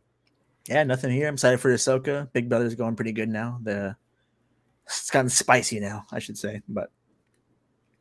yeah, 0.68 0.82
nothing 0.84 1.10
here. 1.10 1.26
I'm 1.28 1.34
excited 1.34 1.58
for 1.60 1.72
Ahsoka. 1.74 2.32
Big 2.32 2.48
Brother's 2.48 2.74
going 2.74 2.96
pretty 2.96 3.12
good 3.12 3.28
now. 3.28 3.58
The 3.62 3.96
it's 4.86 5.10
gotten 5.10 5.28
spicy 5.28 5.78
now, 5.80 6.06
I 6.12 6.18
should 6.18 6.38
say. 6.38 6.62
But 6.68 6.90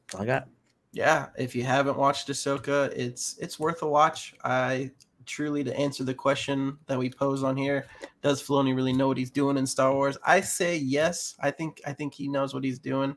that's 0.07 0.15
all 0.15 0.21
I 0.21 0.25
got. 0.25 0.47
Yeah, 0.91 1.27
if 1.37 1.55
you 1.55 1.63
haven't 1.63 1.97
watched 1.97 2.27
Ahsoka, 2.29 2.91
it's 2.95 3.37
it's 3.37 3.59
worth 3.59 3.81
a 3.81 3.87
watch. 3.87 4.33
I 4.43 4.91
truly 5.25 5.63
to 5.63 5.77
answer 5.77 6.03
the 6.03 6.13
question 6.13 6.77
that 6.87 6.97
we 6.97 7.09
pose 7.09 7.43
on 7.43 7.55
here, 7.55 7.85
does 8.23 8.41
Filoni 8.41 8.75
really 8.75 8.93
know 8.93 9.07
what 9.07 9.17
he's 9.17 9.29
doing 9.29 9.57
in 9.57 9.67
Star 9.67 9.93
Wars? 9.93 10.17
I 10.25 10.41
say 10.41 10.77
yes. 10.77 11.35
I 11.39 11.51
think 11.51 11.81
I 11.85 11.93
think 11.93 12.13
he 12.13 12.27
knows 12.27 12.53
what 12.53 12.63
he's 12.63 12.79
doing. 12.79 13.15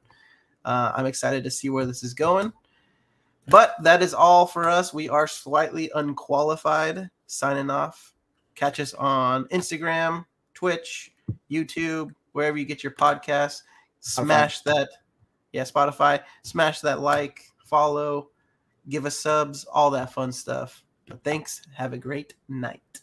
Uh, 0.64 0.92
I'm 0.94 1.06
excited 1.06 1.42
to 1.44 1.50
see 1.50 1.70
where 1.70 1.86
this 1.86 2.02
is 2.02 2.14
going. 2.14 2.52
But 3.48 3.74
that 3.82 4.02
is 4.02 4.14
all 4.14 4.46
for 4.46 4.68
us. 4.68 4.94
We 4.94 5.08
are 5.08 5.26
slightly 5.26 5.90
unqualified. 5.94 7.10
Signing 7.26 7.70
off. 7.70 8.14
Catch 8.54 8.78
us 8.78 8.92
on 8.94 9.46
Instagram, 9.46 10.26
Twitch, 10.52 11.12
YouTube, 11.50 12.10
wherever 12.32 12.58
you 12.58 12.66
get 12.66 12.84
your 12.84 12.92
podcasts. 12.92 13.62
Smash 14.00 14.60
that 14.62 14.88
yeah, 15.52 15.62
Spotify. 15.62 16.20
Smash 16.42 16.80
that 16.80 17.00
like, 17.00 17.50
follow, 17.72 18.28
give 18.90 19.06
us 19.06 19.18
subs, 19.18 19.64
all 19.64 19.90
that 19.92 20.12
fun 20.12 20.30
stuff. 20.30 20.84
But 21.08 21.24
thanks. 21.24 21.62
Have 21.74 21.94
a 21.94 21.98
great 21.98 22.34
night. 22.46 23.00